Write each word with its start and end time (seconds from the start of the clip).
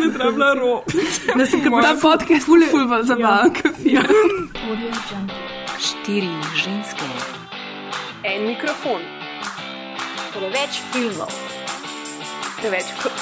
Mi 0.00 0.12
treba 0.14 0.54
rop. 0.54 0.84
Da 1.36 1.46
se 1.46 1.56
Moja- 1.56 1.82
ta 1.82 1.94
podcast 2.00 2.46
ful 2.46 2.62
ful 2.70 2.86
bolj 2.88 3.02
zabaven, 3.04 3.52
kot 3.54 3.74
film. 3.82 4.50
Štiri 5.78 6.30
ženske, 6.64 7.04
En 8.24 8.46
mikrofon, 8.46 9.00
preveč 10.32 10.80
filmov, 10.92 11.32
preveč 12.60 12.86
kot 13.02 13.12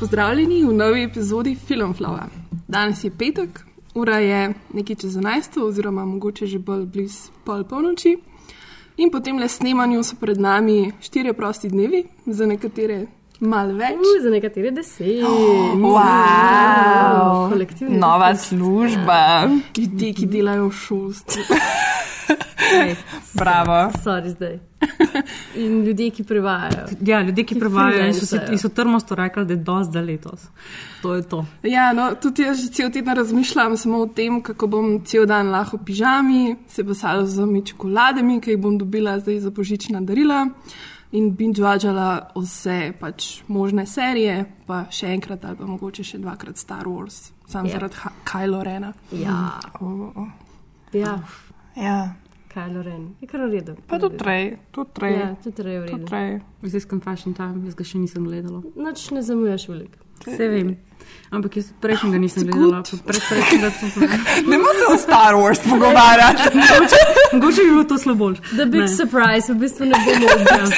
Pozdravljeni 0.00 0.64
v 0.64 0.72
novi 0.72 1.02
epizodi 1.02 1.54
Filmflowa. 1.54 2.26
Danes 2.68 3.04
je 3.04 3.10
petek, 3.10 3.60
ura 3.94 4.18
je 4.18 4.54
nekaj 4.72 4.96
čez 4.96 5.16
11, 5.16 5.60
oziroma 5.62 6.04
mogoče 6.04 6.46
že 6.46 6.58
bolj 6.58 6.86
blizu 6.86 7.30
pol 7.44 7.64
polnoči. 7.64 8.16
In 8.96 9.10
po 9.10 9.20
tem 9.20 9.38
le 9.38 9.48
snemanju 9.48 10.02
so 10.02 10.16
pred 10.20 10.40
nami 10.40 10.92
štirje 11.00 11.32
prosti 11.32 11.68
dnevi, 11.68 12.04
za 12.26 12.46
nekatere 12.46 13.06
malo 13.40 13.74
več. 13.74 13.98
Uh, 13.98 14.22
za 14.22 14.30
nekatere 14.30 14.70
deset. 14.70 15.22
Wow. 15.78 17.50
Kolektivni. 17.50 17.98
Nova 17.98 18.36
služba. 18.36 19.48
Ljudje, 19.78 20.12
ki 20.12 20.26
delajo 20.26 20.68
v 20.68 20.72
šolstvu. 20.72 21.42
Ej, 22.74 22.96
Bravo. 23.34 23.90
Sorry 23.94 24.28
zdaj. 24.30 24.58
In 25.54 25.84
ljudje, 25.84 26.10
ki 26.10 26.24
prevajajo. 26.24 26.86
Ja, 27.02 27.20
ljudje, 27.20 27.44
ki 27.44 27.54
Ki 27.54 27.60
prevajajo 27.60 28.06
in 28.06 28.14
so, 28.14 28.26
freelancajo. 28.26 28.52
in 28.52 28.58
so 28.58 28.68
trmosto 28.70 29.14
rekli, 29.14 29.44
da 29.44 29.52
je 29.52 29.56
dosti 29.58 29.92
za 29.92 30.00
letos. 30.00 30.40
To 31.02 31.14
je 31.14 31.22
to. 31.24 31.44
Ja, 31.64 31.92
no, 31.92 32.14
tudi 32.14 32.42
jaz 32.42 32.58
že 32.58 32.68
cel 32.70 32.90
teden 32.90 33.16
razmišljam 33.16 33.76
samo 33.76 33.98
o 33.98 34.06
tem, 34.08 34.42
kako 34.42 34.66
bom 34.68 35.00
cel 35.02 35.26
dan 35.26 35.48
lahko 35.48 35.76
v 35.76 35.84
pižami, 35.84 36.40
se 36.68 36.84
posala 36.84 37.26
z 37.26 37.40
mi 37.42 37.62
čokoladami, 37.62 38.40
ki 38.40 38.50
jih 38.50 38.58
bom 38.58 38.78
dobila 38.78 39.18
zdaj 39.18 39.40
za 39.40 39.50
božična 39.50 40.00
darila. 40.00 40.46
In 41.12 41.30
binge-watchala 41.30 42.06
vse 42.34 42.92
pač 42.98 43.42
možne 43.48 43.86
serije, 43.86 44.34
pa 44.66 44.84
še 44.90 45.06
enkrat 45.08 45.44
ali 45.44 45.56
pa 45.56 45.64
mogoče 45.64 46.02
še 46.04 46.18
dvakrat 46.18 46.56
Star 46.56 46.84
Wars, 46.84 47.30
sam 47.46 47.62
Ja. 47.62 47.68
yeah. 47.68 47.72
zaradi 47.72 47.94
Ha- 47.96 48.12
Kylo 48.24 48.62
Rena. 48.62 48.92
Ja, 49.12 49.60
Oh, 49.80 50.26
ja. 50.92 51.20
Ja. 51.76 52.14
Kylo 52.48 52.82
Ren. 52.82 53.14
Je 53.20 53.26
kar 53.26 53.40
v 53.40 53.50
redu. 53.50 53.74
Pa 53.88 53.98
tudi 53.98 54.16
trej, 54.16 54.58
tudi 54.70 54.90
trej. 54.94 55.12
Ja, 55.12 55.34
tudi 55.34 55.58
rej 55.58 55.74
v 55.74 55.82
Tudi 55.82 55.92
redu. 55.92 56.06
trej. 56.06 56.40
Zdaj 56.62 56.80
sem 56.80 57.00
fashion 57.00 57.34
time, 57.34 57.64
jaz 57.64 57.74
ga 57.74 57.84
še 57.84 57.98
nisem 57.98 58.24
gledala. 58.24 58.62
Noč 58.76 59.10
ne 59.10 59.22
zamujaš 59.22 59.68
veliko. 59.68 59.98
Vse 60.22 60.48
vem. 60.48 60.78
Ampak 61.28 61.56
jaz 61.56 61.74
prejšnjega 61.76 62.16
nisem 62.16 62.46
gledala, 62.46 62.80
pa 62.80 62.96
predprejšnjega 63.04 63.70
to 63.72 63.88
sem. 63.88 64.08
Ne 64.46 64.54
moramo 64.54 64.78
se 64.78 64.86
o 64.86 64.96
Star 64.96 65.34
Wars 65.34 65.60
pogovarjati. 65.60 66.56
Mogoče 67.34 67.58
bi 67.58 67.68
bilo 67.68 67.84
to 67.84 67.98
slabo. 67.98 68.32
The 68.52 68.66
big 68.66 68.80
Ne. 68.80 68.88
surprise, 68.88 69.50
v 69.50 69.58
bistvu 69.58 69.84
ne 69.84 69.92
bomo 69.98 70.22
govorili. 70.22 70.72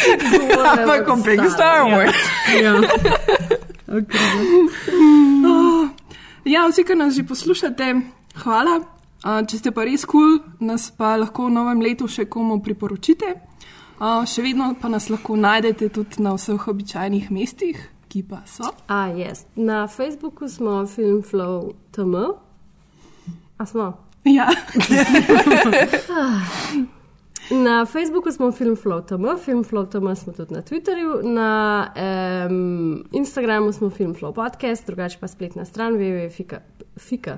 Ampak 0.72 1.06
o 1.06 1.16
Big 1.18 1.50
Star 1.50 1.84
Wars. 1.84 2.16
Ja. 2.56 2.80
Okay. 3.86 4.18
Ja, 6.46 6.66
vsi, 6.66 6.82
ki 6.82 6.94
nas 6.94 7.14
že 7.14 7.22
poslušate, 7.22 8.02
hvala. 8.36 8.95
Uh, 9.24 9.40
če 9.48 9.60
ste 9.60 9.72
pa 9.72 9.86
res 9.88 10.04
kul, 10.04 10.38
cool, 10.38 10.66
nas 10.68 10.90
pa 10.92 11.16
lahko 11.16 11.48
v 11.48 11.56
novem 11.56 11.80
letu 11.84 12.08
še 12.08 12.28
komu 12.28 12.60
priporočite. 12.64 13.32
Uh, 13.96 14.28
še 14.28 14.44
vedno 14.44 14.74
pa 14.80 14.92
nas 14.92 15.08
lahko 15.08 15.38
najdete 15.40 15.88
tudi 15.88 16.20
na 16.24 16.34
vseh 16.36 16.60
običajnih 16.60 17.30
mestih, 17.32 17.80
ki 18.12 18.26
pa 18.28 18.42
so. 18.44 18.68
A, 18.92 19.08
yes. 19.16 19.48
Na 19.56 19.86
Facebooku 19.88 20.50
smo 20.52 20.84
Filmflow 20.84 21.72
TM. 21.96 22.36
A 23.56 23.64
smo? 23.64 23.96
Ja. 24.28 24.52
Na 27.50 27.86
Facebooku 27.86 28.32
smo 28.32 28.52
Filmflow 28.52 29.06
TM, 29.06 29.24
Filmflow 29.44 29.86
TM 29.86 30.14
smo 30.14 30.32
tudi 30.32 30.54
na 30.54 30.62
Twitterju, 30.62 31.22
na 31.22 31.86
um, 32.48 33.04
Instagramu 33.12 33.72
smo 33.72 33.90
Filmflow 33.90 34.34
podcast, 34.34 34.86
drugače 34.86 35.18
pa 35.20 35.28
spletna 35.28 35.64
stran 35.64 35.94
www.fika. 35.94 36.60
Fika. 36.98 37.36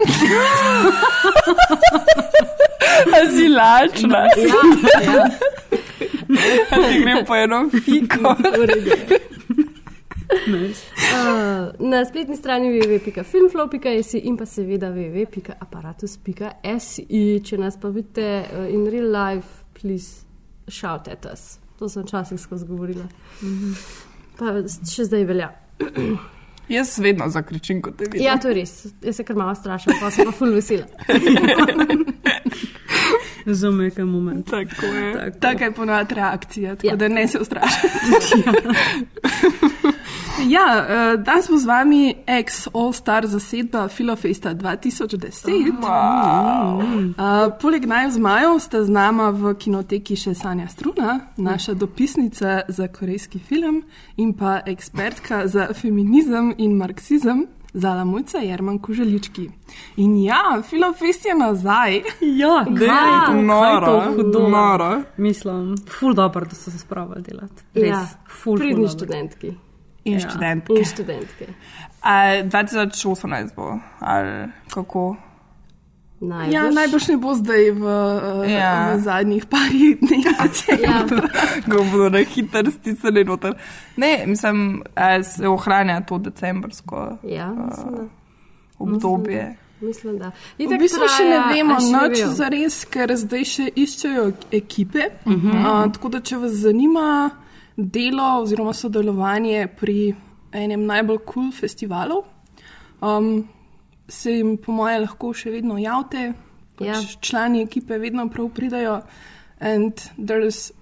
Azilačna. 3.22 4.18
Ja, 4.18 4.28
ja, 5.14 5.28
Ti 6.88 7.00
grem 7.00 7.24
po 7.26 7.34
eno 7.34 7.70
fiko. 7.84 8.34
Uh, 10.30 10.36
na 11.78 12.04
spletni 12.04 12.36
strani 12.36 12.80
www.filmflow.js 12.80 14.14
in 14.14 14.36
pa 14.36 14.46
seveda 14.46 14.90
www.aparatus.si. 14.90 17.40
Če 17.44 17.58
nas 17.58 17.80
pa 17.80 17.88
vidite 17.88 18.44
uh, 18.44 18.72
in 18.72 18.90
real 18.90 19.12
life, 19.12 19.48
please 19.80 20.24
shout 20.68 21.08
at 21.08 21.26
us. 21.32 21.58
To 21.78 21.88
sem 21.88 22.02
včasih 22.02 22.40
skozi 22.40 22.66
govorila. 22.66 23.04
Pa 24.38 24.44
še 24.66 25.04
zdaj 25.06 25.24
velja. 25.28 25.52
Jaz 26.68 26.98
vedno 27.00 27.24
zakričim, 27.32 27.78
ko 27.82 27.90
te 27.96 28.04
vidim. 28.04 28.20
Ja, 28.26 28.34
to 28.36 28.48
je 28.50 28.54
res. 28.58 28.72
Jaz 29.02 29.16
se 29.16 29.24
kar 29.24 29.36
malo 29.36 29.54
strašim, 29.56 29.92
pa 30.00 30.10
sem 30.12 30.26
pa 30.28 30.32
full 30.36 30.52
vesela. 30.52 30.84
Za 33.46 33.70
nekaj 33.70 34.04
moment. 34.04 34.46
Tako 34.50 34.86
je. 34.86 35.12
Tako. 35.14 35.38
Taka 35.40 35.64
je 35.64 35.72
ponovadi 35.72 36.14
reakcija, 36.14 36.74
tako 36.76 36.86
Ja. 36.86 36.92
ja. 36.92 36.96
da 36.96 37.08
ne 37.08 37.28
se 37.28 37.38
ustrašite. 37.40 37.88
ja, 40.48 40.86
uh, 41.14 41.20
danes 41.22 41.46
smo 41.46 41.58
z 41.58 41.66
vami 41.66 42.14
ex-all-star 42.26 43.26
zasedba 43.26 43.88
Filofesta 43.88 44.54
2010. 44.54 45.72
Wow. 45.82 46.78
Uh, 46.78 47.52
poleg 47.60 47.86
naj 47.86 48.10
zmajev 48.10 48.58
sta 48.60 48.84
z 48.84 48.90
nama 48.90 49.30
v 49.30 49.54
kinoteki 49.58 50.16
še 50.16 50.34
Sanja 50.34 50.68
Struna, 50.68 51.20
naša 51.36 51.74
dopisnica 51.74 52.60
za 52.68 52.88
korejski 52.88 53.38
film 53.38 53.82
in 54.16 54.32
pa 54.32 54.60
ekspertka 54.66 55.46
za 55.46 55.68
feminizem 55.74 56.54
in 56.58 56.76
marksizem. 56.76 57.46
Zala 57.74 58.04
Mujca, 58.04 58.38
Jerman 58.38 58.78
Koželički. 58.78 59.44
In 60.00 60.16
ja, 60.24 60.62
Filofest 60.64 61.24
je 61.28 61.34
nazaj. 61.36 62.00
Ja, 62.20 62.64
kaj, 62.64 62.86
kaj 62.88 63.26
to 63.28 63.42
Noro, 63.42 63.92
hudo. 64.16 64.48
noro. 64.48 65.02
Mislim, 65.16 65.76
ful 65.98 66.14
dobro, 66.14 66.46
da 66.48 66.56
so 66.56 66.70
se 66.70 66.78
spravili 66.78 67.22
delati. 67.22 67.62
Res, 67.74 67.88
Ja, 67.88 68.06
ful, 68.26 68.56
ful 68.56 68.58
Pridni 68.58 68.88
dobro. 68.88 69.67
In 70.08 70.14
Ja. 70.14 70.20
študentke. 70.20 70.72
in 70.72 70.84
študentke. 70.84 71.46
A 72.02 72.12
2018 72.42 73.54
bo, 73.54 73.68
ali 74.00 74.48
kako? 74.70 75.16
Najbrž. 76.20 76.52
Ja, 76.52 76.66
najbrž 76.68 77.08
ne 77.08 77.16
bo 77.16 77.30
zdaj 77.32 77.70
v, 77.70 77.82
uh, 77.82 78.42
Ja. 78.42 78.58
ja. 78.58 78.72
v 78.90 79.00
zadnjih 79.00 79.46
parih 79.46 79.98
dneh. 79.98 80.26
Ja, 80.82 81.06
Ko 81.64 81.84
bodo 81.84 82.08
na 82.10 82.18
hitro 82.20 82.70
stisnili 82.70 83.22
noter. 83.24 83.54
Ne, 83.96 84.24
mislim, 84.26 84.82
a 84.96 85.22
se 85.22 85.48
ohranja 85.48 86.00
to 86.00 86.18
decembrsko 86.18 87.18
ja 87.22 87.46
mislim, 87.48 87.94
da. 87.94 88.04
obdobje. 88.78 89.56
Mislim, 89.80 90.18
da. 90.18 90.32
V 90.58 90.62
Itak 90.64 90.78
bistvu 90.80 90.98
traja- 90.98 91.54
vemo 91.54 91.76
še 91.76 91.86
ne 91.86 92.00
nič 92.00 92.18
vejo? 92.18 92.32
za 92.32 92.48
res, 92.48 92.84
ker 92.84 93.16
zdaj 93.16 93.44
še 93.44 93.66
iščejo 93.76 94.24
ekipe. 94.52 94.98
Uh 95.24 95.32
-huh. 95.34 95.86
uh, 95.86 95.92
tako 95.92 96.08
da, 96.08 96.20
če 96.20 96.36
vas 96.36 96.52
zanima 96.52 97.30
delo 97.78 98.42
oziroma 98.42 98.72
sodelovanje 98.74 99.68
pri 99.78 100.14
enem 100.52 100.82
najbolj 100.86 101.18
kul 101.18 101.32
cool 101.32 101.52
festivalov, 101.52 102.24
um, 103.00 103.46
se 104.08 104.32
jim, 104.32 104.56
po 104.56 104.72
moje, 104.72 104.98
lahko 105.00 105.32
še 105.32 105.50
vedno 105.50 105.78
javite. 105.78 106.32
Pač 106.78 106.86
Ja. 106.86 106.94
Člani 107.20 107.62
ekipe 107.62 107.98
vedno 107.98 108.28
prav 108.28 108.48
pridajo. 108.50 109.00
And 109.60 109.92
there's- 110.18 110.72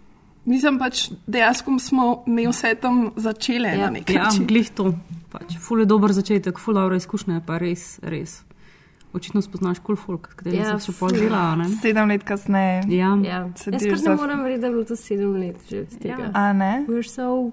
Mislim 0.47 0.79
pač, 0.79 1.11
dejansko 1.27 1.79
smo 1.81 2.23
mi 2.27 2.47
vse 2.47 2.75
tam 2.81 3.13
začele 3.17 3.69
Ja. 3.69 3.77
na 3.77 3.91
nek 3.91 4.11
Ja, 4.11 4.23
način. 4.25 4.47
glih 4.47 4.71
to. 4.71 4.95
Pač, 5.33 5.59
ful 5.61 5.81
je 5.81 5.87
dober 5.87 6.13
začetek, 6.13 6.59
ful 6.59 6.75
dobra 6.75 6.97
izkušnja, 6.97 7.41
pa 7.47 7.59
res, 7.59 7.99
res. 8.03 8.45
Očitno 9.17 9.41
spoznaš 9.43 9.79
kul 9.81 9.97
folk, 9.97 10.29
s 10.31 10.35
katerim 10.35 10.61
Ja, 10.61 10.69
ja, 10.69 10.79
se 10.79 10.93
še 10.93 10.99
pol 10.99 11.09
ful. 11.09 11.19
dela. 11.19 11.57
Ne? 11.57 11.69
Sedem 11.81 12.09
let 12.09 12.25
kasneje. 12.25 12.83
Ja. 12.93 13.15
Ja. 13.25 13.39
Se 13.57 13.71
Jaz 13.73 13.83
kar 13.83 13.97
za- 13.99 14.11
ne 14.11 14.17
morem 14.17 14.43
verjeti, 14.45 14.61
da 14.61 14.67
je 14.67 14.73
bilo 14.73 14.85
to 14.85 14.97
sedem 14.97 15.33
let 15.41 15.57
že 15.71 15.81
od 15.81 15.99
tega. 15.99 16.23
Ja. 16.23 16.31
A 16.35 16.53
ne? 16.53 16.85
We're 16.89 17.09
so 17.09 17.53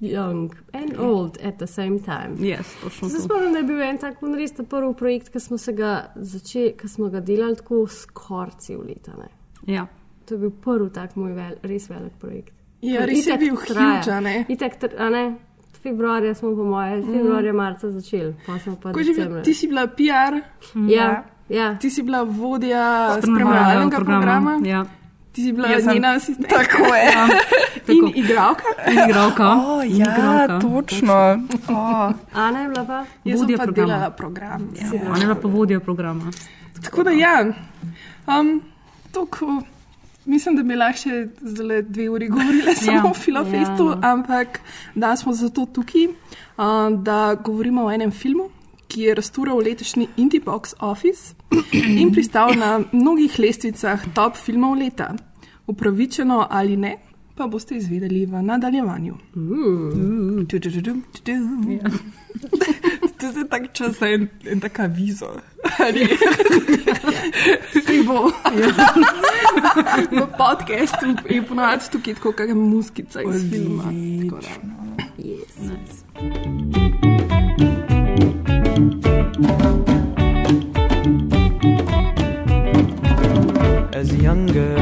young 0.00 0.54
and 0.72 0.94
old 0.98 1.36
at 1.44 1.58
the 1.58 1.66
same 1.66 1.98
time. 1.98 2.36
Yes, 2.38 2.66
točno 2.82 3.08
Se 3.08 3.20
spomnim, 3.20 3.52
da 3.52 3.58
je 3.58 3.64
bil 3.64 3.82
en 3.82 3.98
tak 3.98 4.16
res 4.22 4.52
ta 4.52 4.62
prvi 4.62 4.94
projekt, 4.94 5.28
ki 5.28 5.40
smo, 5.40 5.58
se 5.58 5.72
ga 5.72 6.12
začeli, 6.16 6.74
smo 6.88 7.08
ga 7.10 7.20
delali 7.20 7.56
tako 7.56 7.86
skoraj 7.86 8.56
cel 8.58 8.80
leta. 8.86 9.12
Ne. 9.18 9.28
Ja. 9.74 9.86
To 10.26 10.34
je 10.34 10.38
bil 10.38 10.50
prvi 10.50 10.90
tak 10.90 11.16
moj 11.16 11.32
vel, 11.32 11.54
res 11.62 11.88
velik 11.90 12.12
projekt. 12.20 12.54
Ja, 12.82 13.04
res 13.04 13.26
je 13.26 13.36
bil 13.36 13.56
huge, 13.56 14.10
a 14.10 14.20
ne? 14.20 14.44
Itak, 14.48 14.78
a 14.98 15.08
ne? 15.10 15.36
Februarja 15.82 16.34
smo, 16.34 16.50
po 16.50 16.64
moje, 16.64 17.02
februarja, 17.02 17.52
marca 17.52 17.90
začeli, 17.90 18.34
bil, 19.28 19.42
ti 19.42 19.54
si 19.54 19.66
bila 19.66 19.86
PR, 19.86 20.40
Ja, 20.88 21.22
ja. 21.48 21.76
ti 21.76 21.90
si 21.90 22.02
bila 22.02 22.22
vodja 22.22 23.08
Spremljevalnega 23.12 23.22
spremljevalnega 23.22 23.96
programa, 23.98 24.60
Ja. 24.64 24.84
ti 25.32 25.42
si 25.42 25.52
bila 25.52 25.68
Jaz 25.68 25.86
njena 25.86 26.10
asistentka. 26.10 26.56
Tako 26.58 26.84
je. 26.86 27.12
In 27.88 28.12
igralka. 28.16 28.62
Igralka. 29.04 29.48
O, 29.48 29.82
In 29.82 29.96
ja, 29.96 30.06
igralka. 30.08 30.58
točno. 30.60 31.14
O, 31.68 32.12
Ana 32.34 32.60
je 32.60 32.68
bila 32.68 32.84
pa. 32.84 33.04
Vodja 33.26 33.56
pa 33.56 33.64
programa. 33.64 34.10
program. 34.10 34.68
Ja. 34.74 35.00
Ona 35.02 35.18
je 35.18 35.22
bila 35.22 35.34
pa 35.34 35.48
vodja 35.48 35.80
programa. 35.80 36.30
Tako 36.82 37.02
da 37.02 37.10
ja, 37.10 37.44
um, 38.30 38.62
toliko, 39.12 39.62
mislim, 40.30 40.56
da 40.56 40.62
bi 40.62 40.76
lahko 40.76 40.98
še 40.98 41.18
zdaj 41.42 41.82
dve 41.84 42.06
uri 42.10 42.28
govorili 42.28 42.74
samo 42.76 42.96
Ja. 42.98 43.04
o 43.04 43.14
Filofestu, 43.16 43.58
Ja, 43.84 43.94
no. 43.94 44.00
ampak 44.04 44.60
da 44.94 45.16
smo 45.16 45.32
zato 45.34 45.66
tukaj, 45.68 46.06
um, 46.06 47.02
da 47.02 47.18
govorimo 47.36 47.84
o 47.84 47.90
enem 47.90 48.10
filmu, 48.12 48.48
ki 48.86 49.02
je 49.02 49.14
raztural 49.14 49.58
letošnji 49.58 50.08
Indie 50.16 50.40
Box 50.40 50.74
Office 50.80 51.34
in 51.74 52.12
pristal 52.12 52.54
na 52.54 52.70
mnogih 52.92 53.38
lestvicah 53.38 54.02
top 54.14 54.36
filmov 54.36 54.74
leta. 54.76 55.12
Upravičeno 55.66 56.46
ali 56.50 56.76
ne, 56.76 56.96
pa 57.36 57.46
boste 57.46 57.76
izvedeli 57.76 58.24
v 58.26 58.42
nadaljevanju. 58.42 59.14
tudududum, 60.46 61.04
tudum. 61.14 61.62
To 63.20 63.26
je 63.26 63.44
tak 63.44 63.72
čas 63.72 63.98
za 64.00 64.08
en, 64.08 64.28
en 64.46 64.60
taka 64.60 64.86
vizo. 64.86 65.28
Sej 67.86 68.02
bo. 68.06 68.32
v 70.10 70.26
podkastu 70.38 71.06
je 71.28 71.42
ponovadi 71.44 71.84
tukaj 71.92 72.14
tako 72.14 72.32
kakšna 72.32 72.54
muskica 72.56 73.22
iz 73.22 73.44
filma. 73.50 73.92
Yes. 75.20 75.52
as 84.00 84.12
a 84.12 84.16
young 84.16 84.46
girl. 84.50 84.79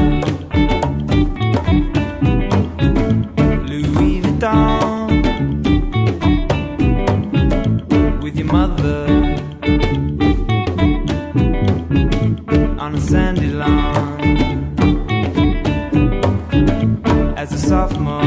A 17.69 17.87
sophomore 17.87 18.23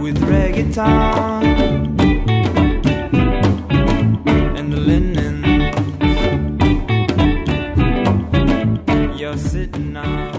with 0.00 0.18
reggaeton 0.30 1.44
and 4.56 4.72
the 4.72 4.80
linen 4.80 5.44
you're 9.18 9.38
sitting 9.38 9.96
on. 9.96 10.32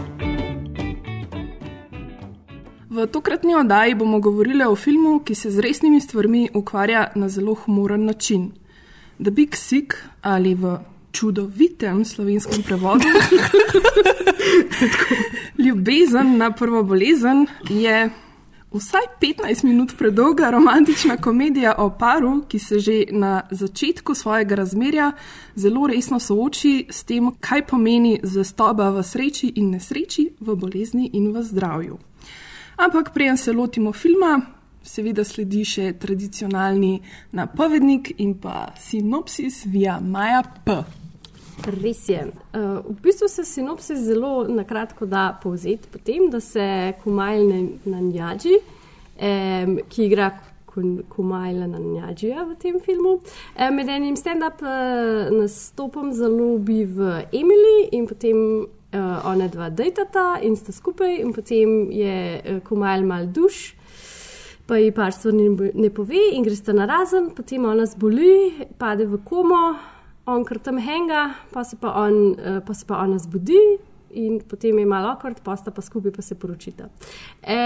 V 2.90 3.08
tokratni 3.08 3.56
oddaji 3.56 3.96
bomo 3.96 4.20
govorili 4.20 4.64
o 4.64 4.76
filmu, 4.76 5.20
ki 5.20 5.36
se 5.36 5.52
z 5.52 5.60
resnimi 5.60 6.02
stvarmi 6.02 6.50
ukvarja 6.54 7.12
na 7.16 7.30
zelo 7.30 7.54
humoren 7.54 8.06
način. 8.06 8.52
The 9.24 9.32
Big 9.32 9.56
Sick 9.56 9.94
ali 10.22 10.56
v 10.56 10.78
čudovitem 11.18 12.06
slovenskem 12.06 12.64
prevodu. 12.64 13.10
Ljubezen 15.66 16.38
na 16.38 16.52
prvo 16.52 16.84
bolezen 16.84 17.48
je 17.70 18.10
vsaj 18.72 19.02
15 19.22 19.64
minut 19.64 19.98
predolga 19.98 20.50
romantična 20.50 21.18
komedija 21.18 21.76
o 21.78 21.90
paru, 21.90 22.44
ki 22.48 22.60
se 22.60 22.80
že 22.80 23.04
na 23.12 23.42
začetku 23.52 24.16
svojega 24.16 24.56
razmerja 24.56 25.12
zelo 25.56 25.88
resno 25.88 26.20
sooči 26.20 26.86
s 26.90 27.04
tem, 27.04 27.32
kaj 27.40 27.66
pomeni 27.66 28.20
zvestoba 28.24 28.90
v 28.90 29.04
sreči 29.04 29.54
in 29.56 29.72
nesreči, 29.72 30.30
v 30.40 30.56
bolezni 30.56 31.10
in 31.14 31.32
v 31.34 31.44
zdravju. 31.44 31.98
Ampak 32.78 33.14
preden 33.14 33.38
se 33.38 33.54
lotimo 33.54 33.94
filma, 33.94 34.42
seveda 34.84 35.24
sledi 35.24 35.66
še 35.66 35.94
tradicionalni 36.00 37.02
napovednik 37.32 38.14
in 38.18 38.36
pa 38.42 38.74
sinopsis 38.80 39.66
via 39.66 40.00
Maja 40.00 40.44
P. 40.66 41.07
Res 41.66 42.10
je. 42.10 42.22
Uh, 42.54 42.80
v 42.86 43.02
bistvu 43.02 43.28
se 43.28 43.44
sinopsis 43.46 44.00
zelo 44.00 44.46
na 44.48 44.64
kratko 44.64 45.06
da 45.06 45.40
povzeti 45.44 45.90
potem, 45.92 46.30
da 46.30 46.40
se 46.40 46.94
Kumajl 47.04 47.50
Nanjaji, 47.86 48.60
um, 49.18 49.80
ki 49.90 50.06
igra 50.06 50.30
Kumajla 51.10 51.68
Nanjajija 51.68 52.44
v 52.46 52.56
tem 52.62 52.78
filmu, 52.80 53.18
um, 53.18 53.76
med 53.76 53.90
enim 53.90 54.16
stand-up 54.16 54.62
uh, 54.62 55.34
nastopom 55.34 56.14
zalobi 56.14 56.84
v 56.86 57.24
Emily 57.34 57.90
in 57.98 58.06
potem 58.08 58.38
uh, 58.62 59.26
ona 59.26 59.50
dva 59.50 59.72
dejtata 59.74 60.38
in 60.46 60.56
sta 60.56 60.72
skupaj 60.72 61.18
in 61.18 61.34
potem 61.34 61.90
je 61.92 62.62
Kumajl 62.70 63.04
mal 63.06 63.28
duš. 63.28 63.74
Pa 64.68 64.76
ji 64.78 64.92
par 64.92 65.14
stvari 65.16 65.72
ne 65.80 65.90
pove, 65.90 66.20
in 66.36 66.44
gre 66.44 66.56
sta 66.56 66.74
na 66.76 66.86
razen, 66.86 67.30
potem 67.32 67.66
ona 67.66 67.86
zboli, 67.88 68.68
pade 68.78 69.06
v 69.08 69.22
komo, 69.24 69.78
on 70.28 70.46
kar 70.46 70.60
tam 70.60 70.78
henga, 70.78 71.30
pa 71.54 71.64
se 71.64 71.78
pa, 71.80 71.94
on, 72.04 72.36
eh, 72.40 72.60
pa, 72.66 72.74
se 72.74 72.86
pa 72.88 73.04
ona 73.04 73.20
zbudi. 73.20 73.62
In 74.18 74.40
potem 74.40 74.78
je 74.80 74.86
malo 74.88 75.12
okord, 75.12 75.42
pa 75.44 75.56
sta 75.60 75.72
pa 75.72 75.82
skupaj, 75.84 76.14
pa 76.16 76.24
se 76.24 76.36
poročita. 76.40 76.88
E, 77.44 77.58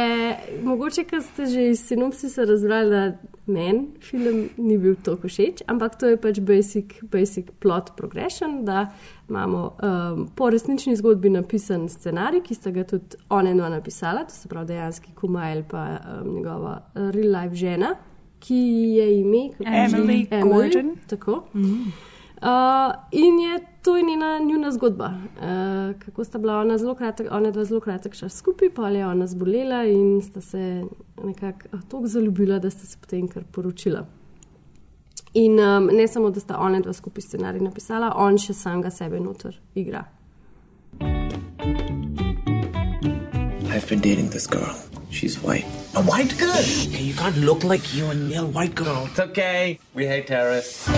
mogoče, 0.65 1.03
ker 1.05 1.21
ste 1.21 1.45
že 1.45 1.67
iz 1.69 1.83
sinopsisa 1.85 2.47
razbrali, 2.49 2.89
da 2.89 3.03
meni 3.45 3.93
film 4.01 4.49
ni 4.57 4.77
bil 4.81 4.97
tako 5.05 5.29
všeč, 5.29 5.61
ampak 5.69 5.99
to 6.01 6.09
je 6.09 6.17
pač 6.17 6.41
basic, 6.41 6.97
basic 7.13 7.53
plot 7.61 7.93
progression, 7.95 8.65
da 8.65 8.89
imamo 9.29 9.61
um, 9.69 10.27
po 10.35 10.49
resnični 10.49 10.97
zgodbi 10.97 11.29
napisan 11.29 11.85
scenarij, 11.89 12.41
ki 12.41 12.57
sta 12.57 12.73
ga 12.73 12.87
tudi 12.89 13.21
ona 13.29 13.53
ena 13.53 13.69
napisala, 13.69 14.25
to 14.25 14.33
se 14.33 14.49
pravi 14.49 14.73
dejanski 14.73 15.13
Kumajl 15.15 15.61
pa 15.69 15.85
um, 16.01 16.33
njegova 16.35 16.79
real 16.95 17.35
life 17.37 17.55
žena, 17.55 17.95
ki 18.41 18.63
je 18.97 19.11
ime 19.21 19.49
kako 19.57 19.69
že? 19.69 19.97
Emily 19.97 20.25
Gordon. 20.41 20.95
Tako. 21.07 21.43
Uh, 22.41 22.93
in 23.11 23.39
je 23.39 23.59
to 23.81 23.97
je 23.97 24.03
njena 24.03 24.39
njuna 24.39 24.71
zgodba. 24.71 25.05
Uh, 25.05 25.99
kako 25.99 26.23
sta 26.23 26.37
bila 26.37 26.57
ona 26.57 26.77
zelo 26.77 26.95
kratek, 26.95 27.27
ona 27.31 27.51
dva 27.51 27.65
zelo 27.65 27.79
kratek 27.79 28.15
čas 28.15 28.37
skupaj, 28.37 28.69
pa 28.69 28.89
je 28.89 29.07
ona 29.07 29.27
zbolela 29.27 29.83
in 29.85 30.21
sta 30.21 30.41
se 30.41 30.83
nekako 31.23 31.67
uh, 31.73 31.81
tako 31.81 32.07
zaljubila, 32.07 32.59
da 32.59 32.69
sta 32.69 32.85
se 32.87 32.97
potem 33.01 33.27
kar 33.27 33.43
poročila. 33.51 34.05
In 35.33 35.59
um, 35.59 35.89
ne 35.93 36.07
samo, 36.07 36.29
da 36.29 36.39
sta 36.39 36.57
ona 36.59 36.79
dva 36.79 36.93
skupaj 36.93 37.21
scenarij 37.21 37.61
napisala, 37.61 38.13
on 38.15 38.37
še 38.37 38.53
samega 38.53 38.89
sebe 38.89 39.19
noter 39.19 39.59
igra. 39.75 40.03
I've 43.71 43.87
been 43.87 44.01
dating 44.01 44.29
this 44.29 44.47
girl. 44.47 44.75
She's 45.11 45.37
white. 45.43 45.65
A 45.95 46.01
white 46.01 46.37
girl? 46.39 46.63
Hey, 46.91 47.03
you 47.03 47.13
can't 47.13 47.37
look 47.37 47.63
like 47.63 47.93
you 47.95 48.05
and 48.09 48.33
a 48.33 48.45
white 48.45 48.75
girl. 48.75 49.07
It's 49.11 49.19
okay. 49.19 49.79
We 49.93 50.07
hate 50.07 50.27
terrorists. 50.27 50.89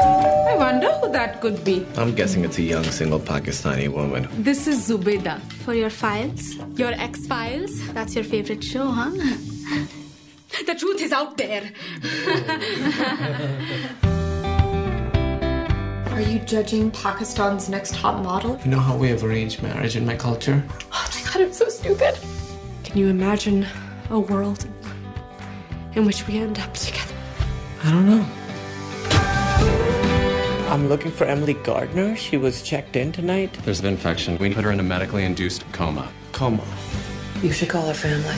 I 0.00 0.54
wonder 0.56 0.90
who 0.92 1.10
that 1.12 1.40
could 1.40 1.64
be. 1.64 1.86
I'm 1.96 2.14
guessing 2.14 2.44
it's 2.44 2.58
a 2.58 2.62
young 2.62 2.84
single 2.84 3.20
Pakistani 3.20 3.88
woman. 3.88 4.28
This 4.42 4.66
is 4.66 4.88
Zubeda. 4.88 5.40
For 5.64 5.74
your 5.74 5.90
files? 5.90 6.54
Your 6.76 6.92
X 6.92 7.26
Files? 7.26 7.86
That's 7.92 8.14
your 8.14 8.24
favorite 8.24 8.62
show, 8.62 8.86
huh? 8.86 9.10
the 10.66 10.74
truth 10.74 11.00
is 11.00 11.12
out 11.12 11.36
there. 11.36 11.70
Are 16.12 16.20
you 16.20 16.38
judging 16.40 16.90
Pakistan's 16.90 17.68
next 17.68 17.94
top 17.94 18.22
model? 18.22 18.58
You 18.64 18.70
know 18.72 18.80
how 18.80 18.96
we 18.96 19.08
have 19.08 19.22
arranged 19.24 19.62
marriage 19.62 19.96
in 19.96 20.04
my 20.06 20.16
culture? 20.16 20.62
Oh 20.92 21.08
my 21.14 21.32
god, 21.32 21.42
I'm 21.42 21.52
so 21.52 21.68
stupid. 21.68 22.16
Can 22.84 22.98
you 22.98 23.08
imagine 23.08 23.66
a 24.10 24.18
world 24.18 24.66
in 25.94 26.04
which 26.06 26.26
we 26.26 26.38
end 26.38 26.58
up 26.58 26.74
together? 26.74 27.14
I 27.84 27.90
don't 27.90 28.06
know. 28.06 28.26
I'm 30.68 30.86
looking 30.86 31.10
for 31.10 31.24
Emily 31.24 31.54
Gardner. 31.54 32.14
She 32.14 32.36
was 32.36 32.60
checked 32.60 32.94
in 32.94 33.10
tonight. 33.10 33.54
There's 33.64 33.80
an 33.80 33.86
infection. 33.86 34.36
We 34.36 34.52
put 34.52 34.64
her 34.64 34.70
in 34.70 34.78
a 34.78 34.82
medically 34.82 35.24
induced 35.24 35.64
coma. 35.72 36.12
Coma. 36.32 36.62
You 37.42 37.52
should 37.52 37.70
call 37.70 37.86
her 37.86 37.94
family. 37.94 38.34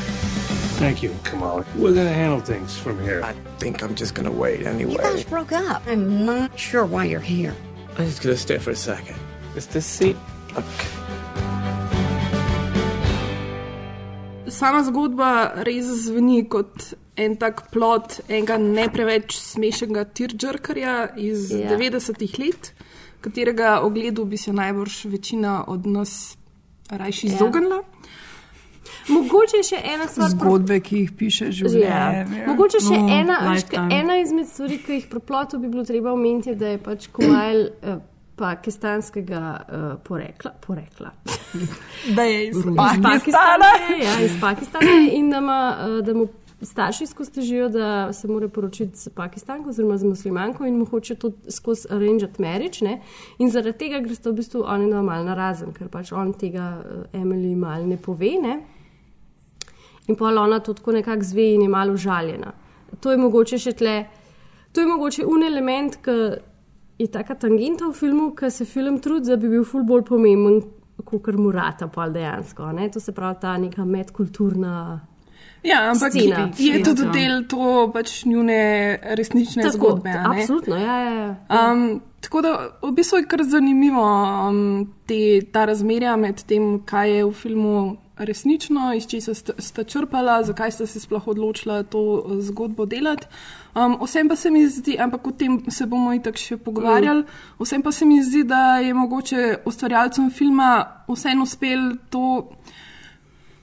Thank 0.78 1.02
you, 1.02 1.12
Kamala. 1.24 1.66
We're 1.74 1.92
gonna 1.92 2.12
handle 2.12 2.38
things 2.38 2.78
from 2.78 3.02
here. 3.02 3.20
I 3.24 3.32
think 3.58 3.82
I'm 3.82 3.96
just 3.96 4.14
gonna 4.14 4.30
wait 4.30 4.64
anyway. 4.64 4.92
You 4.92 4.98
guys 4.98 5.24
broke 5.24 5.50
up. 5.50 5.82
I'm 5.88 6.24
not 6.24 6.56
sure 6.56 6.86
why 6.86 7.06
you're 7.06 7.18
here. 7.18 7.52
I'm 7.98 8.06
just 8.06 8.22
gonna 8.22 8.36
stay 8.36 8.58
for 8.58 8.70
a 8.70 8.76
second. 8.76 9.16
Is 9.56 9.66
this 9.66 9.84
seat? 9.84 10.16
Okay. 10.52 10.88
Sama 14.46 14.84
zgodba 14.88 15.66
res 15.66 16.08
zveni 16.08 16.48
kot 16.48 16.94
en 17.20 17.36
tak 17.36 17.70
plot 17.70 18.20
enega 18.28 18.56
ne 18.58 18.88
preveč 18.88 19.36
smešnega 19.36 20.04
tirčarkarja 20.06 20.94
iz 21.18 21.50
Ja. 21.50 21.58
yeah. 21.60 21.70
90-ih 21.72 22.38
let, 22.38 22.72
katerega 23.20 23.80
ogledu 23.80 24.24
bi 24.24 24.36
se 24.38 24.52
najbrž 24.52 25.04
večina 25.06 25.64
od 25.66 25.86
nas 25.88 26.36
rajši 26.90 27.26
Ja. 27.26 27.34
izognila. 27.34 27.82
Mogoče 29.08 29.56
je 29.56 29.62
še 29.64 29.78
ena 29.84 30.06
stvar. 30.06 30.30
Zgodbe, 30.30 30.80
ki 30.80 30.96
jih 30.96 31.12
piše 31.12 31.44
Ja. 31.44 31.50
življenje. 31.52 32.44
Mogoče 32.46 32.80
še 32.80 32.96
No, 32.96 33.08
ena, 33.10 33.36
lifetime. 33.44 33.88
ka- 33.88 33.96
ena 33.96 34.16
izmed 34.16 34.46
stvari, 34.48 34.78
ki 34.78 34.92
jih 34.92 35.06
pri 35.06 35.20
plotu 35.20 35.58
bi 35.58 35.68
bilo 35.68 35.84
treba 35.84 36.12
omeniti, 36.12 36.54
da 36.54 36.66
je 36.68 36.78
pač 36.80 37.06
Kumajl 37.08 37.60
uh, 37.82 37.98
pakistanskega 38.36 39.40
uh, 39.60 39.76
porekla. 40.02 40.50
porekla. 40.60 41.10
Da 42.08 42.22
je 42.22 42.48
iz 42.48 42.56
Iz 42.56 42.64
Pakistana. 42.66 43.08
Pakistana. 43.10 43.70
Ja, 44.00 44.24
iz 44.24 44.40
Pakistana 44.40 44.86
in 45.12 45.30
da, 45.30 45.38
ima, 45.38 45.58
uh, 45.78 46.00
da 46.00 46.14
mu 46.14 46.26
starši 46.62 47.06
skozi 47.06 47.32
težijo, 47.32 47.68
da 47.68 48.12
se 48.12 48.28
mora 48.28 48.48
poročiti 48.48 48.98
s 48.98 49.08
Pakistanko 49.08 49.68
oziroma 49.68 49.96
z 49.96 50.04
muslimanko 50.04 50.66
in 50.66 50.78
mu 50.78 50.84
hoče 50.84 51.14
to 51.14 51.32
skozi 51.48 51.88
arranged 51.90 52.38
marriage. 52.38 52.84
Ne? 52.84 53.00
In 53.38 53.50
zaradi 53.50 53.78
tega 53.78 54.00
gre 54.04 54.14
sta 54.14 54.30
v 54.30 54.40
bistvu 54.40 54.64
oni 54.66 54.90
dva 54.90 55.02
mal 55.02 55.24
na 55.24 55.34
razen, 55.34 55.72
ker 55.72 55.88
pač 55.88 56.12
on 56.12 56.32
tega 56.32 56.68
uh, 56.80 57.02
Emily 57.16 57.54
mal 57.56 57.86
ne 57.88 57.96
pove. 57.96 58.34
Ne? 58.42 58.58
In 60.08 60.16
pa 60.16 60.32
ona 60.32 60.60
to 60.60 60.74
tako 60.74 60.92
nekako 60.92 61.24
zve 61.24 61.54
in 61.54 61.62
je 61.62 61.68
malo 61.68 61.94
užaljena. 61.94 62.52
To 63.00 63.10
je 63.10 63.16
mogoče 63.16 63.58
še 63.58 63.72
tle, 63.72 63.96
to 64.72 64.80
je 64.80 64.86
mogoče 64.86 65.26
un 65.26 65.44
element, 65.46 65.96
ki 66.04 66.16
je 66.98 67.06
taka 67.08 67.34
tangenta 67.34 67.86
v 67.88 67.94
filmu, 67.96 68.34
ki 68.36 68.50
se 68.50 68.64
film 68.64 68.98
trudi, 69.00 69.30
da 69.30 69.36
bi 69.36 69.48
bil 69.48 69.64
ful 69.64 69.86
bolj 69.86 70.04
pomemben, 70.10 70.60
kot 71.04 71.36
mu 71.38 71.52
rata 71.54 71.88
pa 71.88 72.08
dejansko. 72.12 72.72
Ne? 72.76 72.90
To 72.92 73.00
se 73.00 73.14
pravi 73.16 73.40
ta 73.40 73.56
neka 73.56 73.84
medkulturna. 73.84 75.09
Ja, 75.62 75.90
ampak 75.90 76.12
Scena. 76.12 76.50
je 76.58 76.82
tudi 76.82 77.02
Ja. 77.02 77.12
del 77.12 77.44
to 77.48 77.90
pač 77.92 78.24
njune 78.24 78.60
resnične 79.02 79.62
Tako, 79.62 79.76
zgodbe. 79.76 80.10
absolutno, 80.24 80.76
ja, 80.76 81.00
ja, 81.00 81.36
ja. 81.50 81.72
Um, 81.72 82.00
tako 82.20 82.42
da 82.42 82.52
v 82.82 82.92
bistvu 82.92 83.16
je 83.18 83.26
kar 83.26 83.42
zanimivo 83.44 84.04
um, 84.48 84.60
te, 85.06 85.40
ta 85.52 85.64
razmerja 85.64 86.16
med 86.16 86.42
tem, 86.44 86.80
kaj 86.84 87.10
je 87.10 87.24
v 87.24 87.32
filmu 87.32 87.96
resnično, 88.20 88.92
iz 88.94 89.06
česa 89.06 89.34
sta, 89.34 89.52
sta 89.58 89.84
črpala, 89.84 90.42
zakaj 90.44 90.70
sta 90.70 90.86
se 90.86 91.00
sploh 91.00 91.28
odločila 91.28 91.82
to 91.82 92.00
eh, 92.18 92.42
zgodbo 92.42 92.84
delati. 92.86 93.26
Um, 93.74 93.96
vsem 94.02 94.28
pa 94.28 94.36
se 94.36 94.50
mi 94.50 94.66
zdi, 94.68 94.96
ampak 94.98 95.26
o 95.26 95.30
tem 95.30 95.60
se 95.70 95.86
bomo 95.86 96.12
itak 96.12 96.36
še 96.36 96.56
pogovarjali, 96.56 97.24
vsem 97.58 97.82
pa 97.82 97.92
se 97.92 98.04
mi 98.04 98.22
zdi, 98.22 98.42
da 98.44 98.78
je 98.78 98.94
mogoče 98.94 99.56
ustvarjalcem 99.64 100.30
filma 100.30 100.86
vseeno 101.08 101.42
uspel 101.42 101.78
to 102.10 102.50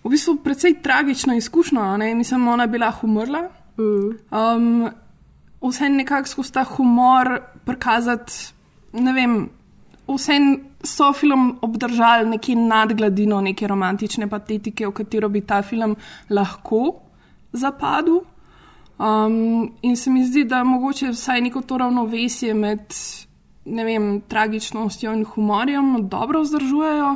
v 0.08 0.16
bistvu 0.16 0.38
precej 0.44 0.78
tragično 0.82 1.36
izkušnjo. 1.36 1.82
a 1.82 1.98
ne. 1.98 2.16
Mislim, 2.16 2.48
ona 2.48 2.64
je 2.64 2.68
bila 2.68 2.94
umrla. 3.04 3.50
Um, 3.78 4.90
vse 5.62 5.90
nekako 5.90 6.28
skozi 6.28 6.54
ta 6.54 6.64
humor 6.64 7.40
prikazati, 7.66 8.34
ne 8.94 9.14
vem, 9.14 9.50
vse 10.08 10.40
so 10.84 11.12
film 11.14 11.58
obdržali 11.62 12.30
neki 12.30 12.56
nadgladino, 12.56 13.42
neke 13.42 13.68
romantične 13.68 14.30
patetike, 14.30 14.88
v 14.88 14.92
katero 14.92 15.30
bi 15.30 15.42
ta 15.42 15.62
film 15.62 15.96
lahko 16.30 16.94
zapadel. 17.52 18.22
Um, 18.98 19.74
in 19.82 19.96
se 19.96 20.10
mi 20.10 20.26
zdi, 20.26 20.44
da 20.44 20.64
mogoče 20.64 21.12
vsaj 21.12 21.42
neko 21.42 21.62
to 21.62 21.78
ravnovesje 21.78 22.54
med 22.54 22.94
vem, 23.66 24.22
tragičnostjo 24.28 25.14
in 25.14 25.26
humorjem 25.26 26.08
dobro 26.10 26.42
vzdržujejo. 26.42 27.16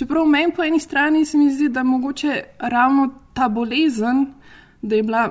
Čeprav 0.00 0.24
meni 0.26 0.52
po 0.52 0.62
eni 0.62 0.78
strani 0.80 1.24
se 1.24 1.38
mi 1.38 1.50
zdi, 1.50 1.68
da 1.68 1.82
mogoče 1.84 2.38
ravno 2.60 3.02
ta 3.32 3.48
bolezen, 3.50 4.26
da 4.82 4.96
je 4.96 5.02
bila, 5.02 5.26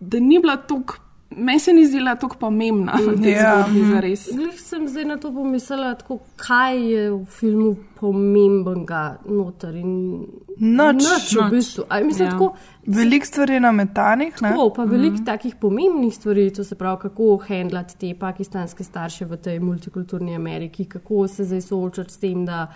da 0.00 0.20
ni 0.20 0.38
bila 0.38 0.56
tako, 0.58 0.96
meni 1.30 1.58
se 1.58 1.72
ni 1.72 1.86
zdela 1.86 2.14
tako 2.16 2.36
pomembna 2.36 2.92
Ja. 2.92 3.62
zgodbi 3.62 3.84
za 3.84 4.00
res. 4.00 4.28
Glih 4.32 4.60
sem 4.60 4.84
zdaj 4.86 5.04
na 5.06 5.16
to 5.16 5.32
pomislila, 5.32 5.94
tako, 5.94 6.18
kaj 6.36 6.76
je 6.84 7.10
v 7.10 7.24
filmu 7.26 7.72
pomembenega 7.96 9.02
noter. 9.26 9.74
in- 9.74 10.26
Nič. 10.54 10.94
Nič, 10.94 11.32
v 11.36 11.50
bistvu. 11.50 11.84
A, 11.88 12.00
mislim, 12.00 12.26
Ja. 12.26 12.30
tako, 12.30 12.52
Veliko 12.86 13.26
stvari 13.26 13.54
je 13.54 13.60
nametanih. 13.60 14.34
ne? 14.34 14.48
Tako, 14.50 14.70
pa 14.70 14.84
veliko 14.84 15.16
mm. 15.16 15.24
takih 15.24 15.54
pomembnih 15.56 16.14
stvari, 16.14 16.50
to 16.50 16.64
se 16.64 16.74
pravi, 16.74 16.98
kako 17.00 17.36
handlati 17.38 17.96
te 17.98 18.14
pakistanske 18.16 18.84
starše 18.84 19.24
v 19.24 19.36
tej 19.36 19.58
multikulturni 19.60 20.36
Ameriki, 20.36 20.84
kako 20.84 21.28
se 21.28 21.44
zdaj 21.44 21.60
soočati 21.62 22.12
s 22.12 22.18
tem, 22.18 22.44
da 22.44 22.66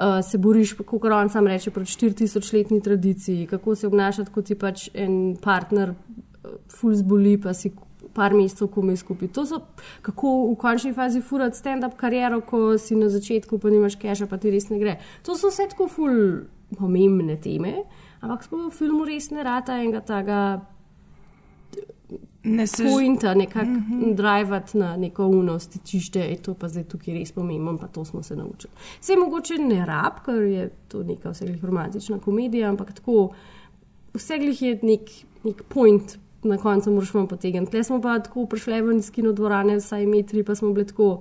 uh, 0.00 0.24
se 0.24 0.38
boriš, 0.38 0.72
kot 0.86 1.04
on 1.04 1.28
sam 1.28 1.46
reče, 1.46 1.70
proti 1.70 1.92
4000-letni 1.92 2.80
tradiciji, 2.82 3.46
kako 3.46 3.74
se 3.74 3.86
obnašati, 3.86 4.32
kot 4.32 4.44
ti 4.44 4.56
pač 4.58 4.88
en 4.94 5.36
partner 5.42 5.92
uh, 5.92 6.56
full 6.72 6.96
zboli, 6.96 7.36
pa 7.40 7.54
si 7.54 7.72
par 8.14 8.34
mesecev 8.34 8.68
komaj 8.74 8.96
skupaj. 9.04 9.28
To 9.36 9.44
so, 9.46 9.60
kako 10.02 10.32
v 10.50 10.56
končni 10.58 10.92
fazi 10.94 11.20
furati 11.22 11.58
stand-up 11.58 11.96
kariero, 12.00 12.40
ko 12.40 12.78
si 12.78 12.98
na 12.98 13.08
začetku, 13.12 13.60
pa 13.62 13.70
nimaš 13.70 13.98
keša, 14.00 14.26
pa 14.26 14.40
ti 14.40 14.50
res 14.50 14.70
ne 14.72 14.80
gre. 14.80 14.96
To 15.28 15.36
so 15.38 15.52
vse 15.52 15.68
tako 15.70 15.88
full 15.88 16.18
pomembne 16.78 17.36
teme. 17.40 17.82
Ampak 18.20 18.44
smo 18.44 18.66
v 18.66 18.74
filmu 18.74 19.06
res 19.08 19.30
ne 19.30 19.44
rata 19.46 19.78
enega 19.80 20.02
tega 20.04 20.40
Ne 22.44 22.66
se 22.66 22.84
pointa, 22.84 23.34
nekako 23.34 23.66
mm 23.66 23.86
-hmm. 23.90 24.14
drivati 24.14 24.78
na 24.78 24.96
neko 24.96 25.26
uno 25.26 25.58
stičišče, 25.58 26.20
je 26.20 26.36
to 26.36 26.54
pa 26.54 26.68
zdaj 26.68 26.84
tukaj 26.84 27.14
res 27.14 27.32
pomembno, 27.32 27.78
pa 27.78 27.86
to 27.86 28.04
smo 28.04 28.22
se 28.22 28.36
naučili. 28.36 28.72
Vse 29.00 29.16
mogoče 29.16 29.54
ne 29.58 29.86
rab, 29.86 30.12
ker 30.24 30.42
je 30.42 30.70
to 30.88 31.02
neka 31.02 31.30
vseglih 31.30 31.64
romantična 31.64 32.18
komedija, 32.18 32.68
ampak 32.68 32.92
tako 32.92 33.28
vseglih 34.14 34.62
je 34.62 34.78
nek, 34.82 35.00
nek 35.44 35.62
point. 35.68 36.18
Na 36.42 36.56
koncu 36.56 36.90
moraš 36.90 37.14
vam 37.14 37.26
potegniti. 37.26 37.70
Tle 37.70 37.84
smo 37.84 38.00
pa 38.00 38.18
tako 38.18 38.46
prišli 38.46 38.82
ven 38.82 38.98
iz 38.98 39.10
kino 39.10 39.32
dvorane, 39.32 39.76
vsaj 39.76 40.06
metri, 40.06 40.44
pa 40.44 40.54
smo 40.54 40.72
bili 40.72 40.86
tako, 40.86 41.20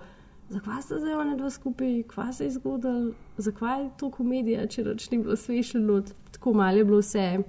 zakaj 0.50 0.82
sta 0.82 1.00
zdaj 1.00 1.14
ona 1.14 1.36
dva 1.36 1.50
skupaj, 1.50 2.04
kva 2.04 2.34
se 2.34 2.44
je 2.44 2.52
zgodilo, 2.52 3.12
zakaj 3.38 3.84
je 3.84 3.90
to 3.98 4.12
komedija, 4.12 4.68
če 4.68 4.84
reč 4.84 5.12
ni 5.12 5.18
bilo 5.18 5.36
svešeno, 5.36 6.02
tako 6.32 6.54
malo 6.54 6.78
je 6.78 6.86
bilo 6.86 7.00
vse, 7.00 7.40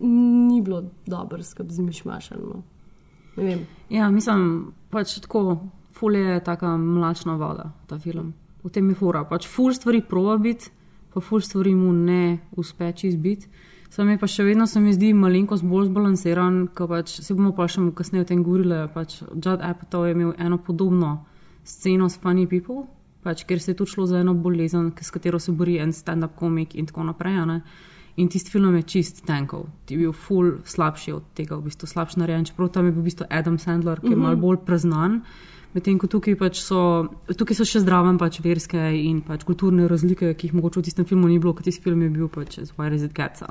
ni 0.00 0.62
bilo 0.62 0.84
dobro, 1.06 1.42
skrb 1.42 1.70
z 1.70 1.80
mišmašano. 1.80 2.46
Ne 2.46 2.52
vem. 2.52 2.75
Ja, 3.90 4.10
mislim, 4.10 4.72
pač 4.90 5.18
tako, 5.20 5.58
ful 5.94 6.16
je 6.16 6.40
taka 6.44 6.76
mlačna 6.76 7.36
voda, 7.36 7.70
ta 7.86 7.98
film. 7.98 8.34
V 8.64 8.72
tem 8.72 8.88
je 8.90 8.96
fura. 8.98 9.24
Pač 9.24 9.46
ful 9.48 9.74
stvari 9.74 10.02
proba 10.02 10.36
biti, 10.42 10.70
pa 11.14 11.20
ful 11.20 11.40
stvari 11.40 11.74
mu 11.74 11.92
ne 11.92 12.38
uspe 12.56 12.92
čist 12.92 13.18
biti. 13.18 13.48
Sam 13.90 14.10
je 14.10 14.18
pa 14.18 14.26
še 14.26 14.44
vedno, 14.44 14.66
se 14.66 14.80
mi 14.82 14.92
zdi, 14.92 15.12
malenkost 15.14 15.64
bolj 15.64 15.86
zbalanceran, 15.88 16.66
ker 16.74 16.88
pač 16.90 17.20
se 17.22 17.34
bomo 17.36 17.52
pa 17.56 17.68
še 17.70 17.84
kasneje 17.96 18.26
o 18.26 18.28
tem 18.28 18.42
govorili. 18.44 18.82
Pač 18.92 19.20
Judd 19.22 19.62
Apatow 19.62 20.04
je 20.04 20.16
imel 20.16 20.34
eno 20.42 20.58
podobno 20.58 21.20
sceno 21.64 22.08
s 22.10 22.18
Funny 22.20 22.48
People, 22.50 22.86
pač, 23.22 23.44
ker 23.46 23.62
se 23.62 23.72
je 23.72 23.78
tu 23.78 23.86
šlo 23.86 24.06
za 24.10 24.20
eno 24.20 24.34
bolezen, 24.34 24.90
s 25.00 25.14
katero 25.14 25.38
se 25.38 25.52
bori 25.52 25.78
en 25.82 25.94
stand-up 25.94 26.34
komik 26.38 26.74
in 26.74 26.86
tako 26.86 27.06
naprej. 27.06 27.46
ne. 27.46 27.60
In 28.16 28.28
tisti 28.32 28.50
film 28.50 28.76
je 28.76 28.82
čist 28.82 29.26
tankov, 29.26 29.66
ti 29.84 29.94
je 29.94 29.98
bil 29.98 30.12
ful 30.12 30.54
slabši 30.64 31.12
od 31.12 31.24
tega, 31.36 31.56
v 31.56 31.68
bistvu 31.68 31.86
slabši 31.86 32.18
narejen, 32.18 32.46
čeprav 32.48 32.70
tam 32.72 32.86
je 32.88 32.92
bil 32.92 33.02
v 33.02 33.10
bistvu 33.10 33.26
Adam 33.30 33.58
Sandler, 33.58 34.00
ki 34.00 34.08
je 34.08 34.16
Mhm. 34.16 34.22
malo 34.22 34.36
bolj 34.36 34.56
preznan. 34.64 35.20
Medtem 35.74 35.98
ko 35.98 36.06
tukaj, 36.06 36.36
pač 36.40 36.60
so, 36.64 37.08
tukaj 37.36 37.56
so 37.56 37.64
še 37.64 37.80
zdraven 37.84 38.16
pač 38.18 38.40
verske 38.40 38.80
in 38.96 39.20
pač 39.20 39.44
kulturne 39.44 39.84
razlike, 39.88 40.32
ki 40.34 40.46
jih 40.48 40.54
mogoče 40.54 40.80
v 40.80 40.82
tistem 40.84 41.04
filmu 41.04 41.28
ni 41.28 41.38
bilo, 41.38 41.52
ker 41.52 41.64
tisti 41.64 41.82
film 41.82 42.00
je 42.02 42.08
bil 42.08 42.28
pač 42.28 42.56
z 42.64 42.72
Why 42.78 42.94
is 42.94 43.02
it 43.02 43.12
Cats. 43.12 43.42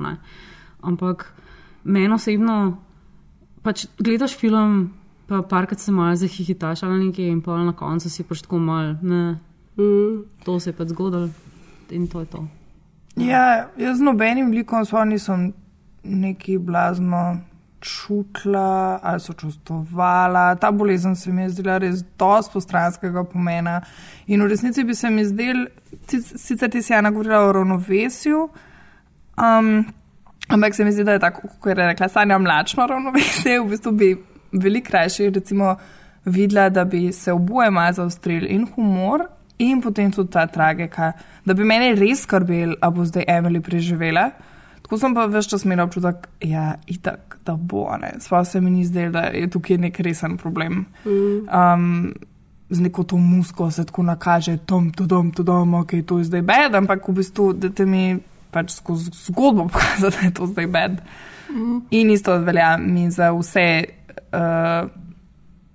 Ampak 0.81 1.33
meni 1.83 2.09
osebno, 2.13 2.77
pač 3.61 3.85
gledaš 4.01 4.33
film, 4.35 4.93
pa 5.27 5.41
parkrat 5.41 5.79
se 5.79 5.91
malo 5.91 6.15
zahihitaš 6.15 6.83
ali 6.83 7.05
nekaj 7.05 7.25
in 7.25 7.41
pa 7.41 7.63
na 7.63 7.73
koncu 7.73 8.09
si 8.09 8.23
pač 8.23 8.41
tako 8.41 8.57
mal, 8.57 8.95
ne, 9.01 9.37
mm. 9.77 10.43
to 10.45 10.59
se 10.59 10.69
je 10.69 10.73
pač 10.73 10.87
zgodilo 10.87 11.29
in 11.91 12.07
to 12.07 12.19
je 12.19 12.25
to. 12.25 12.47
Ja, 13.15 13.67
jaz 13.77 13.97
z 13.97 14.03
nobenim 14.03 14.51
likom 14.51 14.85
sploh 14.85 15.05
nisem 15.07 15.53
neki 16.03 16.57
blazno 16.57 17.37
čutila 17.79 18.99
ali 19.03 19.19
sočustvovala. 19.19 20.55
Ta 20.55 20.71
bolezen 20.71 21.15
se 21.15 21.31
mi 21.31 21.41
je 21.41 21.49
zdela 21.49 21.77
res 21.77 22.03
dosti 22.19 22.53
postranskega 22.53 23.23
pomena. 23.23 23.81
In 24.27 24.43
v 24.43 24.49
resnici 24.49 24.83
bi 24.83 24.95
se 24.95 25.09
mi 25.09 25.25
zdel, 25.25 25.67
sic- 26.07 26.33
sicer 26.37 26.69
ti 26.71 26.81
si 26.81 26.93
Jana 26.93 27.11
govorila 27.11 27.43
o 27.45 27.51
ravnovesju, 27.51 28.49
um, 29.37 29.85
ampak 30.49 30.75
se 30.75 30.85
mi 30.85 30.91
zdi, 30.91 31.03
da 31.03 31.11
je 31.11 31.19
tako, 31.19 31.47
kot 31.59 31.77
je 31.77 31.87
rekla 31.87 32.09
Sanja, 32.09 32.37
mlačno 32.37 32.87
ravnovesje. 32.87 33.59
V 33.61 33.69
bistvu 33.69 33.91
bi 33.91 34.15
veliko 34.51 34.89
krajše 34.89 35.29
recimo 35.29 35.75
videla, 36.25 36.69
da 36.69 36.85
bi 36.85 37.11
se 37.13 37.31
oboje 37.31 37.71
malo 37.71 37.93
zaostrili 37.93 38.47
in 38.47 38.67
humor. 38.75 39.27
In 39.59 39.81
potem 39.81 40.11
tudi 40.11 40.31
ta 40.31 40.47
tragika, 40.47 41.13
da 41.45 41.53
bi 41.53 41.63
meni 41.63 41.93
res 41.95 42.25
skrbel, 42.25 42.75
a 42.81 42.89
bo 42.91 43.05
zdaj 43.07 43.23
Emily 43.27 43.61
preživela. 43.63 44.29
Tako 44.85 44.99
sem 45.01 45.15
pa 45.17 45.25
več 45.31 45.47
čas 45.49 45.63
imela 45.65 45.87
občutek, 45.87 46.27
ja, 46.45 46.75
itak, 46.91 47.39
da 47.45 47.55
bo. 47.57 47.87
Sploh 48.21 48.45
se 48.45 48.61
mi 48.61 48.69
ni 48.71 48.83
zdelo, 48.85 49.15
da 49.15 49.29
je 49.33 49.47
tukaj 49.49 49.79
nek 49.81 49.99
resen 50.05 50.35
problem. 50.37 50.85
Mm. 51.05 51.47
Um, 51.49 52.13
z 52.69 52.81
neko 52.81 53.03
to 53.03 53.17
musko 53.17 53.71
se 53.71 53.85
tako 53.85 54.03
nakaže, 54.03 54.57
tom, 54.57 54.91
to 54.91 55.05
dom, 55.05 55.31
to 55.31 55.43
dom, 55.43 55.73
ok, 55.81 55.95
to 56.05 56.19
je 56.19 56.29
zdaj 56.29 56.41
bed, 56.41 56.75
ampak 56.75 57.07
v 57.07 57.17
bistvu, 57.21 57.53
da 57.53 57.69
te 57.69 57.85
mi 57.85 58.17
pač 58.51 58.75
skozi 58.77 59.11
zgodbo 59.25 59.67
pokaže, 59.73 60.11
da 60.11 60.27
je 60.27 60.33
to 60.33 60.47
zdaj 60.51 60.67
bed. 60.67 61.01
Mhm. 61.49 61.79
In 61.91 62.11
isto 62.11 62.37
velja 62.43 62.75
mi 62.77 63.09
za 63.11 63.31
vse 63.33 63.67
uh, 64.33 64.89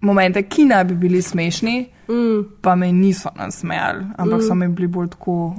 momente, 0.01 0.43
ki 0.43 0.65
naj 0.71 0.85
bi 0.85 0.95
bili 0.95 1.23
smešni, 1.23 1.89
Mm. 2.11 2.45
pa 2.61 2.75
me 2.75 2.89
niso 2.89 3.31
nasmejali, 3.33 4.05
ampak 4.17 4.39
Mm. 4.39 4.43
so 4.43 4.55
mi 4.55 4.69
bili 4.69 4.89
bolj 4.89 5.09
tako. 5.09 5.55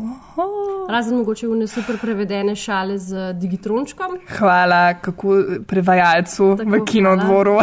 Razen 0.90 1.18
mogoče 1.18 1.48
v 1.48 1.56
ne 1.56 1.68
super 1.68 1.98
prevedene 1.98 2.56
šale 2.56 2.98
z 2.98 3.16
digitrončkom. 3.34 4.18
Hvala, 4.30 4.94
kako 4.96 5.36
prevajalcu 5.66 6.56
Tako, 6.58 6.70
v 6.70 6.86
kinodvoru. 6.86 7.58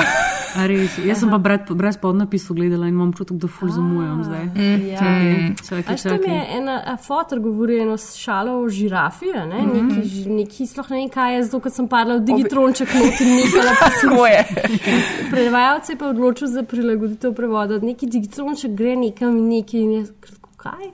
A 0.56 0.64
res, 0.64 0.96
jaz 0.98 1.18
sem 1.18 1.28
pa 1.28 1.38
brez, 1.38 1.60
brez 1.68 1.96
podnapisov 1.96 2.56
gledala 2.56 2.86
in 2.86 2.94
imam 2.94 3.08
občutek, 3.08 3.36
da 3.36 3.48
ful 3.48 3.68
zamujam 3.68 4.24
zdaj. 4.24 4.44
Ja. 4.82 4.98
Čakaj, 4.98 5.34
čakaj, 5.60 5.94
A 5.94 5.96
što 5.98 6.08
mi 6.08 6.14
je 6.14 6.20
čakaj. 6.40 6.56
ena 6.56 6.82
a, 6.86 6.96
fotor 6.98 7.40
govori 7.40 7.80
eno 7.80 7.96
šalo 7.98 8.54
o 8.56 8.68
žirafi, 8.70 9.26
a 9.34 9.44
ne? 9.46 9.58
Mhm. 9.58 9.86
neki, 9.88 10.00
ži- 10.04 10.30
neki 10.30 10.66
sploh 10.66 10.90
ne 10.90 10.96
vem 10.96 11.08
kaj 11.10 11.34
je, 11.34 11.42
zato 11.44 11.60
ker 11.60 11.72
sem 11.72 11.88
padla 11.88 12.14
v 12.14 12.20
digitronček 12.22 12.88
not 12.94 13.20
in 13.20 13.28
je. 14.26 14.40
Prevajalce 15.30 15.92
je 15.92 15.96
pa 15.96 16.06
odločil 16.06 16.48
za 16.48 16.62
prilagoditev 16.62 17.34
prevoda. 17.34 17.78
Neki 17.80 18.06
digitronček 18.08 18.70
gre 18.78 18.94
nekam 18.96 19.36
in 19.36 19.48
neki 19.48 19.82
in 19.82 19.92
je 19.96 20.06
kratko 20.20 20.54
kaj. 20.56 20.88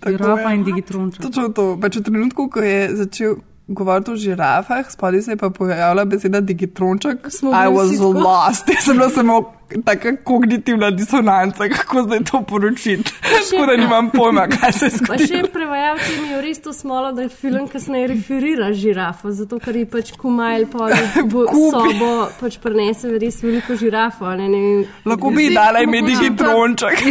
Tako 0.00 0.38
je. 0.38 0.54
in 0.54 0.64
digitronček. 0.64 1.22
Točno 1.22 1.48
to. 1.48 1.66
Pač 1.80 1.98
v 2.00 2.02
trenutku, 2.06 2.48
ko 2.48 2.62
je 2.64 2.80
začel 2.96 3.38
govoriti 3.68 4.10
o 4.10 4.16
žirafah, 4.16 4.90
spodaj 4.90 5.22
se 5.22 5.30
je 5.32 5.36
pa 5.36 5.50
pojavila 5.50 6.04
beseda 6.04 6.40
digitronček. 6.40 7.18
I 7.42 7.68
was 7.68 7.88
vsi 7.88 7.96
tako. 7.96 8.10
lost. 8.10 8.68
Jaz 8.74 8.84
sem 8.84 8.96
bila 8.96 9.10
samo 9.10 9.52
taka 9.84 10.16
kognitivna 10.24 10.90
disonanca, 10.90 11.68
kako 11.68 12.02
zdaj 12.02 12.18
to 12.30 12.42
poročiti. 12.42 13.12
Tako 13.50 13.66
da 13.66 13.76
nimam 13.76 14.10
pojma, 14.10 14.46
kaj 14.48 14.72
se 14.72 14.86
je 14.86 14.90
Pa 15.06 15.18
še 15.18 15.42
prevajalci 15.52 16.14
imajo 16.18 16.40
res 16.40 16.62
to 16.62 16.72
smolo, 16.72 17.12
da 17.12 17.28
film 17.28 17.68
kasneje 17.68 18.06
referira 18.06 18.72
žirafo, 18.72 19.30
zato 19.30 19.58
ker 19.58 19.76
je 19.76 19.86
pač 19.86 20.12
kumajl 20.16 20.64
Kupi. 20.72 21.70
sobo 21.70 22.28
pač 22.40 22.56
prenese 22.58 23.18
res 23.18 23.42
veliko 23.42 23.76
žirafo. 23.76 24.32
Ne, 24.36 24.48
ne 24.48 24.60
vem, 24.60 24.86
Lahko 25.04 25.30
bi 25.30 25.50
ji 25.50 25.54
dala 25.54 25.84
ime 25.84 26.00
digitronček. 26.02 27.04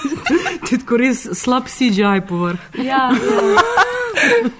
Ti 0.68 0.78
tako 0.78 1.00
res 1.00 1.24
slab 1.32 1.72
CGI 1.72 2.20
povrh. 2.28 2.60
Ja, 2.84 3.08
ja. 3.08 4.52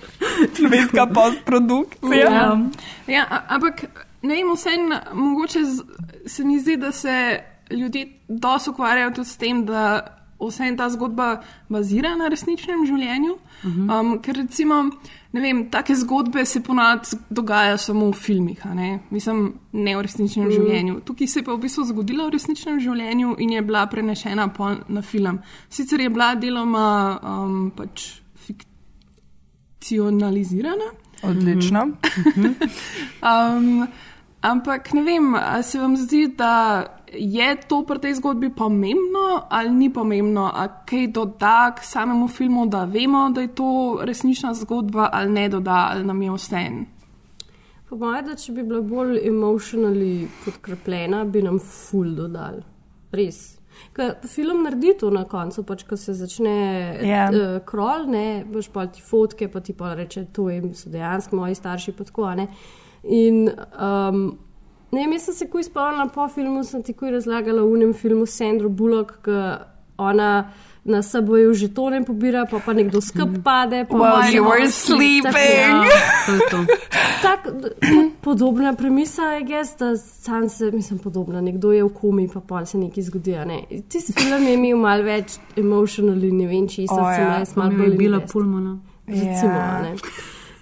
Slovenska 0.54 1.06
postprodukcija. 1.14 2.30
Ja. 2.30 2.58
Ja, 3.06 3.44
ampak 3.48 3.84
ne 4.22 4.34
vem, 4.34 4.52
vseeno, 4.54 5.00
mogoče 5.14 5.64
z, 5.64 5.82
se 6.26 6.44
mi 6.44 6.58
zdi, 6.60 6.76
da 6.76 6.92
se 6.92 7.40
ljudje 7.70 8.08
dosti 8.28 8.70
ukvarjajo 8.70 9.10
tudi 9.10 9.28
s 9.28 9.36
tem, 9.36 9.64
da 9.66 10.00
vse 10.40 10.76
ta 10.76 10.88
zgodba 10.90 11.42
bazira 11.68 12.14
na 12.16 12.28
resničnem 12.28 12.86
življenju. 12.86 13.36
Um, 13.64 14.18
ker 14.20 14.36
recimo, 14.36 14.82
ne 15.32 15.40
vem, 15.40 15.62
take 15.70 15.94
zgodbe 15.96 16.44
se 16.44 16.60
ponavadi 16.62 17.16
dogajajo 17.30 17.78
samo 17.78 18.10
v 18.10 18.12
filmih, 18.12 18.66
a 18.66 18.74
ne? 18.74 18.98
mislim, 19.10 19.54
ne 19.72 19.96
v 19.96 20.02
resničnem 20.02 20.48
Mhm. 20.48 20.52
mm. 20.52 20.58
življenju. 20.58 21.00
Tukaj 21.04 21.26
se 21.26 21.40
je 21.40 21.44
pa 21.44 21.52
v 21.54 21.62
bistvu 21.64 21.84
zgodila 21.84 22.26
v 22.26 22.34
resničnem 22.36 22.80
življenju 22.80 23.36
in 23.38 23.50
je 23.56 23.62
bila 23.62 23.86
prenešena 23.86 24.50
na 24.88 25.02
film. 25.02 25.38
Sicer 25.70 26.00
je 26.00 26.08
bila 26.10 26.34
deloma 26.34 27.18
um, 27.22 27.70
pač 27.76 28.23
fikcionalizirana. 29.84 30.92
Odlično. 31.22 31.88
Um, 33.24 33.86
ampak 34.40 34.92
ne 34.92 35.02
vem, 35.02 35.34
ali 35.34 35.62
se 35.62 35.78
vam 35.78 35.96
zdi, 35.96 36.26
da 36.36 36.84
je 37.12 37.56
to 37.68 37.84
pri 37.86 37.98
tej 37.98 38.14
zgodbi 38.14 38.50
pomembno 38.50 39.46
ali 39.48 39.70
ni 39.70 39.92
pomembno, 39.92 40.50
ali 40.54 40.68
kaj 40.86 41.06
doda 41.06 41.74
k 41.78 41.84
samemu 41.84 42.28
filmu, 42.28 42.66
da 42.66 42.84
vemo, 42.84 43.30
da 43.30 43.40
je 43.40 43.54
to 43.54 43.98
resnična 44.02 44.54
zgodba, 44.54 45.08
ali 45.12 45.32
ne 45.32 45.48
doda, 45.48 45.88
ali 45.90 46.04
nam 46.04 46.22
je 46.22 46.30
vse 46.30 46.56
en. 46.56 46.84
Po 47.88 47.96
mojem, 47.96 48.26
da 48.26 48.36
če 48.36 48.52
bi 48.52 48.62
bila 48.62 48.80
bolj 48.80 49.18
emocionalno 49.24 50.28
podkrepljena, 50.44 51.24
bi 51.24 51.42
nam 51.42 51.58
ful 51.58 52.12
dodal. 52.14 52.60
Res. 53.12 53.53
Ker 53.94 54.14
film 54.26 54.64
naredi 54.66 54.96
to 54.98 55.10
na 55.14 55.22
koncu, 55.30 55.62
pač, 55.62 55.84
ko 55.86 55.96
se 55.96 56.16
začne 56.18 56.54
Ja. 57.04 57.04
yeah. 57.06 57.34
uh, 57.34 57.58
krol, 57.66 58.08
ne, 58.10 58.44
boš 58.50 58.68
pa 58.74 58.86
ti 58.90 59.02
fotke, 59.02 59.48
pa 59.48 59.60
ti 59.60 59.72
pa 59.72 59.92
reče, 59.94 60.26
to 60.34 60.48
je, 60.50 60.62
so 60.74 60.90
dejansko 60.90 61.36
moji 61.38 61.54
starši, 61.54 61.94
pa 61.94 62.06
tako, 62.08 62.32
ne. 62.34 62.48
In 63.04 63.46
um, 63.48 64.24
ne 64.90 65.04
jaz 65.04 65.28
sem 65.28 65.34
se 65.34 65.48
kuj 65.50 65.68
spomnila 65.68 66.08
po 66.14 66.26
filmu, 66.28 66.64
sem 66.64 66.82
ti 66.82 66.94
kuj 66.96 67.14
razlagala 67.14 67.62
v 67.62 67.78
unem 67.78 67.94
filmu 67.94 68.26
Sandro 68.26 68.68
Bullock, 68.68 69.20
ki 69.22 69.38
ona 70.02 70.30
na 70.84 71.02
seboju 71.02 71.54
žetone 71.54 72.04
pobira, 72.04 72.46
pa 72.46 72.58
pa 72.58 72.72
nekdo 72.72 73.00
skrb 73.00 73.42
pade. 73.44 73.84
pa 73.84 73.94
While 73.94 74.30
you 74.30 74.42
were 74.42 74.58
tako, 74.58 74.70
sleeping. 74.70 75.34
ja. 75.56 75.84
To 76.26 76.32
je 76.32 76.40
to. 76.50 76.64
Tak, 77.22 77.40
podobna 78.20 78.74
premisa 78.74 79.22
je, 79.24 79.42
guess, 79.42 79.76
da 79.76 79.96
sam 79.96 80.48
se, 80.48 80.70
mislim, 80.70 80.98
podobna. 80.98 81.40
Nekdo 81.40 81.72
je 81.72 81.84
v 81.84 81.88
komi, 81.90 82.28
pa 82.28 82.40
pa 82.40 82.66
se 82.66 82.78
nekaj 82.78 83.02
zgodi. 83.02 83.34
a 83.34 83.44
Ne? 83.44 83.58
Tisti 83.88 84.12
film 84.12 84.42
je 84.42 84.54
imel 84.54 84.76
malo 84.78 85.02
več 85.02 85.26
emotionalno, 85.56 86.26
ne 86.32 86.46
vem, 86.46 86.68
če 86.68 86.86
sem 86.86 86.96
se 86.96 87.20
ja. 87.20 87.38
jaz 87.38 87.56
malo 87.56 87.70
bolj 87.70 87.96
bila 87.96 88.16
invest. 88.16 88.32
pulmana. 88.32 88.78
Recimo, 89.06 89.32
Ja. 89.52 89.70
a 89.70 89.82
ne. 89.82 89.94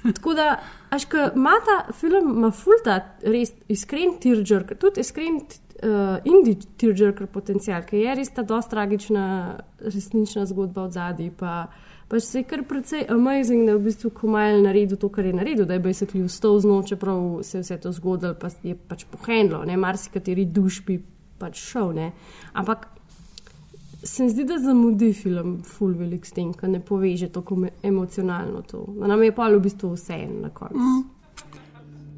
Tako 0.05 0.35
da, 0.35 0.57
až 0.91 1.05
ko 1.05 1.17
ima 1.37 1.53
ta 1.65 1.93
film, 1.93 2.33
ima 2.37 2.51
fulta 2.51 2.97
res 3.23 3.53
iskren 3.69 4.17
tearjerker, 4.21 4.77
tudi 4.77 5.01
iskren 5.01 5.41
uh, 5.83 6.19
indie 6.25 6.57
tearjerker 6.77 7.27
potencial, 7.27 7.83
ki 7.87 8.03
je 8.05 8.15
res 8.15 8.31
ta 8.35 8.43
dosta 8.43 8.77
tragična, 8.77 9.25
resnična 9.83 10.47
zgodba 10.47 10.87
od 10.87 10.97
zadaj. 10.97 11.31
Pa, 11.39 11.67
pač 12.09 12.27
se 12.29 12.43
je 12.43 12.49
kar 12.49 12.65
precej 12.69 13.07
amazing, 13.11 13.67
da 13.67 13.75
je 13.75 13.79
v 13.79 13.85
bistvu 13.89 14.11
Komajl 14.15 14.63
naredil 14.67 15.01
to, 15.01 15.09
kar 15.09 15.27
je 15.27 15.35
naredil, 15.37 15.67
da 15.67 15.79
je 15.79 15.85
basically 15.85 16.25
vstal 16.27 16.61
z 16.61 16.71
noč, 16.71 16.95
čeprav 16.95 17.43
se 17.43 17.59
je 17.59 17.63
vse 17.67 17.79
to 17.83 17.93
zgodilo, 17.93 18.35
pa 18.39 18.51
je 18.63 18.77
pač 18.77 19.07
pohendlo, 19.11 19.65
ne, 19.65 19.77
marsikateri 19.77 20.45
duš 20.45 20.83
bi 20.87 21.01
pač 21.39 21.59
šel, 21.59 21.95
ne. 21.97 22.11
Ampak 22.53 22.87
se 24.03 24.23
mi 24.23 24.31
zdi, 24.31 24.45
da 24.45 24.59
zamudi 24.59 25.13
film 25.13 25.63
full 25.63 25.95
velik 25.99 26.27
s 26.27 26.35
tem, 26.37 26.53
ker 26.55 26.71
ne 26.71 26.81
poveže 26.81 27.29
tako 27.33 27.65
emocionalno 27.83 28.63
to. 28.63 28.85
Da 28.99 29.11
nam 29.11 29.23
je 29.23 29.35
pa 29.35 29.49
v 29.49 29.61
bistvu 29.63 29.95
vse 29.95 30.19
en 30.27 30.41
na 30.43 30.51
koncu. 30.51 31.12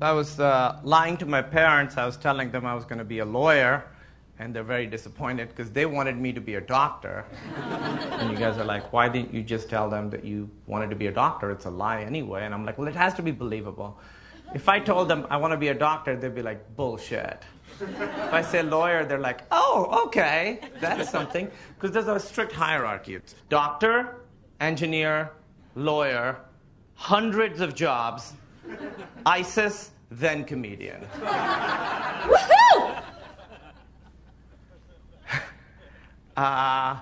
I 0.00 0.12
was 0.12 0.40
uh, 0.40 0.80
lying 0.83 1.16
to 1.18 1.26
my 1.26 1.42
parents. 1.42 1.96
I 1.96 2.07
was 2.07 2.16
telling 2.16 2.50
them 2.50 2.66
I 2.66 2.74
was 2.74 2.85
going 2.85 2.98
to 2.98 3.04
be 3.04 3.20
a 3.20 3.24
lawyer, 3.24 3.85
and 4.38 4.54
they're 4.54 4.64
very 4.64 4.87
disappointed 4.87 5.48
because 5.48 5.70
they 5.70 5.87
wanted 5.87 6.16
me 6.16 6.33
to 6.33 6.40
be 6.40 6.57
a 6.57 6.61
doctor. 6.61 7.24
and 7.57 8.30
you 8.30 8.37
guys 8.37 8.59
are 8.59 8.64
like, 8.64 8.92
why 8.92 9.09
didn't 9.09 9.33
you 9.33 9.42
just 9.42 9.70
tell 9.70 9.88
them 9.88 10.11
that 10.11 10.24
you 10.24 10.50
wanted 10.66 10.90
to 10.90 10.96
be 10.96 11.07
a 11.07 11.12
doctor? 11.12 11.50
It's 11.50 11.66
a 11.66 11.70
lie 11.70 12.02
anyway. 12.02 12.44
And 12.44 12.52
I'm 12.52 12.64
like, 12.64 12.76
well, 12.76 12.88
it 12.88 12.96
has 12.96 13.14
to 13.14 13.22
be 13.22 13.30
believable. 13.30 13.98
If 14.52 14.68
I 14.68 14.78
told 14.80 15.09
them 15.09 15.26
I 15.30 15.37
want 15.37 15.52
to 15.52 15.57
be 15.57 15.68
a 15.68 15.74
doctor, 15.74 16.16
they'd 16.16 16.35
be 16.35 16.42
like, 16.42 16.76
bullshit. 16.76 17.42
If 17.80 18.33
I 18.33 18.42
say 18.42 18.62
lawyer, 18.62 19.04
they're 19.04 19.18
like, 19.18 19.42
oh, 19.50 20.04
okay, 20.07 20.61
that's 20.80 21.11
something. 21.11 21.50
Because 21.74 21.92
there's 21.92 22.09
a 22.09 22.20
strict 22.20 22.52
hierarchy. 22.52 23.14
It's 23.14 23.35
doctor, 23.48 24.20
engineer, 24.61 25.30
lawyer, 25.74 26.38
hundreds 26.94 27.61
of 27.61 27.74
jobs, 27.74 28.35
ISIS, 29.27 29.90
then 30.11 30.44
comedian. 30.44 31.07
Uh, 36.37 36.98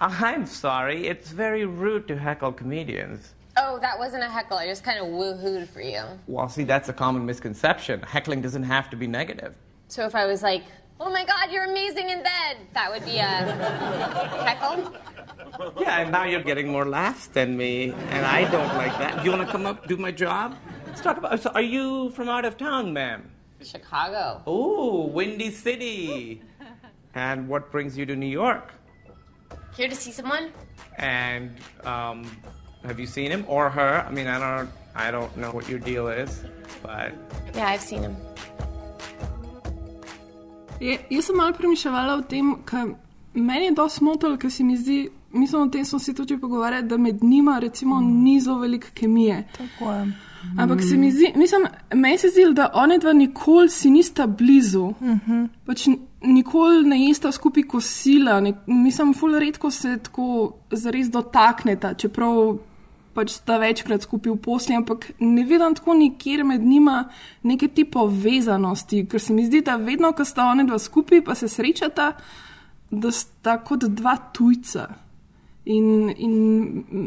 I'm 0.00 0.46
sorry, 0.46 1.08
it's 1.08 1.30
very 1.30 1.64
rude 1.64 2.06
to 2.08 2.16
heckle 2.16 2.52
comedians. 2.52 3.34
Oh, 3.56 3.78
that 3.80 3.98
wasn't 3.98 4.22
a 4.22 4.28
heckle. 4.28 4.56
I 4.58 4.66
just 4.66 4.84
kind 4.84 5.00
of 5.00 5.06
woohooed 5.06 5.68
for 5.68 5.80
you. 5.80 6.02
Well, 6.26 6.48
see, 6.48 6.64
that's 6.64 6.88
a 6.88 6.92
common 6.92 7.26
misconception. 7.26 8.00
Heckling 8.02 8.40
doesn't 8.42 8.62
have 8.62 8.88
to 8.90 8.96
be 8.96 9.06
negative. 9.06 9.54
So 9.88 10.06
if 10.06 10.14
I 10.14 10.24
was 10.26 10.42
like, 10.42 10.62
oh 11.00 11.10
my 11.10 11.24
god, 11.24 11.50
you're 11.50 11.64
amazing 11.64 12.10
in 12.10 12.22
bed, 12.22 12.58
that 12.74 12.90
would 12.92 13.04
be 13.04 13.18
a 13.18 13.22
heckle? 14.46 14.94
Yeah, 15.80 16.02
and 16.02 16.12
now 16.12 16.24
you're 16.24 16.42
getting 16.42 16.68
more 16.68 16.86
laughs 16.86 17.26
than 17.26 17.56
me, 17.56 17.92
and 18.10 18.24
I 18.24 18.48
don't 18.50 18.74
like 18.76 18.96
that. 18.98 19.18
Do 19.18 19.24
you 19.24 19.36
want 19.36 19.46
to 19.46 19.50
come 19.52 19.66
up, 19.66 19.88
do 19.88 19.96
my 19.96 20.12
job? 20.12 20.56
Let's 20.90 21.02
talk 21.02 21.18
about. 21.18 21.40
So, 21.40 21.50
are 21.54 21.62
you 21.62 22.10
from 22.10 22.28
out 22.28 22.44
of 22.44 22.56
town, 22.58 22.92
ma'am? 22.92 23.30
Chicago. 23.62 24.42
Ooh, 24.50 25.06
Windy 25.06 25.52
City. 25.52 26.42
and 27.14 27.46
what 27.46 27.70
brings 27.70 27.96
you 27.96 28.04
to 28.06 28.16
New 28.16 28.26
York? 28.26 28.72
Here 29.76 29.88
to 29.88 29.94
see 29.94 30.10
someone? 30.10 30.50
And 30.98 31.54
um, 31.84 32.26
have 32.82 32.98
you 32.98 33.06
seen 33.06 33.30
him 33.30 33.44
or 33.46 33.70
her? 33.70 34.04
I 34.04 34.10
mean, 34.10 34.26
I 34.26 34.40
don't, 34.40 34.70
I 34.96 35.12
don't 35.12 35.36
know 35.36 35.52
what 35.52 35.68
your 35.68 35.78
deal 35.78 36.08
is, 36.08 36.42
but 36.82 37.12
Yeah, 37.54 37.68
I've 37.68 37.80
seen 37.82 38.02
him. 38.02 38.16
Je, 40.80 40.98
jaz 41.10 41.24
sem 41.26 41.36
malo 41.36 41.52
premišljala 41.52 42.16
o 42.16 42.24
tem, 42.26 42.50
ker 42.66 42.96
meni 43.34 43.68
je 43.68 43.76
dosti 43.78 44.02
motil, 44.04 44.34
ker 44.42 44.50
se 44.50 44.64
mi 44.64 44.74
zdi, 44.76 45.04
mislim, 45.30 45.62
o 45.62 45.70
tem 45.70 45.84
smo 45.84 45.98
se 45.98 46.14
tudi 46.14 46.40
pogovarjali, 46.40 46.88
da 46.88 46.96
med 46.96 47.22
njima 47.24 47.58
recimo 47.62 48.00
ni 48.00 48.40
zelo 48.40 48.58
veliko 48.58 48.90
kemije. 48.94 49.44
Tako 49.58 49.92
je. 49.92 50.29
Ampak 50.58 50.80
se 50.82 50.96
mi 50.96 51.10
zdi, 51.12 51.32
mislim, 51.36 51.66
meni 51.94 52.18
se 52.18 52.28
zdi, 52.28 52.46
da 52.54 52.70
one 52.74 52.98
dva 52.98 53.12
nikoli 53.12 53.68
si 53.68 53.90
nista 53.90 54.26
blizu. 54.26 54.92
Mhm. 55.00 55.44
Pač 55.66 55.86
n- 55.86 55.98
nikoli 56.22 56.86
ne 56.88 56.98
jesta 57.06 57.32
skupaj 57.32 57.62
kosila, 57.62 58.40
ne, 58.40 58.54
mislim, 58.66 59.14
ful 59.14 59.38
redko 59.38 59.70
se 59.70 59.98
tako 59.98 60.52
zares 60.70 61.10
dotakneta, 61.10 61.94
čeprav 61.94 62.58
pač 63.14 63.30
sta 63.30 63.58
večkrat 63.58 64.02
skupaj 64.02 64.32
v 64.32 64.36
posli, 64.36 64.76
ampak 64.76 65.10
ne 65.18 65.42
vidim 65.44 65.74
tako 65.74 65.94
nikjer 65.94 66.44
med 66.44 66.60
njima 66.62 67.08
neke 67.42 67.68
te 67.68 67.84
povezanosti, 67.84 69.06
ker 69.06 69.20
se 69.20 69.32
mi 69.34 69.44
zdi, 69.46 69.60
da 69.60 69.76
vedno, 69.76 70.12
ko 70.12 70.24
sta 70.24 70.44
one 70.44 70.64
dva 70.64 70.78
skupaj, 70.78 71.24
pa 71.24 71.34
se 71.34 71.48
srečata, 71.48 72.12
da 72.90 73.10
sta 73.10 73.58
kot 73.64 73.84
dva 73.84 74.16
tujca. 74.32 74.88
In, 75.70 75.88
in 76.10 76.34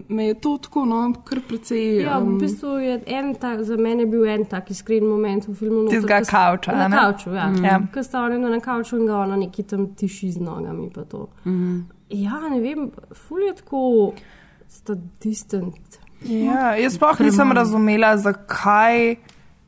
me 0.07 0.25
je 0.25 0.33
to 0.35 0.57
tako, 0.57 0.85
no, 0.85 0.99
kar 1.25 1.41
precej. 1.41 2.01
Ja, 2.01 2.19
v 2.19 2.27
um, 2.27 2.37
bistvu 2.39 2.77
je 2.79 2.93
en 3.07 3.33
tak, 3.35 3.63
za 3.63 3.75
mene 3.77 4.05
bil 4.05 4.23
en 4.25 4.45
tak 4.45 4.69
iskren 4.69 5.03
moment 5.03 5.43
v 5.43 5.53
filmu. 5.53 5.81
noter, 5.83 6.01
ko 6.01 6.19
s- 6.19 6.29
kavča, 6.29 6.71
Na 6.73 6.87
ne? 6.87 6.97
kavču, 6.97 7.29
ja. 7.31 7.47
Mm. 7.49 7.65
Ja. 7.65 7.79
Ko 7.93 8.03
sta 8.03 8.21
oni 8.21 8.37
na 8.39 8.59
kavču 8.59 8.97
in 8.97 9.05
ga 9.05 9.17
ona 9.17 9.35
neki 9.37 9.63
tam 9.63 9.87
tiši 9.89 10.31
z 10.31 10.39
nogami. 10.39 10.89
pa 10.89 11.03
to. 11.03 11.27
Mhm. 11.45 11.79
Ja, 12.09 12.39
ne 12.47 12.59
vem, 12.59 12.91
ful 13.17 13.41
je 13.41 13.53
tako, 13.55 14.13
sta 14.67 14.93
distant. 15.19 15.99
Ja, 16.21 16.75
jaz 16.75 16.93
sploh 16.95 17.19
nisem 17.19 17.51
razumela, 17.51 18.13
zakaj 18.17 19.15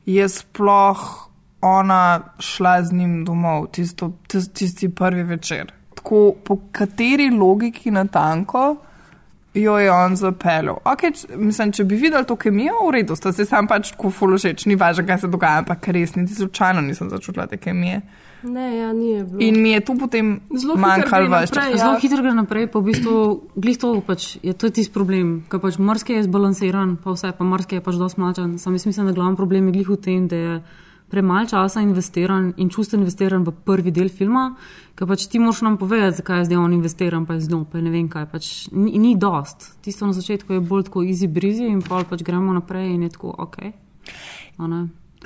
je 0.06 0.28
sploh 0.28 1.28
ona 1.60 2.00
šla 2.38 2.82
z 2.82 2.92
njim 2.92 3.24
domov 3.24 3.66
tisto, 3.68 4.12
tis- 4.26 4.48
tisti 4.48 4.88
prvi 4.88 5.22
večer. 5.24 5.72
Tako, 5.94 6.32
po 6.44 6.58
kateri 6.72 7.30
logiki 7.30 7.90
na 7.90 8.04
tanko 8.06 8.76
jo 9.56 9.78
je 9.78 9.90
on 9.92 10.16
zapeljal. 10.16 10.78
Okay, 10.84 11.14
č, 11.16 11.26
mislim, 11.36 11.72
če 11.72 11.84
bi 11.88 11.98
videl 12.00 12.24
to 12.28 12.36
kemijo, 12.36 12.78
v 12.86 12.92
redu, 12.98 13.16
sta 13.16 13.32
se 13.32 13.46
sam 13.48 13.68
pač 13.70 13.92
tako 13.94 14.12
fulošeč, 14.14 14.66
ni 14.70 14.76
važno, 14.78 15.06
kaj 15.08 15.24
se 15.24 15.32
dogaja, 15.32 15.64
ampak 15.64 15.88
res 15.96 16.14
niti 16.16 16.36
slučajno 16.36 16.84
nisem 16.84 17.10
začutila 17.12 17.48
te 17.50 17.58
kemije. 17.60 18.02
Ne, 18.46 18.66
ja, 18.76 18.92
ni 18.92 19.10
je 19.10 19.24
bilo. 19.24 19.40
In 19.42 19.60
mi 19.62 19.72
je 19.72 19.80
tu 19.80 19.96
potem 19.98 20.36
Zelo 20.54 20.76
manjkalo 20.78 21.30
več 21.32 21.50
časa. 21.50 21.72
Zelo 21.80 21.96
hitro 22.02 22.22
gre 22.22 22.34
naprej, 22.36 22.68
pa 22.70 22.78
v 22.78 22.92
bistvu 22.92 23.14
glih 23.56 23.78
to 23.80 23.92
pač 24.06 24.36
je, 24.44 24.52
to 24.52 24.70
tisti 24.70 24.92
problem, 24.94 25.40
ker 25.50 25.62
pač 25.62 25.80
mrske 25.82 26.18
je 26.18 26.26
zbalansiran, 26.28 26.96
pa 27.02 27.16
vse, 27.16 27.32
pa 27.34 27.46
mrske 27.48 27.80
je 27.80 27.84
pač 27.86 27.98
dosti 27.98 28.22
mlačen. 28.22 28.58
Sam 28.62 28.76
jaz 28.76 28.86
mislim, 28.86 29.08
da 29.08 29.16
glavni 29.16 29.40
problem 29.40 29.70
je 29.70 29.78
glih 29.80 29.90
v 29.96 29.98
tem, 30.04 30.28
da 30.30 30.42
je 30.42 30.58
premalo 31.10 31.46
časa 31.46 31.80
investiran 31.80 32.52
in 32.56 32.70
čusten 32.70 33.00
investiran 33.00 33.44
v 33.44 33.54
prvi 33.64 33.92
del 33.94 34.08
filma, 34.08 34.56
ker 34.98 35.06
pač 35.06 35.26
ti 35.30 35.38
moraš 35.38 35.62
nam 35.62 35.78
povedati, 35.78 36.18
zakaj 36.20 36.40
je 36.40 36.48
zdaj 36.50 36.58
on 36.58 36.74
investiran, 36.74 37.26
pa 37.26 37.36
je 37.36 37.46
z 37.46 37.52
njo, 37.52 37.64
pa 37.70 37.78
je 37.78 37.84
ne 37.86 37.92
vem 37.94 38.08
kaj, 38.10 38.26
pač 38.32 38.50
ni, 38.72 38.98
ni 38.98 39.14
dost. 39.16 39.70
Tisto 39.84 40.06
na 40.06 40.16
začetku 40.16 40.56
je 40.56 40.60
bolj 40.60 40.88
tako 40.88 41.04
easy 41.06 41.28
breezy 41.30 41.68
in 41.70 41.82
pa 41.82 42.02
pač 42.08 42.24
gremo 42.26 42.54
naprej 42.56 42.94
in 42.94 43.06
je 43.06 43.14
tako 43.14 43.34
ok. 43.46 43.58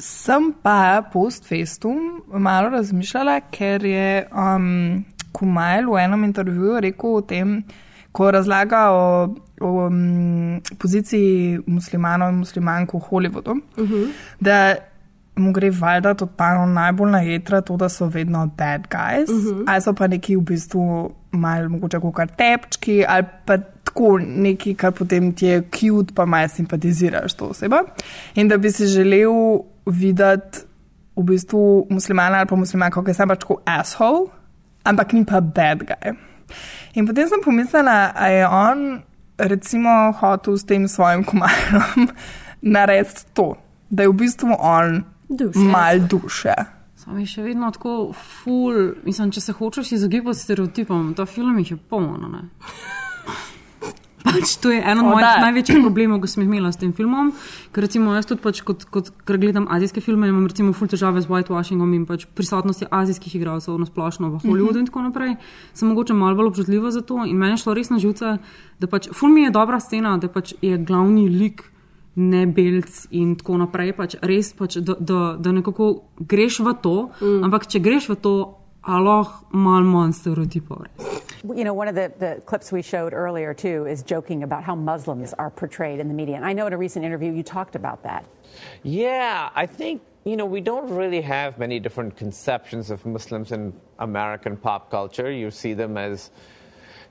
Sem 0.01 0.53
pa 0.63 1.03
post 1.13 1.47
festum 1.49 2.23
malo 2.29 2.71
razmišljala, 2.73 3.41
ker 3.53 3.85
je 3.85 4.27
um, 4.33 5.05
Kumajl 5.33 5.91
v 5.91 6.03
enem 6.03 6.25
intervjuju 6.25 6.81
rekel 6.81 7.17
o 7.17 7.23
tem, 7.23 7.63
ko 8.13 8.31
razlaga 8.35 8.89
o, 8.91 9.35
o 9.61 9.71
um, 9.87 10.61
poziciji 10.79 11.61
muslimanov 11.67 12.33
in 12.33 12.41
muslimank 12.43 12.95
v 12.95 13.03
Hollywoodu, 13.11 13.55
uh 13.55 13.91
-huh. 13.91 14.09
da 14.41 14.77
mu 15.41 15.53
gre 15.53 15.71
valjda 15.71 16.15
totalno 16.15 16.67
najbolj 16.67 17.11
na 17.11 17.21
jedra 17.21 17.61
to, 17.61 17.77
da 17.77 17.89
so 17.89 18.07
vedno 18.07 18.47
bad 18.59 18.89
guys, 18.91 19.31
uh 19.31 19.37
-huh. 19.37 19.65
ali 19.67 19.83
so 19.83 19.93
pa 19.95 20.07
neki 20.07 20.37
v 20.37 20.41
bistvu 20.41 21.11
malo 21.33 21.69
mogoče 21.69 22.01
kot 22.01 22.15
kar 22.15 22.29
tepčki, 22.29 23.05
ali 23.09 23.25
pa 23.47 23.59
tako 23.59 24.19
neki, 24.19 24.75
kar 24.75 24.93
potem 24.93 25.33
ti 25.33 25.47
je 25.47 25.63
cute, 25.63 26.15
pa 26.15 26.25
malo 26.25 26.49
simpatiziraš 26.49 27.35
to 27.35 27.45
osebo. 27.45 27.77
In 28.35 28.49
da 28.49 28.59
bi 28.59 28.71
si 28.71 28.87
želel 28.87 29.61
videti 29.87 30.59
v 31.17 31.23
bistvu 31.23 31.87
muslimana 31.91 32.39
ali 32.39 32.47
pa 32.47 32.57
muslimanko, 32.57 33.05
ki 33.05 33.11
je 33.11 33.15
sam 33.15 33.29
pač 33.29 33.41
tako 33.41 33.61
asshole, 33.65 34.27
ampak 34.85 35.13
ni 35.13 35.25
pa 35.25 35.41
bad 35.41 35.79
guy. 35.79 36.15
In 36.95 37.07
potem 37.07 37.29
sem 37.29 37.43
pomislila, 37.45 38.13
a 38.15 38.29
je 38.29 38.47
on 38.47 39.03
recimo 39.39 40.13
hotel 40.13 40.57
s 40.57 40.65
tem 40.65 40.89
svojim 40.89 41.25
komarom 41.25 42.11
narediti 42.75 43.25
to, 43.35 43.55
da 43.91 44.03
je 44.03 44.09
v 44.09 44.13
bistvu 44.13 44.57
on 44.59 45.05
Duše. 45.31 45.59
mal 45.61 45.99
duše. 46.01 46.55
Sam 46.97 47.19
je 47.19 47.27
še 47.27 47.43
vedno 47.43 47.71
tako 47.71 48.13
ful, 48.13 48.75
mislim, 49.05 49.31
če 49.31 49.41
se 49.41 49.53
hočeš 49.53 49.93
izogibati 49.93 50.39
stereotipom, 50.39 51.15
ta 51.15 51.25
film 51.25 51.59
jih 51.59 51.71
je 51.71 51.77
polno. 51.79 52.29
ne. 52.29 52.43
Pač 54.23 54.59
to 54.59 54.69
je 54.69 54.83
eno 54.83 55.01
od 55.03 55.15
mojih 55.15 55.41
največjih 55.41 55.79
problemov, 55.81 56.21
ki 56.21 56.29
sem 56.29 56.43
jih 56.43 56.51
imela 56.51 56.69
s 56.69 56.77
tem 56.77 56.93
filmom. 56.93 57.31
Ker 57.73 57.83
recimo 57.83 58.13
jaz 58.13 58.27
tudi, 58.27 58.43
pač, 58.43 58.61
kot, 58.61 58.85
kot, 58.87 59.09
ker 59.25 59.39
gledam 59.39 59.65
azijske 59.67 60.01
filme, 60.01 60.29
imam 60.29 60.45
recimo 60.45 60.73
ful 60.73 60.87
težave 60.87 61.19
z 61.19 61.27
whitewashingom 61.27 61.95
in 61.97 62.05
pač 62.05 62.27
prisotnosti 62.29 62.85
azijskih 62.87 63.35
igralcev 63.35 63.75
na 63.75 63.87
splošno 63.87 64.29
v 64.29 64.43
Hollywoodu 64.45 64.73
Mhm. 64.73 64.79
in 64.79 64.87
tako 64.87 65.03
naprej. 65.03 65.37
Sem 65.73 65.89
mogoče 65.89 66.13
malo 66.13 66.37
bolj 66.37 66.47
občutljiva 66.49 66.91
za 66.91 67.01
to 67.01 67.25
in 67.25 67.35
meni 67.35 67.53
je 67.53 67.63
šlo 67.65 67.75
res 67.75 67.91
na 67.91 67.99
živce, 67.99 68.37
da 68.79 68.87
pač 68.87 69.09
ful 69.11 69.31
mi 69.31 69.43
je 69.43 69.51
dobra 69.51 69.81
scena, 69.81 70.19
da 70.19 70.29
pač 70.29 70.53
je 70.61 70.77
glavni 70.79 71.29
lik 71.31 71.65
ne 72.21 72.45
belc 72.47 73.07
in 73.17 73.35
tako 73.41 73.59
naprej. 73.65 73.95
Pač 73.97 74.17
res, 74.21 74.53
pač, 74.57 74.79
da, 74.85 74.97
da, 75.01 75.21
da 75.41 75.53
nekako 75.57 75.91
greš 76.21 76.61
v 76.67 76.77
to, 76.85 76.97
mm. 77.21 77.45
ampak 77.49 77.67
če 77.73 77.83
greš 77.83 78.11
v 78.13 78.19
to, 78.21 78.35
aloh 78.81 79.29
malo 79.53 79.85
manj 79.85 80.15
stereotipov. 80.17 80.87
You 81.45 81.65
know, 81.65 81.73
one 81.73 81.89
of 81.89 81.95
the, 81.95 82.13
the 82.19 82.43
clips 82.45 82.73
we 82.73 82.83
showed 82.83 83.13
earlier, 83.13 83.55
too, 83.55 83.87
is 83.87 84.03
joking 84.03 84.43
about 84.43 84.65
how 84.65 84.75
Muslims 84.75 85.33
are 85.35 85.51
portrayed 85.51 86.01
in 86.01 86.09
the 86.09 86.15
media. 86.15 86.37
And 86.37 86.45
I 86.45 86.53
know 86.53 86.67
in 86.67 86.73
a 86.73 86.79
recent 86.79 87.05
interview 87.05 87.33
you 87.33 87.43
talked 87.43 87.77
about 87.77 88.03
that. 88.05 88.25
Yeah, 88.83 89.49
I 89.55 89.67
think, 89.67 90.03
you 90.25 90.37
know, 90.37 90.45
we 90.45 90.61
don't 90.61 90.91
really 90.91 91.21
have 91.23 91.59
many 91.59 91.81
different 91.81 92.17
conceptions 92.17 92.91
of 92.91 93.05
Muslims 93.07 93.53
in 93.53 93.73
American 93.99 94.57
pop 94.57 94.91
culture. 94.91 95.31
You 95.31 95.51
see 95.51 95.73
them 95.73 95.97
as, 95.97 96.31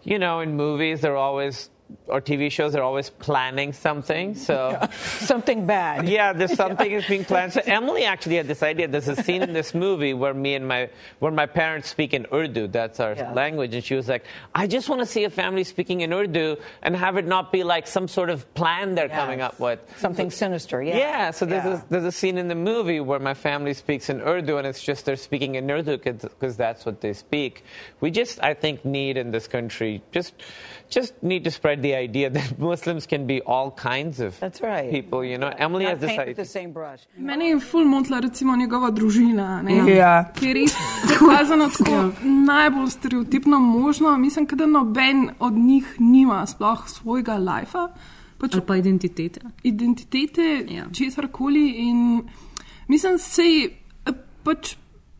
you 0.03 0.19
know, 0.19 0.41
in 0.41 0.55
movies, 0.55 1.01
they're 1.01 1.17
always, 1.17 1.69
or 2.07 2.21
TV 2.21 2.51
shows, 2.51 2.73
they're 2.73 2.83
always 2.83 3.09
planning 3.09 3.73
something. 3.73 4.35
So, 4.35 4.79
Something 5.19 5.65
bad. 5.65 6.07
yeah, 6.07 6.33
there's 6.33 6.53
something 6.65 6.91
is 6.91 7.05
being 7.05 7.25
planned. 7.25 7.53
So 7.53 7.61
Emily 7.65 8.03
actually 8.05 8.35
had 8.37 8.47
this 8.47 8.61
idea. 8.63 8.87
There's 8.87 9.07
a 9.07 9.15
scene 9.15 9.41
in 9.43 9.53
this 9.53 9.73
movie 9.73 10.13
where 10.13 10.33
me 10.33 10.55
and 10.55 10.67
my 10.67 10.89
where 11.19 11.31
my 11.31 11.45
parents 11.45 11.89
speak 11.89 12.13
in 12.13 12.25
Urdu. 12.33 12.67
That's 12.67 12.99
our 12.99 13.13
Yeah. 13.13 13.33
language, 13.33 13.73
and 13.75 13.83
she 13.83 13.95
was 13.95 14.07
like, 14.07 14.25
"I 14.55 14.67
just 14.67 14.89
want 14.89 15.01
to 15.01 15.05
see 15.05 15.23
a 15.23 15.29
family 15.29 15.63
speaking 15.63 16.01
in 16.01 16.13
Urdu 16.13 16.57
and 16.81 16.95
have 16.95 17.17
it 17.17 17.25
not 17.25 17.51
be 17.51 17.63
like 17.63 17.87
some 17.87 18.07
sort 18.07 18.29
of 18.29 18.51
plan 18.53 18.95
they're 18.95 19.09
coming 19.09 19.41
up 19.41 19.59
with." 19.59 19.79
Something 19.97 20.31
sinister, 20.31 20.81
yeah. 20.81 20.97
Yeah, 20.97 21.31
so 21.31 21.45
there's, 21.45 21.65
Yeah. 21.65 21.81
A, 21.81 21.89
there's 21.89 22.05
a 22.05 22.11
scene 22.11 22.37
in 22.37 22.47
the 22.47 22.55
movie 22.55 22.99
where 22.99 23.19
my 23.19 23.33
family 23.33 23.73
speaks 23.73 24.09
in 24.09 24.21
Urdu, 24.21 24.57
and 24.57 24.67
it's 24.67 24.81
just 24.83 25.05
they're 25.05 25.15
speaking 25.15 25.55
in 25.55 25.69
Urdu 25.69 25.97
because 25.97 26.55
that's 26.57 26.85
what 26.85 27.01
they 27.01 27.13
speak. 27.13 27.63
We 27.99 28.11
just, 28.11 28.41
I 28.43 28.53
think, 28.53 28.85
need 28.85 29.17
in 29.17 29.31
this 29.31 29.47
country 29.47 30.01
just 30.11 30.33
just 30.89 31.21
need 31.21 31.43
to 31.43 31.51
spread 31.51 31.78
the 31.79 31.93
idea 32.03 32.29
that 32.29 32.57
Muslims 32.69 33.05
can 33.05 33.25
be 33.27 33.41
all 33.45 33.71
kinds 33.71 34.19
of 34.19 34.39
That's 34.39 34.61
right. 34.61 34.91
people. 34.91 35.23
You 35.23 35.37
know, 35.37 35.51
Emily 35.57 35.83
Not 35.85 35.91
has 35.93 35.99
this 35.99 36.19
idea. 36.19 36.33
the 36.35 36.45
same 36.45 36.71
brush. 36.73 37.01
Meni 37.17 37.49
je 37.49 37.59
ful 37.59 37.85
motila 37.85 38.19
recimo 38.19 38.55
njegova 38.55 38.91
družina, 38.91 39.61
ne? 39.61 39.95
Ja. 39.95 40.31
ki 40.35 40.45
je 40.47 40.53
res 40.53 40.75
prikazana 41.07 41.69
tako 41.69 42.11
najbolj 42.23 42.89
stereotipno 42.89 43.59
možno. 43.59 44.17
Mislim, 44.17 44.47
da 44.51 44.65
noben 44.65 45.29
od 45.39 45.53
njih 45.53 45.95
nima 45.99 46.45
sploh 46.47 46.89
svojega 46.89 47.37
lajfa. 47.37 47.87
Pač 48.37 48.53
Ali 48.53 48.61
pa 48.67 48.75
identitete. 48.75 49.41
identitete, 49.63 50.65
ja. 50.69 50.85
česar 50.93 51.27
koli. 51.27 51.69
In 51.69 52.23
mislim, 52.87 53.17
da 54.05 54.13
pač 54.43 54.75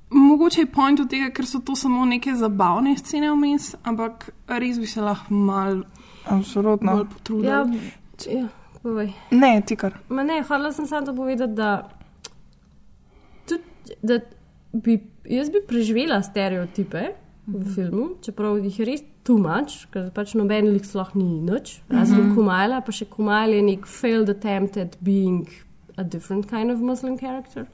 mogoče 0.09 0.61
je 0.61 0.65
point 0.65 0.99
od 0.99 1.09
tega, 1.09 1.29
ker 1.29 1.45
so 1.45 1.59
to 1.59 1.75
samo 1.75 2.05
neke 2.05 2.33
zabavne 2.35 2.97
scene 2.97 3.31
vmes, 3.31 3.75
ampak 3.83 4.29
res 4.47 4.79
bi 4.79 4.87
se 4.87 5.01
lahko 5.01 5.33
mal 5.33 5.83
Absolutno. 6.29 6.95
bolj 6.95 7.05
potrudili. 7.13 7.47
Ja, 7.47 7.65
ja, 8.31 8.47
povej. 8.83 9.13
Ne, 9.31 9.61
ti 9.65 9.75
kar. 9.75 9.93
Ma 10.09 10.23
ne, 10.23 10.41
hvala 10.47 10.71
sem 10.71 10.87
samo 10.87 11.05
to 11.05 11.15
povedati, 11.15 11.53
da, 11.53 11.89
tudi, 13.47 13.63
da 14.01 14.19
bi, 14.73 14.99
jaz 15.25 15.49
bi 15.49 15.61
preživela 15.67 16.21
stereotipe 16.23 17.07
v 17.47 17.63
filmu, 17.75 18.09
čeprav 18.21 18.59
jih 18.61 18.79
je 18.79 18.85
res 18.85 19.01
tumač, 19.25 19.85
ker 19.93 20.11
pač 20.13 20.35
noben 20.37 20.69
lik 20.73 20.85
sploh 20.85 21.09
ni 21.17 21.41
nič, 21.41 21.79
razen 21.89 22.17
mm 22.17 22.21
Mhm. 22.21 22.29
-hmm. 22.31 22.35
Kumajla, 22.35 22.81
pa 22.81 22.91
še 22.91 23.05
Kumajl 23.05 23.53
je 23.53 23.61
nek 23.61 23.85
failed 23.85 24.29
attempt 24.29 24.77
at 24.77 24.97
being 25.01 25.47
a 25.97 26.03
different 26.03 26.47
kind 26.49 26.71
of 26.71 26.79
Muslim 26.79 27.17
character. 27.17 27.65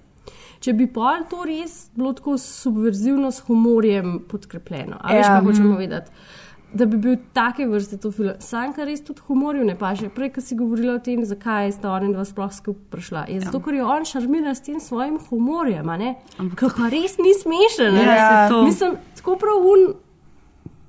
Če 0.60 0.74
bi 0.74 0.88
pa 0.88 1.20
to 1.30 1.44
res 1.46 1.90
bilo 1.96 2.14
tako 2.14 2.38
subverzivno 2.38 3.32
s 3.32 3.40
humorjem 3.40 4.20
podkrepljeno, 4.28 4.98
ali 5.02 5.18
veš, 5.18 5.26
Ja, 5.26 5.36
kaj 5.40 5.46
hočemo 5.46 5.70
mhm. 5.70 5.78
vedeti. 5.78 6.12
Da 6.74 6.86
bi 6.86 6.98
bil 6.98 7.18
take 7.34 7.66
vrste 7.66 7.98
to 7.98 8.12
film. 8.12 8.34
Sanka 8.40 8.84
res 8.84 9.02
tudi 9.02 9.22
humorju 9.28 9.64
ne 9.64 9.76
paše. 9.76 10.10
Prej, 10.10 10.30
ko 10.30 10.42
si 10.42 10.56
govorila 10.56 10.94
o 10.94 11.00
tem, 11.00 11.24
zakaj 11.24 11.72
sta 11.72 11.92
on 11.92 12.04
in 12.04 12.12
dva 12.12 12.26
sploh 12.26 12.52
skupaj 12.52 12.90
prišla. 12.92 13.26
Je 13.28 13.40
zato, 13.42 13.60
ker 13.60 13.74
je 13.74 13.84
on 13.84 14.06
šarmira 14.06 14.52
s 14.52 14.62
tem 14.62 14.80
svojim 14.80 15.20
humorjem, 15.20 15.90
a 15.90 15.98
ne? 15.98 16.16
Ampak 16.38 16.76
pa 16.76 16.90
res 16.90 17.16
ni 17.18 17.32
smešen. 17.34 17.94
ne. 17.94 18.04
Ja, 18.04 18.50
to. 18.50 18.64
Mislim, 18.64 18.98
tako 19.16 19.38
prav 19.38 19.56
un. 19.66 19.94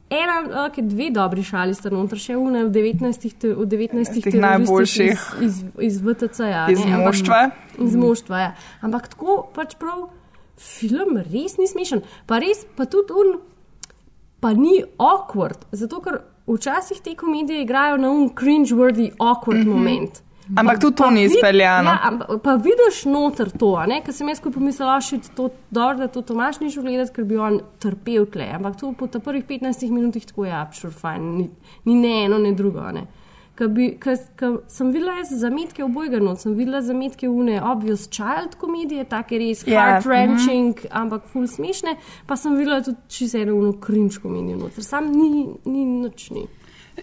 Ena, 0.06 0.34
okay, 0.64 0.82
dve 0.82 1.10
dobri 1.10 1.42
šali 1.42 1.74
sta 1.74 1.90
noter, 1.90 2.18
še 2.18 2.36
una 2.38 2.60
v 2.62 2.70
19. 2.70 3.32
te- 3.34 3.50
v 3.50 3.66
19. 3.66 4.14
Tistih 4.14 4.22
teroristih 4.24 4.40
najboljših. 4.40 5.10
Iz, 5.42 5.56
iz, 5.58 5.64
iz 5.78 5.96
VTC-ja. 6.00 6.66
Iz 6.70 6.84
moštva. 6.86 7.40
Iz 7.78 7.96
moštva, 7.96 8.38
ja. 8.38 8.52
Ampak 8.80 9.08
tako 9.08 9.48
pač 9.50 9.74
prav 9.74 10.06
film 10.56 11.18
res 11.18 11.58
ni 11.58 11.66
smešen. 11.66 12.02
Pa 12.26 12.38
res, 12.38 12.62
pa 12.76 12.86
tudi 12.86 13.12
un, 13.18 13.40
pa 14.46 14.52
ni 14.54 14.78
awkward. 15.02 15.66
Zato, 15.74 15.98
ker 16.00 16.20
včasih 16.46 17.00
te 17.02 17.16
komedije 17.18 17.64
igrajo 17.64 17.96
na 17.98 18.10
un 18.14 18.28
cringe-worthy 18.30 19.10
awkward 19.18 19.58
mm 19.58 19.66
-hmm. 19.66 19.76
moment. 19.76 20.22
Ampak 20.56 20.80
tudi 20.80 20.96
to 20.96 21.10
ni 21.10 21.24
izpeljano. 21.24 21.90
Ja, 21.90 21.98
ampak 22.02 22.28
pa 22.42 22.54
vidiš 22.54 23.04
noter 23.04 23.50
to, 23.50 23.74
ker 24.04 24.14
sem 24.14 24.28
jaz 24.28 24.40
pomislila, 24.40 25.00
še 25.00 25.18
to, 25.36 25.48
dobro, 25.70 25.96
da 25.98 26.08
to 26.08 26.22
Tomaš 26.22 26.60
ni 26.60 26.70
šel 26.70 26.82
gledati, 26.82 27.12
ker 27.12 27.24
bi 27.24 27.36
on 27.36 27.60
trpel 27.78 28.26
tle. 28.30 28.46
Ampak 28.54 28.76
to 28.80 28.92
po 28.92 29.06
prvih 29.06 29.44
15 29.44 29.90
minutah 29.90 30.22
tako 30.22 30.44
je 30.44 30.52
abšur 30.52 30.90
fajn, 30.90 31.36
ni, 31.38 31.50
ni 31.84 31.94
ne 31.94 32.24
eno, 32.24 32.38
ne 32.38 32.52
drugo. 32.52 32.90
Ne? 32.92 33.06
Ker 33.56 33.68
bi- 33.68 33.96
ker- 34.00 34.26
ker 34.36 34.58
sem 34.68 34.90
videla 34.92 35.14
jaz 35.16 35.30
zametke 35.40 35.84
obojga 35.84 36.18
not, 36.20 36.40
sem 36.40 36.54
videla 36.54 36.82
zametke 36.82 37.28
une 37.28 37.60
obvious 37.62 38.08
child 38.10 38.56
komedije, 38.60 39.04
take 39.08 39.38
res 39.38 39.62
Ja, 39.66 39.72
yeah. 39.72 39.84
heart-wrenching, 39.86 40.66
mm 40.76 40.82
-hmm. 40.82 40.88
ampak 41.02 41.22
ful 41.32 41.46
smešne, 41.46 41.96
pa 42.26 42.36
sem 42.36 42.56
videla 42.56 42.82
tudi 42.82 42.96
čisto 43.08 43.38
eno 43.38 43.54
uno 43.56 43.72
cringe 43.72 44.16
komedijo 44.22 44.56
noter, 44.58 44.84
sam 44.84 45.04
ni, 45.12 45.46
ni 45.64 45.84
nič 45.84 46.30
ni. 46.30 46.46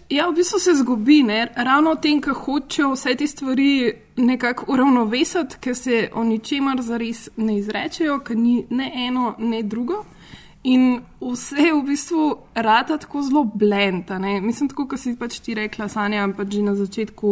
Ja, 0.09 0.29
v 0.29 0.33
bistvu 0.35 0.59
se 0.59 0.71
zgubi, 0.73 1.23
ne? 1.23 1.47
ravno 1.55 1.91
v 1.93 2.01
tem, 2.01 2.21
ko 2.21 2.33
hočejo 2.33 2.91
vse 2.93 3.15
te 3.15 3.27
stvari 3.27 3.93
nekako 4.17 4.65
uravnovesiti, 4.73 5.57
ker 5.59 5.75
se 5.75 6.09
o 6.13 6.23
ničemer 6.23 6.81
zares 6.81 7.29
ne 7.37 7.57
izrečejo, 7.57 8.19
ker 8.19 8.37
ni 8.37 8.65
ne 8.69 8.91
eno, 9.07 9.35
ne 9.37 9.63
drugo. 9.63 10.03
In 10.63 11.01
vse 11.19 11.71
v 11.73 11.81
bistvu 11.83 12.37
rata 12.55 12.97
tako 12.97 13.21
zelo 13.21 13.43
blenda. 13.43 14.19
Mislim, 14.19 14.69
tako 14.71 14.85
kot 14.87 15.01
si 15.01 15.15
pač 15.19 15.41
ti 15.43 15.57
rekla, 15.59 15.89
Sanja, 15.91 16.23
pač 16.37 16.55
že 16.55 16.61
na 16.63 16.75
začetku, 16.79 17.31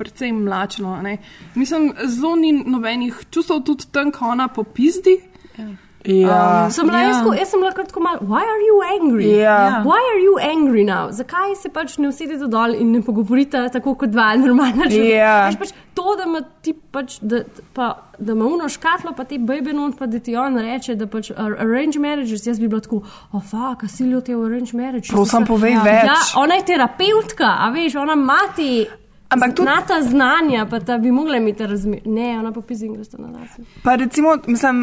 predvsem 0.00 0.40
mlačno. 0.42 0.96
Ne? 1.02 1.18
Mislim, 1.54 1.92
zelo 2.10 2.34
ni 2.36 2.50
nobenih 2.52 3.22
čustev 3.30 3.62
tudi 3.62 3.86
tam, 3.94 4.10
ko 4.10 4.32
ona 4.34 4.48
popizdi. 4.48 5.20
Ja. 5.58 5.68
Um, 6.04 6.70
sem 6.70 6.86
bila 6.88 6.98
jaz, 6.98 7.18
ko- 7.22 7.34
jaz 7.38 7.50
sem 7.50 7.60
bila 7.60 7.70
kar 7.72 7.84
tako 7.86 8.00
malo, 8.02 8.18
why 8.26 8.42
are 8.42 8.62
you 8.66 8.78
angry? 8.82 9.28
Ja. 9.38 9.82
Why 9.86 10.00
are 10.10 10.20
you 10.20 10.34
angry 10.42 10.82
now? 10.84 11.10
Zakaj 11.10 11.54
se 11.56 11.68
pač 11.68 11.98
ne 11.98 12.08
usedete 12.08 12.48
dol 12.50 12.74
in 12.74 12.90
ne 12.92 13.02
pogovorite 13.02 13.68
tako 13.72 13.94
kot 13.94 14.10
dva 14.10 14.32
normalna 14.36 14.88
človeka? 14.90 15.14
Ja. 15.14 15.36
Veš, 15.48 15.58
Pač 15.60 15.70
to, 15.94 16.16
da 16.18 16.24
ima 16.26 16.40
ti 16.62 16.72
pač, 16.74 17.18
da, 17.22 17.44
pa, 17.72 17.86
da 18.18 18.32
ima 18.32 18.44
uno 18.46 18.66
škatlo, 18.68 19.12
pa 19.14 19.24
te 19.24 19.38
bebe 19.38 19.72
not, 19.72 19.94
pa 19.98 20.06
da 20.06 20.18
ti 20.18 20.34
on 20.36 20.58
reče, 20.58 20.96
da 20.96 21.06
pač 21.06 21.30
ar- 21.30 21.54
arrange 21.58 22.00
marriages, 22.00 22.46
jaz 22.46 22.58
bi 22.58 22.66
bila 22.66 22.80
tako, 22.80 23.02
oh, 23.32 23.42
fuck, 23.42 23.84
a 23.84 23.88
silijo 23.88 24.20
te 24.20 24.34
v 24.34 24.42
arrange 24.44 24.74
marriages. 24.74 25.10
Prosim, 25.10 25.46
povej 25.46 25.72
ja. 25.72 25.82
več. 25.82 26.04
Ja, 26.06 26.18
ona 26.36 26.54
je 26.54 26.64
terapeutka, 26.64 27.46
a 27.58 27.70
veš, 27.70 27.94
ona 27.96 28.14
mati. 28.16 28.86
Ampak 29.30 29.54
tudi 29.56 29.72
ta 29.88 30.02
znanja, 30.02 30.66
pa 30.66 30.78
da 30.78 30.98
bi 30.98 31.10
mogla 31.10 31.38
imeti 31.38 31.64
razmer. 31.64 32.02
Ne, 32.04 32.34
ona 32.38 32.50
pa 32.52 32.60
pizzi 32.60 32.84
in 32.86 32.94
gresta 32.94 33.16
na 33.16 33.30
lase. 33.30 33.62
Pa 33.82 33.94
recimo, 33.94 34.34
mislim, 34.46 34.82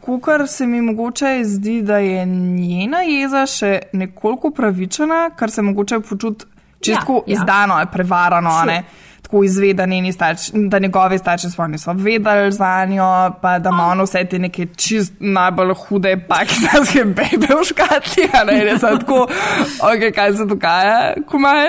kukar 0.00 0.48
se 0.48 0.66
mi 0.66 0.80
mogoče 0.82 1.40
zdi, 1.44 1.82
da 1.82 1.98
je 1.98 2.26
njena 2.26 3.00
jeza 3.02 3.46
še 3.46 3.78
nekoliko 3.92 4.50
pravičena, 4.50 5.30
kar 5.36 5.50
se 5.50 5.62
mogoče 5.62 6.00
počuti 6.00 6.44
čisto 6.80 7.12
Ja, 7.12 7.22
ja. 7.26 7.32
izdano 7.40 7.74
ali 7.74 7.86
prevarano, 7.92 8.50
a 8.50 8.64
ne. 8.64 8.82
Tako 9.22 9.44
izve, 9.44 9.74
da, 9.74 9.86
njeni 9.86 10.12
starši, 10.12 10.52
da 10.54 10.78
njegovi 10.78 11.18
starši 11.18 11.50
sploh 11.50 11.68
niso 11.68 11.92
vedeli 11.92 12.52
za 12.52 12.84
njo, 12.84 13.30
pa 13.42 13.58
da 13.58 13.70
ima 13.70 13.86
ono 13.86 14.04
vse 14.04 14.24
te 14.24 14.38
neke 14.38 14.66
čist 14.76 15.12
najbolj 15.20 15.74
hude 15.74 16.16
pakistanske 16.28 17.04
bebe 17.04 17.54
v 17.60 17.64
škatli, 17.64 18.26
a 18.32 18.44
ne, 18.44 18.64
res 18.64 18.82
je 18.82 18.98
tako, 18.98 19.28
ok, 19.90 20.08
kaj 20.14 20.34
se 20.36 20.44
dogaja, 20.44 21.14
kumaj. 21.30 21.68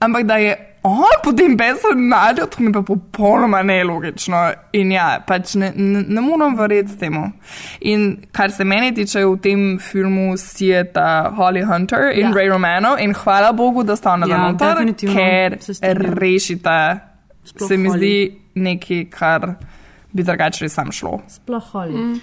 Ampak 0.00 0.22
da 0.22 0.36
je 0.36 0.71
on 0.82 1.14
potem 1.24 1.56
besel 1.56 1.94
nadjo, 1.96 2.46
to 2.46 2.62
mi 2.62 2.66
je 2.66 2.72
pa 2.72 2.82
popolnoma 2.82 3.62
nelogično. 3.62 4.40
In 4.72 4.92
ja, 4.92 5.20
pač 5.26 5.54
ne, 5.54 5.72
ne, 5.76 6.02
ne 6.08 6.20
morem 6.20 6.56
verjeti 6.58 6.96
temu. 6.98 7.28
In 7.80 8.16
kar 8.32 8.50
se 8.50 8.64
meni 8.64 8.94
tiče 8.94 9.24
v 9.24 9.36
tem 9.38 9.78
filmu, 9.78 10.36
sijeta 10.36 11.32
Holly 11.36 11.62
Hunter 11.64 12.10
in 12.14 12.26
Ja. 12.26 12.32
Ray 12.32 12.48
Romano 12.48 12.96
in 12.98 13.14
hvala 13.14 13.52
Bogu, 13.52 13.84
da 13.84 13.96
sta 13.96 14.12
ona 14.12 14.26
Ja, 14.26 14.38
noter, 14.50 14.74
definitivno 14.74 15.14
ker 15.14 15.58
rešita, 16.18 16.98
Sploh 17.44 17.68
se 17.68 17.76
mi 17.76 17.88
Holly. 17.88 17.98
zdi 17.98 18.38
nekaj, 18.54 19.04
kar 19.10 19.54
bi 20.12 20.22
drugače 20.22 20.64
res 20.64 20.74
sam 20.74 20.92
šlo. 20.92 21.20
Sploh 21.28 21.62
holi. 21.72 21.94
Mm. 21.94 22.20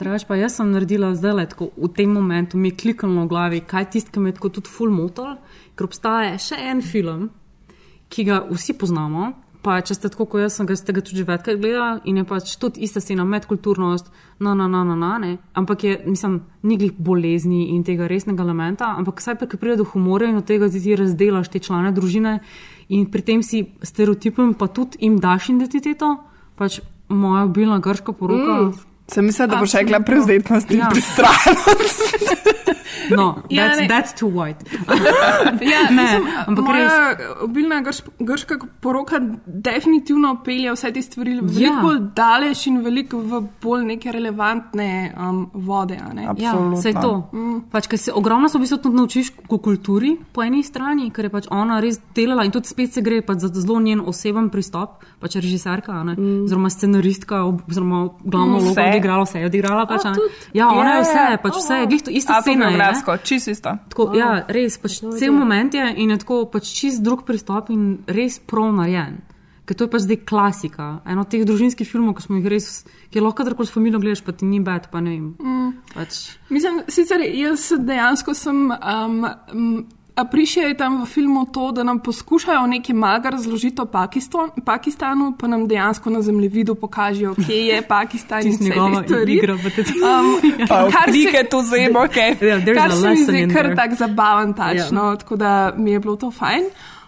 Drugač 0.00 0.24
pa 0.24 0.36
jaz 0.36 0.54
sem 0.56 0.70
naredila 0.72 1.12
zdaj 1.14 1.32
le 1.32 1.44
tako 1.46 1.70
v 1.76 1.88
tem 1.92 2.08
momentu, 2.08 2.56
mi 2.56 2.68
je 2.68 2.76
kliknilo 2.76 3.24
v 3.24 3.28
glavi, 3.28 3.60
kaj 3.60 3.82
je 3.82 3.90
tisto, 3.90 4.10
ki 4.12 4.20
me 4.20 4.30
je 4.30 4.38
tako 4.38 4.48
tudi 4.48 4.68
full 4.72 4.90
motor, 4.90 5.36
ker 5.76 5.84
obstaja 5.84 6.38
še 6.40 6.56
en 6.70 6.80
film, 6.82 7.28
ki 8.10 8.26
ga 8.26 8.42
vsi 8.50 8.74
poznamo. 8.78 9.30
Pa 9.60 9.74
če 9.84 9.92
ste 9.92 10.08
tako 10.08 10.24
kot 10.24 10.40
jaz, 10.40 10.54
sem 10.56 10.64
ga, 10.64 10.72
ste 10.72 10.94
ga 10.96 11.02
tudi 11.04 11.20
večkrat 11.20 11.58
gledali 11.60 12.00
in 12.08 12.16
je 12.16 12.22
pač 12.24 12.54
tudi 12.56 12.80
ista 12.86 12.96
scena, 12.96 13.26
medkulturnost, 13.28 14.06
no, 14.40 14.54
no, 14.56 14.64
no, 14.72 14.80
no, 14.88 14.94
no, 14.96 15.10
ne. 15.20 15.34
Ampak 15.52 15.84
je, 15.84 15.98
mislim, 16.08 16.38
ni 16.64 16.78
glih 16.80 16.94
bolezni 16.96 17.66
in 17.74 17.82
tega 17.84 18.08
resnega 18.08 18.40
elementa, 18.40 18.88
ampak 18.96 19.20
vsaj 19.20 19.36
pa, 19.36 19.44
ki 19.44 19.60
pride 19.60 19.82
do 19.82 19.84
humorja 19.92 20.30
in 20.32 20.40
od 20.40 20.48
tega 20.48 20.70
ti 20.72 20.80
ti 20.80 20.96
razdelaš 20.96 21.52
te 21.52 21.60
člane 21.60 21.92
družine 21.92 22.38
in 22.88 23.04
pri 23.12 23.20
tem 23.22 23.42
si 23.44 23.66
stereotipom 23.84 24.54
pa 24.56 24.70
tudi 24.72 25.04
jim 25.04 25.20
daš 25.20 25.50
identiteto, 25.52 26.14
pač 26.56 26.80
moja 27.12 27.44
obilna 27.44 27.82
grška 27.84 28.16
poroka. 28.16 28.62
Mm. 28.62 28.80
Sem 29.12 29.28
mislila, 29.28 29.50
da 29.52 29.60
boš 29.60 29.76
rekla 29.76 30.00
Absolutno. 30.00 30.06
prevzetnost 30.08 30.70
in 30.72 30.78
Ja. 30.78 30.88
pristranost. 30.88 32.00
No, 33.10 33.42
Ja, 33.50 33.66
that's, 33.66 33.88
that's 33.88 34.12
too 34.14 34.28
white. 34.30 34.64
Ja, 35.62 35.80
ne, 35.86 35.96
mislim, 35.96 36.22
ampak 36.46 36.64
res. 36.70 36.92
obilna 37.40 37.80
grš, 37.80 37.98
grška 38.20 38.54
poroka 38.80 39.20
definitivno 39.46 40.36
pelje 40.44 40.72
vse 40.72 40.92
te 40.92 41.02
stvari 41.02 41.34
veliko 41.36 41.60
Ja. 41.60 41.80
bolj 41.82 41.98
daleč 42.14 42.66
in 42.66 42.80
veliko 42.80 43.18
v 43.20 43.32
bolj 43.60 43.84
neke 43.86 44.10
relevantne 44.10 44.88
um, 45.14 45.50
vode. 45.54 45.96
a 46.00 46.12
ne. 46.12 46.28
Ja, 46.36 46.54
vse 46.70 46.92
to. 46.94 47.12
Pač, 47.70 47.86
ker 47.86 47.98
se 47.98 48.12
ogromno 48.12 48.48
se 48.48 48.58
v 48.58 48.62
bistvu 48.62 48.78
tudi 48.78 48.96
naučiš 48.96 49.26
o 49.48 49.58
kulturi 49.58 50.16
po 50.32 50.42
eni 50.42 50.62
strani, 50.62 51.10
ker 51.10 51.24
je 51.24 51.30
pač 51.30 51.46
ona 51.50 51.80
res 51.80 52.00
delala 52.14 52.44
in 52.44 52.50
tudi 52.50 52.66
spet 52.66 52.92
se 52.92 53.00
gre 53.00 53.20
pač 53.22 53.38
za 53.38 53.48
zelo 53.50 53.80
njen 53.80 54.00
oseben 54.02 54.48
pristop, 54.48 54.90
pač 55.18 55.36
režiserka, 55.36 55.92
a 55.92 56.04
ne, 56.04 56.14
mm. 56.14 56.44
oziroma 56.44 56.70
scenaristka, 56.70 57.44
oziroma 57.44 58.00
glavno 58.20 58.50
Mm, 58.50 58.54
vlogo 58.56 58.72
vse. 58.72 58.82
odigrala, 58.90 59.24
vse 59.24 59.38
je 59.38 59.46
odigrala. 59.46 59.86
Pač, 59.86 60.02
A, 60.02 60.12
ja, 60.52 60.68
ona 60.68 60.90
Ja, 60.90 60.96
je 60.96 61.02
vse, 61.02 61.22
ja. 61.26 61.38
pač 61.38 61.52
Oh, 61.52 61.60
vse 61.60 61.74
je 61.74 61.80
wow. 61.80 61.88
glih 61.88 62.02
to 62.02 62.10
ista 62.12 62.32
A, 62.32 62.40
scena. 62.40 62.66
je, 62.66 62.76
ne. 62.80 62.94
fotografsko, 62.94 63.16
čisto 63.26 63.50
isto. 63.50 63.76
Tako, 63.92 64.08
Oh. 64.10 64.16
ja, 64.16 64.44
res, 64.48 64.78
pač 64.80 65.02
No, 65.02 65.12
cel 65.12 65.32
moment 65.36 65.74
je 65.74 65.84
in 65.96 66.10
je 66.10 66.18
tako 66.24 66.46
pač 66.50 66.72
čist 66.72 67.04
drug 67.04 67.26
pristop 67.28 67.68
in 67.70 68.00
res 68.08 68.40
prav 68.40 68.72
narejen. 68.74 69.20
Ker 69.68 69.76
to 69.78 69.86
je 69.86 69.90
pač 69.92 70.02
zdaj 70.02 70.18
klasika. 70.26 70.86
Eno 71.06 71.22
od 71.22 71.30
teh 71.30 71.44
družinskih 71.46 71.86
filmov, 71.86 72.16
ki 72.18 72.24
smo 72.24 72.40
jih 72.40 72.48
res, 72.50 72.82
ki 73.12 73.20
je 73.20 73.22
lahko 73.22 73.44
kadarkoli 73.44 73.68
s 73.68 73.70
familijo 73.70 74.00
gledaš, 74.02 74.24
pa 74.26 74.32
ti 74.34 74.48
ni 74.48 74.58
bed, 74.58 74.88
pa 74.90 74.98
ne 74.98 75.10
vem. 75.14 75.28
Mm. 75.38 75.68
Pač, 75.94 76.38
Mislim, 76.50 76.80
sicer 76.90 77.22
jaz 77.22 77.68
dejansko 77.78 78.34
sem 78.34 78.66
um, 78.66 79.86
um, 80.10 80.16
aprišajem 80.16 81.02
v 81.02 81.06
filmu 81.06 81.46
to, 81.46 81.72
da 81.72 81.82
nam 81.82 81.98
poskušajo 81.98 82.66
nekaj 82.66 82.94
maga 82.94 83.30
razložiti 83.30 83.82
o 83.82 83.86
Pakistan, 83.86 84.50
Pakistanu, 84.64 85.34
pa 85.38 85.46
nam 85.46 85.68
dejansko 85.68 86.10
na 86.10 86.22
zemljevidu 86.22 86.74
pokažejo, 86.74 87.34
kje 87.36 87.66
je 87.66 87.82
Pakistan 87.88 88.42
in 88.42 88.52
vse 88.52 88.58
te 88.64 88.70
stvari. 89.04 89.40
te- 89.40 89.82
Um, 90.00 90.40
v 90.60 90.66
kar 90.92 91.04
se- 91.04 91.10
kriketu 91.12 91.62
zvemo, 91.62 92.00
kaj. 92.14 92.34
Yeah, 92.34 92.74
kar 92.74 92.86
a 92.86 92.90
se 92.90 93.02
mi 93.02 93.08
lesson 93.10 93.24
zdi 93.26 93.54
kar 93.54 93.74
tako 93.76 93.94
zabaven 93.94 94.54
tač, 94.54 94.76
Ja. 94.76 94.90
no, 94.92 95.16
tako 95.16 95.36
da 95.36 95.72
mi 95.76 95.90
je 95.90 96.00
bilo 96.00 96.16
to 96.16 96.30
fajn. 96.30 96.64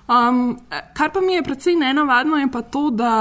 Um, 0.09 0.59
kar 0.93 1.11
pa 1.11 1.21
mi 1.21 1.33
je 1.33 1.43
precej 1.43 1.77
nenavadno, 1.77 2.37
je 2.37 2.49
pa 2.49 2.63
to, 2.63 2.91
da 2.91 3.13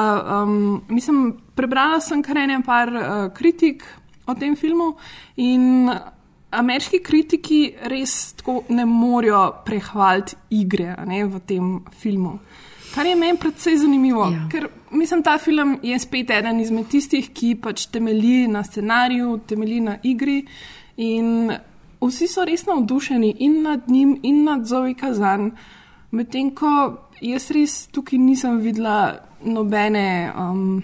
um, 0.44 0.82
mislim, 0.90 1.34
prebrala 1.56 2.00
sem 2.00 2.24
kar 2.24 2.38
ene 2.38 2.62
par 2.64 2.90
uh, 2.90 3.02
kritik 3.34 3.84
o 4.28 4.34
tem 4.34 4.56
filmu 4.56 4.96
in 5.38 5.90
ameriški 6.52 7.00
kritiki 7.04 7.62
res 7.92 8.34
tako 8.40 8.62
ne 8.70 8.86
morejo 8.86 9.44
prehvaliti 9.66 10.36
igre 10.50 10.96
ne, 11.08 11.24
v 11.26 11.40
tem 11.48 11.72
filmu. 12.00 12.38
Kar 12.92 13.08
je 13.08 13.16
meni 13.16 13.40
predvsej 13.40 13.78
zanimivo, 13.86 14.26
ja. 14.28 14.48
ker 14.52 14.68
mislim, 14.92 15.24
ta 15.24 15.38
film 15.40 15.78
je 15.84 16.00
spet 16.00 16.30
eden 16.36 16.60
izmed 16.60 16.90
tistih, 16.92 17.30
ki 17.32 17.54
pač 17.64 17.86
temelji 17.88 18.50
na 18.52 18.66
scenariju, 18.68 19.38
temelji 19.48 19.80
na 19.86 19.96
igri 20.04 20.42
in 21.00 21.54
vsi 22.02 22.28
so 22.28 22.44
res 22.46 22.66
navdušeni 22.68 23.36
in 23.40 23.62
nad 23.64 23.88
njim, 23.88 24.18
in 24.24 24.44
nad 24.44 24.68
Zoe 24.68 24.94
Kazan. 25.00 25.54
Medtem 26.12 26.52
ko 26.56 26.72
jaz 27.24 27.48
res 27.56 27.86
tukaj 27.96 28.20
nisem 28.20 28.60
videla 28.60 29.22
nobene, 29.40 30.34
um, 30.36 30.82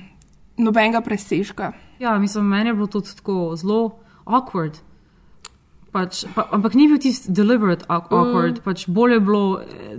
nobenega 0.57 1.01
presežka. 1.03 1.73
Ja, 1.99 2.15
mislim, 2.17 2.47
meni 2.47 2.69
je 2.69 2.73
bilo 2.73 2.87
to 2.87 3.01
tako 3.01 3.55
zelo 3.59 3.97
awkward. 4.25 4.79
Pač, 5.95 6.25
pa, 6.35 6.47
ampak 6.51 6.75
ni 6.75 6.87
bil 6.91 6.99
tisti 6.99 7.31
deliberate 7.31 7.87
awk- 7.87 8.11
awkward, 8.11 8.59
mm. 8.59 8.63
pač 8.65 8.85
bolje 8.91 9.17
je 9.17 9.23
bilo, 9.23 9.43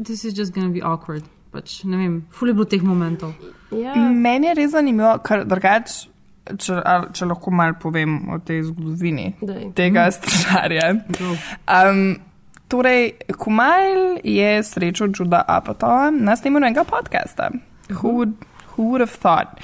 this 0.05 0.25
is 0.25 0.37
just 0.37 0.55
gonna 0.55 0.69
be 0.69 0.83
awkward. 0.85 1.25
Pač, 1.53 1.81
ne 1.89 1.97
vem, 1.97 2.15
ful 2.31 2.51
je 2.51 2.55
bilo 2.55 2.69
teh 2.69 2.83
momentov. 2.85 3.33
Ja. 3.73 3.95
Meni 3.97 4.51
je 4.51 4.55
res 4.59 4.71
zanimivo, 4.75 5.15
ker 5.25 5.47
drugače, 5.49 6.09
če, 6.61 6.77
če 7.17 7.29
lahko 7.29 7.53
malo 7.53 7.77
povem 7.81 8.19
o 8.33 8.39
tej 8.45 8.67
zgodovini 8.69 9.31
Daj. 9.41 9.71
tega 9.77 10.07
scenarija. 10.13 10.93
Um, 11.65 12.05
torej, 12.69 13.15
Kumail 13.41 14.21
je 14.25 14.53
srečal 14.65 15.09
Juda 15.13 15.43
Apatova 15.49 16.11
na 16.13 16.37
snemanju 16.37 16.69
enega 16.69 16.85
podcasta. 16.89 17.51
Who 17.89 18.13
would, 18.21 18.37
who 18.77 18.93
would 18.93 19.01
have 19.01 19.17
thought? 19.17 19.57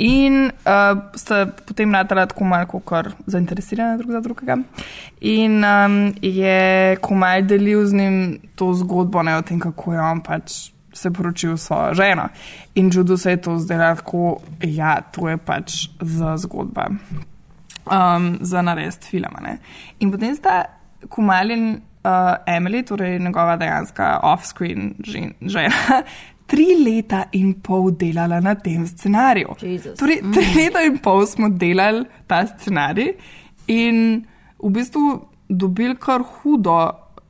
In 0.00 0.48
uh, 0.48 0.98
sta 1.14 1.44
potem 1.66 1.90
natala 1.92 2.24
tako 2.26 2.44
malo 2.48 2.66
kot 2.66 3.12
zainteresirana 3.26 3.98
drug 4.00 4.12
za 4.16 4.20
drugega. 4.24 4.56
In 5.20 5.64
um, 5.64 6.14
je 6.22 6.96
Kumail 7.04 7.44
delil 7.46 7.86
z 7.86 7.92
njim 7.94 8.38
to 8.56 8.72
zgodbo 8.74 9.22
ne, 9.22 9.36
o 9.36 9.42
tem, 9.42 9.60
kako 9.60 9.92
je 9.92 10.00
on 10.00 10.22
pač 10.24 10.70
se 10.92 11.10
poročil 11.10 11.56
s 11.56 11.66
svojo 11.66 11.94
ženo. 11.94 12.28
In 12.74 12.90
Judu 12.92 13.16
se 13.16 13.30
je 13.30 13.42
to 13.42 13.58
zdelo 13.58 13.94
tako, 13.94 14.40
ja, 14.62 15.00
to 15.00 15.28
je 15.28 15.36
pač 15.36 15.88
za 16.00 16.36
zgodba, 16.36 16.88
um, 17.86 18.38
za 18.40 18.62
narediti 18.62 19.06
filma. 19.06 19.40
Ne. 19.42 19.58
In 20.00 20.10
potem 20.10 20.34
sta 20.34 20.64
Kumalin 21.08 21.80
uh, 22.04 22.10
Emily, 22.46 22.82
torej 22.86 23.18
njegova 23.18 23.56
dejanska 23.56 24.20
off-screen 24.22 24.94
žen, 25.04 25.32
žena, 25.40 26.02
tri 26.50 26.66
leta 26.84 27.24
in 27.38 27.52
pol 27.62 27.90
delala 27.94 28.40
na 28.42 28.56
tem 28.58 28.86
scenariju. 28.86 29.54
Jesus. 29.62 29.98
Torej, 29.98 30.22
tri 30.34 30.46
leta 30.56 30.82
in 30.82 30.98
pol 30.98 31.26
smo 31.26 31.48
delali 31.48 32.04
ta 32.26 32.42
scenarij 32.46 33.14
in 33.70 34.24
v 34.58 34.72
bistvu 34.74 35.20
dobili 35.48 35.94
kar 35.98 36.22
hudo 36.22 36.78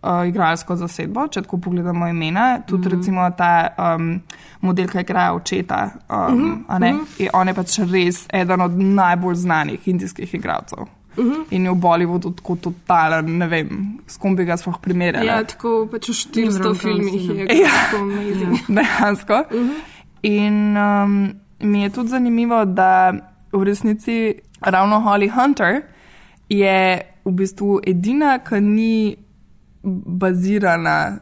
uh, 0.02 0.28
igralsko 0.28 0.76
zasedbo, 0.76 1.26
če 1.28 1.42
tako 1.44 1.60
pogledamo 1.66 2.08
imena. 2.08 2.60
Tudi 2.66 2.88
mm 2.88 2.92
-hmm. 2.92 2.96
recimo 2.96 3.30
ta 3.30 3.68
um, 3.78 4.20
model, 4.60 4.88
ki 4.88 5.00
igra 5.00 5.32
očeta, 5.34 5.90
um, 6.08 6.38
mm 6.38 6.64
-hmm. 6.68 6.78
ne, 6.80 6.94
je, 7.18 7.30
on 7.32 7.48
je 7.48 7.54
pač 7.54 7.78
res 7.78 8.26
eden 8.32 8.60
od 8.60 8.78
najbolj 8.78 9.34
znanih 9.34 9.88
indijskih 9.88 10.34
igralcev. 10.34 10.78
Uh 11.20 11.26
-huh. 11.26 11.44
In 11.50 11.64
je 11.64 11.70
v 11.70 11.74
Bollywoodu 11.74 12.30
tako 12.36 12.56
totalen, 12.56 13.38
ne 13.38 13.46
vem, 13.46 13.98
s 14.06 14.16
kom 14.16 14.36
bi 14.36 14.44
ga 14.44 14.56
sploh 14.56 14.78
primerjali. 14.82 15.26
Ja, 15.26 15.42
tako 15.44 15.88
pač 15.90 16.08
v 16.08 16.12
400 16.12 16.74
filmih 16.74 17.28
je 17.28 17.58
Ja. 17.60 17.68
tako 17.90 18.02
amazing. 18.02 18.58
dejansko. 18.76 19.34
Uh 19.50 19.60
-huh. 19.60 19.70
In 20.22 20.76
um, 20.76 21.32
mi 21.60 21.82
je 21.82 21.90
tudi 21.90 22.08
zanimivo, 22.08 22.64
da 22.64 23.12
v 23.52 23.62
resnici 23.64 24.34
ravno 24.60 25.00
Holly 25.00 25.28
Hunter 25.30 25.82
je 26.48 27.00
v 27.24 27.30
bistvu 27.32 27.80
edina, 27.86 28.38
ki 28.38 28.60
ni 28.60 29.16
bazirana 29.82 30.80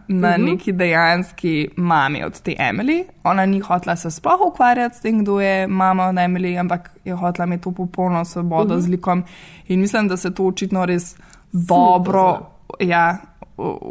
na 0.09 0.29
uh 0.29 0.35
Mhm. 0.35 0.43
-huh. 0.43 0.45
neki 0.47 0.73
dejanski 0.73 1.69
mami 1.77 2.25
od 2.25 2.41
te 2.41 2.55
Emily. 2.61 3.05
Ona 3.25 3.47
ni 3.47 3.61
hotela 3.61 3.97
se 3.97 4.11
sploh 4.11 4.41
ukvarjati 4.43 4.97
s 4.97 5.01
tem, 5.01 5.19
kdo 5.19 5.41
je 5.41 5.67
mama 5.67 6.05
od 6.05 6.15
Emily, 6.17 6.61
ampak 6.61 6.91
je 7.05 7.15
hotela 7.15 7.47
imeti 7.47 7.63
to 7.63 7.73
popolno 7.73 8.25
svobodo 8.25 8.63
uh 8.65 8.71
Mhm. 8.71 8.77
-huh. 8.77 8.81
z 8.81 8.89
likom. 8.89 9.25
In 9.67 9.81
mislim, 9.81 10.09
da 10.09 10.17
se 10.17 10.35
to 10.35 10.45
očitno 10.45 10.87
res 10.87 11.17
dobro, 11.53 12.47
ja, 12.81 13.17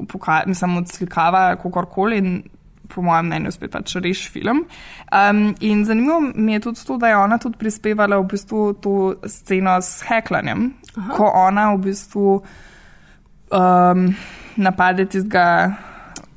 poka- 0.07 0.43
mislim, 0.45 0.77
odslikava 0.77 1.55
kakorkoli. 1.55 2.17
in 2.17 2.43
Po 2.87 3.01
mojem 3.01 3.25
mnenju, 3.25 3.51
spet 3.51 3.71
pač 3.71 3.95
reš 3.95 4.31
film. 4.31 4.65
Um, 5.31 5.55
in 5.59 5.85
zanimivo 5.85 6.19
mi 6.35 6.53
je 6.53 6.59
tudi 6.59 6.79
to, 6.87 6.97
da 6.97 7.07
je 7.07 7.17
ona 7.17 7.37
tudi 7.37 7.57
prispevala 7.57 8.17
v 8.17 8.23
bistvu 8.23 8.73
to 8.73 8.91
sceno 9.25 9.81
s 9.81 10.03
heklanjem, 10.03 10.73
Aha. 10.97 11.13
ko 11.13 11.23
ona 11.35 11.73
v 11.73 11.79
bistvu 11.79 12.41
um, 13.51 14.15
napade 14.57 15.05
tistega 15.05 15.75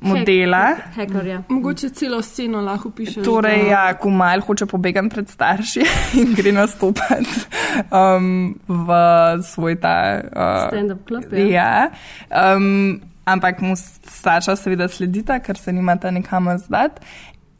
modela. 0.01 0.75
Hekerja. 0.95 1.43
Mogoče 1.49 1.89
celo 1.89 2.21
sceno 2.21 2.61
lahko 2.61 2.89
pišeš. 2.91 3.23
Torej, 3.25 3.57
da- 3.63 3.69
ja, 3.69 3.83
ko 3.93 4.09
mal 4.09 4.41
hoče 4.41 4.65
pobegati 4.65 5.09
pred 5.09 5.29
starši 5.29 5.85
in 6.21 6.33
gre 6.37 6.51
nastopati 6.51 7.45
um, 7.91 8.55
v 8.67 8.97
svoj 9.45 9.77
ta 9.81 9.95
uh, 10.21 10.67
Stand-up 10.71 11.05
club, 11.07 11.33
ja. 11.33 11.45
Ja, 11.45 11.91
um, 12.55 13.01
ampak 13.25 13.61
mu 13.61 13.75
starša 13.77 14.55
seveda 14.55 14.87
sledita, 14.89 15.39
ker 15.39 15.57
se 15.57 15.73
nimata 15.73 16.11
nikamor 16.11 16.57
zdati, 16.57 17.05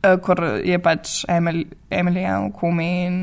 uh, 0.02 0.18
ker 0.26 0.44
je 0.66 0.82
pač 0.82 1.22
Emil, 1.30 1.64
Emilija 1.90 2.40
v 2.48 2.52
komi 2.58 2.92
in 3.06 3.18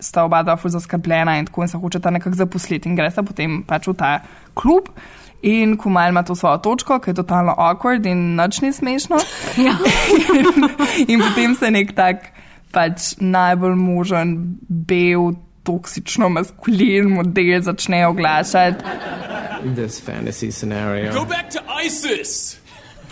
sta 0.00 0.24
oba 0.24 0.42
dva 0.46 0.56
ful 0.56 0.70
zaskrbljena 0.70 1.38
in 1.38 1.46
tako 1.48 1.62
in 1.62 1.68
se 1.68 1.78
hočeta 1.78 2.10
nekako 2.14 2.36
zaposliti 2.36 2.88
in 2.88 2.96
gresta 2.96 3.22
potem 3.22 3.62
pač 3.66 3.88
v 3.90 3.94
ta 3.98 4.20
klub. 4.54 4.88
In 5.42 5.76
Kumal 5.76 6.08
ima 6.08 6.22
to 6.22 6.34
svojo 6.34 6.58
točko, 6.58 6.98
ki 6.98 7.10
je 7.10 7.14
totalno 7.14 7.54
awkward 7.58 8.06
in 8.06 8.36
nič 8.36 8.60
ni 8.60 8.72
smešno. 8.72 9.16
Ja. 9.66 9.74
in, 10.38 10.46
in 11.08 11.20
potem 11.20 11.54
se 11.54 11.70
nek 11.70 11.94
tak 11.94 12.32
pač 12.72 13.14
najbolj 13.20 13.74
možen, 13.74 14.58
bel, 14.68 15.32
toksično 15.62 16.28
maskulin 16.28 17.10
model 17.14 17.62
začne 17.62 18.06
oglašati. 18.06 18.84
This 19.74 20.00
fantasy 20.00 20.50
scenario. 20.50 21.12
Go 21.12 21.24
back 21.24 21.50
to 21.50 21.60
ISIS! 21.86 22.58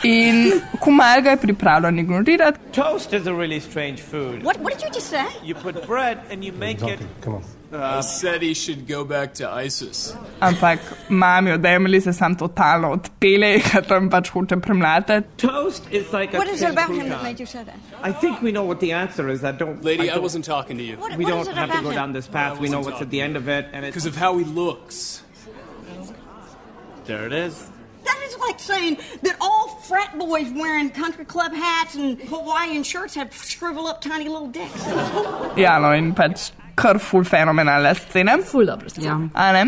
In 0.03 0.53
Kumal 0.81 1.23
ga 1.23 1.31
je 1.31 1.37
pripravljen 1.37 1.99
ignorirati. 1.99 2.59
Toast 2.73 3.13
is 3.13 3.27
a 3.27 3.33
really 3.33 3.61
strange 3.61 4.03
food. 4.03 4.43
What, 4.43 4.61
what 4.61 4.73
did 4.75 4.83
you 4.83 4.91
just 4.95 5.09
say? 5.11 5.25
You 5.45 5.55
put 5.55 5.87
bread 5.87 6.19
and 6.31 6.45
you 6.45 6.53
make 6.53 6.93
it. 6.93 7.01
Come 7.25 7.35
on. 7.35 7.43
I 7.83 8.01
said 8.01 8.43
he 8.43 8.55
should 8.55 8.87
go 8.87 9.05
back 9.05 9.35
to 9.35 9.51
ISIS. 9.51 10.15
Ampak 10.41 10.79
mami 11.09 11.53
od 11.55 11.65
Emily 11.65 12.01
se 12.01 12.13
sam 12.13 12.37
totalno 12.37 12.91
odpele, 12.97 13.61
ker 13.71 13.83
tam 13.83 14.09
pač 14.11 14.31
hoče 14.31 14.57
premlatati. 14.61 15.25
Toast 15.37 15.85
is 15.91 16.13
like 16.13 16.35
a 16.35 16.39
What 16.39 16.49
is 16.49 16.63
it 16.63 16.71
about 16.71 16.91
him 16.91 17.09
that 17.09 17.23
made 17.23 17.41
you 17.41 17.47
say 17.47 17.65
that? 17.65 17.77
I 18.03 18.13
think 18.13 18.41
we 18.43 18.53
know 18.53 18.65
what 18.65 18.81
the 18.81 18.93
answer 18.93 19.29
is. 19.29 19.45
I 19.45 19.53
don't. 19.53 19.83
Lady, 19.85 20.11
I, 20.11 20.15
don't- 20.15 20.23
wasn't 20.23 20.45
talking 20.45 20.79
to 20.79 20.85
you. 20.85 20.97
What- 20.97 21.17
we 21.17 21.25
what 21.25 21.47
don't 21.47 21.57
have 21.57 21.73
to 21.73 21.83
go 21.83 21.91
him? 21.91 21.95
down 21.97 22.13
this 22.13 22.27
path. 22.27 22.57
I 22.59 22.61
We 22.61 22.69
know 22.69 22.81
what's 22.81 23.01
at 23.03 23.11
the 23.11 23.21
end 23.21 23.37
of 23.37 23.49
it, 23.49 23.67
and 23.73 23.85
it's 23.85 23.95
Because 23.95 24.07
of 24.07 24.17
how 24.17 24.37
he 24.39 24.45
looks. 24.45 25.23
there. 27.07 27.27
It 27.27 27.33
is. 27.33 27.69
That 28.05 28.21
is 28.27 28.37
like 28.39 28.61
saying 28.61 28.99
that 29.23 29.37
all 29.41 29.69
frat 29.89 30.17
boys 30.19 30.51
wearing 30.55 30.91
country 30.91 31.25
club 31.25 31.53
hats 31.53 31.95
and 31.97 32.21
Hawaiian 32.23 32.83
shirts 32.85 33.15
have 33.17 33.33
shrivel 33.35 33.87
up 33.89 34.01
tiny 34.01 34.29
little 34.29 34.47
dicks. 34.49 34.87
yeah, 35.57 35.79
no 35.81 35.91
in 35.93 36.15
pač 36.15 36.53
kar 36.77 36.99
ful 37.01 37.25
fenomenalne 37.25 37.95
scene. 37.95 38.39
Ful 38.45 38.67
dobro 38.67 38.89
scene. 38.89 39.07
Ja. 39.07 39.17
A 39.35 39.53
ne? 39.53 39.65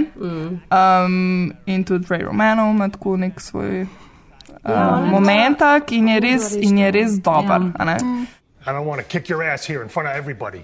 Um, 0.70 1.52
in 1.66 1.84
tudi 1.84 2.06
Ray 2.10 2.22
Romano 2.22 2.70
ima 2.70 2.88
tako 2.88 3.16
nek 3.16 3.40
svoj 3.40 3.82
uh, 3.82 3.88
Ja, 4.68 5.00
momentak 5.10 5.92
in 5.92 6.08
je 6.08 6.20
res, 6.20 6.52
in 6.56 6.78
je 6.78 6.90
res 6.90 7.18
dober. 7.20 7.70
a 7.78 7.84
ne? 7.84 7.96
I 8.66 8.70
don't 8.72 8.84
want 8.86 9.00
to 9.00 9.06
kick 9.08 9.28
your 9.30 9.42
ass 9.42 9.64
here 9.64 9.82
in 9.82 9.88
front 9.88 10.08
of 10.08 10.14
everybody. 10.16 10.60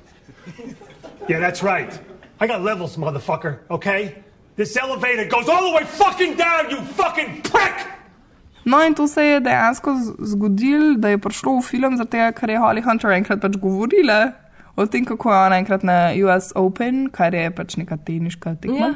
Yeah, 1.28 1.40
that's 1.40 1.62
right. 1.62 1.92
I 2.40 2.46
got 2.46 2.60
levels, 2.62 2.96
motherfucker, 2.98 3.58
okay? 3.70 4.14
This 4.56 4.76
elevator 4.76 5.24
goes 5.24 5.48
all 5.48 5.62
the 5.70 5.74
way 5.76 5.84
fucking 5.84 6.36
down, 6.36 6.70
you 6.70 6.76
fucking 6.96 7.42
prick! 7.42 7.86
No, 8.66 8.80
in 8.86 8.94
to 8.94 9.06
se 9.08 9.24
je 9.24 9.40
dejansko 9.40 9.94
z- 9.96 10.14
zgodilo, 10.32 10.94
da 10.98 11.08
je 11.08 11.18
prišlo 11.18 11.58
v 11.58 11.62
film, 11.62 11.96
zato 11.96 12.32
ker 12.32 12.50
je 12.50 12.58
Holly 12.58 12.80
Hunter 12.82 13.10
enkrat 13.12 13.40
pač 13.40 13.56
govorila 13.56 14.32
o 14.76 14.86
tem, 14.86 15.04
kako 15.04 15.32
je 15.32 15.38
ona 15.46 15.58
enkrat 15.58 15.82
na 15.82 16.10
US 16.24 16.52
Open, 16.54 17.08
kar 17.10 17.34
je 17.34 17.50
pač 17.50 17.76
neka 17.76 17.96
teniška 17.96 18.54
tekma, 18.60 18.94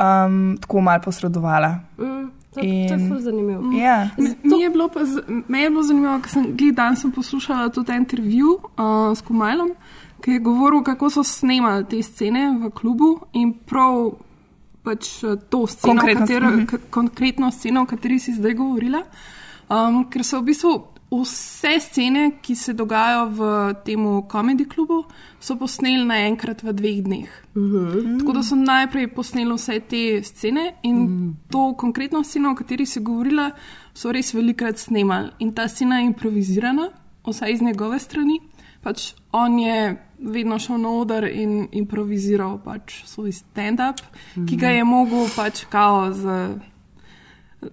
um, 0.00 0.56
tako 0.60 0.80
mal 0.80 1.00
posredovala. 1.00 1.80
Mm, 1.98 2.30
to, 2.54 2.60
to 2.60 2.66
je 2.66 2.88
In- 2.88 3.08
ful 3.08 3.18
zanimivo. 3.18 3.72
Ja. 3.78 4.10
M- 4.18 4.34
Mi 4.42 4.60
je 4.62 4.70
bilo, 4.70 4.88
pa 4.88 5.04
z- 5.04 5.22
me 5.48 5.62
je 5.62 5.70
bilo 5.70 5.82
zanimivo, 5.82 6.18
ker 6.20 6.30
sem 6.30 6.56
dan 6.74 6.96
sem 6.96 7.12
poslušala 7.12 7.68
tudi 7.68 7.92
intervju 7.92 8.58
uh, 8.58 9.16
s 9.16 9.22
Kumajlom, 9.22 9.70
ki 10.20 10.30
je 10.30 10.38
govoril, 10.38 10.82
kako 10.82 11.10
so 11.10 11.22
snemali 11.22 11.84
te 11.84 12.02
scene 12.02 12.58
v 12.60 12.70
klubu 12.70 13.20
in 13.32 13.52
prav 13.54 14.10
pač 14.82 15.24
eh, 15.24 15.36
to 15.48 15.66
sceno, 15.66 15.94
Konkretno 15.94 16.20
katero, 16.26 16.46
sceno, 16.48 16.56
mhm. 16.56 16.66
k, 16.66 16.90
konkretno 16.90 17.50
sceno, 17.50 17.82
o 17.82 17.86
kateri 17.86 18.18
si 18.18 18.32
zdaj 18.32 18.54
govorila. 18.54 19.02
Um, 19.70 20.04
ker 20.10 20.24
so 20.26 20.40
v 20.40 20.50
bistvu 20.50 20.70
vse 21.10 21.80
scene, 21.80 22.30
ki 22.42 22.54
se 22.54 22.72
dogajajo 22.72 23.26
v 23.28 23.40
tem 23.84 24.06
komedi 24.28 24.64
klubu, 24.64 25.04
so 25.40 25.56
posneli 25.58 26.04
naenkrat 26.06 26.62
v 26.62 26.72
dveh 26.72 27.02
dneh. 27.02 27.30
Mhm. 27.56 28.18
Tako 28.20 28.32
da 28.32 28.42
so 28.42 28.56
najprej 28.56 29.10
posneli 29.14 29.52
vse 29.52 29.80
te 29.80 30.22
scene 30.22 30.74
in 30.82 30.96
mm. 30.96 31.36
to 31.50 31.74
konkretno 31.74 32.22
sceno, 32.22 32.52
o 32.52 32.54
kateri 32.54 32.86
si 32.86 33.00
govorila, 33.00 33.50
so 33.94 34.12
res 34.12 34.34
velikrat 34.34 34.78
snemali. 34.78 35.30
In 35.38 35.52
ta 35.52 35.68
scena 35.68 35.98
je 35.98 36.06
improvizirana, 36.06 36.90
vsaj 37.26 37.52
iz 37.52 37.62
njegove 37.62 37.98
strani. 37.98 38.40
Pač 38.80 39.12
on 39.32 39.58
je 39.58 39.96
vedno 40.18 40.58
šel 40.58 40.78
na 40.80 40.88
oder 40.88 41.24
in 41.24 41.68
improviziral 41.72 42.58
pač 42.64 43.02
svoj 43.04 43.32
stand-up, 43.32 44.00
mm. 44.36 44.46
ki 44.46 44.56
ga 44.56 44.68
je 44.68 44.84
mogel 44.84 45.26
pač 45.36 45.64
kao 45.68 46.12
z. 46.12 46.60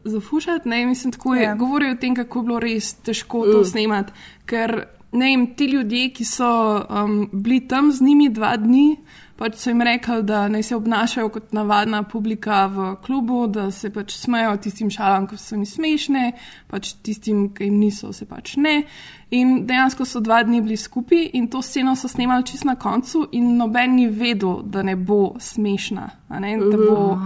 Zafušati, 0.04 0.70
ne, 0.70 0.86
mislim, 0.86 1.12
tako 1.12 1.36
je. 1.36 1.44
Ja. 1.44 1.50
Yeah. 1.54 1.58
Govorijo 1.58 1.92
o 1.92 1.96
tem, 1.96 2.16
kako 2.16 2.40
je 2.40 2.44
bilo 2.44 2.60
res 2.60 2.94
težko 2.94 3.46
to 3.46 3.60
Mm. 3.60 3.66
snemati. 3.66 4.14
Ker 4.46 4.84
ne 5.12 5.26
vem, 5.26 5.48
ti 5.56 5.66
ljudje, 5.66 6.10
ki 6.14 6.26
so 6.26 6.86
um, 6.90 7.30
bili 7.34 7.68
tam 7.68 7.92
z 7.92 8.02
njimi 8.02 8.30
dva 8.30 8.58
dni, 8.58 8.98
pač 9.38 9.56
so 9.56 9.70
jim 9.70 9.82
rekli, 9.82 10.24
da 10.24 10.48
naj 10.48 10.64
se 10.64 10.76
obnašajo 10.76 11.30
kot 11.30 11.54
navadna 11.54 12.04
publika 12.04 12.66
v 12.68 12.96
klubu, 13.06 13.48
da 13.48 13.72
se 13.72 13.90
pač 13.90 14.16
smejo 14.18 14.58
tistim 14.58 14.90
šalam, 14.90 15.28
ki 15.28 15.38
so 15.38 15.56
jim 15.56 15.66
smešne, 15.66 16.32
pač 16.68 16.94
tistim, 17.04 17.54
ki 17.54 17.64
jim 17.64 17.78
niso, 17.80 18.14
se 18.14 18.26
pač 18.26 18.56
ne. 18.58 18.84
In 19.32 19.66
dejansko 19.68 20.06
so 20.06 20.20
dva 20.20 20.44
dni 20.44 20.62
bili 20.62 20.78
skupaj 20.78 21.30
in 21.34 21.48
to 21.48 21.62
sceno 21.62 21.96
so 21.96 22.08
snemali 22.08 22.44
čist 22.44 22.66
na 22.66 22.76
koncu, 22.76 23.28
in 23.32 23.58
noben 23.58 23.96
ni 23.96 24.08
vedel, 24.08 24.62
da 24.64 24.84
ne 24.84 24.96
bo 24.96 25.36
smešna. 25.40 26.10
a 26.30 26.40
Ne, 26.40 26.58
da 26.58 26.78
bo, 26.78 27.18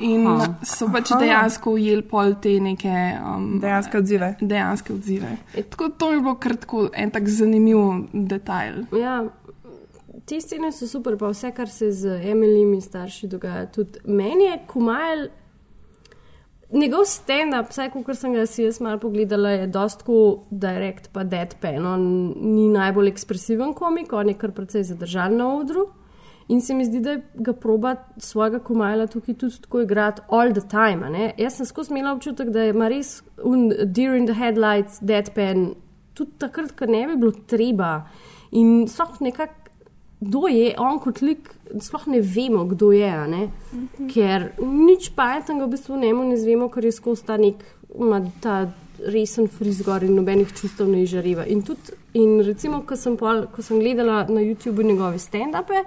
in 0.00 0.26
Aha. 0.26 0.46
so 0.62 0.88
pač 0.92 1.12
Aha. 1.12 1.20
dejansko 1.20 1.74
ujeli 1.76 2.02
pol 2.08 2.34
te 2.42 2.54
neke 2.60 2.94
um, 3.18 3.58
Dejanske 3.60 3.98
odzive. 3.98 4.34
Dejanske 4.40 4.92
odzive. 4.92 5.36
Tako, 5.70 5.88
to 5.98 6.12
je 6.12 6.20
bilo 6.20 6.34
kar 6.40 6.56
tako 6.56 6.88
en 6.92 7.10
tak 7.10 7.28
zanimiv 7.28 8.08
detajl. 8.12 8.84
Ja, 8.98 9.20
te 10.26 10.40
scene 10.40 10.72
so 10.72 10.88
super, 10.88 11.18
pa 11.18 11.30
vse, 11.32 11.52
kar 11.56 11.70
se 11.70 11.92
z 11.92 12.18
Emilijimi 12.30 12.80
starši 12.80 13.28
dogaja. 13.28 13.66
Tudi 13.72 14.02
meni 14.04 14.44
je 14.44 14.58
Kumajl, 14.66 15.28
njegov 16.72 17.04
stand-up, 17.04 17.70
vsaj 17.70 17.90
kot 17.92 18.16
sem 18.16 18.34
ga 18.36 18.46
si 18.46 18.64
jaz 18.64 18.80
malo 18.80 19.00
pogledala, 19.02 19.50
je 19.56 19.66
dostko 19.72 20.18
direkt, 20.50 21.10
pa 21.12 21.24
deadpan. 21.24 21.86
On 21.86 22.04
ni 22.54 22.68
najbolj 22.72 23.12
ekspresiven 23.12 23.74
komik, 23.74 24.12
on 24.12 24.32
je 24.32 24.38
kar 24.38 24.54
precej 24.56 24.86
zadržan 24.88 25.36
na 25.36 25.50
odru. 25.56 25.90
In 26.48 26.60
se 26.60 26.74
mi 26.74 26.84
zdi, 26.84 27.00
da 27.00 27.16
ga 27.34 27.52
proba 27.52 27.94
svojega 28.18 28.58
komajla 28.58 29.06
tukaj 29.06 29.34
tudi 29.38 29.60
tako 29.62 29.80
igrati 29.80 30.22
all 30.28 30.52
the 30.52 30.64
time. 30.70 31.10
Ne? 31.10 31.32
Jaz 31.38 31.56
sem 31.56 31.66
skozi 31.66 31.92
imela 31.92 32.12
občutek, 32.12 32.50
da 32.50 32.64
ima 32.64 32.88
res 32.88 33.20
un 33.44 33.70
deer 33.84 34.16
in 34.18 34.26
the 34.26 34.34
headlights, 34.34 34.98
deadpan, 35.00 35.72
tudi 36.14 36.38
takrat, 36.38 36.74
ko 36.78 36.86
ne 36.90 37.06
bi 37.06 37.16
bilo 37.16 37.32
treba. 37.46 38.02
In 38.52 38.88
sploh 38.88 39.20
nekako, 39.20 39.58
kdo 40.22 40.46
je 40.48 40.74
on 40.78 41.00
kot 41.02 41.22
lik, 41.22 41.48
sploh 41.82 42.06
ne 42.06 42.20
vemo, 42.20 42.66
kdo 42.70 42.92
je. 42.94 43.12
Ne? 43.28 43.46
Ker 44.12 44.52
nič 44.60 45.10
pametnega 45.16 45.66
v 45.66 45.72
bistvu 45.74 45.98
njemu 45.98 46.28
ne 46.28 46.38
zvemo, 46.38 46.68
ker 46.70 46.86
je 46.86 46.92
skozi 46.94 47.26
ta 47.26 47.38
nek, 47.40 47.64
ima 47.94 48.20
ta 48.42 48.66
resen 49.08 49.48
frizgor 49.50 50.04
in 50.06 50.14
nobenih 50.14 50.52
čustev 50.54 50.86
ne 50.90 51.02
izžareva. 51.02 51.46
In 51.50 51.62
tudi, 51.66 51.96
in 52.14 52.38
recimo, 52.46 52.82
ko 52.86 52.96
sem, 52.96 53.16
pol, 53.18 53.46
ko 53.50 53.64
sem 53.64 53.80
gledala 53.82 54.22
na 54.28 54.44
YouTubu 54.44 54.84
njegove 54.86 55.18
stand-upe, 55.18 55.82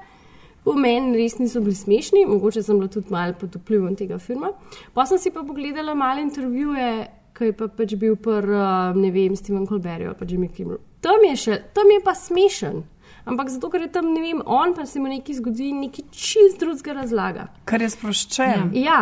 v 0.66 0.76
meni 0.80 1.18
res 1.18 1.38
niso 1.40 1.62
bili 1.62 1.76
smešni, 1.78 2.26
mogoče 2.30 2.64
sem 2.64 2.80
bila 2.80 2.90
tudi 2.92 3.14
malo 3.14 3.36
pod 3.40 3.56
vplivom 3.60 3.96
tega 3.96 4.18
filma. 4.20 4.52
Pa 4.94 5.06
sem 5.06 5.22
si 5.22 5.32
pa 5.32 5.44
pogledala 5.46 5.94
malo 5.96 6.24
intervjuje, 6.24 6.90
ki 7.36 7.52
je 7.52 7.56
pa 7.60 7.68
pač 7.68 7.96
bil 8.00 8.16
pr, 8.16 8.50
uh, 8.50 8.98
ne 8.98 9.12
vem, 9.12 9.36
Steven 9.36 9.68
Colbert 9.68 10.08
ali 10.08 10.18
pa 10.18 10.26
Jimmy 10.26 10.50
Kimmel. 10.50 10.82
Tam 11.06 11.22
je, 11.30 11.36
še, 11.38 11.62
tam 11.76 11.92
je 11.94 12.02
pa 12.04 12.16
smešen. 12.18 12.84
Ampak 13.26 13.50
zato, 13.50 13.70
ker 13.74 13.82
je 13.82 13.92
tam, 13.94 14.12
ne 14.14 14.22
vem, 14.22 14.42
on 14.46 14.76
pa 14.78 14.86
se 14.86 15.02
mu 15.02 15.10
nekaj 15.10 15.40
zgodi 15.40 15.72
in 15.72 15.82
nekaj 15.88 16.06
čist 16.14 16.62
drugega 16.62 16.94
razlaga. 17.02 17.48
Ker 17.66 17.82
je 17.82 17.90
sproščen. 17.94 18.70
Ja, 18.78 19.00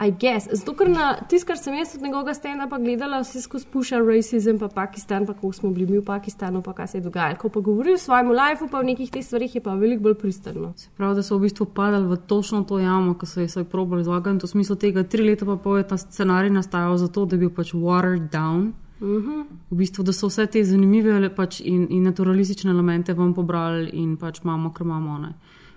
I 0.00 0.10
guess. 0.10 0.48
Zato, 0.52 0.72
ker 0.72 0.88
na 0.88 1.10
tisto, 1.28 1.46
kar 1.50 1.58
sem 1.60 1.74
jaz 1.76 1.90
od 1.94 2.02
njegovega 2.02 2.32
stenda 2.34 2.66
pa 2.70 2.78
gledala, 2.78 3.18
vse 3.20 3.42
skozi 3.42 3.66
puša 3.72 3.98
rasizem, 4.00 4.58
pa 4.58 4.68
Pakistan, 4.68 5.26
pa 5.26 5.34
kako 5.34 5.52
smo 5.52 5.70
bili 5.70 5.86
mi 5.86 5.98
v 5.98 6.04
Pakistanu, 6.04 6.62
pa 6.62 6.72
kaj 6.72 6.86
se 6.86 6.98
je 6.98 7.02
dogajalo. 7.02 7.36
Ko 7.36 7.48
pa 7.48 7.60
govori 7.60 7.92
o 7.92 7.98
svojem 7.98 8.30
lifeu, 8.32 8.68
pa 8.68 8.80
v 8.80 8.84
nekih 8.84 9.10
teh 9.10 9.24
stvarih 9.24 9.54
je 9.54 9.60
pa 9.60 9.74
veliko 9.74 10.02
bolj 10.02 10.14
pristano. 10.14 10.72
Prav, 10.96 11.14
da 11.14 11.22
so 11.22 11.36
v 11.36 11.44
bistvu 11.44 11.66
padali 11.74 12.08
v 12.08 12.16
točno 12.16 12.62
to 12.64 12.78
jamo, 12.78 13.12
ki 13.14 13.26
so 13.26 13.40
jih 13.40 13.50
svoj 13.52 13.64
probali 13.64 14.00
izlagati. 14.00 14.46
V 14.46 14.48
smislu 14.48 14.76
tega, 14.76 15.04
tri 15.04 15.26
leta 15.26 15.44
pa 15.44 15.56
pol 15.56 15.76
je 15.76 15.88
ta 15.88 15.98
scenarij 16.00 16.50
nastajal 16.50 16.96
zato, 16.96 17.26
da 17.26 17.36
bi 17.36 17.44
bil 17.44 17.52
pač 17.56 17.74
watered 17.74 18.30
down. 18.32 18.72
Mhm. 19.00 19.42
V 19.70 19.76
bistvu, 19.76 20.04
da 20.04 20.12
so 20.12 20.28
vse 20.28 20.46
te 20.46 20.64
zanimive 20.64 21.28
pač 21.36 21.60
in, 21.60 21.86
in 21.90 22.02
naturalistične 22.08 22.70
elemente 22.70 23.12
vam 23.14 23.34
pobrali 23.34 23.90
in 23.92 24.16
pač 24.16 24.40
imamo, 24.44 24.72
kar 24.72 24.86
imamo. 24.86 25.18
ne. 25.18 25.34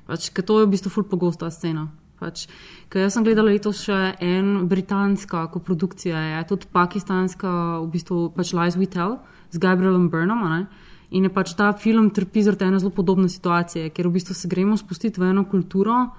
Pač, 0.08 0.32
to 0.32 0.60
je 0.60 0.66
v 0.66 0.70
bistvu 0.70 0.90
ful 0.90 1.04
pogosta 1.04 1.52
scena. 1.52 1.88
Pač, 2.24 2.48
ker 2.88 3.04
jaz 3.04 3.18
sem 3.18 3.28
gledala 3.28 3.52
letos 3.52 3.84
še 3.84 4.16
en 4.24 4.70
britanska 4.72 5.44
koprodukcija, 5.52 6.24
je 6.38 6.48
tudi 6.54 6.72
pakistanska, 6.72 7.52
v 7.84 7.92
bistvu 7.92 8.30
pač 8.32 8.56
Lies 8.56 8.80
We 8.80 8.88
Tell 8.88 9.20
z 9.52 9.60
Gabrielom 9.60 10.08
Ne? 10.08 10.66
In 11.14 11.28
je 11.28 11.30
pač 11.30 11.54
ta 11.54 11.74
film 11.78 12.10
trpi 12.10 12.42
zaradi 12.42 12.66
ene 12.66 12.80
zelo 12.80 12.90
podobne 12.90 13.30
situacije, 13.30 13.92
ker 13.94 14.08
v 14.08 14.18
bistvu 14.18 14.34
se 14.34 14.48
gremo 14.48 14.78
spustiti 14.78 15.22
v 15.22 15.30
eno 15.30 15.44
kulturo, 15.46 16.10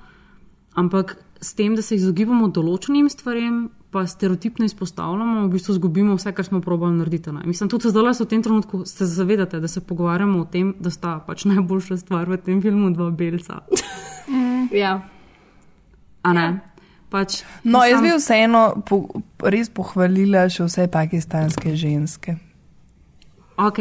ampak 0.78 1.16
s 1.40 1.54
tem, 1.54 1.74
da 1.74 1.82
se 1.82 1.96
izogibamo 1.96 2.48
določenim 2.48 3.08
stvarem, 3.10 3.70
pa 3.94 4.04
stereotipno 4.10 4.66
izpostavljamo, 4.66 5.44
v 5.46 5.52
bistvu 5.54 5.76
izgubimo 5.76 6.16
vse, 6.18 6.32
kar 6.34 6.46
smo 6.46 6.60
probali 6.62 6.98
narediti. 6.98 7.30
Ne? 7.34 7.44
Mislim, 7.46 7.70
tudi 7.70 7.92
zdaj 7.92 8.14
v 8.18 8.26
tem 8.30 8.42
trenutku 8.42 8.82
se 8.90 9.06
zavedate, 9.06 9.60
da 9.62 9.70
se 9.70 9.82
pogovarjamo 9.86 10.40
o 10.42 10.48
tem, 10.50 10.74
da 10.82 10.90
sta 10.90 11.20
pač 11.26 11.46
najboljša 11.50 12.00
stvar 12.02 12.30
v 12.30 12.40
tem 12.42 12.62
filmu 12.62 12.90
dva 12.94 13.10
belca. 13.10 13.62
Ja. 14.74 15.13
A 16.24 16.32
ne? 16.32 16.60
Pač, 17.10 17.42
No, 17.64 17.84
jaz 17.84 18.00
sam- 18.00 18.02
bi 18.02 18.10
vseeno 18.16 18.82
po, 18.88 18.96
res 19.44 19.68
pohvalila 19.70 20.48
še 20.50 20.64
vse 20.66 20.88
pakistanske 20.90 21.76
ženske. 21.78 22.34
Ok, 23.56 23.78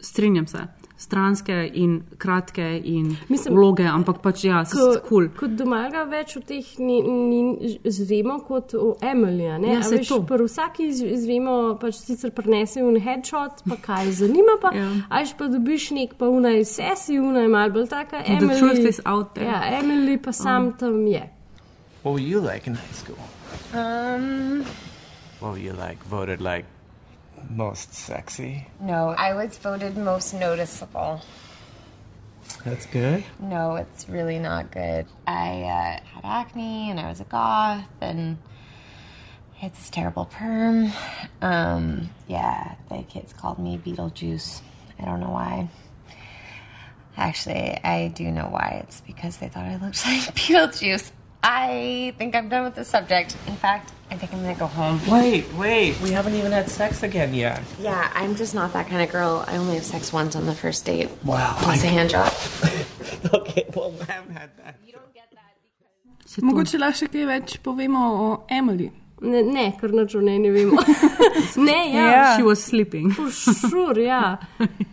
strinjam 0.00 0.46
se. 0.46 0.58
Stranske 0.98 1.54
in 1.74 2.00
kratke 2.18 2.80
in 2.84 3.12
Mislim, 3.28 3.54
vloge, 3.54 3.84
ampak 3.86 4.18
pač 4.20 4.42
ja, 4.44 4.64
se 4.64 4.74
Ko- 4.74 4.96
kul. 5.08 5.28
Kot 5.38 5.50
domaga 5.54 6.02
več 6.10 6.34
o 6.36 6.40
teh 6.40 6.64
ni, 6.82 6.96
ni 7.02 7.78
zvemo 7.86 8.40
kot 8.42 8.74
o 8.74 8.96
Emily. 9.00 9.46
a 9.46 9.58
Ne? 9.58 9.74
Ja, 9.76 9.78
veš, 9.86 10.08
to. 10.08 10.18
Pri 10.26 10.42
vsaki 10.48 10.88
izvemo, 10.90 11.78
pač 11.78 11.94
sicer 12.02 12.32
prenese 12.32 12.82
un 12.82 12.98
headshot, 12.98 13.62
pa 13.68 13.76
kaj 13.76 14.10
zanima, 14.10 14.58
pa 14.60 14.74
ja. 14.74 14.88
ajš 15.10 15.36
pa 15.38 15.46
dobiš 15.46 15.90
nek 15.94 16.18
pa 16.18 16.26
unaj 16.26 16.64
sesi, 16.64 17.20
unaj 17.20 17.46
mal 17.48 17.70
bolj 17.70 17.86
taka. 17.88 18.24
The 18.24 18.32
Emily, 18.34 18.58
truth 18.58 18.82
is 18.88 19.00
out 19.06 19.34
there. 19.36 19.46
Ja, 19.46 19.78
Emily 19.78 20.18
pa 20.18 20.32
sam 20.32 20.72
tam 20.72 21.06
je. 21.06 21.22
What 22.02 22.12
were 22.12 22.20
you 22.20 22.40
like 22.40 22.66
in 22.66 22.74
high 22.74 22.92
school? 22.92 23.18
Um, 23.74 24.64
What 25.40 25.52
were 25.52 25.58
you 25.58 25.72
like? 25.72 26.02
Voted 26.04 26.40
like 26.40 26.64
most 27.48 27.94
sexy? 27.94 28.66
no, 28.80 29.10
I 29.10 29.34
was 29.34 29.56
voted 29.58 29.96
most 29.96 30.34
noticeable. 30.34 31.20
That's 32.64 32.86
good. 32.86 33.24
No, 33.38 33.76
it's 33.76 34.08
really 34.08 34.38
not 34.38 34.70
good. 34.72 35.06
I 35.26 35.62
uh, 35.62 36.00
had 36.14 36.24
acne 36.24 36.90
and 36.90 36.98
I 36.98 37.08
was 37.08 37.20
a 37.20 37.24
goth 37.24 37.84
and 38.00 38.38
I 39.56 39.58
had 39.60 39.74
this 39.74 39.90
terrible 39.90 40.24
perm. 40.24 40.90
Um, 41.42 42.10
yeah, 42.26 42.74
the 42.88 43.02
kids 43.02 43.32
called 43.32 43.58
me 43.58 43.76
Beetlejuice. 43.78 44.60
I 44.98 45.04
don't 45.04 45.20
know 45.20 45.30
why. 45.30 45.68
Actually, 47.16 47.78
I 47.84 48.08
do 48.08 48.30
know 48.30 48.48
why. 48.48 48.80
It's 48.84 49.00
because 49.02 49.36
they 49.38 49.48
thought 49.48 49.64
I 49.66 49.76
looked 49.76 50.04
like 50.06 50.34
Beetlejuice. 50.34 51.10
I 51.42 52.14
think 52.18 52.34
I'm 52.34 52.48
done 52.48 52.64
with 52.64 52.74
the 52.74 52.84
subject. 52.84 53.36
In 53.46 53.56
fact, 53.56 53.92
I 54.10 54.16
think 54.16 54.32
I'm 54.32 54.42
gonna 54.42 54.54
go 54.54 54.66
home. 54.66 55.00
Wait, 55.08 55.52
wait. 55.54 56.00
We 56.00 56.10
haven't 56.10 56.34
even 56.34 56.52
had 56.52 56.68
sex 56.68 57.02
again 57.02 57.34
yet. 57.34 57.62
Yeah, 57.80 58.10
I'm 58.14 58.34
just 58.36 58.54
not 58.54 58.72
that 58.72 58.88
kind 58.88 59.02
of 59.02 59.10
girl. 59.10 59.44
I 59.46 59.56
only 59.56 59.74
have 59.74 59.84
sex 59.84 60.12
once 60.12 60.34
on 60.34 60.46
the 60.46 60.54
first 60.54 60.84
date. 60.84 61.08
Wow. 61.24 61.56
Plus 61.60 61.84
a 61.84 61.88
hand 61.88 62.10
job. 62.10 62.32
okay, 63.34 63.66
well, 63.74 63.94
I 64.00 64.12
haven't 64.12 64.32
had 64.32 64.50
that. 64.58 64.78
Mogoče 66.42 66.78
lahko 66.78 67.00
še 67.00 67.06
kaj 67.10 67.24
več 67.26 67.52
povemo 67.64 68.00
o 68.22 68.26
Emily. 68.52 68.90
Ne, 69.24 69.40
ne 69.42 69.64
ker 69.80 69.90
noč 69.96 70.14
o 70.14 70.20
njej 70.22 70.38
ne 70.44 70.50
vemo. 70.54 70.78
ne, 71.68 71.78
ja. 71.90 72.04
Ja. 72.06 72.26
She 72.36 72.44
was 72.46 72.62
sleeping. 72.62 73.10
Šur, 73.34 73.98
ja. 73.98 74.36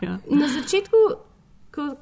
yeah. 0.01 0.17
Na 0.25 0.49
začetku, 0.49 0.89
ko, 0.89 1.24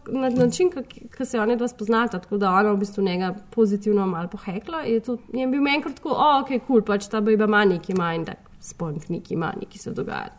na 0.08 0.30
način, 0.30 0.70
ki 1.18 1.26
se 1.26 1.40
ona 1.40 1.56
dva 1.56 1.68
spoznata, 1.68 2.20
tako 2.20 2.38
da 2.38 2.52
ona 2.52 2.72
v 2.72 2.78
bistvu 2.78 3.04
njega 3.04 3.36
pozitivno 3.52 4.08
malo 4.08 4.28
pohekla, 4.28 4.82
je, 4.82 5.00
to, 5.00 5.18
je 5.34 5.48
bil 5.48 5.62
meni 5.62 5.84
tako, 5.84 6.10
o, 6.10 6.28
ok, 6.42 6.48
kul, 6.48 6.60
cool, 6.68 6.82
pač 6.82 7.08
ta 7.08 7.22
bejba 7.22 7.46
ima 7.50 7.66
neki 7.66 7.94
manj, 7.98 8.26
da 8.26 8.36
spoink 8.60 9.10
neki 9.10 9.36
manj, 9.36 9.66
ki 9.70 9.80
se 9.80 9.92
dogaja. 9.92 10.32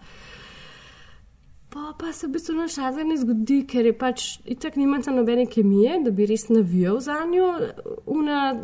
Pa, 1.74 1.92
pa 1.98 2.12
se 2.12 2.28
v 2.28 2.36
bistvu 2.36 2.54
naš 2.54 2.76
razred 2.78 3.06
ne 3.06 3.16
zgodi, 3.18 3.64
ker 3.66 3.86
je 3.88 3.92
pač 3.98 4.24
itak 4.46 4.76
nimate 4.78 5.10
nobene 5.10 5.46
kemije, 5.50 5.96
da 6.04 6.12
bi 6.14 6.26
res 6.30 6.46
navijal 6.48 7.00
za 7.02 7.16
njo. 7.26 7.48
Una 8.06 8.54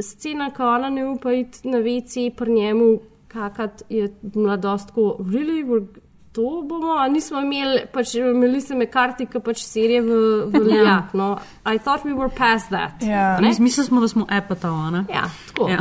scena, 0.00 0.50
ko 0.52 0.68
ona 0.68 0.90
ne 0.92 1.06
upa 1.08 1.32
iti 1.32 1.68
na 1.72 1.80
WC 1.80 2.26
pri 2.36 2.52
njemu, 2.52 2.90
kakat 3.32 3.82
je 3.88 4.10
mladostko, 4.34 5.16
really, 5.20 5.64
we're- 5.64 5.99
to 6.32 6.62
bomo, 6.64 6.92
a 6.92 7.08
nismo 7.08 7.40
imeli, 7.40 7.80
pač 7.92 8.14
imeli 8.14 8.60
se 8.60 8.74
me 8.74 8.86
karti, 8.86 9.26
ki 9.26 9.40
pač 9.42 9.64
serije 9.66 10.02
v, 10.02 10.18
v 10.52 10.60
Ja. 10.60 10.62
Lijak. 10.66 11.14
No. 11.14 11.30
I 11.66 11.78
thought 11.78 12.04
we 12.04 12.14
were 12.14 12.30
past 12.30 12.70
that. 12.70 13.02
Ja. 13.02 13.40
Ne? 13.40 13.50
Mislili 13.58 13.86
smo, 13.86 14.00
da 14.00 14.08
smo 14.08 14.26
epatava, 14.30 14.90
ne? 14.90 15.04
Ja, 15.10 15.24
tako. 15.48 15.68
Ja. 15.68 15.78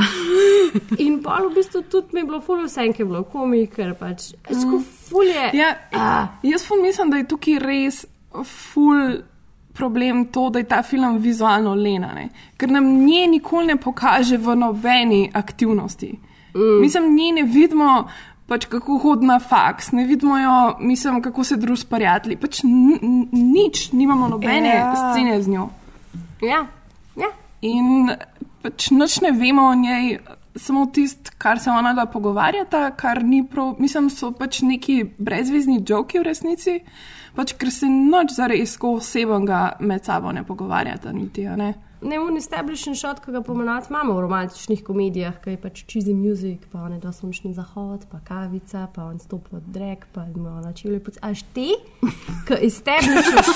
In 1.05 1.21
pa 1.23 1.39
v 1.45 1.53
bistvu 1.55 1.83
tudi 1.91 2.07
mi 2.13 2.23
je 2.23 2.25
bilo 2.25 2.41
fulje 2.41 2.65
vse, 2.65 2.87
ki 2.93 3.01
je 3.01 3.05
bilo 3.05 3.23
komik, 3.23 3.75
ker 3.75 3.93
pač, 3.99 4.31
sko 4.49 4.81
fulje. 5.09 5.51
Ja, 5.53 5.75
jaz 6.43 6.65
ful 6.67 6.81
mislim, 6.81 7.13
da 7.13 7.21
je 7.21 7.27
tukaj 7.29 7.59
res 7.61 8.05
ful 8.45 9.19
problem 9.73 10.25
to, 10.33 10.49
da 10.49 10.59
je 10.59 10.67
ta 10.67 10.81
film 10.83 11.17
vizualno 11.21 11.75
lenane, 11.75 12.29
ker 12.57 12.71
nam 12.71 12.89
nje 13.05 13.27
nikoli 13.27 13.71
ne 13.71 13.77
pokaže 13.77 14.37
v 14.37 14.55
nobeni 14.55 15.29
aktivnosti. 15.33 16.09
Mm. 16.55 16.81
Mislim, 16.81 17.15
nje 17.15 17.31
ne 17.31 17.43
vidimo, 17.43 18.09
pač 18.49 18.65
kako 18.69 18.97
hodi 19.03 19.27
na 19.29 19.37
faks, 19.39 19.91
ne 19.91 20.05
vidimo 20.09 20.37
jo, 20.37 20.57
mislim, 20.79 21.21
kako 21.21 21.43
se 21.43 21.57
druž 21.57 21.85
prijatelji. 21.89 22.37
Pač 22.41 22.61
nič, 22.65 23.91
nimamo 23.91 24.27
nobene 24.27 24.73
Ja. 24.73 24.75
ja. 24.75 25.13
scene 25.13 25.41
z 25.41 25.47
njo. 25.47 25.69
Ja, 26.41 26.65
ja. 27.15 27.31
In 27.61 28.11
pač 28.63 28.89
noč 28.91 29.19
ne 29.21 29.31
vemo 29.31 29.69
o 29.69 29.75
njej, 29.75 30.17
samo 30.55 30.85
tisto, 30.93 31.31
kar 31.37 31.59
se 31.59 31.71
ona 31.71 31.93
da 31.93 32.05
pogovarjata, 32.05 32.91
kar 32.91 33.23
ni 33.23 33.43
prav, 33.47 33.75
mislim, 33.79 34.09
so 34.09 34.31
pač 34.31 34.61
neki 34.61 35.03
brezvezni 35.17 35.83
joki 35.87 36.19
v 36.19 36.27
resnici, 36.27 36.79
pač 37.35 37.53
ker 37.59 37.71
se 37.71 37.89
noč 37.89 38.33
zares 38.35 38.77
osebnega 38.81 39.77
med 39.79 40.05
sabo 40.05 40.31
ne 40.31 40.43
pogovarjata, 40.43 41.13
niti, 41.13 41.47
a 41.47 41.55
ne. 41.55 41.73
Ne, 42.01 42.17
un 42.19 42.37
establishing 42.37 42.95
shot, 42.95 43.19
ki 43.19 43.31
ga 43.31 43.41
pomenati 43.43 43.87
imamo 43.89 44.13
v 44.15 44.21
romantičnih 44.23 44.83
komedijah, 44.87 45.33
ki 45.43 45.49
je 45.49 45.57
pač 45.59 45.81
cheesy 45.83 46.13
music, 46.15 46.63
pa 46.71 46.87
ne 46.89 46.95
da 46.99 47.11
sončni 47.11 47.51
zahod, 47.53 48.05
pa 48.11 48.21
kavica, 48.23 48.85
pa 48.95 49.09
on 49.11 49.19
stopi 49.19 49.51
v 49.51 49.59
drek, 49.67 50.05
pa 50.15 50.23
ima 50.35 50.53
ona 50.61 50.71
čevlje 50.73 50.99
pod. 51.03 51.17
Až 51.21 51.43
ti, 51.53 51.73
ki 52.47 52.55
establishiš, 52.69 53.51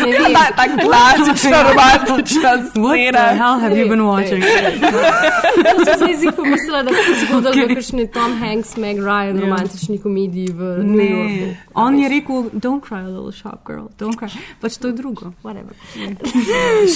Ne 0.00 0.06
vem. 0.06 0.34
Ta, 0.56 0.64
klasična 0.78 1.58
romantična 1.66 2.52
scena. 2.70 3.24
hell 3.34 3.58
have 3.58 3.74
you 3.76 3.88
been 3.88 4.00
watching? 4.06 4.38
To 4.40 5.84
sem 5.84 5.98
se 6.08 6.14
zdaj 6.20 6.32
pomislila, 6.36 6.82
da 6.82 6.90
se 6.94 7.26
zgodilo 7.26 7.66
v 7.66 7.74
kakšni 7.74 8.06
Tom 8.08 8.38
Hanks, 8.38 8.76
Meg 8.76 8.96
Ryan 8.98 9.34
Ja. 9.36 9.40
romantični 9.42 9.98
komediji 9.98 10.48
v 10.54 10.62
New 10.84 11.10
Yorku. 11.10 11.56
On 11.74 11.98
je 11.98 12.08
rekel, 12.08 12.34
don't 12.62 12.80
cry, 12.80 13.02
little 13.02 13.32
shop 13.32 13.66
girl, 13.66 13.90
don't 13.98 14.16
cry. 14.16 14.30
Pač 14.62 14.78
to 14.78 14.86
je 14.88 14.92
drugo, 14.94 15.32
whatever. 15.42 15.74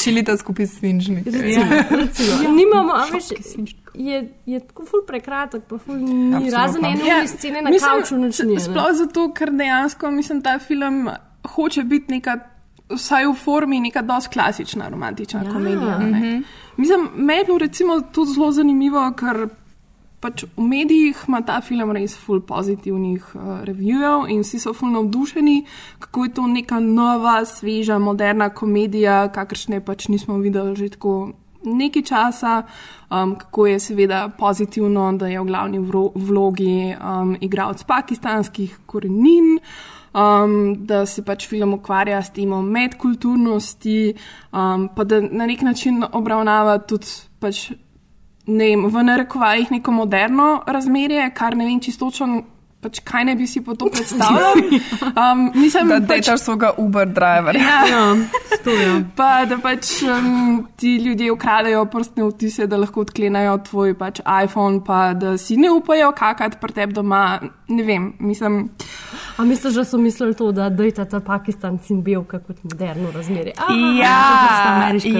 Šilite 0.03 0.37
skupaj 0.37 0.67
svinčnik. 0.85 1.25
Recimo, 1.27 1.65
recimo. 1.91 2.49
Nimamo, 2.51 2.93
a 2.93 3.05
veš, 3.07 3.25
je, 3.95 4.19
je 4.47 4.61
tako 4.61 4.85
ful 4.85 5.01
prekratek, 5.07 5.63
pa 5.65 5.79
ful 5.79 5.97
ni 5.97 6.35
Absolutno. 6.35 6.59
razen 6.59 6.85
ene 6.85 7.07
Ja, 7.07 7.17
ja, 7.17 7.27
scene 7.27 7.63
na 7.63 7.71
mislim, 7.71 7.91
kavču 7.93 8.17
noč 8.17 8.39
ni. 8.39 8.45
a 8.47 8.55
ne. 8.55 8.61
Sploh 8.61 8.91
zato, 8.95 9.33
ker 9.33 9.51
dejansko 9.53 10.11
mislim, 10.11 10.43
ta 10.43 10.59
film 10.59 11.09
hoče 11.47 11.83
biti 11.85 12.13
neka, 12.13 12.37
vsaj 12.91 13.27
v 13.27 13.35
formi, 13.35 13.81
neka 13.81 14.03
dosti 14.03 14.33
klasična 14.33 14.89
romantična 14.89 15.41
Ja. 15.41 15.47
ja. 15.47 15.53
komedija. 15.53 15.99
Ne. 16.01 16.43
Mislim, 16.77 17.09
meni 17.17 17.41
je 17.41 17.45
bilo 17.45 17.59
recimo 17.59 18.01
to 18.03 18.25
zelo 18.27 18.53
zanimivo, 18.53 19.13
ker 19.13 19.47
pač 20.25 20.47
v 20.57 20.65
medijih 20.65 21.21
ima 21.29 21.43
ta 21.45 21.61
film 21.61 21.93
res 21.93 22.17
ful 22.17 22.41
pozitivnih 22.41 23.35
uh, 23.37 23.61
revijev 23.69 24.25
in 24.33 24.41
vsi 24.41 24.63
so 24.63 24.73
ful 24.73 24.89
navdušeni, 24.95 25.59
kako 26.01 26.25
je 26.25 26.35
to 26.39 26.47
neka 26.49 26.81
nova, 26.81 27.43
sveža, 27.45 27.99
moderna 28.01 28.49
komedija, 28.49 29.29
kakršne 29.35 29.85
pač 29.85 30.09
nismo 30.09 30.41
videli 30.41 30.77
že 30.81 30.95
tako 30.97 31.35
nekaj 31.65 32.03
časa, 32.03 32.63
um, 33.11 33.37
kako 33.41 33.67
je 33.67 33.81
seveda 33.81 34.29
pozitivno, 34.39 35.13
da 35.13 35.29
je 35.29 35.41
v 35.41 35.45
glavni 35.45 35.79
vro- 35.81 36.13
vlogi 36.15 36.95
um, 36.97 37.37
igralec 37.41 37.85
pakistanskih 37.85 38.79
korenin. 38.87 39.59
Um, 40.15 40.87
da 40.87 41.07
se 41.11 41.25
pač 41.27 41.49
film 41.51 41.73
ukvarja 41.75 42.21
s 42.23 42.31
temo 42.31 42.61
medkulturnosti, 42.63 44.15
um, 44.53 44.85
pa 44.95 45.05
da 45.05 45.19
na 45.21 45.49
nek 45.51 45.65
način 45.67 46.05
obravnava 46.13 46.79
tudi 46.79 47.11
pač 47.43 47.73
ne 48.47 48.65
vem, 48.69 48.87
v 48.87 49.03
narekovajih 49.03 49.71
neko 49.71 49.93
moderno 49.93 50.63
razmerje, 50.67 51.31
kar 51.35 51.57
ne 51.57 51.65
vem 51.65 51.81
čistočno, 51.81 52.43
pač 52.85 53.01
kaj 53.05 53.25
ne 53.25 53.35
bi 53.37 53.47
si 53.49 53.63
po 53.65 53.75
to 53.75 53.89
predstavljal. 53.95 54.61
Um, 55.15 55.49
mislim, 55.55 55.89
Da 55.89 56.01
pač, 56.01 56.09
detaš 56.27 56.45
svoga 56.45 56.73
Uber 56.79 57.09
driverja. 57.09 57.65
Ja. 57.65 57.83
ja. 57.89 59.01
Pa 59.17 59.45
da 59.45 59.59
pač 59.59 59.91
um, 60.03 60.67
ti 60.77 60.97
ljudje 60.97 61.33
ukradajo 61.33 61.85
prstne 61.87 62.25
vtise, 62.25 62.67
da 62.67 62.77
lahko 62.77 63.03
odklenajo 63.03 63.59
tvoj 63.67 63.95
pač 63.95 64.21
iPhone, 64.45 64.81
pa 64.87 65.13
da 65.15 65.35
si 65.39 65.57
ne 65.57 65.71
upajo 65.71 66.13
kakati 66.13 66.61
pri 66.61 66.73
tebi 66.73 66.93
doma. 66.95 67.25
Ne 67.69 67.83
vem, 67.83 68.13
mislim. 68.21 68.69
A 69.37 69.45
misliš, 69.45 69.75
da 69.75 69.85
so 69.85 69.99
mislili 69.99 70.35
to, 70.35 70.53
da 70.53 70.69
dojta 70.69 71.05
ta 71.05 71.21
Pakistanci 71.21 71.93
in 71.93 72.03
belka 72.03 72.39
kot 72.39 72.61
moderno 72.65 73.11
razmerje? 73.11 73.53
Aha, 73.59 73.75
Ja, 73.95 74.19
ja 74.93 75.01
film. 75.01 75.17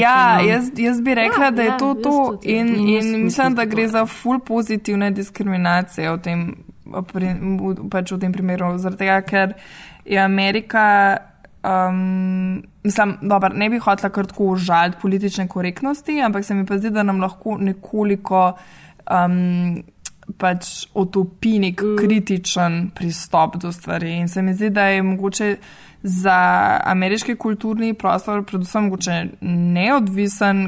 jaz, 0.49 0.69
jaz 0.77 1.01
bi 1.01 1.15
rekla, 1.15 1.45
Ja, 1.45 1.51
da 1.51 1.63
je 1.63 1.69
ja, 1.69 1.77
to 1.79 1.89
jaz 1.89 2.03
to. 2.03 2.39
In, 2.43 2.69
ja. 2.69 2.97
Jaz 2.97 3.07
in 3.07 3.25
mislim 3.25 3.55
da 3.55 3.65
gre 3.65 3.89
za 3.89 4.07
full 4.07 4.39
pozitivne 4.41 5.11
diskriminacije 5.11 6.13
v 6.13 6.21
tem, 6.21 6.45
pač 7.91 8.13
v 8.13 8.21
tem 8.21 8.33
primeru. 8.33 8.75
Zaradi 8.79 9.05
tega, 9.05 9.21
ker 9.23 9.55
je 10.05 10.21
Amerika. 10.21 10.85
Um, 11.65 12.61
mislim, 12.85 13.17
dober, 13.25 13.55
ne 13.57 13.71
bi 13.73 13.81
hotela 13.81 14.11
kar 14.13 14.27
tako 14.29 14.51
užaliti 14.53 15.01
politične 15.01 15.47
korektnosti, 15.49 16.19
ampak 16.21 16.45
se 16.45 16.55
mi 16.55 16.67
pa 16.69 16.77
zdi, 16.77 16.91
da 16.93 17.03
nam 17.03 17.23
lahko 17.25 17.57
nekoliko 17.57 18.51
um, 19.09 19.79
pač 20.41 20.87
otopi 20.93 21.59
nek 21.63 21.81
mm. 21.81 21.97
kritičen 22.01 22.79
pristop 22.97 23.57
do 23.63 23.73
stvari. 23.73 24.13
In 24.21 24.29
se 24.29 24.43
mi 24.43 24.55
zdi, 24.55 24.71
da 24.71 24.91
je 24.93 25.03
mogoče 25.03 25.57
za 26.03 26.39
ameriški 26.85 27.37
kulturni 27.41 27.95
prostor, 27.95 28.45
predvsem 28.45 28.91
mogoče 28.91 29.21
neodvisen 29.41 30.67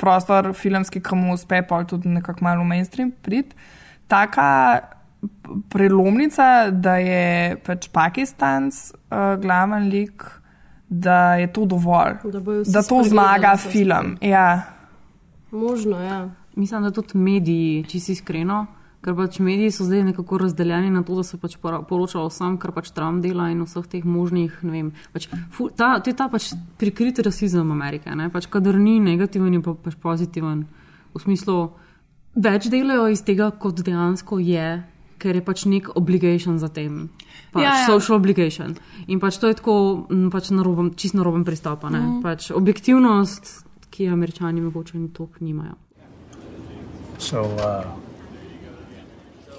prostor 0.00 0.54
filmski, 0.56 1.02
ki 1.04 1.16
mu 1.16 1.34
uspe 1.34 1.60
pa 1.68 1.82
tudi 1.84 2.08
nekako 2.08 2.44
malo 2.44 2.64
mainstream 2.64 3.12
prid, 3.22 3.52
taka 4.08 4.80
prelomnica, 5.68 6.70
da 6.70 6.96
je 6.96 7.56
pač 7.66 7.88
Pakistanc 7.92 8.74
uh, 8.90 9.36
glaven 9.40 9.88
lik, 9.88 10.24
da 10.88 11.34
je 11.34 11.52
to 11.52 11.64
dovolj, 11.66 12.18
Da 12.24 12.40
da 12.40 12.82
to 12.82 13.02
zmaga 13.04 13.56
film. 13.56 14.16
Ja. 14.20 14.62
Možno, 15.50 16.00
ja. 16.02 16.28
Mislim, 16.54 16.82
da 16.82 16.90
tudi 16.90 17.18
mediji, 17.18 17.84
če 17.86 18.00
si 18.00 18.12
iskreno, 18.12 18.64
ker 19.04 19.14
pač 19.16 19.38
mediji 19.40 19.70
so 19.72 19.86
zdaj 19.86 20.02
nekako 20.10 20.40
razdeljeni 20.42 20.90
na 20.90 21.02
to, 21.06 21.14
da 21.16 21.24
se 21.24 21.38
pač 21.40 21.56
poroča 21.62 22.20
o 22.20 22.26
vsem, 22.28 22.58
kar 22.60 22.74
pač 22.76 22.90
Trump 22.96 23.22
dela 23.24 23.48
in 23.52 23.62
vseh 23.64 23.86
teh 23.88 24.04
možnih, 24.04 24.58
ne 24.66 24.72
vem, 24.74 24.90
pač, 25.14 25.28
fu, 25.54 25.70
ta, 25.70 25.94
to 26.02 26.10
je 26.10 26.16
ta 26.18 26.28
pač 26.32 26.50
prikrit 26.80 27.22
rasizem 27.24 27.70
Amerike, 27.72 28.12
ne, 28.16 28.28
pač 28.34 28.50
kadar 28.50 28.76
ni 28.80 28.98
negativen, 29.00 29.56
je 29.56 29.62
pa 29.64 29.76
pač 29.86 29.96
pozitiven. 30.02 30.66
V 31.14 31.22
smislu, 31.22 31.56
več 32.34 32.68
delajo 32.70 33.08
iz 33.10 33.22
tega, 33.26 33.50
kot 33.62 33.80
dejansko 33.86 34.38
je, 34.42 34.68
ker 35.20 35.36
je 35.36 35.42
pač 35.44 35.64
nek 35.68 35.90
obligation 35.96 36.58
za 36.58 36.68
tem. 36.68 37.10
Pač 37.52 37.62
Ja, 37.62 37.74
ja. 37.76 37.86
social 37.86 38.16
obligation. 38.16 38.74
In 39.06 39.20
pač 39.20 39.36
to 39.38 39.48
je 39.50 39.58
tako, 39.60 39.76
m, 40.10 40.30
pač 40.32 40.48
naroben, 40.50 40.94
čist 40.96 41.14
naroben 41.14 41.44
pristop. 41.44 41.84
a 41.84 41.90
ne. 41.90 41.98
Mhm. 42.00 42.22
Pač 42.22 42.50
objektivnost, 42.50 43.52
ki 43.90 44.04
jo 44.04 44.12
američani 44.14 44.60
mogoče 44.60 44.98
ni 44.98 45.08
toliko 45.12 45.44
nimajo. 45.44 45.76
So, 47.18 47.42
uh, 47.42 47.84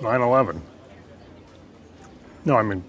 9 0.01 0.22
11. 0.22 0.62
No, 2.45 2.57
I 2.57 2.64
mean, 2.64 2.82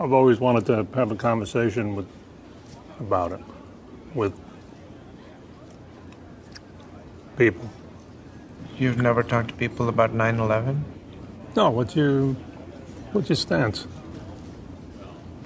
I've 0.00 0.12
always 0.12 0.40
wanted 0.40 0.66
to 0.66 0.86
have 0.98 1.12
a 1.12 1.16
conversation 1.16 1.94
with 1.94 2.06
about 3.00 3.32
it 3.32 3.44
with 4.16 4.32
people. 7.36 7.68
You've 8.78 9.00
never 9.00 9.22
talked 9.22 9.48
to 9.50 9.54
people 9.54 9.88
about 9.88 10.12
9 10.12 10.38
11? 10.40 10.84
No, 11.54 11.68
what's 11.68 11.94
your 11.94 12.34
what's 13.12 13.28
your 13.28 13.36
stance? 13.36 13.86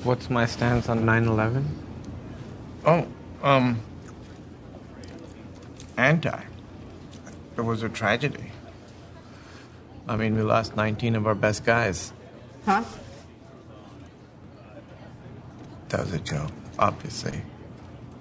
What's 0.04 0.30
my 0.30 0.46
stance 0.46 0.88
on 0.88 1.04
9 1.04 1.24
11? 1.24 1.84
Oh, 2.84 3.08
um, 3.42 3.80
anti. 5.96 6.42
It 7.56 7.60
was 7.60 7.82
a 7.82 7.88
tragedy. 7.88 8.52
I 10.06 10.14
mean, 10.14 10.36
we 10.36 10.42
lost 10.42 10.76
19 10.76 11.16
of 11.16 11.26
our 11.26 11.34
best 11.34 11.64
guys. 11.64 12.12
Huh? 12.64 12.84
That 15.88 16.00
was 16.00 16.12
a 16.12 16.20
joke, 16.20 16.52
obviously. 16.78 17.42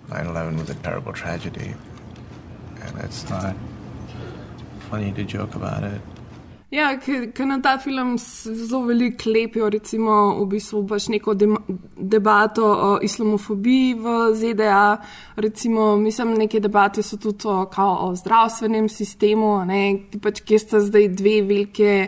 9 0.09 0.25
11 0.25 0.57
was 0.57 0.69
a 0.71 0.75
terrible 0.75 1.13
tragedy. 1.13 1.75
And 2.81 2.97
it's 3.01 3.29
not 3.29 3.55
funny 4.89 5.11
to 5.11 5.23
joke 5.23 5.53
about 5.53 5.83
it. 5.83 6.01
Ja, 6.75 6.89
ker 6.99 7.47
na 7.47 7.59
ta 7.61 7.77
film 7.79 8.15
zelo 8.17 8.81
veliko 8.83 9.29
lepijo, 9.29 9.69
recimo, 9.69 10.11
v 10.41 10.47
bistvu 10.47 10.81
pač 10.87 11.07
neko 11.07 11.33
dem- 11.33 11.57
debato 11.95 12.65
o 12.65 12.89
islamofobiji 13.01 13.93
v 13.95 14.05
ZDA. 14.33 14.97
Recimo, 15.35 15.95
mislim, 15.97 16.33
neke 16.33 16.59
debate 16.59 17.03
so 17.03 17.17
tudi 17.17 17.47
o, 17.47 17.65
kao, 17.65 18.09
o 18.09 18.15
zdravstvenem 18.15 18.89
sistemu, 18.89 19.65
ne, 19.65 19.79
pač, 20.21 20.41
kjer 20.41 20.59
sta 20.59 20.79
zdaj 20.79 21.07
dve 21.09 21.35
velike 21.43 22.07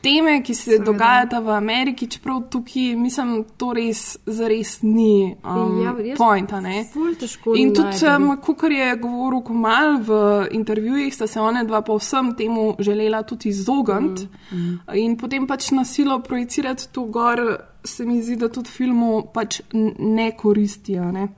teme, 0.00 0.40
ki 0.42 0.54
se 0.54 0.70
Seveda. 0.70 0.84
dogajata 0.84 1.40
v 1.40 1.50
Ameriki, 1.50 2.06
čeprav 2.08 2.42
tukaj, 2.50 2.94
mislim, 2.96 3.44
to 3.56 3.72
res, 3.72 4.02
zares 4.26 4.78
ni 4.82 5.36
um, 5.44 5.82
Ja, 5.82 5.94
jaz 6.04 6.18
point. 6.18 6.52
a 6.52 6.60
ne. 6.60 6.84
ful 6.92 7.14
težko 7.14 7.54
In 7.56 7.74
tudi, 7.74 8.00
um, 8.06 8.30
kot 8.38 8.62
je 8.70 8.96
govoril 8.96 9.42
Komal 9.42 9.98
v 10.00 10.10
intervjujih, 10.50 11.14
sta 11.14 11.26
se 11.26 11.40
one 11.40 11.64
dva 11.64 11.82
povsem 11.82 12.34
temu 12.34 12.74
želela 12.78 13.22
tudi 13.22 13.48
izogniti. 13.48 13.99
Mm. 14.00 14.78
In 14.98 15.16
potem 15.20 15.46
pač 15.46 15.70
na 15.76 15.84
silo 15.84 16.20
projicirati 16.22 16.88
to 16.92 17.04
gor, 17.12 17.42
se 17.84 18.06
mi 18.06 18.22
zdi, 18.22 18.36
da 18.40 18.48
tudi 18.48 18.70
filmu 18.70 19.22
pač 19.34 19.60
ne 19.72 20.30
koristi. 20.36 20.98
Ne? 21.00 21.28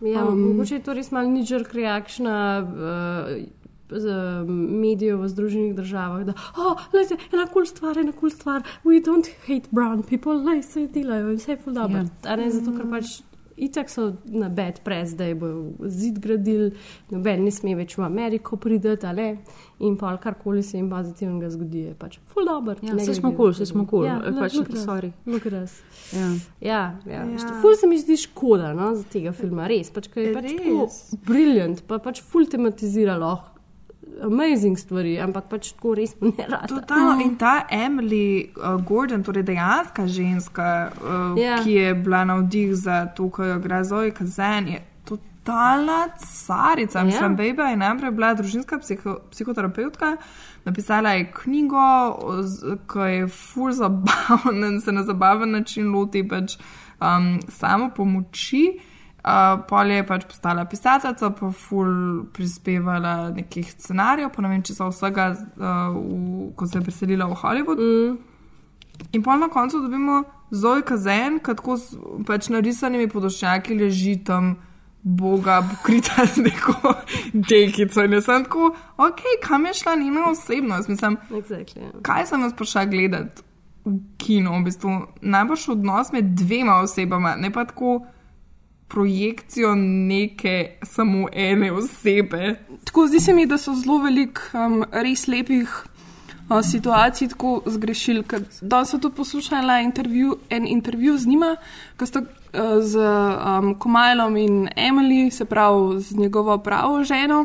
Ja, 0.00 0.24
Um, 0.24 0.40
mogoče 0.40 0.74
je 0.74 0.82
to 0.82 0.94
res 0.94 1.10
malo 1.10 1.30
nižer 1.30 1.64
reakcija 1.74 2.62
uh, 2.62 3.32
z 3.90 4.12
medijev 4.48 5.22
v 5.22 5.28
Združenih 5.28 5.74
državah, 5.74 6.24
da 6.28 6.34
oh, 6.56 6.76
lejte, 6.92 7.16
ena 7.32 7.46
kul 7.46 7.52
cool 7.62 7.66
stvar, 7.66 7.98
ena 7.98 8.12
kul 8.12 8.28
cool 8.28 8.30
stvar, 8.30 8.62
we 8.84 9.00
don't 9.00 9.30
hate 9.46 9.68
brown 9.70 10.02
people, 10.02 10.36
le 10.36 10.62
se 10.62 10.86
delajo 10.86 11.32
in 11.32 11.40
vse 11.40 11.52
je 11.52 11.56
ful 11.64 11.74
dobro. 11.74 12.04
Ja. 12.24 12.36
Ne 12.36 12.50
zato, 12.50 12.76
ker 12.76 12.86
pač 12.90 13.18
itak 13.58 13.90
so 13.90 14.12
na 14.24 14.48
bed 14.48 14.80
pres, 14.84 15.14
da 15.18 15.24
je 15.28 15.34
bo 15.38 15.48
zid 15.90 16.18
gradil, 16.22 16.70
noben 17.10 17.44
ne 17.44 17.50
sme 17.54 17.74
več 17.78 17.96
v 17.98 18.04
Ameriko 18.06 18.56
prideti, 18.56 19.06
ali 19.06 19.28
in 19.84 19.96
pa 19.98 20.16
karkoli 20.16 20.62
se 20.62 20.78
jim 20.78 20.88
pozitivnega 20.90 21.50
zgodi, 21.50 21.84
je 21.90 21.94
pač 21.98 22.18
ful 22.32 22.46
dobro. 22.48 22.76
Ja, 22.82 22.94
glede 22.94 23.14
smo 23.14 23.34
kul, 23.36 23.52
to. 23.52 23.60
saj 23.60 23.70
smo 23.72 23.86
kul, 23.86 24.06
Ja, 24.06 24.16
eh, 24.24 24.32
pač, 24.38 24.56
sorry. 24.78 25.12
look 25.26 25.46
at 25.46 25.58
us. 25.62 25.78
Ja. 26.12 26.30
Ja, 26.60 26.80
ja. 27.06 27.24
Ja. 27.24 27.52
Ful 27.62 27.76
se 27.76 27.86
mi 27.86 27.98
zdi 27.98 28.16
škoda 28.16 28.72
no, 28.74 28.94
za 28.94 29.04
tega 29.12 29.32
filma, 29.32 29.68
res. 29.70 29.90
Pač, 29.90 30.08
ker 30.12 30.28
je 30.28 30.34
pač 30.34 30.50
briljant, 31.26 31.84
pa 31.86 31.98
pač 32.02 32.22
ful 32.22 32.46
tematizira 32.46 33.18
lahko 33.18 33.57
amazing 34.22 34.78
stvari, 34.78 35.18
ampak 35.20 35.44
pač 35.50 35.72
tako 35.72 35.94
res 35.94 36.14
ne 36.20 36.46
rada. 36.48 36.66
Totalno. 36.66 37.20
In 37.22 37.36
ta 37.36 37.66
Emily 37.70 38.50
uh, 38.56 38.76
Gordon, 38.84 39.22
torej 39.22 39.42
dejanska 39.42 40.06
ženska, 40.06 40.90
uh, 41.00 41.38
Ja. 41.38 41.62
ki 41.62 41.72
je 41.72 41.94
bila 41.94 42.24
navdih 42.24 42.74
za 42.74 43.06
to, 43.06 43.28
ko 43.30 43.44
jo 43.44 43.58
gre 43.58 43.84
Zoe 43.84 44.10
Kazen, 44.10 44.68
je 44.68 44.80
totalna 45.04 46.08
carica. 46.18 46.98
Ja. 46.98 47.04
Mislim, 47.04 47.36
Bejba 47.36 47.62
je 47.70 47.76
najprej 47.76 48.10
bila 48.10 48.34
družinska 48.34 48.78
psiho, 48.78 49.18
psihoterapeutka, 49.30 50.16
napisala 50.64 51.10
je 51.16 51.30
knjigo, 51.32 51.86
ki 52.92 52.98
je 52.98 53.28
ful 53.28 53.72
zabaven 53.72 54.64
in 54.64 54.80
se 54.84 54.92
na 54.92 55.02
zabaven 55.02 55.50
način 55.50 55.92
loti 55.94 56.28
pač 56.28 56.58
um, 57.00 57.38
samo 57.48 57.90
pomoči. 57.96 58.78
Uh, 59.28 59.58
pol 59.68 59.90
je 59.92 60.04
pač 60.08 60.22
postala 60.24 60.62
pisateljica, 60.64 61.28
pa 61.36 61.50
ful 61.52 61.88
prispevala 62.32 63.28
nekih 63.36 63.66
scenarijev, 63.74 64.30
pa 64.32 64.44
ne 64.44 64.52
vem, 64.54 64.62
če 64.64 64.76
so 64.78 64.86
vsega, 64.88 65.26
uh, 65.36 65.98
v, 65.98 66.46
ko 66.56 66.68
se 66.68 66.78
je 66.78 66.84
preselila 66.86 67.26
v 67.28 67.36
Hollywood. 67.42 67.82
Mm. 67.82 68.14
In 69.12 69.24
pol 69.26 69.42
na 69.42 69.50
koncu 69.52 69.82
dobimo 69.84 70.22
Zoe 70.54 70.80
Kazen, 70.86 71.42
ki 71.44 71.58
tako 71.60 71.76
s 71.76 71.98
pač 72.24 72.48
narisanimi 72.54 73.10
podoščaki 73.12 73.76
leži 73.76 74.16
tam. 74.24 74.56
Boga, 74.98 75.60
pokrita 75.62 76.24
z 76.26 76.42
neko 76.42 76.90
dekico. 77.50 78.02
In 78.04 78.16
jaz 78.16 78.26
sem 78.26 78.42
tako, 78.44 78.72
ok, 78.98 79.20
kam 79.44 79.68
je 79.68 79.76
šla 79.78 79.94
njena 79.96 80.24
osebnost? 80.32 80.90
Mislim, 80.90 81.16
exactly, 81.30 81.84
yeah. 81.84 81.94
kaj 82.04 82.26
sem 82.28 82.42
jaz 82.44 82.52
prišla 82.58 82.84
gledati 82.90 83.44
v 83.86 83.94
kinu? 84.18 84.56
V 84.58 84.64
bistvu 84.66 84.96
najboljši 85.22 85.70
odnos 85.76 86.12
med 86.12 86.34
dvema 86.42 86.80
osebama, 86.82 87.36
ne 87.38 87.52
pa 87.54 87.64
tako 87.70 88.00
projekcijo 88.88 89.74
neke 89.74 90.70
samo 90.82 91.28
ene 91.32 91.72
osebe. 91.72 92.54
Tako 92.84 93.06
zdi 93.06 93.20
se 93.20 93.32
mi, 93.32 93.46
da 93.46 93.58
so 93.58 93.74
zelo 93.74 93.98
veliko 93.98 94.40
um, 94.54 94.84
res 94.92 95.26
lepih 95.28 95.84
uh, 96.48 96.62
situacij 96.62 97.28
tako 97.28 97.60
zgrešili. 97.66 98.22
ker 98.24 98.42
Danes 98.60 98.90
sem 98.90 99.00
tudi 99.00 99.16
poslušala 99.16 99.80
intervju, 99.80 100.38
en 100.50 100.66
intervju 100.66 101.18
z 101.18 101.26
njima, 101.26 101.56
ki 101.98 102.06
sta 102.06 102.20
uh, 102.20 102.80
z 102.80 102.96
um, 102.98 103.74
Komajlom 103.78 104.36
in 104.36 104.68
Emily, 104.76 105.30
se 105.30 105.44
pravi 105.44 106.00
z 106.00 106.16
njegovo 106.16 106.58
pravo 106.58 107.04
ženo. 107.04 107.44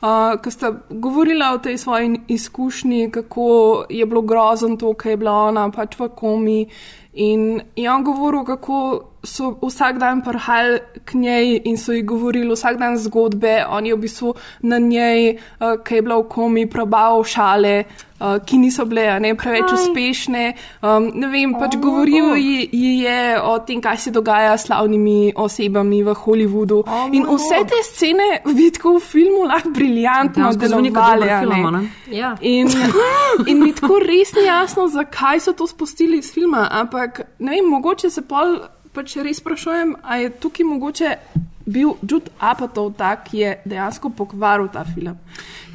Uh, 0.00 0.40
ki 0.42 0.50
sta 0.50 0.72
govorila 0.90 1.52
o 1.52 1.58
tej 1.58 1.78
svoji 1.78 2.20
izkušnji, 2.28 3.10
kako 3.10 3.84
je 3.88 4.06
bilo 4.06 4.22
grozno 4.22 4.76
to, 4.76 4.94
kaj 4.94 5.12
je 5.12 5.16
bila 5.16 5.32
ona 5.32 5.70
pač 5.70 5.98
v 5.98 6.08
komi. 6.08 6.66
In 7.12 7.60
je 7.76 7.90
on 7.92 8.04
govoril, 8.04 8.44
kako 8.44 9.09
so 9.22 9.58
vsak 9.62 9.98
dan 9.98 10.22
prihajali 10.24 10.80
k 11.04 11.14
njej 11.14 11.60
in 11.64 11.76
so 11.76 11.92
ji 11.92 12.02
govorili 12.02 12.54
vsak 12.54 12.78
dan 12.78 12.98
zgodbe. 12.98 13.64
On 13.68 13.86
je 13.86 13.94
v 13.94 13.98
bistvu 13.98 14.34
na 14.62 14.78
njej, 14.78 15.36
uh, 15.60 15.82
ki 15.84 15.94
je 15.94 16.02
bila 16.02 16.16
v 16.16 16.28
komi, 16.28 16.66
prebaval 16.66 17.24
šale, 17.24 17.84
uh, 18.20 18.40
ki 18.46 18.58
niso 18.58 18.84
bile 18.84 19.08
a 19.08 19.18
ne, 19.18 19.34
preveč 19.34 19.68
Aj. 19.68 19.76
uspešne. 19.76 20.44
Um, 20.82 21.10
ne 21.14 21.28
vem, 21.28 21.52
pač 21.52 21.76
Oh, 21.76 21.80
govoril 21.80 22.32
oh. 22.32 22.38
ji, 22.40 22.68
ji 22.72 23.04
je 23.04 23.40
o 23.42 23.58
tem, 23.58 23.80
kaj 23.80 23.96
se 23.96 24.10
dogaja 24.10 24.56
s 24.56 24.66
slavnimi 24.66 25.32
osebami 25.36 26.02
v 26.02 26.16
Hollywoodu. 26.16 26.80
Oh, 26.86 27.12
in 27.12 27.28
vse 27.28 27.60
te 27.68 27.82
scene 27.84 28.40
bi 28.44 28.70
tako 28.72 28.96
v 28.96 29.04
filmu 29.04 29.44
lahko 29.44 29.70
briljantno 29.70 30.52
delovale. 30.56 30.90
dober 30.90 31.28
a 31.28 31.40
film, 31.40 31.66
a 31.66 31.70
ne. 31.70 31.78
ne? 31.78 32.16
Ja. 32.16 32.36
In, 32.40 32.68
in 33.46 33.60
mi 33.60 33.72
tako 33.76 34.00
res 34.00 34.32
ni 34.32 34.48
jasno, 34.48 34.88
zakaj 34.88 35.40
so 35.40 35.52
to 35.52 35.66
spustili 35.66 36.18
iz 36.18 36.32
filma. 36.32 36.68
Ampak 36.70 37.20
ne 37.38 37.50
vem, 37.50 37.68
mogoče 37.68 38.10
se 38.10 38.24
pol 38.24 38.79
pač 38.92 39.16
res 39.16 39.38
sprašujem, 39.38 39.96
ali 40.02 40.22
je 40.22 40.30
tukaj 40.42 40.66
mogoče 40.66 41.16
bil 41.70 41.94
Jude 42.02 42.32
Apatow 42.40 42.90
tak, 42.96 43.28
ki 43.30 43.38
je 43.38 43.50
dejansko 43.68 44.10
pokvaril 44.16 44.68
ta 44.72 44.84
film. 44.84 45.18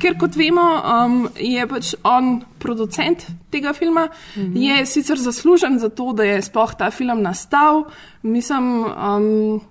Ker 0.02 0.18
kot 0.20 0.36
vemo, 0.36 0.66
um, 0.82 1.16
je 1.40 1.68
pač 1.70 1.94
on 2.04 2.42
producent 2.60 3.28
tega 3.52 3.74
filma, 3.74 4.08
mm 4.08 4.42
-hmm. 4.42 4.58
je 4.58 4.86
sicer 4.86 5.18
zaslužen 5.18 5.80
za 5.80 5.90
to, 5.90 6.14
da 6.14 6.24
je 6.24 6.42
sploh 6.42 6.76
ta 6.76 6.92
film 6.92 7.22
nastal. 7.22 7.86
Mislim, 8.24 8.84
um, 8.84 9.62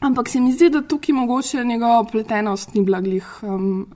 ampak 0.00 0.28
se 0.28 0.40
mi 0.40 0.52
zdi, 0.52 0.70
da 0.70 0.82
tukaj 0.82 1.12
mogoče 1.14 1.64
njegova 1.64 2.04
pletenost 2.04 2.74
ni 2.74 2.82
bila 2.82 3.00
glih. 3.00 3.38
Um, 3.42 3.86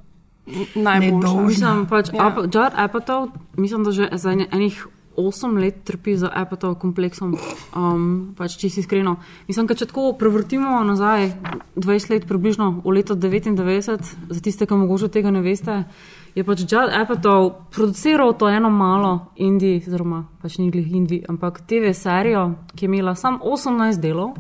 Najboljša. 0.75 1.41
Mislim, 1.41 1.87
pač 1.87 2.09
Ja. 2.13 2.19
ja. 2.19 2.35
Judd 2.43 2.75
Apatow, 2.77 3.31
mislim, 3.57 3.85
da 3.85 3.91
že 3.91 4.09
za 4.13 4.31
enih 4.31 4.87
osem 5.17 5.57
let 5.57 5.83
trpi 5.85 6.17
za 6.17 6.31
Apatow 6.35 6.75
kompleksom. 6.79 7.37
Um, 7.77 8.35
pač 8.39 8.57
čisto 8.57 8.81
iskreno. 8.81 9.17
Mislim, 9.49 9.67
da 9.67 9.75
če 9.75 9.87
tako 9.91 10.13
prevrtimo 10.19 10.81
nazaj 10.85 11.31
20 11.77 12.11
let, 12.11 12.27
približno 12.29 12.83
v 12.85 12.97
leto 12.99 13.15
99, 13.15 14.13
za 14.31 14.41
tiste, 14.41 14.67
ki 14.67 14.75
mogoče 14.75 15.09
tega 15.13 15.31
ne 15.31 15.43
veste, 15.45 15.85
je 16.35 16.45
pač 16.45 16.65
Judd 16.65 16.93
Apatow 16.97 17.51
produciral 17.71 18.33
to 18.39 18.49
eno 18.49 18.71
malo 18.71 19.33
indij, 19.37 19.83
oziroma 19.87 20.25
pač 20.43 20.59
ni 20.59 20.71
glih 20.73 20.89
indij, 20.93 21.25
ampak 21.29 21.61
TV 21.69 21.93
serijo, 21.93 22.53
ki 22.77 22.87
je 22.87 22.91
imela 22.91 23.15
samo 23.15 23.39
18 23.45 24.01
delov. 24.01 24.37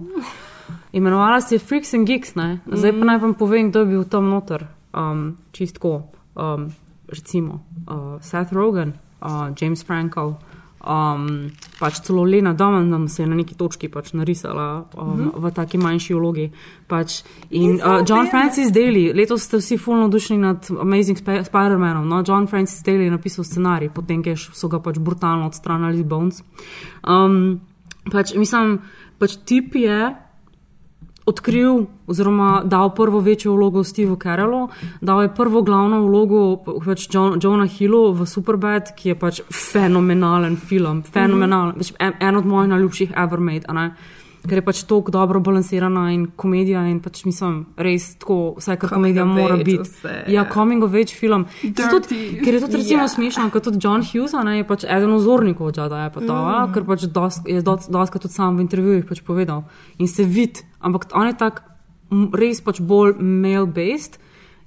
Imenovala 0.93 1.41
se 1.41 1.59
Freaks 1.59 1.95
and 1.95 2.07
Geeks, 2.07 2.35
ne? 2.35 2.61
zdaj 2.67 2.93
pa 2.93 3.05
naj 3.05 3.19
vam 3.19 3.35
povem, 3.35 3.71
kdo 3.71 3.81
je 3.81 3.87
bil 3.87 4.05
tam 4.05 4.29
noter. 4.29 4.67
Um, 4.93 5.37
čistko, 5.53 6.03
um, 6.37 6.69
recimo 7.09 7.65
uh, 7.89 8.21
Seth 8.21 8.53
Rogen, 8.53 8.93
uh, 9.21 9.53
James 9.57 9.85
Franco, 9.85 10.37
um, 10.87 11.51
pač 11.81 12.01
celo 12.03 12.25
Lena 12.25 12.53
Dunham 12.55 13.09
se 13.09 13.23
je 13.23 13.27
na 13.27 13.35
neki 13.35 13.55
točki 13.55 13.89
pač 13.89 14.13
narisala 14.13 14.85
um, 14.97 15.11
Mhm. 15.13 15.31
v 15.37 15.51
taki 15.51 15.79
manjši 15.79 16.15
vlogi. 16.15 16.51
Pač. 16.87 17.23
In 17.51 17.81
uh, 17.81 18.03
John 18.09 18.27
Francis 18.31 18.73
Daly, 18.73 19.13
letos 19.15 19.43
ste 19.43 19.57
vsi 19.57 19.79
fulno 19.79 20.09
dušni 20.09 20.39
nad 20.39 20.67
Amazing 20.71 21.19
Sp 21.23 21.29
Spider-Manom. 21.47 22.05
No? 22.05 22.23
John 22.27 22.47
Francis 22.47 22.83
Daly 22.83 23.05
je 23.05 23.11
napisal 23.11 23.45
scenarij, 23.45 23.91
potem, 23.95 24.23
ker 24.23 24.37
so 24.37 24.69
ga 24.69 24.79
pač 24.79 24.99
brutalno 24.99 25.47
odstranili 25.47 26.01
iz 26.01 26.03
Bones. 26.03 26.43
Um, 27.09 27.61
pač, 28.11 28.35
mislim, 28.35 28.81
pač 29.19 29.37
tip 29.45 29.75
je 29.75 30.15
odkril 31.27 31.87
oziroma 32.07 32.63
dal 32.65 32.95
prvo 32.95 33.21
večjo 33.21 33.53
vlogo 33.53 33.85
Stevu 33.85 34.17
Carrollu, 34.17 34.69
dal 35.01 35.23
je 35.23 35.35
prvo 35.35 35.63
glavno 35.63 36.03
vlogo 36.07 36.57
pač 36.85 37.09
John, 37.15 37.41
Johna 37.43 37.67
Hillu 37.67 38.13
v 38.13 38.27
Superbad, 38.27 38.95
ki 38.97 39.09
je 39.09 39.19
pač 39.19 39.41
fenomenalen 39.73 40.57
film, 40.57 41.03
fenomenalen, 41.03 41.75
mm 41.75 41.81
-hmm. 41.81 41.97
en, 41.99 42.13
en 42.21 42.37
od 42.37 42.47
mojih 42.47 42.69
najljubših 42.69 43.13
ever 43.17 43.41
made? 43.41 43.65
Ker 44.43 44.59
je 44.59 44.65
pač 44.65 44.83
tako 44.89 45.13
dobro 45.15 45.41
balansirana 45.41 46.09
in 46.13 46.27
komedija 46.37 46.83
in 46.91 47.01
pač 47.01 47.25
mislim, 47.25 47.67
res 47.77 48.17
tako, 48.19 48.55
vse 48.59 48.77
kar 48.77 48.91
komedija 48.91 49.25
mora 49.25 49.57
biti. 49.57 49.91
Ja, 50.05 50.43
ja. 50.43 50.45
coming 50.53 50.83
of 50.85 50.95
age 50.95 51.15
film. 51.15 51.47
Tudi, 51.63 52.41
ker 52.45 52.55
je 52.55 52.61
tudi 52.61 52.77
recimo 52.77 53.03
Ja. 53.03 53.07
yeah. 53.07 53.15
smešno, 53.15 53.51
ker 53.51 53.61
tudi 53.63 53.79
John 53.83 54.03
Hughes 54.03 54.35
a 54.35 54.43
ne, 54.43 54.57
je 54.59 54.65
pač 54.67 54.85
eden 54.85 55.13
ozornikov 55.13 55.73
Jada 55.77 56.07
Apatowa, 56.09 56.67
Mm. 56.67 56.71
mm. 56.71 56.75
ker 56.75 56.85
pač 56.85 57.07
dost, 57.07 57.47
je 57.47 57.63
dosti 57.63 58.19
tudi 58.19 58.35
sam 58.35 58.57
v 58.57 58.61
intervjujih 58.67 59.05
pač 59.09 59.23
povedal. 59.23 59.65
In 59.99 60.09
se 60.09 60.25
vidi, 60.25 60.61
ampak 60.81 61.07
on 61.15 61.27
je 61.27 61.35
tak 61.39 61.63
res 62.35 62.61
pač 62.61 62.81
bolj 62.81 63.17
male-based. 63.21 64.19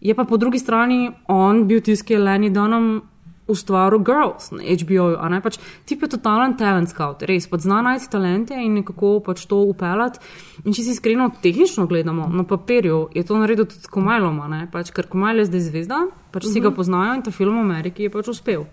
Je 0.01 0.13
pa 0.13 0.23
po 0.23 0.37
drugi 0.37 0.59
strani 0.59 1.09
on 1.27 1.67
bil 1.67 1.81
tisti, 1.81 2.05
ki 2.05 2.13
je 2.13 2.19
Lenny 2.19 2.49
Dunham 2.49 3.01
ustvaril 3.47 3.99
Girls 3.99 4.51
na 4.51 4.63
HBO-ju. 4.63 5.15
a 5.15 5.29
ne, 5.29 5.39
Pač, 5.39 5.57
tip 5.85 6.01
je 6.01 6.07
totalen 6.09 6.55
talent 6.55 6.89
scout, 6.89 7.21
res 7.21 7.45
pač 7.45 7.61
zna 7.61 7.81
najti 7.81 8.09
talente 8.09 8.53
in 8.55 8.73
nekako 8.75 9.19
pač 9.19 9.45
to 9.45 9.61
upeljati. 9.63 10.19
In 10.63 10.73
če 10.73 10.81
si 10.81 10.91
iskreno 10.91 11.29
tehnično 11.37 11.85
gledamo, 11.85 12.25
na 12.27 12.43
papirju 12.43 13.09
je 13.11 13.23
to 13.23 13.37
naredil 13.37 13.65
tudi 13.65 13.81
s 13.81 13.87
Komajlom, 13.87 14.39
a 14.39 14.47
ne, 14.47 14.67
pač, 14.67 14.89
ker 14.89 15.05
Komajl 15.05 15.39
je 15.39 15.45
zdaj 15.45 15.61
zvezda, 15.63 15.99
pač 16.31 16.43
vsi 16.43 16.59
ga 16.59 16.69
Mhm. 16.69 16.75
poznajo 16.75 17.13
in 17.13 17.21
ta 17.21 17.31
film 17.31 17.55
v 17.55 17.63
Ameriki 17.63 18.03
je 18.03 18.09
pač 18.09 18.27
uspel. 18.27 18.65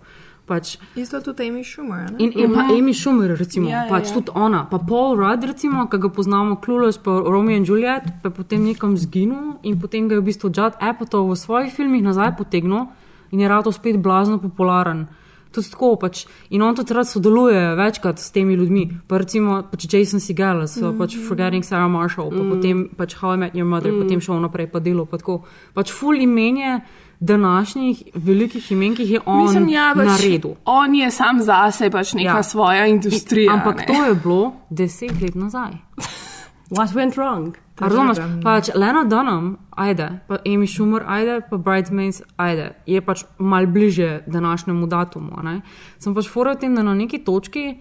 Pač, 0.43 0.75
Isto 0.93 1.21
tudi 1.21 1.47
Amy 1.47 1.63
Schumer. 1.63 2.11
ne? 2.11 2.17
In, 2.19 2.33
in 2.33 2.51
pa 2.51 2.67
Amy 2.67 2.91
Schumer, 2.93 3.31
recimo, 3.31 3.63
Ja, 3.65 3.71
ja, 3.71 3.83
ja, 3.83 3.89
pač 3.89 4.09
ja. 4.09 4.13
tudi 4.15 4.31
ona, 4.35 4.65
pa 4.65 4.77
Paul 4.77 5.15
Rudd, 5.15 5.39
recimo, 5.41 5.87
ki 5.87 5.97
ga 5.97 6.09
poznamo, 6.09 6.57
Clueless, 6.57 6.97
pa 6.97 7.11
Romeo 7.21 7.55
in 7.55 7.63
Juliet, 7.63 8.03
pa 8.21 8.29
potem 8.29 8.59
nekam 8.61 8.97
zginil 8.97 9.55
in 9.63 9.79
potem 9.79 10.07
ga 10.07 10.15
je 10.15 10.19
v 10.19 10.25
bistvu 10.25 10.49
Judd 10.49 10.75
Apatow 10.77 11.23
v 11.25 11.37
svojih 11.37 11.71
filmih 11.71 12.03
nazaj 12.03 12.35
potegnil 12.35 12.89
in 13.33 13.41
je 13.41 13.49
rado 13.49 13.71
spet 13.71 13.97
blazno 13.99 14.37
popularen. 14.39 15.07
Tudi 15.53 15.69
tako 15.69 15.95
pač. 16.01 16.23
In 16.49 16.63
on 16.65 16.75
tudi 16.75 16.93
rad 16.93 17.05
sodeluje 17.09 17.75
večkrat 17.77 18.19
s 18.19 18.31
temi 18.33 18.55
ljudmi. 18.57 18.87
Pa 19.07 19.19
recimo 19.21 19.59
pač 19.71 19.85
Jason 19.93 20.21
Segel, 20.21 20.63
so 20.67 20.89
mm. 20.89 20.97
pač 20.97 21.17
Forgetting 21.27 21.65
Sarah 21.65 21.89
Marshall, 21.91 22.31
pa 22.31 22.41
Mm. 22.41 22.45
mm. 22.45 22.49
potem 22.55 22.89
pač 22.97 23.15
How 23.21 23.33
I 23.33 23.37
Met 23.37 23.53
Your 23.53 23.69
Mother, 23.69 23.91
mm. 23.91 23.97
Mm. 23.97 24.03
potem 24.03 24.21
šel 24.21 24.41
naprej 24.41 24.67
pa 24.73 24.79
delo. 24.79 25.05
Pa 25.05 25.17
tako. 25.17 25.43
pač 25.73 25.91
ful 25.93 26.17
imenje 26.17 26.81
današnjih 27.19 28.03
velikih 28.15 28.71
imen, 28.71 28.95
ki 28.95 29.03
jih 29.03 29.11
je 29.11 29.19
on 29.25 29.45
Mislim, 29.45 29.69
ja, 29.69 29.93
pač 29.95 30.05
naredil. 30.07 30.55
On 30.65 30.95
je 30.95 31.11
sam 31.11 31.41
zase 31.41 31.89
pač 31.89 32.13
neka 32.13 32.41
ja. 32.41 32.43
svoja 32.43 32.87
industrija. 32.87 33.53
Ampak 33.53 33.77
ne. 33.77 33.85
to 33.87 34.03
je 34.05 34.15
bilo 34.15 34.53
deset 34.69 35.21
let 35.21 35.35
nazaj. 35.35 35.77
What 36.77 36.95
went 36.95 37.17
wrong? 37.17 37.53
Razumeš, 37.79 38.19
pač 38.43 38.69
Lena 38.75 39.03
Dunham, 39.09 39.57
ajde, 39.71 40.21
pa 40.27 40.37
Amy 40.45 40.67
Schumer, 40.67 41.03
ajde, 41.07 41.39
pa 41.49 41.57
Bridesmaids, 41.57 42.21
ajde, 42.37 42.73
je 42.85 43.01
pač 43.01 43.23
mal 43.37 43.65
bliže 43.65 44.21
današnjemu 44.27 44.87
datumu. 44.87 45.41
Ne? 45.43 45.61
Sem 45.97 46.13
pač 46.13 46.29
fora 46.29 46.53
v 46.53 46.61
tem, 46.61 46.75
da 46.75 46.83
na 46.85 46.93
neki 46.93 47.23
točki 47.25 47.79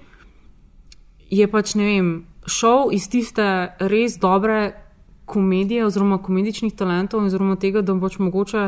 je 1.32 1.48
pač, 1.48 1.74
ne 1.76 1.84
vem, 1.84 2.08
šel 2.48 2.92
iz 2.96 3.08
tiste 3.12 3.44
res 3.80 4.16
dobre 4.20 4.72
komedije 5.24 5.86
oziroma 5.86 6.18
komedičnih 6.22 6.74
talentov 6.76 7.24
oziroma 7.24 7.56
tega, 7.56 7.82
da 7.84 7.96
pač 8.00 8.18
mogoče 8.18 8.64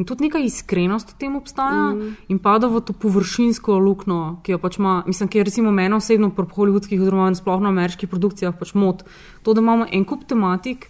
In 0.00 0.06
tudi 0.08 0.24
neka 0.24 0.40
iskrenost 0.40 1.12
v 1.12 1.16
tem 1.20 1.36
obstaja, 1.36 1.92
Mm. 1.92 2.16
in 2.32 2.38
pada 2.40 2.72
v 2.72 2.80
to 2.80 2.96
površinsko 2.96 3.76
luknjo, 3.76 4.40
ki 4.42 4.52
jo 4.52 4.58
pač 4.58 4.78
ima, 4.80 5.04
mislim, 5.04 5.28
ki 5.28 5.38
je 5.38 5.44
recimo 5.44 5.70
meni 5.70 5.94
osebno 5.94 6.30
pri 6.32 6.46
hollywoodskih, 6.48 6.96
oziroma 6.96 7.34
sploh 7.36 7.60
na 7.60 7.68
ameriških 7.68 8.08
produkcijah 8.08 8.56
pač 8.56 8.72
mod. 8.72 9.04
To, 9.44 9.52
da 9.52 9.60
imamo 9.60 9.84
en 9.92 10.04
kup 10.08 10.24
tematik, 10.24 10.88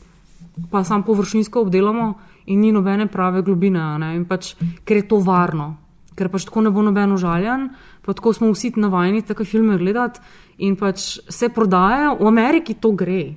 pa 0.70 0.84
sam 0.84 1.02
površinsko 1.02 1.60
obdelamo 1.66 2.14
in 2.46 2.60
ni 2.60 2.70
nobene 2.72 3.06
prave 3.06 3.42
globine, 3.42 3.98
ne, 3.98 4.14
in 4.14 4.24
pač, 4.24 4.54
ker 4.84 4.96
je 4.96 5.08
to 5.08 5.18
varno, 5.18 5.76
ker 6.14 6.28
pač 6.28 6.44
tako 6.44 6.60
ne 6.62 6.70
bo 6.70 6.82
noben 6.82 7.10
užaljen, 7.12 7.70
pa 8.06 8.14
tako 8.14 8.32
smo 8.32 8.52
vsi 8.54 8.72
navajeni 8.76 9.22
take 9.22 9.44
filme 9.44 9.78
gledati 9.78 10.20
in 10.58 10.76
pač 10.76 11.18
se 11.28 11.48
prodajajo, 11.48 12.16
v 12.20 12.26
Ameriki 12.26 12.74
to 12.74 12.92
gre, 12.92 13.34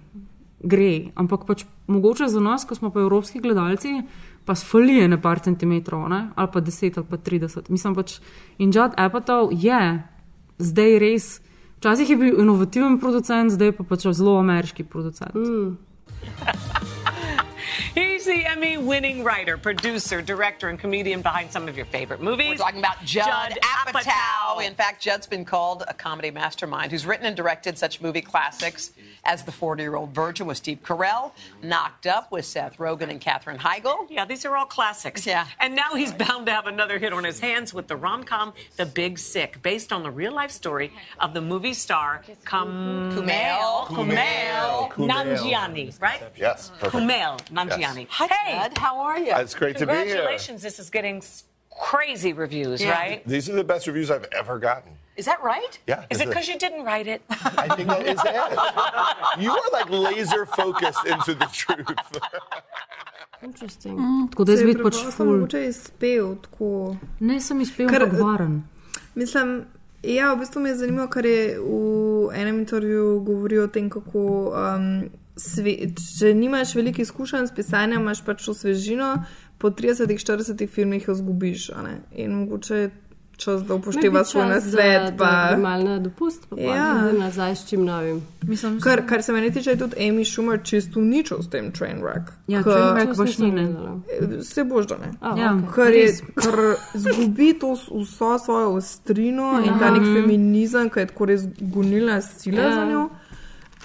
gre, 0.61 1.11
ampak 1.15 1.45
pač 1.47 1.65
mogoče 1.87 2.27
za 2.27 2.39
nas, 2.39 2.65
ko 2.65 2.75
smo 2.75 2.89
pa 2.89 2.99
evropski 2.99 3.39
gledalci, 3.39 4.03
pa 4.45 4.55
sfolije 4.55 5.07
ne 5.07 5.21
par 5.21 5.39
centimetrov, 5.39 6.09
ne? 6.09 6.29
ali 6.35 6.49
pa 6.53 6.61
10 6.61 6.97
ali 6.97 7.07
pa 7.09 7.17
30. 7.17 7.69
Mislim 7.69 7.95
pač, 7.95 8.19
in 8.57 8.71
Judd 8.75 8.95
Apatow 8.97 9.49
je 9.51 10.03
zdaj 10.57 10.99
res, 10.99 11.41
včasih 11.77 12.09
je 12.09 12.17
bil 12.17 12.41
inovativen 12.41 12.99
producent, 12.99 13.51
zdaj 13.51 13.71
pa 13.77 13.83
pač 13.83 14.07
zelo 14.11 14.37
ameriški 14.39 14.83
producent. 14.83 15.35
Mm. 15.35 15.77
He's 18.23 18.41
the 18.41 18.49
Emmy 18.49 18.77
winning 18.77 19.21
writer, 19.25 19.57
producer, 19.57 20.21
director, 20.21 20.69
and 20.69 20.79
comedian 20.79 21.21
behind 21.21 21.51
some 21.51 21.67
of 21.67 21.75
your 21.75 21.85
favorite 21.85 22.21
movies. 22.21 22.51
We're 22.51 22.55
talking 22.55 22.79
about 22.79 23.03
Judd, 23.03 23.25
Judd 23.25 23.59
Apatow. 23.61 24.01
Apatow. 24.01 24.65
In 24.65 24.73
fact, 24.75 25.01
Judd's 25.01 25.27
been 25.27 25.43
called 25.43 25.83
a 25.89 25.93
comedy 25.93 26.31
mastermind 26.31 26.93
who's 26.93 27.05
written 27.05 27.25
and 27.25 27.35
directed 27.35 27.77
such 27.77 27.99
movie 27.99 28.21
classics 28.21 28.91
as 29.25 29.43
The 29.43 29.51
40 29.51 29.83
Year 29.83 29.95
Old 29.97 30.11
Virgin 30.15 30.47
with 30.47 30.55
Steve 30.55 30.79
Carell, 30.83 31.31
Knocked 31.61 32.07
Up 32.07 32.31
with 32.31 32.45
Seth 32.45 32.77
Rogen 32.77 33.09
and 33.09 33.19
Katherine 33.19 33.57
Heigl. 33.57 34.07
Yeah, 34.09 34.23
these 34.23 34.45
are 34.45 34.55
all 34.55 34.65
classics. 34.65 35.25
Yeah. 35.27 35.45
And 35.59 35.75
now 35.75 35.93
he's 35.93 36.13
bound 36.13 36.45
to 36.45 36.53
have 36.53 36.67
another 36.67 36.99
hit 36.99 37.11
on 37.11 37.25
his 37.25 37.41
hands 37.41 37.73
with 37.73 37.87
the 37.87 37.97
rom 37.97 38.23
com 38.23 38.53
The 38.77 38.85
Big 38.85 39.19
Sick, 39.19 39.61
based 39.61 39.91
on 39.91 40.01
the 40.01 40.11
real 40.11 40.33
life 40.33 40.51
story 40.51 40.93
of 41.19 41.33
the 41.33 41.41
movie 41.41 41.73
star 41.73 42.21
Kam- 42.45 43.11
Kumail. 43.13 43.85
Kumail 43.87 44.91
Kumail. 44.91 45.09
Nanjiani, 45.09 46.01
right? 46.01 46.21
Yes. 46.37 46.71
perfect. 46.79 46.93
Kumail 47.03 47.37
Nanjiani. 47.47 48.07
Hi, 48.17 48.27
hey, 48.27 48.53
Judd. 48.59 48.77
How 48.77 48.99
are 48.99 49.17
you? 49.19 49.33
It's 49.43 49.55
great 49.55 49.77
to 49.77 49.85
be 49.87 49.93
here. 49.93 50.03
Congratulations. 50.05 50.61
This 50.61 50.77
is 50.79 50.89
getting 50.89 51.21
crazy 51.91 52.31
reviews, 52.33 52.81
Yeah. 52.81 52.91
right? 52.99 53.19
These 53.27 53.49
are 53.49 53.55
the 53.55 53.63
best 53.63 53.87
reviews 53.87 54.11
I've 54.11 54.27
ever 54.41 54.59
gotten. 54.59 54.91
Is 55.17 55.25
that 55.25 55.41
right? 55.43 55.73
Yeah. 55.87 56.05
Is 56.09 56.21
it 56.21 56.27
because 56.29 56.47
you 56.47 56.57
didn't 56.57 56.85
write 56.85 57.07
it? 57.07 57.21
I 57.29 57.67
think 57.75 57.87
that 57.89 58.05
is 58.13 58.19
it. 58.23 59.41
You 59.43 59.51
are 59.51 59.69
like 59.77 59.89
laser 59.89 60.45
focused 60.45 61.05
into 61.05 61.33
the 61.35 61.47
truth. 61.53 61.97
Interesting. 63.43 63.97
Mm, 63.97 64.27
Tako 64.31 64.43
da 64.43 64.51
jaz 64.51 64.59
se 64.59 64.63
je 64.63 64.67
vidim 64.67 64.83
pač 64.83 64.93
preprosto 64.93 65.11
ful. 65.17 65.25
Mogoče 65.25 65.59
je 65.59 65.69
izpel 65.69 66.35
tako. 66.45 66.69
Ne, 67.19 67.39
sem 67.41 67.61
izpel, 67.61 67.89
Ker- 67.89 68.03
ampak 68.03 68.19
varen. 68.21 68.53
Mislim, 69.15 69.65
ja, 70.03 70.33
v 70.33 70.39
bistvu 70.39 70.61
me 70.61 70.69
je 70.69 70.75
zanimivo, 70.75 71.07
ker 71.07 71.25
je 71.25 71.41
v 71.59 71.73
enem 72.33 72.59
intervjuju 72.61 73.19
govoril 73.27 73.63
o 73.63 73.67
tem, 73.67 73.89
kako 73.89 74.23
um, 74.53 74.87
sve, 75.35 75.75
če 76.19 76.33
nimaš 76.33 76.75
veliko 76.75 77.01
izkušenj 77.01 77.47
s 77.47 77.51
pisanjem, 77.51 78.01
imaš 78.01 78.21
pač 78.21 78.45
to 78.45 78.53
svežino, 78.53 79.23
po 79.57 79.69
30-40 79.69 80.67
filmih 80.67 81.07
jo 81.07 81.15
zgubiš. 81.15 81.69
a 81.69 81.81
ne. 81.81 82.01
In 82.13 82.31
mogoče 82.31 82.75
je 82.75 82.91
čas, 83.37 83.63
da 83.63 83.73
upoštevaš 83.75 84.27
svoj 84.27 84.45
nasvet. 84.45 85.13
Pa... 85.17 85.57
Malo 85.57 85.83
na 85.83 85.99
dopust, 85.99 86.45
pa 86.49 86.55
Ja. 86.59 86.75
ja. 86.75 87.11
nazaj 87.13 87.55
s 87.55 87.69
čim 87.69 87.85
novim. 87.85 88.21
Mislim, 88.43 88.79
Kar, 88.79 89.07
kar 89.07 89.23
se 89.23 89.33
meni 89.33 89.51
tiče, 89.51 89.69
je 89.69 89.77
tudi 89.77 89.95
Amy 89.97 90.25
Schumer 90.25 90.59
čisto 90.63 91.01
ničel 91.01 91.41
s 91.41 91.49
tem 91.49 91.71
Trainwreck. 91.71 92.21
Ja, 92.47 92.61
Trainwreck 92.61 93.17
baš 93.17 93.37
ni, 93.37 93.51
ne. 93.51 93.67
Se 94.43 94.63
boš, 94.63 94.87
da 94.87 94.97
ne. 94.97 95.11
A, 95.21 95.39
Ja, 95.39 95.59
okej. 95.67 95.73
Ker, 95.75 95.93
je, 95.93 96.07
ker 96.35 96.59
zgubi 96.95 97.53
to 97.53 97.73
vso 97.93 98.39
svojo 98.39 98.69
ostrino 98.69 99.61
in 99.65 99.79
ta 99.79 99.85
Ja. 99.85 99.91
nek 99.91 100.03
feminizem, 100.03 100.89
ki 100.89 100.99
je 100.99 101.07
tako 101.07 101.25
res 101.25 101.41
gonilna 101.59 102.21
sila 102.21 102.61
Ja. 102.61 102.73
za 102.73 102.85
njo. 102.85 103.09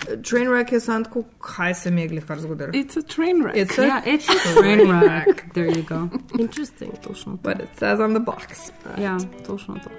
Trainwreck 0.07 0.72
je 0.72 0.80
samo 0.80 1.05
tako, 1.05 1.22
kaj 1.38 1.74
se 1.74 1.90
mi 1.90 2.01
je 2.01 2.09
glihkar 2.09 2.40
zgodilo. 2.40 2.68
It's 2.68 2.99
a 2.99 3.03
train 3.03 3.36
wreck. 3.36 3.57
It's 3.57 3.78
a, 3.78 3.86
Ja, 3.86 4.03
it's 4.07 4.28
a 4.28 4.61
train 4.61 4.78
wreck. 4.78 5.53
There 5.53 5.68
you 5.68 5.82
go. 5.88 6.09
Interesting. 6.38 6.92
Točno 7.03 7.32
to. 7.32 7.51
But 7.51 7.61
it 7.61 7.78
says 7.78 8.01
on 8.01 8.14
the 8.14 8.20
box. 8.20 8.72
Ja, 8.99 9.18
točno 9.46 9.74
to. 9.74 9.90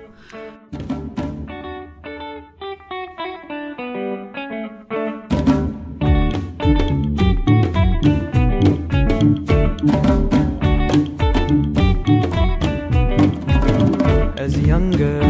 as 14.40 14.58
a 14.58 14.62
young 14.62 14.90
girl. 14.92 15.29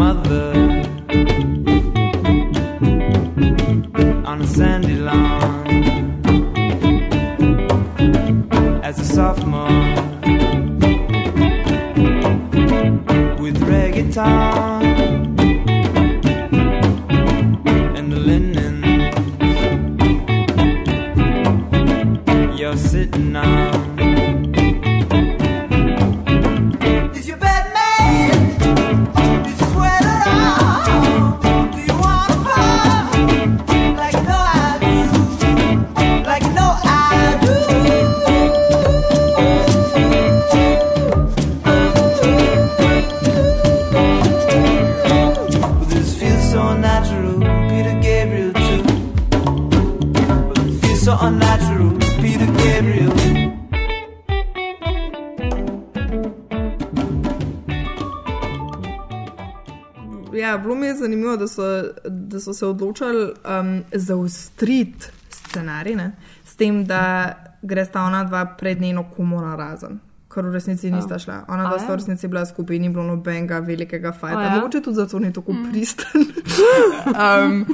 Mother 0.00 0.52
on 4.24 4.40
a 4.40 4.46
sandy 4.46 4.94
lawn 4.94 5.66
as 8.82 8.98
a 8.98 9.04
sophomore 9.04 9.68
with 13.42 13.56
reggae 13.68 14.04
reggaeton 14.10 14.79
da 62.40 62.44
so 62.44 62.54
se 62.54 62.66
odločili 62.66 63.28
um, 63.44 63.82
zaostriti 63.92 65.06
scenarij, 65.30 65.96
ne? 65.96 66.12
s 66.44 66.56
tem, 66.56 66.84
da 66.84 67.32
gre 67.62 67.84
sta 67.84 68.02
ona 68.02 68.24
dva 68.24 68.44
pred 68.58 68.80
njeno 68.80 69.04
komo 69.16 69.40
na 69.40 69.56
razen. 69.56 70.00
Kar 70.30 70.46
v 70.46 70.52
resnici 70.54 70.90
nista 70.94 71.18
šla. 71.18 71.44
Ona 71.48 71.64
dva 71.68 71.78
sta 71.78 71.90
ja? 71.90 71.92
v 71.92 71.98
resnici 71.98 72.28
bila 72.30 72.44
skupaj, 72.46 72.78
ni 72.78 72.88
bilo 72.88 73.02
nobenega 73.04 73.58
velikega 73.58 74.12
fajta. 74.12 74.42
Ja? 74.42 74.50
Mogoče 74.56 74.80
tudi 74.80 74.94
zato 74.96 75.18
ni 75.18 75.32
tako 75.32 75.54
pristen. 75.72 76.22
um, 77.24 77.66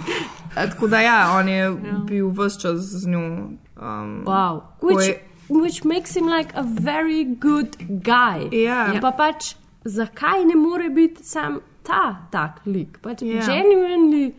tako 0.55 0.89
da 0.89 1.01
ja, 1.01 1.19
on 1.39 1.49
je 1.49 1.67
bil 2.09 2.31
vse 2.33 2.61
čas 2.61 2.81
z 2.81 3.09
njo. 3.09 3.21
Um, 3.77 4.23
Wow. 4.25 4.62
Which, 4.83 5.09
je- 5.09 5.21
which 5.49 5.85
makes 5.85 6.14
him 6.17 6.27
like 6.27 6.53
a 6.57 6.62
very 6.62 7.25
good 7.41 7.77
guy. 7.89 8.49
Ja. 8.64 8.89
Pa 9.01 9.11
pač, 9.12 9.55
zakaj 9.85 10.45
ne 10.45 10.57
more 10.57 10.89
biti 10.91 11.25
sam 11.25 11.61
ta 11.83 12.17
tak 12.33 12.61
lik? 12.67 12.99
Pač 13.03 13.23
Ja. 13.23 13.43
genuinely 13.45 14.33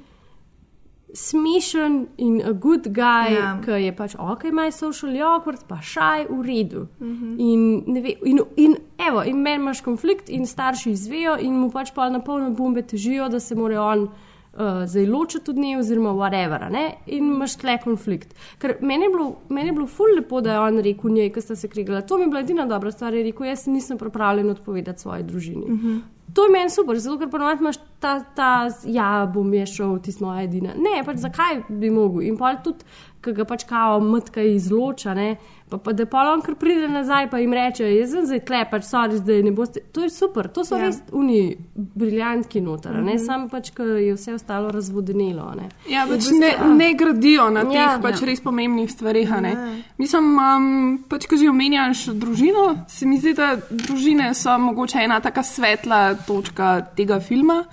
smešen 1.17 2.05
in 2.17 2.41
a 2.45 2.51
good 2.53 2.87
guy, 2.93 3.33
Ja. 3.33 3.57
ki 3.65 3.71
je 3.71 3.95
pač 3.95 4.15
ok, 4.19 4.43
ima 4.51 4.67
socially 4.71 5.21
awkward, 5.23 5.63
pa 5.67 5.79
šaj 5.81 6.27
v 6.29 6.41
redu. 6.45 6.87
Mhm. 7.01 7.35
In, 7.39 7.83
ne 7.87 8.01
ve, 8.01 8.13
in, 8.25 8.39
in, 8.55 8.75
evo, 9.09 9.23
in 9.25 9.41
meni 9.41 9.63
imaš 9.63 9.81
konflikt, 9.81 10.29
in 10.29 10.45
starši 10.45 10.91
izvejo, 10.93 11.37
in 11.41 11.57
mu 11.57 11.71
pač 11.73 11.91
pa 11.95 12.09
na 12.09 12.19
polne 12.19 12.49
bombe 12.51 12.81
težijo, 12.81 13.29
da 13.29 13.39
se 13.39 13.55
mora 13.55 13.81
on 13.81 14.03
uh, 14.07 14.85
zdaj 14.85 15.05
ločiti 15.05 15.51
od 15.51 15.57
nje, 15.57 15.77
oziroma 15.79 16.13
whatever. 16.13 16.63
a 16.63 16.69
Ne? 16.69 16.85
In 17.07 17.31
imaš 17.33 17.55
tle 17.57 17.77
konflikt. 17.83 18.35
Ker 18.59 18.77
meni 18.81 19.05
je 19.05 19.09
bilo, 19.09 19.35
meni 19.49 19.69
je 19.69 19.73
bilo 19.73 19.87
ful 19.87 20.13
lepo, 20.15 20.41
da 20.41 20.53
je 20.53 20.59
on 20.59 20.79
rekel 20.79 21.11
njej, 21.11 21.31
ki 21.33 21.41
sta 21.41 21.55
se 21.55 21.67
krigala. 21.67 22.01
To 22.01 22.17
mi 22.17 22.23
je 22.23 22.27
bila 22.27 22.39
edina 22.45 22.65
dobra 22.65 22.91
stvar, 22.91 23.13
je 23.13 23.23
rekel, 23.23 23.45
jaz 23.47 23.67
nisem 23.67 23.97
pripravljen 23.97 24.49
odpovedati 24.49 25.01
svoji 25.01 25.23
družini. 25.23 25.65
Mhm. 25.69 25.97
To 26.33 26.43
je 26.43 26.51
meni 26.51 26.69
super, 26.69 26.97
zato 26.99 27.17
ker 27.21 27.29
ponovadi 27.31 27.63
imaš 27.63 27.77
ta, 28.03 28.19
ta, 28.35 28.69
ja, 28.85 29.25
bom 29.33 29.53
je 29.53 29.65
šel, 29.65 29.97
ti 30.03 30.11
smo 30.11 30.33
edina. 30.39 30.73
Ne, 30.75 30.99
pač 31.05 31.21
zakaj 31.23 31.63
bi 31.69 31.89
mogel. 31.93 32.25
In 32.27 32.37
pa 32.37 32.55
tudi 32.63 32.85
ki 33.23 33.33
ga 33.37 33.45
pač 33.47 33.65
kao 33.67 33.99
matka 34.03 34.43
izloča. 34.43 35.15
Ne? 35.17 35.35
Pa, 35.69 35.77
pa 35.77 35.91
da 35.91 36.05
pa 36.05 36.21
on 36.31 36.41
kar 36.41 36.55
pride 36.55 36.87
nazaj, 36.87 37.29
pa 37.29 37.39
jim 37.39 37.51
reče, 37.53 37.83
jaz 37.91 38.11
sem 38.11 38.25
zdaj 38.25 38.39
tle, 38.39 38.65
pač 38.71 38.83
sorry, 38.83 39.17
zdaj 39.17 39.41
ne 39.43 39.51
boste. 39.51 39.81
To 39.91 40.01
je 40.01 40.09
super, 40.09 40.47
to 40.47 40.63
so 40.63 40.77
Ja. 40.77 40.85
res 40.85 41.01
uni 41.11 41.57
briljantki 41.75 42.61
noter, 42.61 42.91
mm 42.93 42.99
Mhm. 42.99 43.09
-hmm. 43.09 43.25
samo 43.25 43.49
pač, 43.49 43.69
ker 43.71 43.85
je 43.87 44.13
vse 44.13 44.33
ostalo 44.33 44.71
razvodenelo. 44.71 45.51
Ne? 45.55 45.67
Ja, 45.89 46.05
pač 46.05 46.15
bistvu, 46.15 46.39
ne, 46.39 46.47
ja. 46.49 46.67
ne 46.67 46.93
gradijo 46.93 47.49
na 47.49 47.63
teh 47.63 47.73
Ja, 47.73 47.91
ja, 47.91 47.99
pač 48.01 48.21
ja. 48.21 48.25
res 48.25 48.41
pomembnih 48.41 48.91
stvareh. 48.91 49.31
a 49.31 49.41
ne. 49.41 49.49
Ja. 49.49 49.75
Mislim, 49.97 50.37
um, 50.37 51.03
pač, 51.09 51.25
ko 51.25 51.35
že 51.35 51.49
omenjaš 51.49 52.05
družino, 52.07 52.85
se 52.87 53.05
mi 53.05 53.17
zdi, 53.17 53.33
da 53.33 53.57
družine 53.69 54.33
so 54.33 54.57
mogoče 54.57 54.99
ena 54.99 55.19
taka 55.19 55.43
svetla 55.43 56.15
točka 56.17 56.81
tega 56.95 57.19
filma. 57.19 57.63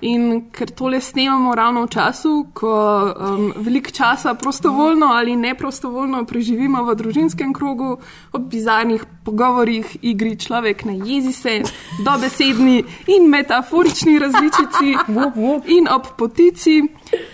In 0.00 0.48
ker 0.48 0.70
tole 0.72 1.00
snemamo 1.00 1.54
ravno 1.54 1.82
v 1.84 1.90
času, 1.92 2.30
ko 2.56 2.72
um, 2.72 3.52
veliko 3.56 3.90
časa 3.92 4.34
prostovoljno 4.34 5.06
ali 5.12 5.36
neprostovoljno 5.36 6.24
preživimo 6.24 6.84
v 6.84 6.94
družinskem 6.96 7.52
krogu, 7.52 7.98
ob 8.32 8.46
bizarnih 8.48 9.04
pogovorih, 9.24 9.96
igri 10.02 10.36
človek 10.40 10.84
na 10.88 10.92
jezi 10.92 11.32
se, 11.32 11.56
dobesedni 12.04 12.84
in 13.12 13.28
metaforični 13.28 14.18
različici 14.18 14.96
in 15.76 15.88
ob 15.92 16.08
potici. 16.16 16.80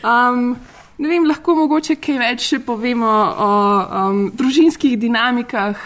Um, 0.03 0.57
ne 0.99 1.09
vem, 1.09 1.27
lahko 1.29 1.55
mogoče 1.55 2.01
kaj 2.03 2.19
več 2.19 2.49
še 2.51 2.61
povemo 2.67 3.15
o 3.47 3.51
um, 3.51 4.25
družinskih 4.35 4.99
dinamikah, 4.99 5.79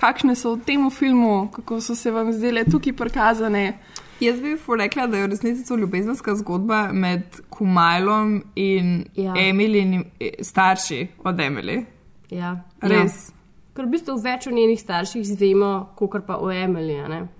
kakšne 0.00 0.38
so 0.38 0.54
v 0.54 0.64
tem 0.64 0.90
filmu, 0.94 1.50
kako 1.52 1.80
so 1.80 1.98
se 1.98 2.10
vam 2.14 2.30
zdele 2.32 2.64
tukaj 2.64 2.94
prikazane. 2.96 3.80
Jaz 4.20 4.40
bi 4.40 4.56
rekla, 4.78 5.06
da 5.06 5.16
je 5.16 5.26
v 5.26 5.30
resnici 5.30 5.68
to 5.68 5.76
ljubezenska 5.76 6.34
zgodba 6.36 6.92
med 6.92 7.22
Kumajlom 7.48 8.42
in 8.54 9.04
ja. 9.16 9.34
Emilinim 9.36 10.04
starši 10.40 11.06
od 11.24 11.36
Emily. 11.36 11.84
Ja. 12.30 12.60
Res. 12.80 13.28
Ja. 13.28 13.34
Ker 13.74 13.86
v 13.86 13.94
bistvu 13.94 14.16
več 14.20 14.48
o 14.50 14.50
njenih 14.50 14.80
starših 14.80 15.22
izvemo, 15.22 15.70
kot 15.96 16.26
pa 16.26 16.36
o 16.42 16.50
Emily. 16.52 16.98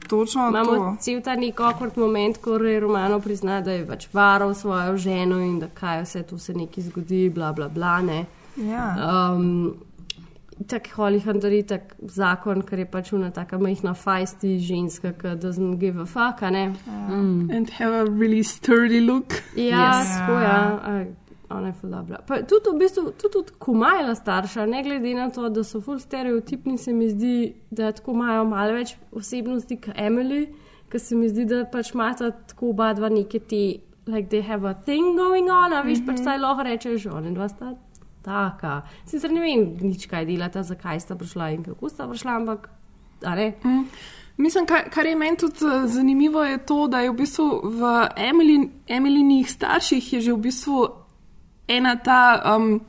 Točno 0.09 0.49
Imamo 0.49 0.77
to. 0.77 0.97
cel 1.01 1.21
ta 1.23 1.35
nek 1.37 1.61
okord 1.61 1.99
moment, 1.99 2.39
ko 2.39 2.57
je 2.57 2.81
Romano 2.81 3.21
prizna, 3.21 3.61
da 3.61 3.75
je 3.75 3.87
pač 3.87 4.07
varal 4.13 4.55
svojo 4.55 4.97
ženo 4.97 5.41
in 5.43 5.59
da 5.59 5.69
kaj 5.69 6.03
vse 6.03 6.23
tu 6.23 6.39
se 6.39 6.55
nekaj 6.55 6.85
zgodi, 6.85 7.29
bla 7.35 7.53
bla 7.53 7.69
bla. 7.69 8.01
Ne? 8.01 8.25
Ja. 8.57 8.95
Um, 9.35 9.75
tak 10.67 10.89
Holly 10.89 11.21
Hunter 11.21 11.53
je 11.53 11.63
tak 11.63 11.95
zakon, 12.09 12.63
ker 12.63 12.79
je 12.79 12.87
pač 12.87 13.13
una 13.17 13.31
taka 13.31 13.59
majhna 13.59 13.95
fajsti 13.97 14.59
ženska, 14.61 15.13
ki 15.17 15.37
doesn't 15.41 15.79
give 15.81 16.01
a 16.01 16.07
fuck, 16.07 16.43
a 16.43 16.51
ne? 16.51 16.75
Mm. 16.87 17.51
And 17.51 17.71
have 17.79 17.95
a 17.95 18.05
really 18.05 18.43
sturdy 18.43 19.01
look. 19.01 19.43
Ja, 19.57 20.03
yes. 20.03 20.19
tako 20.19 20.33
ja. 20.41 21.05
Ona 21.51 21.67
je 21.67 21.73
ful 21.73 21.91
dobra. 21.91 22.21
Pa 22.27 22.43
tudi 22.47 22.71
v 22.71 22.79
bistvu, 22.79 23.11
tudi 23.19 23.39
od 23.41 23.51
Kumajla 23.59 24.15
starša, 24.15 24.67
ne 24.71 24.83
glede 24.87 25.15
na 25.15 25.31
to, 25.35 25.49
da 25.49 25.65
so 25.65 25.81
ful 25.83 25.99
stereotipni, 25.99 26.79
se 26.79 26.93
mi 26.93 27.09
zdi, 27.11 27.55
da 27.71 27.91
tako 27.93 28.15
imajo 28.15 28.45
malo 28.47 28.77
več 28.79 28.95
osebnosti 29.11 29.81
kot 29.83 29.99
Emily, 29.99 30.45
ker 30.91 31.03
se 31.03 31.19
mi 31.19 31.29
zdi, 31.29 31.49
da 31.51 31.65
pač 31.73 31.91
imata 31.95 32.31
tako 32.53 32.71
oba 32.71 32.93
dva 32.95 33.11
neke 33.11 33.41
te, 33.41 33.81
like 34.07 34.31
they 34.31 34.47
have 34.47 34.69
a 34.69 34.75
thing 34.87 35.17
going 35.19 35.51
on, 35.51 35.73
a 35.73 35.83
veš, 35.83 35.99
mm 35.99 36.05
-hmm. 36.05 36.07
pač 36.07 36.25
saj 36.25 36.39
lahko 36.39 36.63
rečeš, 36.63 37.07
oni 37.07 37.35
dva 37.35 37.49
sta 37.49 37.75
taka. 38.23 38.83
Sicer 39.07 39.33
ne 39.33 39.41
vem 39.41 39.77
nič, 39.81 40.07
kaj 40.11 40.27
delata, 40.29 40.63
zakaj 40.63 41.01
sta 41.01 41.17
prišla 41.17 41.51
in 41.57 41.65
kako 41.65 41.89
sta 41.89 42.09
prišla, 42.09 42.37
ampak. 42.37 42.71
Mm. 43.65 43.85
Mislim, 44.41 44.67
kar, 44.67 44.89
kar 44.91 45.07
je 45.07 45.17
meni 45.17 45.37
tudi 45.37 45.67
eh, 45.67 45.87
zanimivo, 45.87 46.45
je 46.45 46.59
to, 46.65 46.87
da 46.89 47.01
je 47.01 47.11
v 47.11 47.15
bistvu 47.15 47.49
v 47.65 47.91
Emily, 48.17 48.71
Emilynih 48.89 49.51
starših 49.51 50.21
že 50.21 50.33
v 50.33 50.41
bistvu 50.49 50.89
ena 51.69 51.97
ta. 51.97 52.41
Um, 52.57 52.81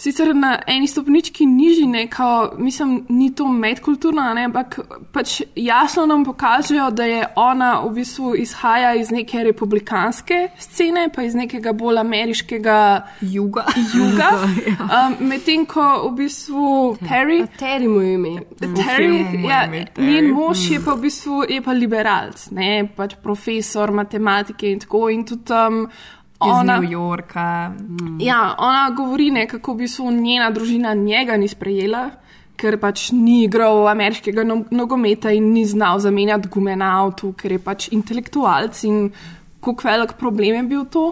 Sicer 0.00 0.34
na 0.36 0.58
eni 0.66 0.86
stopnički 0.88 1.46
nižji, 1.46 1.86
ne, 1.86 2.06
kao, 2.08 2.52
mislim, 2.58 3.06
ni 3.08 3.34
to 3.34 3.48
medkulturno, 3.48 4.22
ne, 4.34 4.44
ampak 4.44 4.78
pač 5.12 5.42
jasno 5.56 6.06
nam 6.06 6.24
pokažejo, 6.24 6.86
da 6.90 7.04
je 7.04 7.26
ona 7.36 7.82
v 7.84 7.90
bistvu 7.98 8.32
izhaja 8.40 8.94
iz 8.96 9.10
neke 9.10 9.42
republikanske 9.44 10.38
scene, 10.58 11.10
pa 11.14 11.22
iz 11.22 11.34
nekega 11.36 11.72
bolj 11.72 11.98
ameriškega 12.00 12.78
juga. 13.20 13.66
juga. 13.94 14.30
Ja. 14.70 15.06
um, 15.08 15.28
Medtem 15.28 15.64
ko 15.66 15.84
v 16.08 16.10
bistvu 16.16 16.96
Terry. 17.08 17.40
Terry 17.58 17.88
mu 17.88 18.00
je 18.00 18.14
ime. 18.14 18.32
Terry, 18.60 19.24
ja, 19.48 19.64
njen 19.96 20.30
mož 20.34 20.62
je 20.70 20.80
pa 20.84 20.94
v 20.94 21.00
bistvu 21.08 21.42
je 21.48 21.60
pa 21.64 21.72
liberalc, 21.72 22.46
ne, 22.56 22.88
pač 22.96 23.16
profesor 23.22 23.92
matematike 23.92 24.70
in 24.70 24.80
tako 24.80 25.08
in 25.10 25.26
tudi. 25.28 25.52
Um, 25.52 25.84
Iz 26.40 26.52
ona, 26.52 26.80
New 26.80 26.90
Yorka. 26.90 27.68
Mm. 27.68 28.20
Ja, 28.20 28.54
ona 28.58 28.90
govori, 28.96 29.30
ne, 29.30 29.46
kako 29.46 29.74
bi 29.74 29.88
se 29.88 30.02
njena 30.02 30.50
družina 30.50 30.94
njega 30.94 31.36
ni 31.36 31.48
sprejela, 31.48 32.10
ker 32.56 32.78
pač 32.80 33.10
ni 33.12 33.44
igral 33.44 33.88
ameriškega 33.88 34.44
no 34.44 34.62
nogometa 34.70 35.32
in 35.32 35.52
ni 35.52 35.64
znal 35.68 35.98
zamenjati 36.00 36.48
gume 36.48 36.76
na 36.76 36.92
avtu, 37.02 37.32
ker 37.32 37.52
je 37.52 37.58
pač 37.58 37.88
intelektualc 37.92 38.84
in 38.84 39.10
kako 39.60 39.88
velik 39.88 40.12
problem 40.18 40.56
je 40.56 40.62
bil 40.68 40.84
to. 40.84 41.04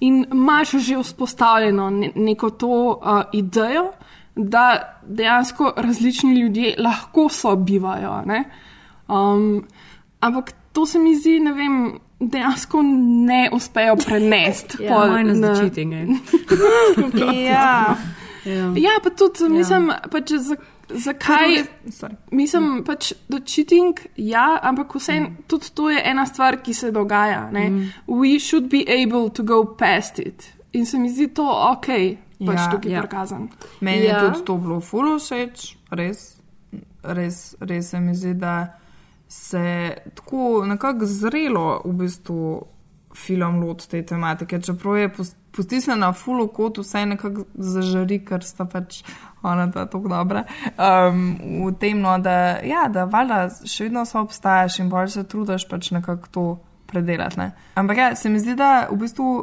In 0.00 0.24
imaš 0.32 0.76
že 0.84 0.98
vzpostavljeno 1.00 1.90
ne 1.90 2.10
neko 2.14 2.50
to 2.50 2.68
uh, 2.68 3.22
idejo, 3.32 3.92
da 4.36 4.98
dejansko 5.06 5.72
različni 5.76 6.34
ljudje 6.40 6.74
lahko 6.78 7.28
sobivajo. 7.28 8.22
ne. 8.26 8.44
Um, 9.08 9.64
ampak 10.20 10.52
to 10.72 10.86
se 10.86 10.98
mi 10.98 11.14
zdi, 11.14 11.40
ne 11.40 11.52
vem. 11.52 11.98
Dejansko 12.20 12.82
ne 13.26 13.48
uspejo 13.52 13.96
prenesti. 13.96 14.82
Ja, 14.84 14.94
pol 14.94 15.10
minus 15.16 15.38
the 15.38 15.46
na- 15.46 15.54
cheating, 15.56 15.92
eh. 15.92 16.06
ja. 17.50 17.96
Ja. 18.44 18.72
ja, 18.76 18.90
pa 19.02 19.10
tudi 19.10 19.48
mislim, 19.48 19.90
pač, 20.10 20.32
za, 20.32 20.56
zakaj. 20.88 21.64
Sorry. 21.86 22.14
Mislim, 22.30 22.84
pač, 22.84 23.12
da 23.28 23.38
cheating, 23.40 23.98
ja, 24.16 24.58
ampak 24.62 24.94
vse, 24.94 25.16
tudi 25.46 25.70
to 25.74 25.90
je 25.90 26.02
ena 26.04 26.26
stvar, 26.26 26.58
ki 26.62 26.74
se 26.74 26.90
dogaja. 26.92 27.50
Ne? 27.50 27.70
Mm. 27.70 27.88
We 28.06 28.38
should 28.38 28.68
be 28.68 28.84
able 28.86 29.30
to 29.30 29.42
go 29.42 29.64
past 29.64 30.18
it. 30.18 30.44
In 30.72 30.86
se 30.86 30.98
mi 30.98 31.08
zdi 31.08 31.28
to 31.28 31.44
ok, 31.46 31.86
pač 32.46 32.58
Ja, 32.58 32.70
tukaj 32.70 32.92
ja. 32.92 33.00
prikazan. 33.00 33.48
Meni 33.80 34.04
Ja. 34.04 34.18
je 34.18 34.30
tudi 34.30 34.44
to 34.44 34.56
bilo 34.56 34.80
fulo 34.80 35.18
všeč, 35.18 35.76
res, 35.90 36.36
res, 37.02 37.56
res 37.60 37.90
se 37.90 38.00
mi 38.00 38.14
zdi, 38.14 38.34
da 38.34 38.74
se 39.34 39.96
tako 40.14 40.64
nekako 40.66 41.06
zrelo 41.06 41.80
v 41.84 41.92
bistvu 41.92 42.66
film 43.16 43.62
loti 43.62 43.88
te 43.90 44.02
tematike, 44.06 44.60
čeprav 44.62 44.96
je 44.96 45.08
pos- 45.08 45.34
postisnjena 45.56 46.12
fulo 46.12 46.46
kot 46.48 46.78
vse 46.78 47.06
nekako 47.06 47.44
zažari, 47.54 48.20
ker 48.24 48.44
sta 48.46 48.64
pač 48.64 49.02
ona 49.42 49.66
ta 49.72 49.86
tako 49.90 50.08
dobra. 50.08 50.44
Um, 50.78 51.24
v 51.66 51.72
tem, 51.80 51.98
no, 52.00 52.14
da, 52.18 52.60
ja, 52.62 52.86
da 52.88 53.04
valjda 53.10 53.40
še 53.66 53.88
vedno 53.88 54.04
so 54.06 54.22
obstajaš 54.22 54.78
in 54.78 54.90
bolj 54.90 55.10
se 55.16 55.26
trudiš 55.26 55.66
pač 55.70 55.90
nekako 55.94 56.30
to 56.30 56.46
predelati. 56.86 57.38
Ne? 57.42 57.50
Ampak 57.74 57.98
ja, 57.98 58.08
se 58.16 58.30
mi 58.30 58.42
zdi, 58.42 58.54
da 58.58 58.86
v 58.90 59.02
bistvu. 59.02 59.34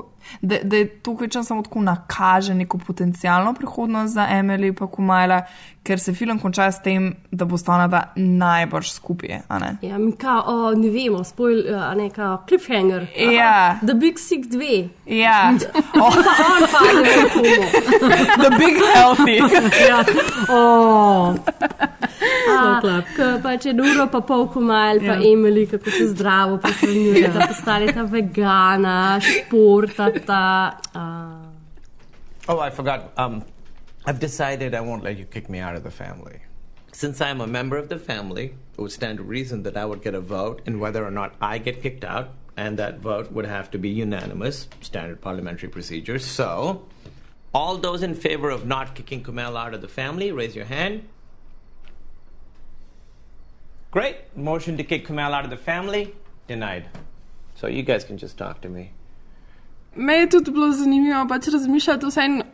Da, 0.42 0.56
da 0.64 0.76
je 0.76 0.88
tukaj 1.00 1.28
čas 1.28 1.48
samo 1.48 1.62
tako 1.62 1.82
nakaže 1.82 2.54
neko 2.54 2.78
potencijalno 2.78 3.54
prihodnost 3.54 4.14
za 4.14 4.28
Emily 4.32 4.68
in 4.68 4.76
Kumajla, 4.88 5.42
ker 5.84 6.00
se 6.00 6.14
film 6.14 6.40
konča 6.40 6.72
s 6.72 6.82
tem, 6.82 7.16
da 7.32 7.46
bo 7.46 7.58
sta 7.58 7.74
ona 7.74 7.88
dva 7.88 8.04
najbrž 8.16 8.92
skupaj. 8.92 9.40
a 9.48 9.60
ne? 9.60 9.78
Ja, 9.82 9.98
mi 9.98 10.12
kao, 10.12 10.44
o, 10.48 10.72
ne 10.76 10.90
vemo, 10.90 11.24
spoil, 11.24 11.64
a 11.76 11.96
ne 11.96 12.10
kao, 12.10 12.44
cliffhanger. 12.48 13.08
Aha, 13.18 13.32
Ja. 13.32 13.80
The 13.86 13.94
Big 13.94 14.20
Sick 14.20 14.46
2. 14.46 14.90
Ja. 15.06 15.54
Oh. 15.96 16.18
on 16.54 16.68
pade 16.72 17.02
v 17.02 17.30
komo. 17.34 17.66
The 18.44 18.50
Big 18.58 18.76
Healthy. 18.96 19.38
ja. 19.90 20.04
Oh. 20.50 21.36
Slow 22.52 22.82
clap. 22.82 23.06
Pa 23.44 23.56
če 23.58 23.74
uro 23.74 24.06
pa 24.12 24.22
pol 24.22 24.48
komal, 24.54 25.00
pa 25.00 25.16
Ja. 25.16 25.20
Emily, 25.32 25.66
kako 25.70 25.92
se 25.92 26.08
zdravo 26.14 26.58
prehranjuje, 26.58 27.28
da 27.34 27.48
postaneta 27.48 28.04
vegana, 28.04 29.20
športata. 30.12 30.82
Uh. 30.96 31.48
Oh, 32.50 32.60
I 32.60 32.70
forgot. 32.70 33.12
Um, 33.18 33.46
I've 34.06 34.20
decided 34.20 34.74
I 34.74 34.82
won't 34.82 35.04
let 35.04 35.18
you 35.18 35.26
kick 35.26 35.50
me 35.50 35.60
out 35.60 35.76
of 35.76 35.84
the 35.84 35.92
family. 35.92 36.40
Since 36.92 37.22
I'm 37.22 37.40
a 37.40 37.48
member 37.48 37.78
of 37.78 37.90
the 37.90 38.00
family, 38.00 38.56
it 38.78 38.82
would 38.82 38.92
stand 38.92 39.20
to 39.20 39.24
reason 39.24 39.64
that 39.64 39.78
I 39.78 39.86
would 39.86 40.02
get 40.02 40.16
a 40.16 40.20
vote 40.20 40.62
in 40.66 40.80
whether 40.80 41.06
or 41.06 41.12
not 41.12 41.36
I 41.40 41.58
get 41.58 41.82
kicked 41.82 42.04
out, 42.04 42.32
and 42.58 42.78
that 42.80 43.00
vote 43.00 43.32
would 43.32 43.46
have 43.46 43.72
to 43.72 43.78
be 43.78 43.90
unanimous, 43.90 44.68
standard 44.82 45.22
parliamentary 45.22 45.70
procedure. 45.70 46.20
So, 46.20 46.86
all 47.54 47.78
those 47.78 48.02
in 48.02 48.16
favor 48.16 48.50
of 48.50 48.66
not 48.66 48.96
kicking 48.96 49.24
Kumail 49.24 49.58
out 49.58 49.74
of 49.74 49.82
the 49.82 49.88
family, 49.88 50.32
raise 50.32 50.56
your 50.56 50.66
hand. 50.66 51.08
Great. 53.92 54.18
Motion 54.36 54.78
to 54.78 54.84
kick 54.84 55.08
Kumail 55.08 55.32
out 55.32 55.44
of 55.44 55.50
the 55.50 55.58
family, 55.58 56.16
denied. 56.48 56.90
So, 57.56 57.68
you 57.68 57.84
guys 57.84 58.04
can 58.04 58.18
just 58.18 58.38
talk 58.38 58.62
to 58.62 58.70
me. 58.70 58.92
Me 59.96 60.14
je 60.14 60.30
tudi 60.30 60.52
bilo 60.52 60.72
zanimivo 60.72 61.26
pač 61.28 61.48
razmišljati 61.52 62.06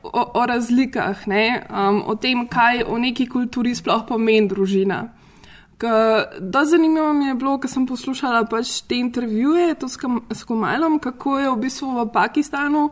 o, 0.03 0.23
o 0.33 0.45
razlikah, 0.45 1.27
ne, 1.27 1.67
um, 1.69 2.01
o 2.09 2.15
tem, 2.15 2.47
kaj 2.49 2.83
v 2.87 2.97
neki 2.99 3.27
kulturi 3.29 3.75
sploh 3.75 4.07
pomeni 4.07 4.49
družina. 4.49 5.03
Da 5.77 6.65
zanimivo 6.65 7.13
mi 7.13 7.27
je 7.27 7.35
bilo, 7.37 7.59
ko 7.61 7.69
sem 7.69 7.85
poslušala 7.85 8.47
pač 8.49 8.81
te 8.89 8.97
intervjuje 8.97 9.75
kam, 10.01 10.23
s 10.33 10.43
Komalom, 10.43 10.97
kako 10.99 11.37
je 11.39 11.51
v 11.51 11.57
bistvu 11.61 11.93
v 11.93 12.09
Pakistanu 12.13 12.89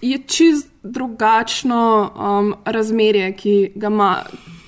je 0.00 0.18
čist 0.26 0.68
drugačno 0.82 2.10
um, 2.14 2.54
razmerje, 2.64 3.32
ki 3.36 3.72
ga, 3.74 3.86
ima, 3.86 4.24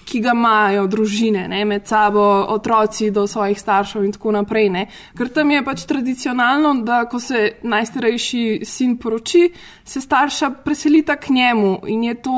ki 0.06 0.20
ga 0.22 0.32
imajo 0.34 0.86
družine 0.86 1.48
ne, 1.50 1.64
med 1.66 1.86
sabo, 1.86 2.22
otroci 2.54 3.10
do 3.10 3.26
svojih 3.26 3.58
staršev 3.60 4.04
in 4.06 4.12
tako 4.14 4.36
naprej. 4.38 4.68
Ne. 4.70 4.84
Ker 5.18 5.32
tam 5.34 5.50
je 5.50 5.64
pač 5.66 5.82
tradicionalno, 5.90 6.74
da 6.86 7.04
ko 7.10 7.20
se 7.20 7.58
najstarejši 7.66 8.44
sin 8.64 8.96
poroči, 9.02 9.48
se 9.84 10.00
starša 10.00 10.50
preselita 10.64 11.16
k 11.16 11.34
njemu 11.34 11.80
in 11.90 12.04
je 12.04 12.14
to 12.22 12.36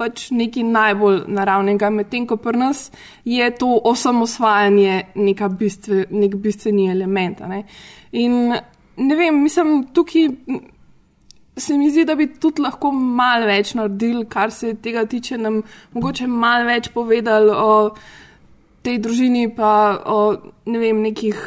pač 0.00 0.30
nekaj 0.34 0.64
najbolj 0.66 1.18
naravnega, 1.30 1.90
medtem 1.92 2.26
ko 2.26 2.38
pri 2.40 2.58
nas 2.58 2.86
je 3.24 3.50
to 3.54 3.68
osamosvajanje 3.84 5.14
bistve, 5.58 6.06
nek 6.10 6.36
bistveni 6.36 6.88
element. 6.90 7.44
Ne. 7.48 7.64
In 8.12 8.54
ne 8.96 9.16
vem, 9.16 9.42
mislim, 9.42 9.84
tukaj 9.94 10.28
se 11.56 11.76
mi 11.78 11.90
zdi, 11.90 12.04
da 12.04 12.14
bi 12.14 12.26
tudi 12.40 12.62
lahko 12.62 12.92
malo 12.92 13.46
več 13.46 13.74
naredili, 13.74 14.24
kar 14.28 14.50
se 14.50 14.74
tega 14.74 15.04
tiče, 15.06 15.38
nam 15.38 15.62
mogoče 15.92 16.26
malo 16.26 16.66
več 16.70 16.88
povedali 16.94 17.52
o 17.52 17.92
tej 18.82 18.98
družini, 18.98 19.46
pa 19.54 20.00
o 20.06 20.18
ne 20.66 20.78
vem, 20.78 21.02
nekih 21.04 21.38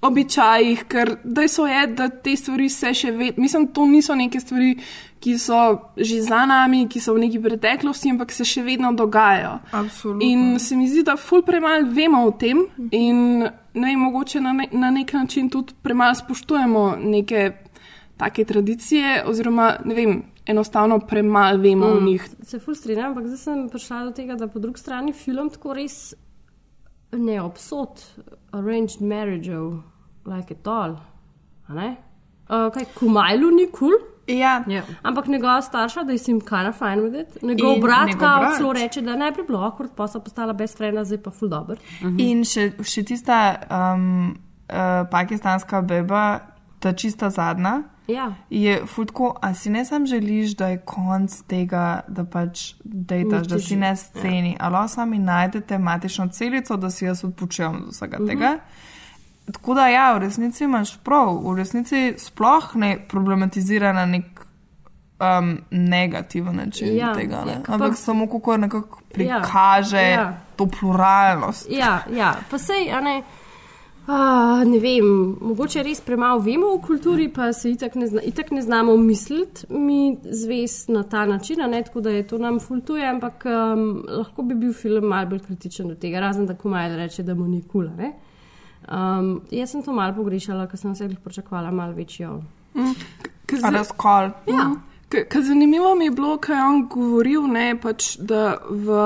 običajih, 0.00 0.84
ker 0.88 1.16
dejstvo 1.24 1.66
je, 1.66 1.86
da 1.98 2.08
te 2.08 2.36
stvari 2.38 2.68
se 2.70 2.94
še 2.94 3.10
vedno, 3.12 3.42
mislim, 3.42 3.66
to 3.74 3.86
niso 3.90 4.14
neke 4.14 4.40
stvari, 4.40 4.76
ki 5.18 5.34
so 5.42 5.90
že 5.96 6.20
za 6.22 6.44
nami, 6.46 6.84
ki 6.86 7.00
so 7.02 7.16
v 7.16 7.24
neki 7.26 7.40
preteklosti, 7.42 8.12
ampak 8.14 8.30
se 8.30 8.46
še 8.46 8.62
vedno 8.62 8.92
dogajajo. 8.94 9.56
Absolutno. 9.74 10.22
In 10.22 10.60
se 10.62 10.76
mi 10.78 10.86
zdi, 10.86 11.02
da 11.02 11.16
ful 11.18 11.42
premalo 11.42 11.90
vemo 11.90 12.22
o 12.28 12.30
tem 12.38 12.62
in 12.94 13.42
ne 13.42 13.86
vem, 13.88 13.98
mogoče 13.98 14.40
na, 14.40 14.52
ne, 14.54 14.68
na 14.72 14.92
nek 14.94 15.12
način 15.12 15.50
tudi 15.50 15.74
premalo 15.82 16.14
spoštujemo 16.14 16.84
neke 17.02 17.50
take 18.18 18.44
tradicije, 18.44 19.22
oziroma 19.26 19.76
ne 19.84 19.94
vem, 19.94 20.22
enostavno 20.46 20.98
premalo 20.98 21.58
vemo 21.62 21.86
o 21.86 22.00
njih. 22.00 22.28
Se 22.42 22.58
ful 22.58 22.74
strinjam, 22.74 23.12
ampak 23.12 23.26
zdaj 23.26 23.38
sem 23.38 23.68
prišla 23.70 24.04
do 24.04 24.12
tega, 24.16 24.36
da 24.36 24.48
po 24.48 24.58
drugi 24.58 24.80
strani 24.80 25.12
film 25.12 25.50
tako 25.50 25.76
res 25.78 26.14
ne 27.12 27.40
obsod 27.42 28.04
arranged 28.52 29.00
marriageov, 29.00 29.80
like 30.26 30.54
it 30.54 30.66
all. 30.66 30.98
a 31.68 31.74
ne? 31.74 31.96
Uh, 32.48 32.70
kaj, 32.72 32.84
Kumajlu 32.96 33.50
ni 33.50 33.66
kul? 33.66 33.92
Cool? 33.92 34.18
Ja. 34.28 34.64
ja. 34.68 34.82
Ampak 35.02 35.26
njegova 35.26 35.62
starša, 35.62 36.02
da 36.02 36.12
je 36.12 36.18
sim 36.18 36.40
kind 36.40 36.68
of 36.68 36.78
fine 36.78 36.96
with 36.96 37.20
it. 37.20 37.42
Njegov 37.42 37.74
In 37.74 37.80
brat, 37.80 38.10
brat. 38.18 38.56
celo 38.56 38.72
reče, 38.72 39.00
da 39.00 39.10
je 39.10 39.16
najprej 39.16 39.46
bilo 39.46 39.58
awkward, 39.58 39.88
pa 39.96 40.08
so 40.08 40.20
postala 40.20 40.52
best 40.52 40.76
frienda, 40.76 41.04
zdaj 41.04 41.22
pa 41.22 41.30
ful 41.30 41.48
dober. 41.48 41.78
In 42.18 42.44
še, 42.44 42.70
še 42.84 43.04
tista 43.08 43.38
um, 43.70 44.36
uh, 44.68 45.08
pakistanska 45.10 45.80
beba, 45.82 46.40
ta 46.78 46.92
čista 46.92 47.30
zadnja, 47.30 47.82
Ja. 48.08 48.32
je 48.50 48.86
futko, 48.86 49.34
a 49.40 49.54
si 49.54 49.70
ne 49.70 49.84
sam 49.84 50.06
želiš, 50.06 50.50
da 50.52 50.66
je 50.66 50.78
konc 50.78 51.42
tega, 51.42 51.82
da 52.08 52.24
pač 52.24 52.74
dejtaš, 52.82 53.46
da 53.46 53.58
si 53.58 53.76
ne 53.76 53.96
sceni, 53.96 54.50
ja. 54.50 54.56
ali 54.60 54.88
sami 54.88 55.18
najdete 55.18 55.78
matično 55.78 56.28
celico, 56.28 56.76
da 56.76 56.90
si 56.90 57.04
jaz 57.04 57.24
odpočivam 57.24 57.76
od 57.76 57.88
vsega 57.90 58.16
Mhm. 58.16 58.24
mm 58.24 58.26
-hmm. 58.26 58.30
tega. 58.30 58.58
Tako 59.52 59.74
da 59.74 59.88
ja, 59.88 60.12
v 60.12 60.18
resnici 60.18 60.64
imaš 60.64 60.96
prav, 60.98 61.38
v 61.44 61.56
resnici 61.56 62.14
sploh 62.18 62.74
ne 62.74 62.98
problematizira 63.08 63.92
na 63.92 64.06
nek 64.06 64.24
um, 65.20 65.58
negativen 65.72 66.56
način 66.56 66.96
Ja, 66.96 67.14
tega, 67.14 67.44
ne? 67.44 67.52
ja, 67.52 67.58
ampak 67.66 67.88
pa- 67.88 67.94
samo 67.96 68.26
kako 68.26 68.56
nekako 68.56 69.00
Ja, 69.00 69.14
prikaže 69.14 70.00
ja. 70.02 70.38
to 70.56 70.66
pluralnost. 70.70 71.66
Ja, 71.70 71.98
ja, 72.12 72.34
pa 72.50 72.58
sej, 72.58 72.92
a 72.92 73.00
ne. 73.00 73.22
Uh, 74.08 74.64
ne 74.64 74.78
vem, 74.80 75.04
mogoče 75.44 75.82
res 75.84 75.98
premalo 76.00 76.40
vemo 76.40 76.70
o 76.72 76.78
kulturi, 76.80 77.26
pa 77.28 77.50
se 77.52 77.74
itak 77.74 77.98
ne, 78.00 78.06
zna, 78.08 78.22
itak 78.24 78.54
ne 78.56 78.62
znamo 78.64 78.94
misliti 78.96 79.66
mi 79.68 80.16
zvest 80.24 80.88
na 80.88 81.02
ta 81.02 81.26
način, 81.28 81.60
ne 81.68 81.82
tako, 81.84 82.00
da 82.00 82.14
je 82.14 82.22
to 82.26 82.38
nam 82.38 82.56
fultuje, 82.60 83.04
ampak 83.04 83.44
um, 83.44 83.84
lahko 84.08 84.42
bi 84.48 84.54
bil 84.54 84.72
film 84.72 85.04
malce 85.12 85.28
bolj 85.28 85.42
kritičen 85.44 85.92
do 85.92 85.94
tega, 85.94 86.22
razen 86.24 86.48
da 86.48 86.56
komaj 86.56 86.96
reče, 86.96 87.22
da 87.22 87.34
mu 87.34 87.48
ni 87.48 87.60
kula. 87.62 87.92
ne. 87.98 88.14
Um, 88.88 89.42
jaz 89.50 89.76
sem 89.76 89.82
to 89.84 89.92
malo 89.92 90.14
pogrešala, 90.16 90.64
ker 90.66 90.80
sem 90.80 90.94
se 90.96 91.04
jih 91.04 91.20
pričakovala 91.20 91.70
malo 91.70 91.92
večjo. 91.92 92.40
Razkol. 93.62 94.32
Ja. 94.48 94.70
Ker 95.08 95.42
zanimivo 95.42 95.94
mi 95.94 96.04
je 96.04 96.10
bilo, 96.10 96.36
kaj 96.36 96.56
je 96.56 96.64
on 96.64 96.82
govoril, 96.92 97.46
ne, 97.48 97.72
pač, 97.80 98.10
da 98.20 98.58
v, 98.68 98.96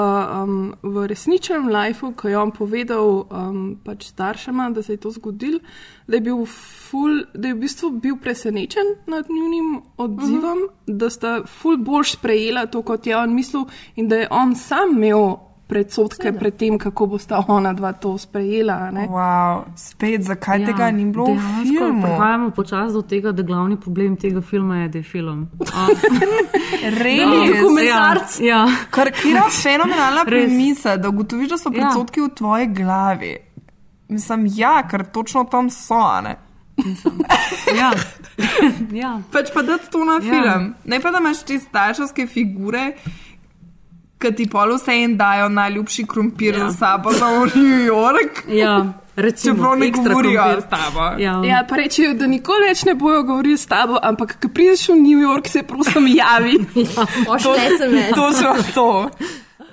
um, 0.43 0.57
v 0.83 1.05
resničnem 1.07 1.69
lifeu, 1.71 2.11
ko 2.19 2.29
je 2.29 2.39
on 2.39 2.51
povedal 2.51 3.23
um, 3.23 3.61
pač 3.85 4.09
staršema, 4.11 4.71
da 4.75 4.83
se 4.83 4.97
je 4.97 5.03
to 5.05 5.13
zgodilo, 5.15 5.61
da 6.11 6.19
je 6.19 6.25
bil, 6.27 6.43
ful, 6.47 7.23
da 7.35 7.53
je 7.53 7.55
v 7.55 7.61
bistvu 7.63 7.93
bil 8.03 8.19
presenečen 8.19 8.97
nad 9.07 9.31
njunim 9.31 9.79
odzivom, 9.97 10.67
uh 10.67 10.71
-huh. 10.71 10.99
da 10.99 11.11
sta 11.11 11.45
ful 11.47 11.79
bolj 11.79 12.05
sprejela 12.17 12.67
to, 12.67 12.83
kot 12.83 13.07
je 13.07 13.17
on 13.17 13.35
mislil, 13.35 13.65
in 13.97 14.09
da 14.09 14.17
je 14.17 14.29
on 14.31 14.57
sam 14.57 14.97
imel 14.97 15.52
predsotke 15.73 16.33
pred 16.33 16.53
tem, 16.55 16.77
kako 16.77 17.07
bosta 17.09 17.39
ona 17.49 17.73
dva 17.73 17.93
to 17.95 18.18
sprejela. 18.18 18.75
a 18.75 18.91
Ne? 18.91 19.07
Wow, 19.09 19.64
spet, 19.75 20.23
zakaj 20.23 20.61
ja, 20.61 20.66
tega 20.66 20.91
ni 20.91 21.05
bilo 21.07 21.33
v 21.33 21.41
filmu? 21.62 22.03
Prihajamo 22.03 22.51
počasi 22.51 22.93
do 22.93 23.03
tega, 23.03 23.33
da 23.33 23.43
glavni 23.43 23.77
problem 23.77 24.16
tega 24.16 24.41
filma 24.43 24.77
je, 24.79 24.89
da 24.89 24.99
je 24.99 25.05
film. 25.05 25.49
Res, 27.03 27.33
dokumentarci. 27.49 28.45
Ja. 28.45 28.66
Kar 28.91 29.11
kira 29.12 29.49
fenomenalna 29.62 30.25
premisa, 30.25 30.97
da 30.97 31.09
ugotoviš, 31.09 31.49
da 31.49 31.59
so 31.59 31.68
Ja. 31.68 31.81
predsotki 31.81 32.20
v 32.20 32.29
tvoji 32.31 32.66
glavi. 32.68 33.33
Mislim, 34.09 34.47
ja, 34.51 34.83
ker 34.85 35.05
točno 35.07 35.45
tam 35.45 35.70
so, 35.70 35.95
a 35.97 36.20
ne. 36.20 36.37
ja. 37.73 37.93
ja. 39.03 39.20
Pač 39.33 39.53
pa 39.55 39.62
da 39.62 39.79
to 39.81 40.05
na 40.05 40.12
Ja. 40.14 40.20
film. 40.23 40.75
Ne 40.85 41.01
pa 41.01 41.11
da 41.11 41.18
imaš 41.18 41.43
te 41.43 41.59
starševske 41.59 42.27
figure, 42.27 42.93
ki 44.23 44.33
ti 44.39 44.47
pol 44.51 44.77
vse 44.77 44.95
en 45.05 45.16
dajo 45.18 45.49
najljubši 45.53 46.07
krompir 46.07 46.59
ja. 46.59 46.70
za 46.70 46.79
sabo 46.79 47.11
v 47.11 47.57
New 47.59 47.85
York. 47.87 48.45
Ja, 48.49 48.77
recimo, 49.16 49.57
Čeprav 49.57 49.79
ne 49.79 49.87
ekstra 49.87 50.14
govorijo 50.14 50.43
krompir. 50.43 50.62
s 50.62 50.70
tabo. 50.70 51.07
Ja. 51.23 51.37
Ja, 51.45 51.62
pa 51.68 51.77
rečejo, 51.77 52.14
da 52.14 52.27
nikoli 52.27 52.68
več 52.68 52.85
ne 52.85 52.95
bojo 52.95 53.23
govorili 53.23 53.59
s 53.59 53.66
tabo, 53.66 53.99
ampak 54.03 54.37
ko 54.41 54.49
prideš 54.49 54.89
v 54.89 55.01
New 55.03 55.20
York, 55.20 55.49
se 55.49 55.62
prosim 55.62 56.07
javi. 56.16 56.59
ja, 56.87 57.07
pošlje 57.27 57.70
SMS. 57.79 58.14
Točno 58.14 58.55
to. 58.75 58.89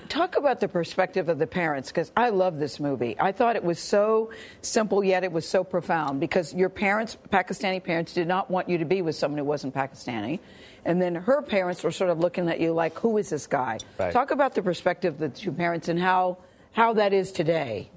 Talk 0.10 0.36
about 0.36 0.60
the 0.60 0.68
perspective 0.68 1.30
of 1.30 1.38
the 1.38 1.46
parents, 1.46 1.92
because 1.92 2.12
I 2.18 2.30
love 2.30 2.58
this 2.58 2.80
movie. 2.80 3.16
I 3.20 3.32
thought 3.32 3.56
it 3.56 3.64
was 3.64 3.78
so 3.78 4.32
simple, 4.62 5.04
yet 5.04 5.24
it 5.24 5.32
was 5.32 5.48
so 5.48 5.64
profound, 5.64 6.20
because 6.20 6.52
your 6.52 6.70
parents, 6.70 7.16
Pakistani 7.30 7.80
parents, 7.80 8.14
did 8.16 8.28
not 8.28 8.50
want 8.50 8.68
you 8.68 8.80
to 8.80 8.86
be 8.86 9.04
with 9.04 9.16
someone 9.16 9.38
who 9.38 9.46
wasn't 9.46 9.76
Pakistani. 9.76 10.40
And 10.86 11.02
then 11.02 11.16
her 11.16 11.42
parents 11.42 11.84
were 11.84 11.92
sort 11.92 12.10
of 12.10 12.20
looking 12.20 12.50
at 12.50 12.60
you 12.60 12.74
like, 12.74 12.98
who 13.00 13.18
is 13.18 13.30
this 13.30 13.48
guy? 13.48 13.80
Right. 13.98 14.12
Talk 14.14 14.32
about 14.32 14.56
the 14.56 14.62
perspective 14.62 15.16
of 15.16 15.20
the 15.20 15.30
two 15.30 15.52
parents 15.52 15.88
and 15.90 16.00
how, 16.00 16.38
how 16.72 16.94
that 16.94 17.14
is 17.14 17.32
today. 17.32 17.90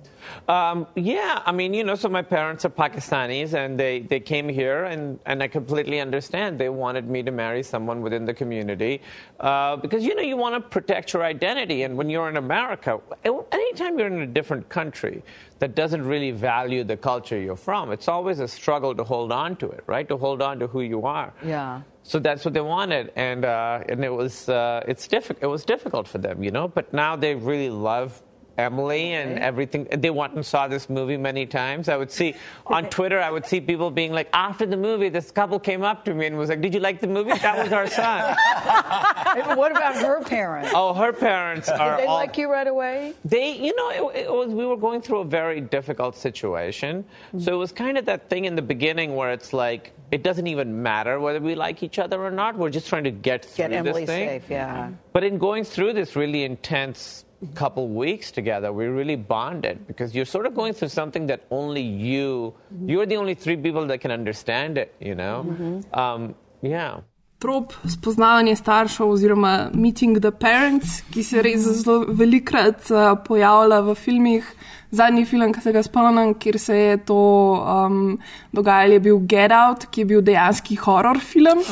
Um, 0.49 0.87
yeah, 0.95 1.43
I 1.45 1.51
mean, 1.51 1.75
you 1.75 1.83
know, 1.83 1.97
so 1.97 2.09
my 2.09 2.23
parents 2.23 2.65
are 2.65 2.71
Pakistanis 2.71 3.55
and 3.55 3.79
they, 3.79 4.01
they 4.01 4.21
came 4.21 4.49
here, 4.49 4.85
and, 4.85 5.19
and 5.27 5.43
I 5.43 5.49
completely 5.49 5.99
understand. 5.99 6.61
They 6.61 6.69
wanted 6.69 7.09
me 7.09 7.25
to 7.25 7.33
marry 7.33 7.65
someone 7.65 8.03
within 8.03 8.25
the 8.25 8.33
community 8.33 9.03
uh, 9.41 9.77
because, 9.77 10.05
you 10.05 10.15
know, 10.15 10.23
you 10.23 10.37
want 10.37 10.55
to 10.55 10.61
protect 10.61 11.13
your 11.13 11.25
identity. 11.25 11.83
And 11.83 11.97
when 11.97 12.09
you're 12.09 12.29
in 12.29 12.37
America, 12.37 13.01
anytime 13.25 13.99
you're 13.99 14.07
in 14.07 14.21
a 14.21 14.27
different 14.27 14.69
country 14.69 15.25
that 15.59 15.75
doesn't 15.75 16.05
really 16.07 16.31
value 16.31 16.85
the 16.85 16.97
culture 16.97 17.39
you're 17.39 17.57
from, 17.57 17.91
it's 17.91 18.07
always 18.07 18.39
a 18.39 18.47
struggle 18.47 18.95
to 18.95 19.03
hold 19.03 19.33
on 19.33 19.57
to 19.57 19.69
it, 19.71 19.83
right? 19.89 20.09
To 20.09 20.17
hold 20.17 20.41
on 20.41 20.61
to 20.61 20.69
who 20.69 20.83
you 20.83 21.05
are. 21.05 21.33
Yeah. 21.45 21.83
So 22.13 22.19
that's 22.19 22.45
what 22.45 22.53
they 22.53 22.61
wanted, 22.61 23.11
and 23.17 23.43
uh, 23.47 23.85
and 23.89 24.05
it 24.05 24.11
was 24.13 24.47
uh, 24.47 24.85
it's 24.87 25.09
diffi- 25.09 25.39
It 25.41 25.47
was 25.47 25.65
difficult 25.65 26.07
for 26.07 26.19
them, 26.19 26.43
you 26.45 26.51
know. 26.51 26.69
But 26.69 26.93
now 26.93 27.17
they 27.17 27.35
really 27.35 27.71
love 27.71 28.23
Emily 28.59 29.13
and 29.15 29.39
everything. 29.39 29.89
They 29.91 30.11
went 30.11 30.35
and 30.35 30.45
saw 30.45 30.69
this 30.69 30.89
movie 30.91 31.17
many 31.17 31.47
times. 31.47 31.89
I 31.89 31.97
would 31.97 32.11
see 32.11 32.35
on 32.67 32.89
Twitter, 32.91 33.21
I 33.21 33.31
would 33.31 33.47
see 33.47 33.61
people 33.61 33.91
being 33.91 34.13
like, 34.13 34.29
after 34.33 34.67
the 34.67 34.77
movie, 34.77 35.09
this 35.09 35.31
couple 35.31 35.59
came 35.59 35.83
up 35.83 36.05
to 36.05 36.15
me 36.15 36.27
and 36.27 36.37
was 36.37 36.49
like, 36.49 36.61
"Did 36.61 36.75
you 36.75 36.81
like 36.81 37.01
the 37.01 37.07
movie? 37.07 37.33
That 37.33 37.63
was 37.63 37.73
our 37.73 37.87
son." 37.87 38.37
What 39.57 39.73
about 39.73 39.97
her 39.97 40.23
parents? 40.25 40.71
oh, 40.75 40.93
her 40.95 41.13
parents 41.13 41.69
are 41.69 41.97
Did 41.97 42.01
they 42.05 42.07
all. 42.07 42.17
like 42.17 42.37
you 42.37 42.51
right 42.51 42.67
away? 42.67 43.15
They, 43.25 43.57
you 43.57 43.75
know, 43.77 44.11
it, 44.11 44.25
it 44.25 44.31
was 44.33 44.49
we 44.53 44.67
were 44.67 44.77
going 44.77 45.01
through 45.01 45.21
a 45.21 45.25
very 45.25 45.61
difficult 45.61 46.17
situation. 46.17 47.05
So 47.39 47.55
it 47.55 47.57
was 47.57 47.73
kind 47.73 47.97
of 47.99 48.05
that 48.07 48.29
thing 48.29 48.45
in 48.45 48.57
the 48.57 48.63
beginning 48.63 49.15
where 49.17 49.33
it's 49.33 49.53
like 49.53 49.93
it 50.11 50.23
doesn't 50.23 50.47
even 50.47 50.83
matter 50.83 51.19
whether 51.19 51.41
we 51.41 51.55
like 51.55 51.83
each 51.83 51.99
other 51.99 52.23
or 52.23 52.31
not. 52.31 52.57
We're 52.57 52.71
just 52.71 52.89
trying 52.89 53.05
to 53.05 53.11
get 53.11 53.45
through 53.47 53.69
Get 53.69 53.73
Emily 53.73 54.03
this 54.03 54.15
thing. 54.15 54.29
safe, 54.29 54.51
yeah. 54.51 54.91
But 55.13 55.25
in 55.25 55.39
going 55.39 55.65
through 55.65 55.95
this 55.95 56.15
really 56.17 56.45
intense 56.45 57.25
couple 57.55 57.89
weeks 57.89 58.31
together, 58.31 58.73
we 58.73 58.87
really 58.87 59.17
bonded 59.17 59.87
because 59.87 60.15
you're 60.15 60.27
sort 60.27 60.47
of 60.47 60.55
going 60.55 60.73
through 60.75 60.89
something 60.89 61.27
that 61.27 61.41
only 61.51 61.83
you, 61.83 62.55
you're 62.87 63.07
the 63.07 63.17
only 63.17 63.35
three 63.35 63.57
people 63.57 63.87
that 63.87 64.01
can 64.01 64.11
understand 64.11 64.79
it, 64.79 64.95
you 65.01 65.15
know? 65.15 65.83
Um, 65.93 66.35
yeah. 66.63 67.01
trop 67.43 67.73
spoznavanje 67.85 68.57
staršev 68.57 69.07
oziroma 69.07 69.71
meeting 69.75 70.21
the 70.21 70.31
parents, 70.31 71.01
ki 71.11 71.25
se 71.27 71.43
res 71.43 71.67
zelo 71.83 72.05
velikrat 72.21 72.91
uh, 72.91 73.17
pojavlja 73.27 73.81
v 73.89 73.95
filmih. 73.99 74.55
Zadnji 74.93 75.25
film, 75.25 75.55
ki 75.57 75.61
se 75.65 75.73
ga 75.73 75.81
spomnim, 75.83 76.35
kjer 76.37 76.59
se 76.61 76.77
je 76.77 76.97
to 77.09 77.17
um, 77.57 78.19
dogajalo, 78.53 78.93
je 78.93 79.01
bil 79.01 79.21
Get 79.25 79.53
Out, 79.57 79.87
ki 79.91 80.03
je 80.03 80.09
bil 80.11 80.21
dejanski 80.23 80.77
horror 80.77 81.17
film. 81.19 81.63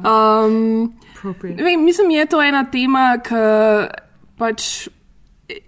Um, 0.00 0.94
vem, 1.44 1.84
mislim, 1.84 2.14
je 2.16 2.24
to 2.32 2.40
ena 2.42 2.64
tema, 2.72 3.18
ki 3.20 3.42
pač 4.40 4.88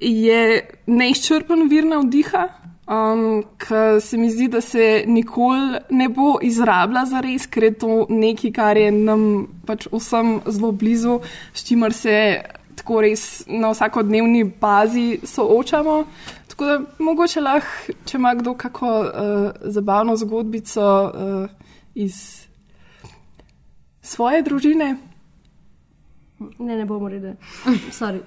je 0.01 0.43
neizčrpen 0.87 1.66
vir 1.70 1.87
navdiha, 1.91 2.43
um, 2.87 3.43
ki 3.61 4.01
se 4.01 4.18
mi 4.18 4.31
zdi, 4.31 4.49
da 4.49 4.61
se 4.61 5.05
nikoli 5.07 5.81
ne 5.91 6.09
bo 6.09 6.37
izrabila 6.43 7.05
za 7.07 7.20
res, 7.25 7.47
ker 7.47 7.68
je 7.68 7.73
to 7.85 8.07
nekaj, 8.11 8.53
kar 8.57 8.81
je 8.81 8.91
nam 8.95 9.25
pač 9.66 9.89
vsem 9.93 10.39
zelo 10.47 10.73
blizu, 10.73 11.20
s 11.55 11.66
čimer 11.68 11.95
se 11.97 12.16
tako 12.77 13.03
res 13.05 13.45
na 13.47 13.73
vsakodnevni 13.73 14.45
bazi 14.61 15.20
soočamo. 15.25 16.05
Tako 16.53 16.68
da 16.68 16.79
mogoče 16.99 17.41
lahko, 17.41 17.95
če 18.05 18.18
ima 18.18 18.35
kdo 18.37 18.55
kako 18.61 18.89
uh, 19.01 19.70
zabavno 19.73 20.16
zgodbico 20.16 20.89
uh, 21.07 21.47
iz 21.95 22.18
svoje 24.03 24.43
družine. 24.43 24.97
Ne, 26.59 26.77
ne 26.77 26.85
bomo 26.85 27.09
reči. 27.09 27.37
Sorry. 27.99 28.20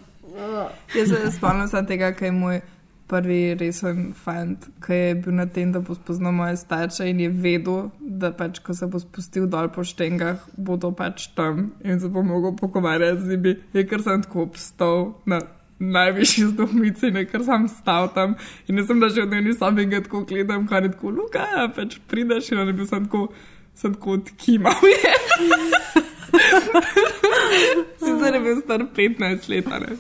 Jaz 0.96 1.10
se 1.10 1.32
spomnim 1.38 1.68
samo 1.68 1.88
tega, 1.88 2.12
kaj 2.14 2.28
je 2.28 2.32
moj 2.32 2.62
prvi 3.08 3.56
resen 3.60 4.14
fant, 4.18 4.66
ki 4.86 4.94
je 4.98 5.16
bil 5.16 5.36
na 5.38 5.46
tem, 5.46 5.72
da 5.72 5.80
bo 5.80 5.96
spoznal 5.96 6.34
moje 6.34 6.58
starše 6.58 7.10
in 7.10 7.20
je 7.22 7.30
vedel, 7.30 7.90
da 8.00 8.32
pač, 8.34 8.60
ko 8.66 8.74
se 8.74 8.88
bo 8.90 9.00
spustil 9.00 9.46
dol 9.52 9.70
po 9.74 9.86
štengah, 9.86 10.42
bodo 10.58 10.92
pač 10.96 11.28
tam 11.38 11.70
in 11.86 12.02
se 12.02 12.10
bo 12.10 12.24
mogel 12.26 12.56
pogovarjati 12.58 13.22
z 13.22 13.36
njimi. 13.36 13.56
Je 13.74 13.86
kar 13.88 14.02
sem 14.02 14.26
tako 14.26 14.48
obstal 14.50 15.14
na 15.26 15.42
najvišji 15.80 16.48
stopnici, 16.54 17.12
ne 17.12 17.26
kar 17.28 17.44
sem 17.44 17.68
stal 17.70 18.10
tam 18.16 18.36
in 18.68 18.80
jaz 18.80 18.88
sem 18.88 19.00
da 19.00 19.10
že 19.10 19.26
v 19.26 19.30
dnevni 19.30 19.54
sobi 19.54 19.86
ga 19.92 20.02
tako 20.02 20.24
gledam, 20.26 20.68
kar 20.68 20.84
je 20.84 20.96
tako, 20.96 21.12
luka, 21.12 21.46
pač 21.76 22.00
prideš 22.08 22.52
in 22.52 22.64
on 22.64 22.74
je 22.74 22.78
bil 22.80 22.90
sem 22.90 23.06
tako, 23.06 23.28
sem 23.76 23.94
tako 23.94 24.18
odkimal. 24.18 24.74
Sicer 28.04 28.34
je 28.34 28.40
bil 28.40 28.62
star 28.62 28.86
15 28.96 29.50
let, 29.50 29.68
ne. 29.68 29.98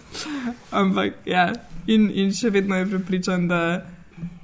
Ampak 0.71 1.13
ja, 1.25 1.49
in, 1.87 2.09
in 2.13 2.33
še 2.35 2.51
vedno 2.53 2.77
je 2.79 2.87
pripričan, 2.93 3.47
da 3.47 3.61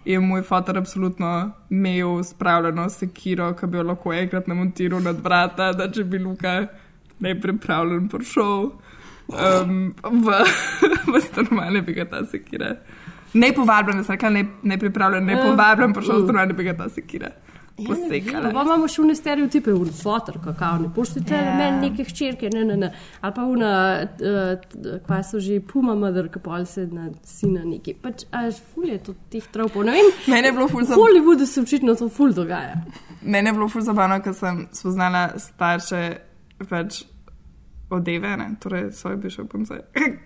je 0.05 0.19
moj 0.19 0.41
fotor 0.41 0.77
absolutno 0.77 1.51
imel 1.69 2.23
spravljeno 2.23 2.89
sekiro, 2.89 3.53
ki 3.53 3.67
bi 3.67 3.77
jo 3.77 3.83
lahko 3.83 4.13
enkrat 4.13 4.47
namontiral 4.47 5.03
nad 5.03 5.19
vrata, 5.23 5.71
da 5.77 5.91
če 5.91 6.03
bi 6.03 6.19
Luka 6.19 6.55
nepripravljen 7.21 8.07
prišel 8.09 8.71
um, 9.27 9.93
v, 10.03 10.41
v 11.13 11.21
stanovanje, 11.21 11.81
bi 11.81 11.93
ga 11.93 12.05
ta 12.09 12.25
sekira. 12.25 12.75
Ne 13.33 13.53
povabljen, 13.55 14.03
ne, 14.33 14.45
ne 14.63 14.77
pripravljen, 14.77 15.25
ne 15.25 15.37
povabljen, 15.37 15.93
prišel 15.93 16.21
v 16.21 16.25
stanovanje, 16.25 16.57
bi 16.57 16.63
ga 16.63 16.77
ta 16.77 16.89
sekira. 16.89 17.31
Posekala. 17.77 18.51
Pa 18.53 18.61
imamo 18.61 18.87
še 18.87 19.01
une 19.01 19.15
stereotipe, 19.15 19.73
un 19.73 19.89
fotor, 19.89 20.37
kakao, 20.43 20.77
ne 20.77 20.89
poštite 20.95 21.33
Ja. 21.33 21.41
yeah. 21.41 21.57
meni 21.57 21.89
neke 21.89 22.03
hčerke, 22.03 22.49
ne, 22.53 22.63
ne, 22.65 22.75
ne. 22.77 22.89
Ali 23.21 23.33
pa 23.33 23.41
una, 23.43 23.71
uh, 24.03 24.99
kva 25.07 25.23
so 25.23 25.39
že 25.39 25.59
puma 25.61 25.95
mother, 25.95 26.27
ki 26.29 26.39
pol 26.39 26.65
se 26.65 26.85
na 26.87 27.09
sina 27.23 27.63
neki. 27.65 27.93
Pač, 27.93 28.25
až 28.31 28.59
ful 28.73 28.85
je 28.85 28.97
to 28.99 29.15
teh 29.29 29.47
tropov, 29.51 29.83
ne 29.85 29.91
vem. 29.91 30.11
Mene 30.27 30.47
je 30.47 30.51
bilo 30.53 30.67
ful 30.67 30.81
V 30.81 30.87
zab- 30.87 30.97
Hollywoodu 30.97 31.45
se 31.45 31.61
očitno 31.61 31.95
to 31.95 32.09
ful 32.09 32.33
dogaja. 32.33 32.75
Mene 33.21 33.49
je 33.49 33.53
bilo 33.53 33.67
ful 33.69 33.81
zabavno, 33.81 34.21
ker 34.21 34.33
sem 34.33 34.67
spoznala 34.71 35.31
starše 35.37 36.17
pač 36.69 37.03
odeve, 37.91 38.37
ne, 38.37 38.55
torej 38.59 38.91
svoje 38.91 39.17
bivše 39.17 39.43
punce, 39.43 39.79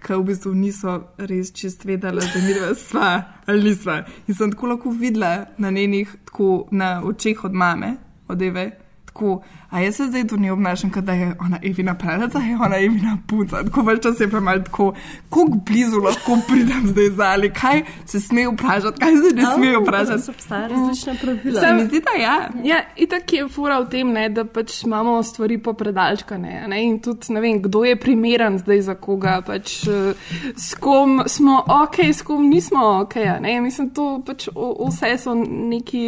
ki 0.06 0.14
v 0.14 0.24
bistvu 0.24 0.54
niso 0.54 0.96
res 1.18 1.52
čist 1.54 1.86
vedeli, 1.86 2.22
da 2.22 2.42
mi 2.42 2.54
dva 2.54 2.74
sva 2.76 3.10
ali 3.46 3.70
nisva. 3.70 4.04
In 4.28 4.36
sem 4.36 4.52
tako 4.52 4.68
lahko 4.74 4.94
videla 4.94 5.46
na 5.58 5.72
njenih, 5.72 6.16
tako 6.26 6.68
na 6.72 7.02
očeh 7.06 7.44
od 7.44 7.54
mame, 7.54 7.96
odeve. 8.28 8.72
Tako, 9.06 9.42
a 9.76 9.82
jaz 9.82 9.96
se 9.96 10.06
zdaj 10.08 10.28
tu 10.28 10.38
ne 10.38 10.52
obnašam, 10.52 10.92
kot 10.92 11.04
da 11.04 11.14
je 11.14 11.36
ona 11.40 11.60
Evina 11.64 11.96
pravica, 11.96 12.40
je 12.40 12.56
ona 12.58 12.78
Evina 12.78 13.18
punca. 13.28 13.64
Tako 13.64 13.82
več 13.82 14.04
čas 14.04 14.20
je 14.20 14.30
pa 14.32 14.40
malo 14.40 14.60
tako, 14.62 14.94
kako 15.30 15.60
blizu 15.66 16.00
lahko 16.00 16.38
pridem 16.48 16.88
zdaj 16.88 17.10
zali, 17.12 17.50
kaj 17.52 17.82
se 18.06 18.20
sme 18.20 18.48
vprašati, 18.48 19.00
kaj 19.00 19.12
se 19.14 19.36
ne 19.36 19.44
sme 19.46 19.74
vprašati. 19.78 20.30
Obstajajo 20.30 20.70
različna 20.70 21.14
pravila. 21.22 21.62
Se 21.62 21.74
mi 21.74 21.86
zdi, 21.86 22.02
da 22.02 22.22
ja. 22.22 22.36
Ja, 22.66 22.80
itak 22.98 23.34
je 23.34 23.48
fura 23.50 23.80
v 23.80 23.90
tem, 23.90 24.08
ne, 24.10 24.30
da 24.30 24.46
pač 24.46 24.84
imamo 24.84 25.24
stvari 25.24 25.58
popredalčkane. 25.60 26.66
Ne, 26.68 26.84
in 26.84 27.00
tudi 27.00 27.34
ne 27.34 27.42
vem, 27.42 27.62
kdo 27.62 27.84
je 27.84 27.96
primeren 27.98 28.58
zdaj 28.58 28.82
za 28.82 28.96
koga. 28.96 29.42
Pač, 29.42 29.88
eh, 29.88 30.14
s 30.56 30.74
kom 30.76 31.22
smo 31.28 31.60
ok, 31.68 32.00
s 32.10 32.22
kom 32.22 32.48
nismo 32.50 32.80
ok. 33.02 33.16
a 33.18 33.40
Ne, 33.40 33.62
mislim, 33.62 33.90
to 33.90 34.22
pač 34.26 34.48
o- 34.56 34.88
vse 34.88 35.18
so 35.18 35.34
neki 35.70 36.06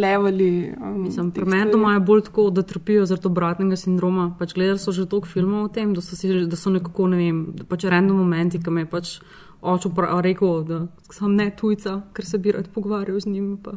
leveli. 0.00 0.50
Um, 0.80 1.02
Mislim, 1.02 1.30
pri 1.30 1.44
meni 1.44 1.70
doma 1.72 1.92
je 1.92 2.00
bolj 2.00 2.22
tako, 2.22 2.50
da 2.50 2.62
trpijo 2.62 3.06
zaradi 3.10 3.28
obratnega 3.30 3.78
sindroma. 3.78 4.30
Pač 4.38 4.54
gledali 4.56 4.80
so 4.82 4.94
že 4.96 5.08
toliko 5.10 5.28
filmov 5.28 5.68
o 5.68 5.70
tem, 5.74 5.92
da 5.94 6.02
so, 6.04 6.16
si, 6.16 6.30
da 6.46 6.56
so 6.56 6.72
nekako, 6.72 7.10
ne 7.12 7.20
vem, 7.20 7.38
pač 7.68 7.86
random 7.90 8.22
momenti, 8.22 8.62
ki 8.62 8.74
me 8.74 8.86
pač 8.88 9.18
oče 9.62 9.88
rekel, 10.22 10.64
da 10.64 10.86
sem 11.12 11.34
ne 11.36 11.50
tujca, 11.56 12.00
ker 12.14 12.24
se 12.24 12.38
bi 12.38 12.52
rad 12.52 12.68
pogovarjal 12.74 13.20
z 13.20 13.26
njim. 13.28 13.58
Pa. 13.62 13.70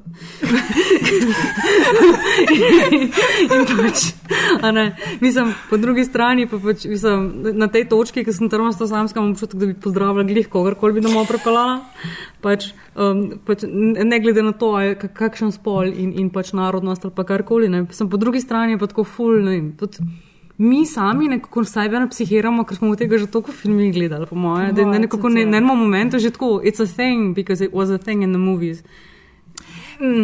in 3.44 3.66
pač, 3.68 4.14
ne, 4.74 4.96
mislim, 5.22 5.54
po 5.70 5.78
drugi 5.78 6.06
strani 6.06 6.48
pa 6.48 6.58
pač, 6.64 6.86
mislim, 6.86 7.44
na 7.60 7.68
tej 7.68 7.90
točki, 7.90 8.24
ki 8.24 8.34
sem 8.34 8.50
to 8.50 8.88
samska, 8.88 9.20
imam 9.20 9.32
občutek, 9.32 9.60
da 9.60 9.66
bi 9.66 9.74
pozdravila 9.74 10.24
glih 10.24 10.50
kogarkoli 10.50 10.94
bi 10.94 11.02
domov 11.02 11.28
prepeljala. 11.28 11.80
Pač, 12.42 12.72
um, 12.96 13.40
pač, 13.46 13.64
ne 13.68 14.20
glede 14.20 14.44
na 14.44 14.52
to, 14.52 14.76
kakšen 15.14 15.52
spol 15.52 15.88
in, 15.88 16.14
in 16.20 16.30
pač 16.30 16.54
narodnost 16.54 17.06
ali 17.06 17.14
pa 17.16 17.24
karkoli. 17.28 17.70
Ne. 17.70 17.86
Sem 17.92 18.10
po 18.10 18.18
drugi 18.18 18.42
strani 18.42 18.80
pa 18.80 18.88
tako 18.88 19.04
ful. 19.04 19.42
Ne, 19.44 19.52
vem, 19.58 19.72
tudi 19.80 19.98
Mi 20.64 20.86
sami 20.88 21.28
nekako 21.28 21.66
sebe 21.68 22.00
psihiramo, 22.10 22.64
ker 22.64 22.80
smo 22.80 22.94
v 22.94 23.00
tega 23.04 23.20
že 23.20 23.28
toliko 23.28 23.52
filmov 23.52 23.92
gledali, 23.92 24.28
po 24.30 24.36
mojem. 24.40 24.72
Da, 24.76 24.86
moje 24.88 25.04
nekako 25.04 25.28
tudi, 25.28 25.44
ne, 25.44 25.52
na 25.52 25.60
enem 25.60 25.76
momentu 25.76 26.20
že 26.24 26.32
tako, 26.32 26.62
it's 26.64 26.80
a 26.80 26.88
thing, 26.88 27.36
because 27.36 27.60
it 27.60 27.74
was 27.76 27.92
a 27.92 28.00
thing 28.00 28.24
in 28.24 28.32
the 28.32 28.40
movies. 28.40 28.84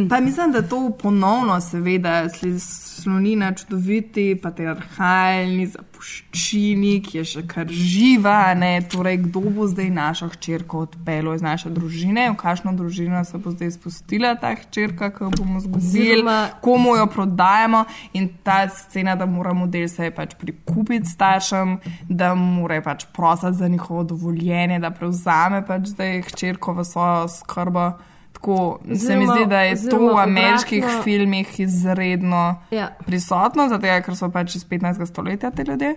Pa 0.09 0.19
mislim, 0.19 0.51
da 0.51 0.61
to 0.61 0.91
ponovno, 1.01 1.61
seveda, 1.61 2.25
sloni 2.59 3.35
na 3.35 3.53
čudoviti, 3.55 4.39
patriarhalni 4.43 5.69
zapuščini, 5.71 6.97
ki 7.05 7.17
je 7.21 7.23
še 7.29 7.43
kar 7.47 7.71
živa. 7.71 8.51
Ne? 8.59 8.73
Torej, 8.91 9.21
kdo 9.29 9.45
bo 9.55 9.69
zdaj 9.71 9.87
našo 9.95 10.27
hčerko 10.33 10.83
odpeljal 10.87 11.37
iz 11.37 11.45
naše 11.45 11.71
družine, 11.71 12.27
v 12.33 12.35
kakšno 12.41 12.73
družino 12.75 13.23
se 13.23 13.39
bo 13.39 13.55
zdaj 13.55 13.71
spustila 13.77 14.33
ta 14.41 14.51
hčerka, 14.59 15.13
ki 15.15 15.29
jo 15.29 15.31
bomo 15.37 15.63
zgubili, 15.63 16.27
komu 16.59 16.97
jo 16.99 17.07
prodajamo. 17.15 17.85
In 18.19 18.27
ta 18.43 18.65
scena, 18.67 19.15
da 19.15 19.29
mora 19.31 19.55
model 19.55 19.87
se 19.87 20.11
pač 20.11 20.35
prikupiti 20.41 21.07
staršem, 21.07 21.77
da 22.09 22.33
mora 22.35 22.81
pač 22.83 23.07
prositi 23.15 23.55
za 23.63 23.71
njihovo 23.71 24.03
dovoljenje, 24.03 24.83
da 24.83 24.91
prevzame 24.91 25.63
pač 25.63 25.93
zdaj 25.95 26.23
hčerko 26.33 26.75
v 26.81 26.89
svojo 26.91 27.27
skrbo. 27.39 27.91
Tako 28.39 28.79
se 28.95 29.15
mi 29.15 29.25
zdi, 29.27 29.45
da 29.49 29.61
je 29.61 29.89
to 29.89 29.97
v 29.99 30.17
ameriških 30.19 30.83
obratno- 30.83 31.03
filmih 31.03 31.59
izredno 31.59 32.55
Ja. 32.71 32.95
prisotno, 33.05 33.67
zato 33.67 33.81
ker 34.05 34.15
so 34.15 34.29
pač 34.31 34.55
iz 34.55 34.63
15. 34.65 35.05
stoletja 35.05 35.51
te 35.51 35.63
ljudje. 35.63 35.95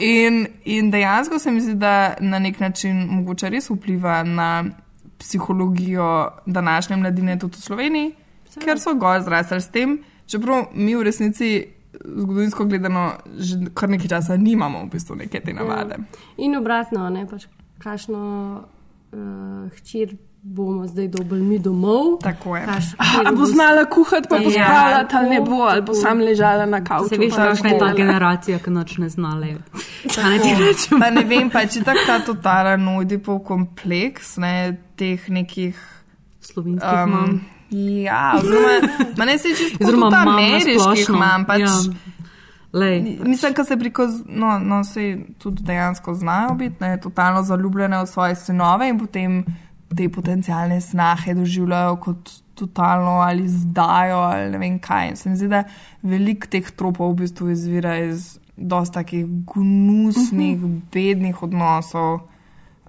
In, 0.00 0.46
in 0.64 0.90
dejansko 0.90 1.38
se 1.38 1.50
mi 1.50 1.60
zdi, 1.60 1.74
da 1.74 2.14
na 2.20 2.38
nek 2.38 2.60
način 2.60 3.06
mogoče 3.10 3.50
res 3.50 3.70
vpliva 3.70 4.22
na 4.22 4.64
psihologijo 5.18 6.28
današnje 6.46 6.96
mladine 6.96 7.38
tudi 7.38 7.56
v 7.56 7.60
Sloveniji, 7.60 8.12
ker 8.64 8.80
so 8.80 8.94
gor 8.94 9.20
zrasli 9.22 9.60
s 9.60 9.68
tem, 9.68 9.98
čeprav 10.26 10.66
mi 10.74 10.94
v 10.96 11.02
resnici. 11.02 11.66
Zgodovinsko 12.04 12.64
gledano, 12.64 13.12
že 13.38 13.56
kar 13.74 13.88
nekaj 13.88 14.08
časa 14.08 14.36
nimamo 14.36 14.82
v 14.84 14.90
bistvu 14.90 15.14
neke 15.16 15.40
te 15.40 15.52
navade. 15.52 15.96
In 16.36 16.56
obratno, 16.56 17.08
ne 17.10 17.26
pač 17.26 17.46
kakšno 17.78 18.20
uh, 19.12 19.70
hčer 19.78 20.16
bomo 20.46 20.86
zdaj 20.86 21.08
dobili 21.08 21.42
mi 21.42 21.58
domov. 21.58 22.18
Tako 22.22 22.56
je. 22.56 22.66
Kaš, 22.66 22.84
Ali 22.98 23.36
bo 23.36 23.44
znala 23.44 23.84
kuhati, 23.84 24.26
pa 24.30 24.38
bo 24.38 24.50
Ja, 24.50 24.50
spravljati, 24.50 25.16
ali 25.16 25.28
ne 25.28 25.40
bo, 25.40 25.54
ali 25.54 25.82
bo 25.82 25.94
sam 25.94 26.18
ležala 26.20 26.66
na 26.66 26.84
kavču. 26.84 27.08
Se 27.08 27.16
veš, 27.16 27.34
kakšna 27.34 27.68
je 27.68 27.78
ta 27.78 27.92
generacija, 27.94 28.58
ki 28.58 28.70
noč 28.70 28.98
ne 28.98 29.08
znale. 29.08 29.54
Pa 31.00 31.10
ne 31.10 31.24
vem, 31.24 31.50
pa 31.50 31.66
če 31.66 31.82
tako 31.84 32.06
ta 32.06 32.18
totalen 32.18 32.88
Oedipov 32.88 33.38
kompleks, 33.44 34.36
ne, 34.36 34.76
teh 34.96 35.28
nekih 35.28 35.78
slovenskih 36.40 37.06
mam. 37.06 37.40
Ja, 37.70 38.36
oziroma, 38.38 39.08
ma 39.18 39.24
ne 39.24 39.38
se 39.38 39.48
čisto 39.48 39.84
Oziroma 39.84 40.10
mam 40.10 40.24
na 40.24 40.32
ameriških 40.32 41.08
imam. 41.08 41.44
Pač, 41.44 41.60
Ja. 41.60 41.78
Lej. 42.72 43.00
Mislim, 43.24 43.52
da 43.56 43.64
se 43.64 43.76
priko, 43.76 44.04
no, 44.26 44.58
no 44.58 44.84
se 44.84 45.18
tudi 45.38 45.62
dejansko 45.62 46.14
znajo 46.14 46.54
biti, 46.54 46.76
ne, 46.80 47.00
totalno 47.00 47.42
zaljubljene 47.42 48.02
v 48.02 48.06
svoje 48.06 48.34
sinove 48.36 48.88
in 48.88 48.98
potem 48.98 49.44
te 49.96 50.08
potencijalne 50.08 50.80
snahe 50.80 51.34
doživljajo 51.34 51.96
kot 51.96 52.30
totalno 52.54 53.20
ali 53.20 53.48
zdajo 53.48 54.16
ali 54.18 54.50
ne 54.50 54.58
vem 54.58 54.78
kaj. 54.78 55.08
In 55.10 55.16
se 55.16 55.30
mi 55.30 55.36
zdi, 55.36 55.48
da 55.48 55.64
veliko 56.02 56.46
teh 56.50 56.70
tropov 56.70 57.12
v 57.12 57.16
bistvu 57.16 57.50
izvira 57.50 57.98
iz 57.98 58.38
dosta 58.56 59.02
takih 59.02 59.26
gnusnih, 59.26 60.58
bednih 60.92 61.42
odnosov, 61.42 62.14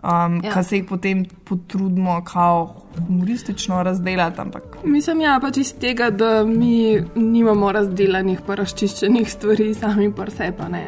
um, 0.03 0.39
Ja. 0.43 0.53
ki 0.53 0.63
se 0.63 0.77
jih 0.77 0.85
potem 0.89 1.25
potrudimo 1.43 2.21
kao 2.23 2.75
humoristično 3.07 3.83
razdelati. 3.83 4.41
Ampak 4.41 4.77
Mislim, 4.83 5.21
ja, 5.21 5.39
pač 5.41 5.57
iz 5.57 5.73
tega, 5.73 6.09
da 6.09 6.43
mi 6.45 7.01
nimamo 7.15 7.71
razdelanih, 7.71 8.39
pa 8.47 8.55
razčiščenih 8.55 9.31
stvari, 9.31 9.73
sami 9.73 10.13
pa 10.13 10.23
vse 10.23 10.53
pa 10.57 10.67
ne. 10.69 10.87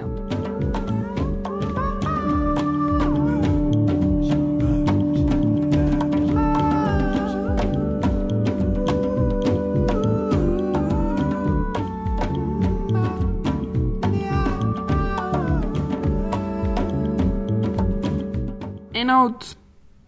Ena 19.10 19.24
od 19.26 19.42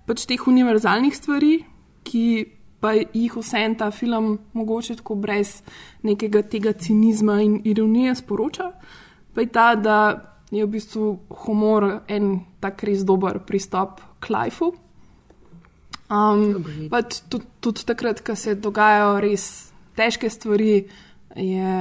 pač 0.05 0.27
teh 0.29 0.41
univerzalnih 0.45 1.15
stvari, 1.17 1.55
ki 2.05 2.25
pa 2.81 2.91
jih 2.93 3.33
vse 3.33 3.57
en 3.65 3.73
ta 3.79 3.87
film 3.89 4.35
mogoče 4.53 4.99
tako 4.99 5.15
brez 5.17 5.63
nekega 6.05 6.43
tega 6.45 6.73
cinizma 6.77 7.39
in 7.41 7.55
ironije 7.65 8.13
sporoča, 8.19 8.67
pa 9.33 9.41
je 9.41 9.49
ta, 9.49 9.73
da 9.73 9.97
je 10.53 10.61
v 10.61 10.69
bistvu 10.69 11.07
humor 11.45 11.87
en 12.05 12.43
tak 12.61 12.83
res 12.85 13.01
dober 13.01 13.39
pristop 13.41 14.05
k 14.21 14.29
lifeu. 14.35 14.75
Um, 16.11 16.61
pač 16.93 17.23
tudi, 17.25 17.49
tudi 17.57 17.87
takrat, 17.89 18.21
ko 18.21 18.37
se 18.37 18.53
dogajajo 18.53 19.17
res 19.25 19.47
težke 19.97 20.29
stvari, 20.29 20.85
je 21.33 21.75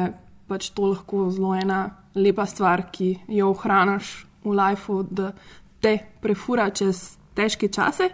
pač 0.49 0.73
to 0.73 0.89
lahko 0.89 1.29
zelo 1.29 1.53
ena 1.53 1.85
lepa 2.17 2.49
stvar, 2.49 2.89
ki 2.89 3.13
jo 3.29 3.53
ohraniš 3.53 4.15
v 4.41 4.57
lifeu, 4.57 5.03
da 5.05 5.35
te 5.81 5.99
prefura 6.21 6.71
čez 6.71 7.19
težke 7.35 7.69
čase. 7.69 8.11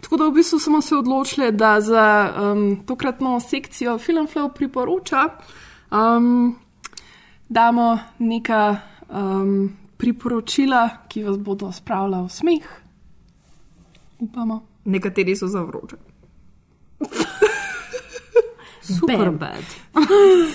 Tako 0.00 0.16
da 0.16 0.28
v 0.28 0.32
bistvu 0.38 0.58
smo 0.58 0.80
se 0.82 0.96
odločili, 0.96 1.52
da 1.52 1.80
za 1.80 2.06
um, 2.30 2.84
tokratno 2.86 3.40
sekcijo 3.40 3.98
Filmflow 3.98 4.52
priporoča, 4.54 5.28
um, 5.90 6.56
damo 7.48 7.98
neka 8.18 8.76
um, 9.08 9.76
priporočila, 9.96 10.88
ki 11.08 11.24
vas 11.24 11.38
bodo 11.38 11.72
spravila 11.72 12.22
v 12.22 12.28
smeh. 12.28 12.68
Upamo. 14.18 14.62
nekateri 14.84 15.36
so 15.36 15.46
za 15.46 15.62
vroče. 15.62 15.96
Super 18.98 19.30
bad. 19.30 19.64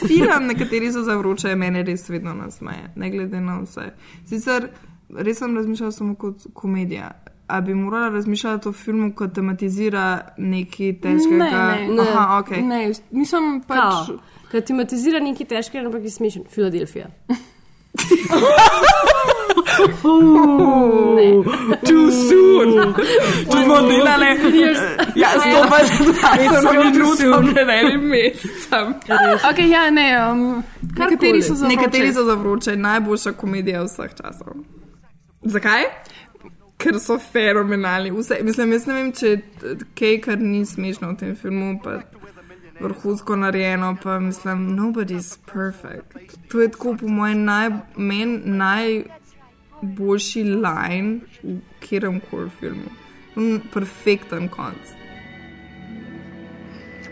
Film, 0.08 0.48
nekateri 0.48 0.92
so 0.92 1.04
za 1.04 1.16
vroče, 1.16 1.56
mene 1.56 1.84
res 1.84 2.10
vedno 2.10 2.34
nasmeje, 2.34 2.92
ne 2.96 3.10
glede 3.10 3.42
na 3.42 3.60
vse. 3.62 3.94
Sicer 4.26 4.70
res 5.10 5.38
sem 5.38 5.56
razmišljala 5.58 5.92
samo 5.92 6.16
kot 6.16 6.36
komedija. 6.54 7.12
A 7.48 7.62
bi 7.62 7.74
morala 7.74 8.10
razmišljati 8.10 8.70
o 8.70 8.72
filmu, 8.72 9.12
ko 9.16 9.28
tematizira 9.28 10.22
nekaj 10.38 10.94
težkega? 11.02 11.38
Ne, 11.38 11.88
ne, 11.92 12.02
Aha, 12.02 12.40
ok. 12.40 12.50
ne, 12.64 12.92
mislim 13.12 13.62
pač. 13.68 14.14
Ker 14.52 14.62
tematizira 14.62 15.20
nekaj 15.20 15.46
težkega, 15.46 15.86
ampak 15.86 16.04
je 16.04 16.10
smešen. 16.10 16.44
Filadelfija. 16.50 17.10
Ne. 21.16 21.44
Too 21.88 22.12
soon. 22.12 22.94
Tu 23.52 23.58
smo 23.64 23.82
delali. 23.82 24.26
Ja, 25.16 25.28
120 25.38 26.94
minut 26.94 27.54
pred 27.54 27.70
enim 27.70 28.02
mesecem. 28.10 28.94
Okay, 29.52 29.68
ja, 29.70 29.90
ne, 29.92 30.32
um, 30.32 30.64
nekateri 30.98 31.42
so 31.42 31.54
za 31.56 31.68
Nekateri 31.68 32.04
vroče. 32.04 32.14
so 32.14 32.24
za 32.26 32.34
vroče, 32.34 32.76
najboljša 32.76 33.32
komedija 33.32 33.84
vseh 33.84 34.12
časov. 34.22 34.54
Zakaj? 35.46 35.84
Ker 36.78 37.00
so 37.00 37.20
fenomenalni. 37.20 38.12
Vse, 38.12 38.40
mislim, 38.44 38.72
jaz 38.76 38.86
ne 38.88 38.94
vem, 38.94 39.12
če 39.16 39.38
kaj, 39.96 40.22
kar 40.26 40.38
ni 40.40 40.66
smešno 40.68 41.14
v 41.14 41.18
tem 41.20 41.36
filmu, 41.40 41.80
pa 41.84 42.02
vrhunsko 42.82 43.36
narejeno, 43.40 43.96
pa 44.04 44.20
mislim, 44.20 44.76
nobody's 44.78 45.38
perfect. 45.48 46.36
To 46.52 46.62
je 46.62 46.72
tako, 46.72 46.96
po 47.00 47.08
mojem, 47.08 47.46
naj, 47.48 47.70
men 47.96 48.42
najboljši 48.60 50.44
line 50.44 51.22
v 51.44 51.60
katerem 51.80 52.20
koli 52.30 52.50
filmu. 52.60 52.90
Perfekten 53.74 54.50
konc. 54.50 54.94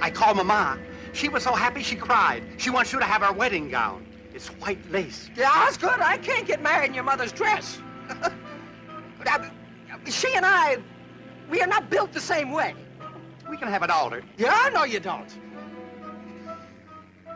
I 0.01 0.09
called 0.09 0.37
Mama. 0.37 0.77
She 1.13 1.29
was 1.29 1.43
so 1.43 1.53
happy 1.53 1.83
she 1.83 1.95
cried. 1.95 2.43
She 2.57 2.69
wants 2.69 2.93
you 2.93 2.99
to 2.99 3.05
have 3.05 3.21
her 3.21 3.33
wedding 3.33 3.69
gown. 3.69 4.05
It's 4.33 4.47
white 4.61 4.79
lace. 4.91 5.29
Yeah, 5.35 5.51
that's 5.63 5.77
good. 5.77 5.99
I 5.99 6.17
can't 6.17 6.47
get 6.47 6.61
married 6.61 6.89
in 6.89 6.95
your 6.95 7.03
mother's 7.03 7.31
dress. 7.31 7.79
She 10.09 10.33
and 10.35 10.45
I, 10.45 10.77
we 11.49 11.61
are 11.61 11.67
not 11.67 11.89
built 11.89 12.11
the 12.11 12.19
same 12.19 12.51
way. 12.51 12.75
We 13.49 13.57
can 13.57 13.67
have 13.67 13.83
it 13.83 13.89
altered. 13.89 14.25
Yeah, 14.37 14.69
no, 14.73 14.83
you 14.83 14.99
don't. 14.99 15.29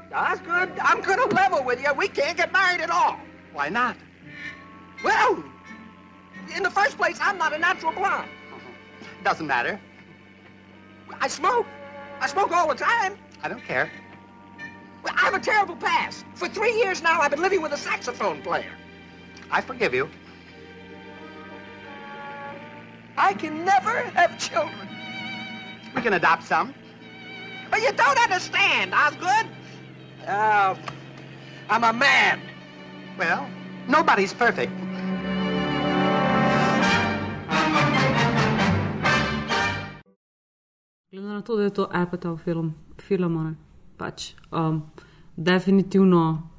That's 0.10 0.40
good. 0.42 0.72
I'm 0.82 1.02
going 1.02 1.18
to 1.18 1.36
level 1.36 1.64
with 1.64 1.82
you. 1.82 1.94
We 1.94 2.08
can't 2.08 2.38
get 2.38 2.52
married 2.52 2.82
at 2.82 2.90
all. 2.90 3.20
Why 3.54 3.70
not? 3.70 3.98
Well, 5.04 5.44
in 6.56 6.64
the 6.64 6.70
first 6.70 6.98
place, 6.98 7.18
I'm 7.22 7.38
not 7.38 7.54
a 7.54 7.58
natural 7.58 7.92
blonde. 7.92 8.30
Uh-huh. 8.54 9.08
Doesn't 9.24 9.48
matter. 9.48 9.80
I 11.20 11.28
smoke. 11.28 11.66
I 12.20 12.28
smoke 12.28 12.52
all 12.52 12.68
the 12.68 12.76
time. 12.76 13.18
I 13.44 13.50
don't 13.50 13.64
care. 13.64 13.92
Well, 15.04 15.14
I 15.16 15.22
have 15.22 15.34
a 15.34 15.40
terrible 15.40 15.76
past. 15.76 16.26
For 16.34 16.48
three 16.48 16.74
years 16.78 17.04
now, 17.04 17.20
I've 17.20 17.32
been 17.32 17.42
living 17.42 17.62
with 17.62 17.74
a 17.74 17.78
saxophone 17.78 18.42
player. 18.42 18.72
I 19.52 19.62
forgive 19.62 19.94
you. 19.94 20.10
I 23.18 23.34
can 23.34 23.64
never 23.64 24.04
have 24.14 24.38
children. 24.38 24.90
We 25.96 26.02
can 26.02 26.14
adopt 26.14 26.44
some. 26.44 26.74
But 27.72 27.82
you 27.82 27.92
don't 27.94 28.20
understand, 28.20 28.94
Osgood. 28.94 29.48
Uh, 30.28 30.76
I'm 31.70 31.84
a 31.84 31.94
man. 31.94 32.42
Well, 33.18 33.48
nobody's 33.88 34.34
perfect. 34.34 34.72
Glede 41.12 41.28
na 41.28 41.42
to, 41.42 41.56
da 41.56 41.64
je 41.64 41.70
to 41.70 41.88
Apatov 41.92 42.38
film, 42.44 42.76
film 43.00 43.44
ne, 43.44 43.56
pač 43.98 44.34
um, 44.52 44.92
definitivno 45.38 46.50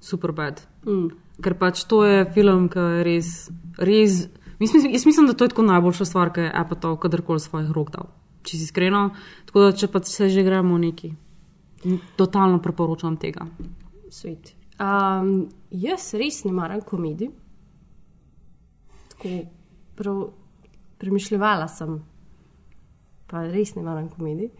super 0.00 0.32
bad. 0.32 0.60
Mm. 0.84 1.08
Ker 1.42 1.54
pač 1.54 1.84
to 1.88 2.04
je 2.04 2.24
film, 2.34 2.68
ki 2.68 2.78
je 2.78 3.04
res, 3.04 3.30
res. 3.78 4.28
Mislim, 4.58 4.92
jaz 4.92 5.06
mislim, 5.06 5.26
da 5.26 5.32
to 5.32 5.44
je 5.44 5.48
tako 5.48 5.62
najboljša 5.62 6.04
stvar, 6.04 6.32
ki 6.32 6.40
je 6.40 6.52
Apatov 6.54 6.96
kadarkoli 6.96 7.40
svojih 7.40 7.70
rok 7.70 7.90
dal. 7.90 8.08
Če 8.42 8.56
si 8.56 8.64
iskreno, 8.64 9.10
tako 9.46 9.60
da 9.60 9.72
če 9.72 9.88
pa 9.92 10.02
se 10.02 10.28
že 10.28 10.42
gremo 10.42 10.78
neki, 10.78 11.12
totalno 12.16 12.58
priporočam 12.62 13.16
tega. 13.16 13.46
Svet. 14.10 14.54
Um, 14.78 15.48
jaz 15.70 16.12
res 16.14 16.44
ne 16.44 16.52
maram 16.52 16.80
komedij. 16.80 17.30
Tako 19.14 19.38
prav 19.98 20.20
premišljala 20.98 21.68
sem, 21.68 21.98
pa 23.26 23.46
res 23.46 23.74
ne 23.74 23.82
maram 23.82 24.08
komedij. 24.08 24.50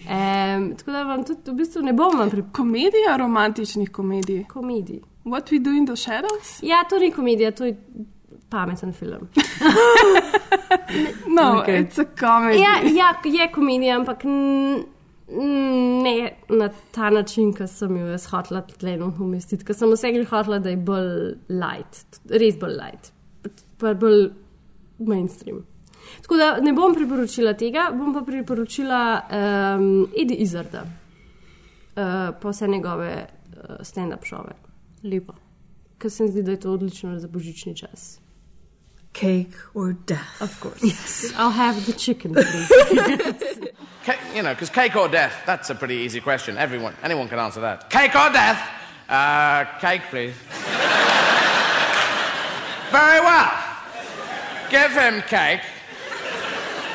Um, 0.00 0.70
tako 0.76 0.92
da 0.92 1.02
vam 1.04 1.24
tudi 1.24 1.50
v 1.50 1.54
bistvu 1.54 1.82
ne 1.84 1.92
bom 1.92 2.22
pri 2.30 2.42
Komedija 2.52 3.16
romantičnih 3.18 3.90
komedij. 3.90 4.44
komediji. 4.48 5.02
What 5.24 5.50
we 5.52 5.58
do 5.58 5.70
in 5.70 5.86
the 5.86 5.96
shadows? 5.96 6.62
Ja, 6.62 6.84
to 6.88 6.98
ni 6.98 7.10
komedija, 7.12 7.50
to 7.50 7.64
je 7.64 7.76
pameten 8.50 8.92
film. 8.92 9.28
No, 11.28 11.60
Okej. 11.60 11.84
it's 11.84 11.98
a 11.98 12.04
comedy. 12.04 12.60
Ja, 12.60 12.80
ja, 12.94 13.14
je 13.24 13.52
komedija, 13.52 13.96
ampak 13.96 14.24
ne 16.02 16.30
na 16.48 16.68
ta 16.90 17.10
način, 17.10 17.52
ki 17.54 17.66
sem 17.66 17.96
jo 17.96 18.06
jaz 18.10 18.26
hotela 18.30 18.62
tle 18.66 18.96
not 18.98 19.18
umestiti, 19.20 19.64
ker 19.64 19.76
sem 19.78 19.90
vse 19.92 20.12
gre 20.12 20.24
hotela, 20.26 20.58
da 20.58 20.70
je 20.70 20.76
bolj 20.76 21.10
light, 21.48 22.20
res 22.30 22.58
bolj 22.58 22.76
light, 22.78 23.12
pa 23.78 23.94
bolj 23.94 24.30
mainstream. 24.98 25.64
Tako 26.22 26.36
da 26.36 26.48
ne 26.60 26.72
bom 26.74 26.94
priporočila 26.94 27.54
tega, 27.54 27.90
bom 27.94 28.14
pa 28.14 28.24
priporočila 28.26 29.02
um, 29.20 30.08
Edi 30.18 30.40
Izarda, 30.42 30.82
uh, 30.82 32.02
pa 32.40 32.50
vse 32.50 32.68
njegove 32.68 33.12
uh, 33.22 33.76
stand-up 33.86 34.26
šove. 34.26 34.56
Lepo. 35.04 35.36
Ker 35.98 36.10
se 36.10 36.24
mi 36.24 36.32
zdi, 36.32 36.42
da 36.42 36.56
je 36.56 36.60
to 36.60 36.72
odlično 36.72 37.18
za 37.18 37.28
božični 37.28 37.76
čas. 37.76 38.19
Cake 39.12 39.54
or 39.74 39.92
death. 39.92 40.40
Of 40.40 40.58
course. 40.60 40.82
Yes. 40.82 41.32
I'll 41.36 41.50
have 41.50 41.84
the 41.86 41.92
chicken, 41.92 42.32
please. 42.34 42.68
Ca- 44.04 44.18
you 44.34 44.42
know, 44.42 44.54
because 44.54 44.70
cake 44.70 44.96
or 44.96 45.08
death, 45.08 45.42
that's 45.44 45.68
a 45.68 45.74
pretty 45.74 45.96
easy 45.96 46.20
question. 46.20 46.56
Everyone, 46.56 46.94
anyone 47.02 47.28
can 47.28 47.38
answer 47.38 47.60
that. 47.60 47.90
Cake 47.90 48.14
or 48.14 48.30
death? 48.30 48.58
Uh, 49.08 49.64
cake, 49.80 50.02
please. 50.10 50.34
very 52.90 53.20
well. 53.20 53.52
Give 54.70 54.92
him 54.92 55.22
cake. 55.22 55.60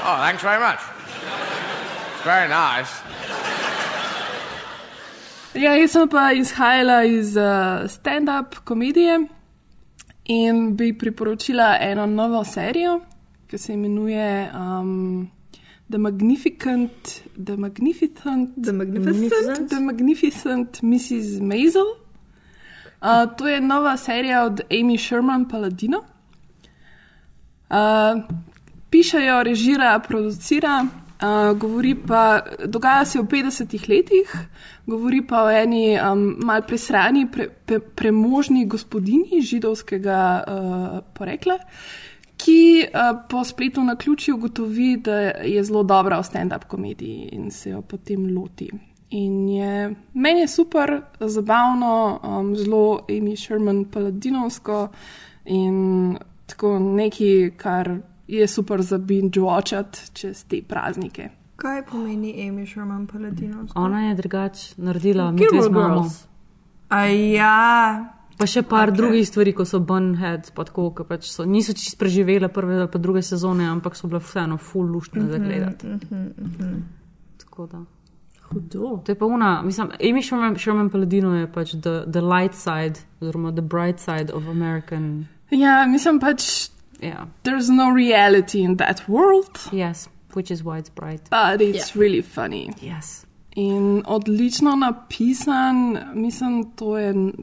Oh, 0.04 0.18
thanks 0.18 0.42
very 0.42 0.60
much. 0.60 0.80
Very 2.24 2.48
nice. 2.48 2.90
Ja, 5.54 5.72
jaz 5.78 5.92
sem 5.92 6.10
pa 6.10 6.32
izhajala 6.36 7.04
iz 7.08 7.38
uh, 7.38 7.88
stand-up 7.88 8.56
komedije 8.64 9.20
In 10.26 10.76
bi 10.76 10.94
priporočila 10.98 11.78
eno 11.80 12.06
novo 12.06 12.44
serijo, 12.44 13.02
ki 13.48 13.58
se 13.58 13.74
imenuje 13.74 14.52
um, 14.54 15.30
The 15.90 15.98
Magnificent, 15.98 17.22
The 17.46 17.58
Magnificent, 17.58 18.50
The 18.66 18.72
Magnificent? 18.72 19.70
The 19.70 19.80
Magnificent 19.80 20.82
Mrs. 20.82 21.42
Maisel. 21.42 21.86
Uh, 23.02 23.36
to 23.38 23.48
je 23.48 23.62
nova 23.62 23.98
serija 23.98 24.44
od 24.44 24.62
Amy 24.72 24.98
Sherman 24.98 25.50
Paladino. 25.50 26.02
Uh, 27.70 28.24
pišejo, 28.90 29.44
režira, 29.44 30.00
producira, 30.00 30.86
uh, 30.86 31.58
govori 31.58 31.96
pa, 32.08 32.42
dogaja 32.66 33.06
se 33.06 33.20
v 33.20 33.24
50-ih 33.24 33.90
letih, 33.90 34.36
govori 34.86 35.22
pa 35.28 35.44
o 35.44 35.50
eni 35.50 35.98
um, 35.98 36.36
mal 36.46 36.62
presrani, 36.68 37.26
pre, 37.32 37.50
pre, 37.66 37.80
premožni 37.80 38.66
gospodini 38.66 39.42
židovskega 39.42 40.20
uh, 40.48 40.98
porekla, 41.14 41.58
ki 42.38 42.60
uh, 42.86 43.22
po 43.30 43.44
spletu 43.44 43.84
na 43.84 43.96
ključi 43.96 44.32
ugotovi, 44.32 44.98
da 44.98 45.20
je 45.46 45.64
zelo 45.64 45.84
dobra 45.84 46.20
v 46.20 46.28
stand-up 46.28 46.68
komediji 46.68 47.30
in 47.32 47.52
se 47.52 47.70
jo 47.70 47.82
potem 47.82 48.28
loti. 48.36 48.70
In 49.10 49.50
je, 49.50 49.96
meni 50.14 50.40
je 50.40 50.48
super, 50.48 51.02
zabavno, 51.20 52.20
um, 52.24 52.56
zelo 52.56 53.06
Amy 53.10 53.36
Sherman 53.38 53.86
paladinovsko 53.86 54.88
in 55.46 56.18
tako 56.46 56.80
nekaj, 56.80 57.52
kar 57.58 57.98
je 58.28 58.48
super 58.48 58.82
za 58.82 58.98
binge 58.98 59.40
watchat 59.40 60.12
čez 60.14 60.44
te 60.44 60.62
praznike. 60.62 61.30
Kaj 61.56 61.86
pomeni 61.92 62.48
Amy 62.48 62.66
Sherman 62.68 63.08
Paladino? 63.08 63.66
Ona 63.76 64.02
je 64.10 64.16
drugače 64.16 64.74
naredila 64.78 65.32
Gilmore 65.32 65.70
Midway 65.70 65.82
Mama. 65.82 65.96
Girls. 66.02 66.24
A 66.90 67.06
ja. 67.06 68.12
Pa 68.38 68.46
še 68.46 68.62
par 68.62 68.90
Ok. 68.90 68.94
okay. 68.94 68.98
drugih 68.98 69.28
stvari, 69.28 69.54
kot 69.56 69.68
so 69.68 69.80
Bunhead, 69.80 70.52
pa 70.56 70.64
tako, 70.68 70.90
ki 70.92 71.04
pač 71.08 71.30
so, 71.32 71.46
niso 71.48 71.74
čisto 71.74 71.96
preživele 72.00 72.50
prve 72.52 72.76
ali 72.82 72.92
pa 72.92 73.00
druge 73.00 73.22
sezone, 73.24 73.64
ampak 73.64 73.96
so 73.96 74.08
bile 74.12 74.20
vseeno 74.20 74.58
full 74.58 74.92
luštne 74.92 75.24
za 75.32 75.38
gledati. 75.38 75.88
Tako 77.38 77.68
da. 77.68 77.80
Hudo. 78.50 79.02
To 79.06 79.12
je 79.12 79.16
pa 79.16 79.26
una, 79.26 79.62
mislim, 79.62 79.90
Amy 80.10 80.22
Sherman, 80.24 80.58
Sherman 80.60 80.90
Paladino 80.90 81.32
je 81.36 81.48
pač 81.48 81.72
the, 81.82 82.04
the 82.12 82.22
light 82.22 82.54
side, 82.54 83.00
oziroma 83.22 83.52
the 83.56 83.62
bright 83.64 84.00
side 84.00 84.34
of 84.34 84.48
American. 84.48 85.28
Ja, 85.50 85.86
mislim 85.88 86.20
pač, 86.20 86.70
Yeah. 87.02 87.26
there's 87.44 87.70
no 87.70 87.92
reality 87.92 88.64
in 88.64 88.78
that 88.78 89.04
world. 89.10 89.60
Yes, 89.72 90.08
which 90.36 90.52
is 90.52 90.64
why 90.64 90.78
it's 90.80 90.90
bright. 90.90 91.22
But 91.30 91.62
it's 91.62 91.96
yeah. 91.96 92.02
really 92.02 92.22
funny. 92.22 92.74
Yes. 92.82 93.26
In 93.56 94.04
odlično 94.06 94.76
napisan, 94.76 95.98
mislim, 96.14 96.72
to 96.76 96.98
je 96.98 97.10
n- 97.10 97.34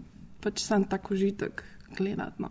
pač 0.41 0.59
sam 0.59 0.85
tako 0.85 1.15
užitek 1.15 1.65
gledati. 1.97 2.43
No. 2.43 2.49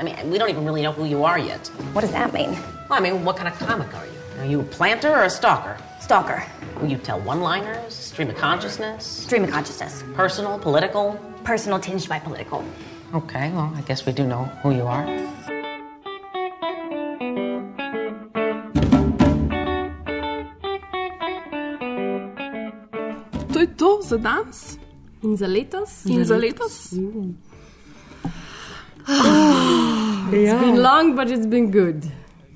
I 0.00 0.02
mean, 0.02 0.16
we 0.30 0.38
don't 0.38 0.50
even 0.50 0.64
really 0.64 0.82
know 0.82 0.92
who 0.92 1.04
you 1.04 1.24
are 1.24 1.38
yet. 1.38 1.70
What 1.94 2.00
does 2.02 2.12
that 2.12 2.32
mean? 2.32 2.50
Well, 2.90 2.98
I 2.98 3.00
mean, 3.00 3.24
what 3.24 3.36
kind 3.36 3.48
of 3.48 3.58
comic 3.68 3.94
are 3.94 4.06
you? 4.06 4.18
Are 4.40 4.50
you 4.52 4.60
a 4.60 4.64
planter 4.64 5.10
or 5.10 5.22
a 5.22 5.30
stalker? 5.30 5.76
Stalker. 6.00 6.42
Will 6.80 6.90
you 6.90 6.98
tell 6.98 7.20
one 7.20 7.40
liners, 7.40 7.94
stream 7.94 8.30
of 8.30 8.36
consciousness? 8.36 9.04
Stream 9.04 9.44
of 9.44 9.50
consciousness. 9.50 10.02
Personal, 10.14 10.58
political? 10.58 11.16
Personal 11.44 11.78
tinged 11.80 12.08
by 12.08 12.18
political. 12.18 12.64
Okay, 13.14 13.50
well, 13.52 13.72
I 13.76 13.80
guess 13.82 14.04
we 14.06 14.12
do 14.12 14.26
know 14.26 14.44
who 14.62 14.72
you 14.74 14.86
are. 14.86 15.04
To 23.78 23.84
je 23.84 24.00
to 24.00 24.08
za 24.08 24.16
danes. 24.16 24.78
In 25.22 25.36
za 25.36 25.46
letos? 25.46 26.06
In 26.06 26.24
za 26.24 26.36
letos. 26.36 26.92
It's 30.32 30.60
been 30.60 30.82
long, 30.82 31.16
but 31.16 31.30
it's 31.30 31.46
been 31.46 31.70
good. 31.70 32.04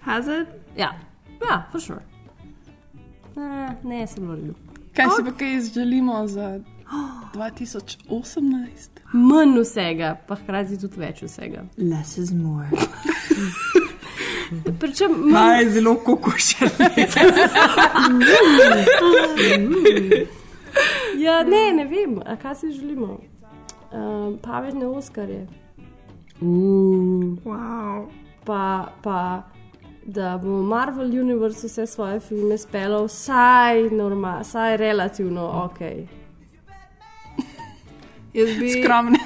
Has 0.00 0.26
it? 0.26 0.48
Ja, 0.76 0.92
ja 1.48 1.62
for 1.72 1.80
sure. 1.80 2.00
Ne, 3.36 3.76
ne, 3.84 4.06
sem 4.06 4.28
vrnil. 4.28 4.54
Kaj 4.94 5.06
si 5.16 5.24
pa 5.24 5.30
kaj 5.38 5.60
želimo 5.74 6.26
za 6.26 6.60
2018? 7.34 8.88
Manj 9.12 9.60
vsega, 9.60 10.16
pa 10.26 10.34
hkrati 10.34 10.80
tudi 10.80 11.00
več 11.00 11.22
vsega. 11.22 11.62
Less 11.78 12.18
is 12.18 12.32
more. 12.32 12.68
Pričem, 14.80 15.32
Kaj 15.32 15.62
je 15.62 15.70
zelo 15.70 15.94
kokošeno. 15.94 16.70
ja, 21.22 21.42
ne, 21.42 21.72
ne 21.74 21.84
vem, 21.84 22.18
a 22.26 22.36
kaj 22.36 22.54
si 22.54 22.70
želimo. 22.72 23.18
Um, 23.92 24.38
pametne 24.42 24.86
Oskarje. 24.86 25.46
Uh. 26.40 27.38
Wow. 27.44 28.06
Pa, 28.44 28.88
pa, 29.02 29.42
da 30.04 30.40
bo 30.42 30.62
Marvel 30.62 31.06
Universe 31.20 31.66
vse 31.66 31.86
svoje 31.86 32.20
filme 32.20 32.58
speljal 32.58 33.04
vsaj, 33.04 33.90
norma, 33.90 34.38
vsaj 34.42 34.76
relativno 34.76 35.44
ok. 35.64 35.78
Jaz 38.34 38.48
bi, 38.60 38.70
Skromne. 38.70 39.18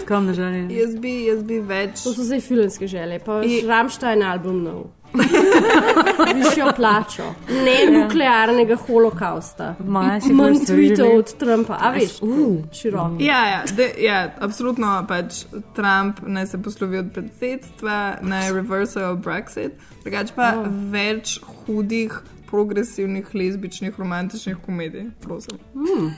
Skromne 0.00 0.34
želje. 0.34 0.76
jaz 0.78 0.96
bi, 0.96 1.24
jaz 1.24 1.42
bi 1.42 1.58
več. 1.58 2.02
To 2.04 2.12
so 2.14 2.22
zdaj 2.22 2.40
filmske 2.40 2.86
želje, 2.86 3.18
pa 3.18 3.40
I- 3.44 3.58
I... 3.58 3.66
Ramstein 3.66 4.22
album 4.22 4.62
nov. 4.62 4.84
Višjo 6.34 6.72
plačo, 6.76 7.22
ne 7.48 7.98
nuklearnega 7.98 8.76
holokausta, 8.76 9.74
manj 9.86 10.20
tweetov 10.66 11.18
od 11.18 11.32
Trumpa, 11.38 11.78
a 11.80 11.90
veš, 11.90 12.16
uh, 12.22 12.64
široko. 12.72 13.16
Ja, 13.20 13.46
ja, 13.46 13.62
de, 13.76 13.90
ja, 13.98 14.34
absolutno 14.40 15.04
pač 15.08 15.44
Trump 15.76 16.20
naj 16.26 16.46
se 16.46 16.62
poslovi 16.62 16.98
od 16.98 17.12
predsedstva, 17.14 18.16
naj 18.22 18.52
reversajo 18.52 19.16
Brexit, 19.16 19.72
drugače 20.02 20.32
pa 20.36 20.52
Oh. 20.54 20.66
več 20.92 21.38
hudih, 21.66 22.12
progresivnih, 22.50 23.34
lezbičnih, 23.34 23.94
romantičnih 23.98 24.56
komedij, 24.66 25.08
prosim. 25.20 25.58
Mm. 25.74 26.12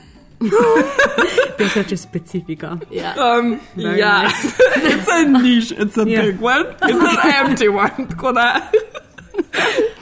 To 1.57 1.63
je 1.63 1.69
reče 1.75 1.97
specifika. 1.97 2.77
Ja. 2.91 3.13
Um, 3.17 3.59
Very 3.75 3.99
ja, 3.99 4.23
nice. 4.23 4.47
it's 4.93 5.09
a 5.09 5.23
niche, 5.41 5.75
it's 5.75 5.97
a 5.97 6.05
Ja. 6.09 6.21
big 6.21 6.41
one, 6.41 6.65
it's 6.81 7.01
an 7.01 7.47
empty 7.47 7.67
one, 7.67 8.07
tako 8.09 8.31
da 8.31 8.61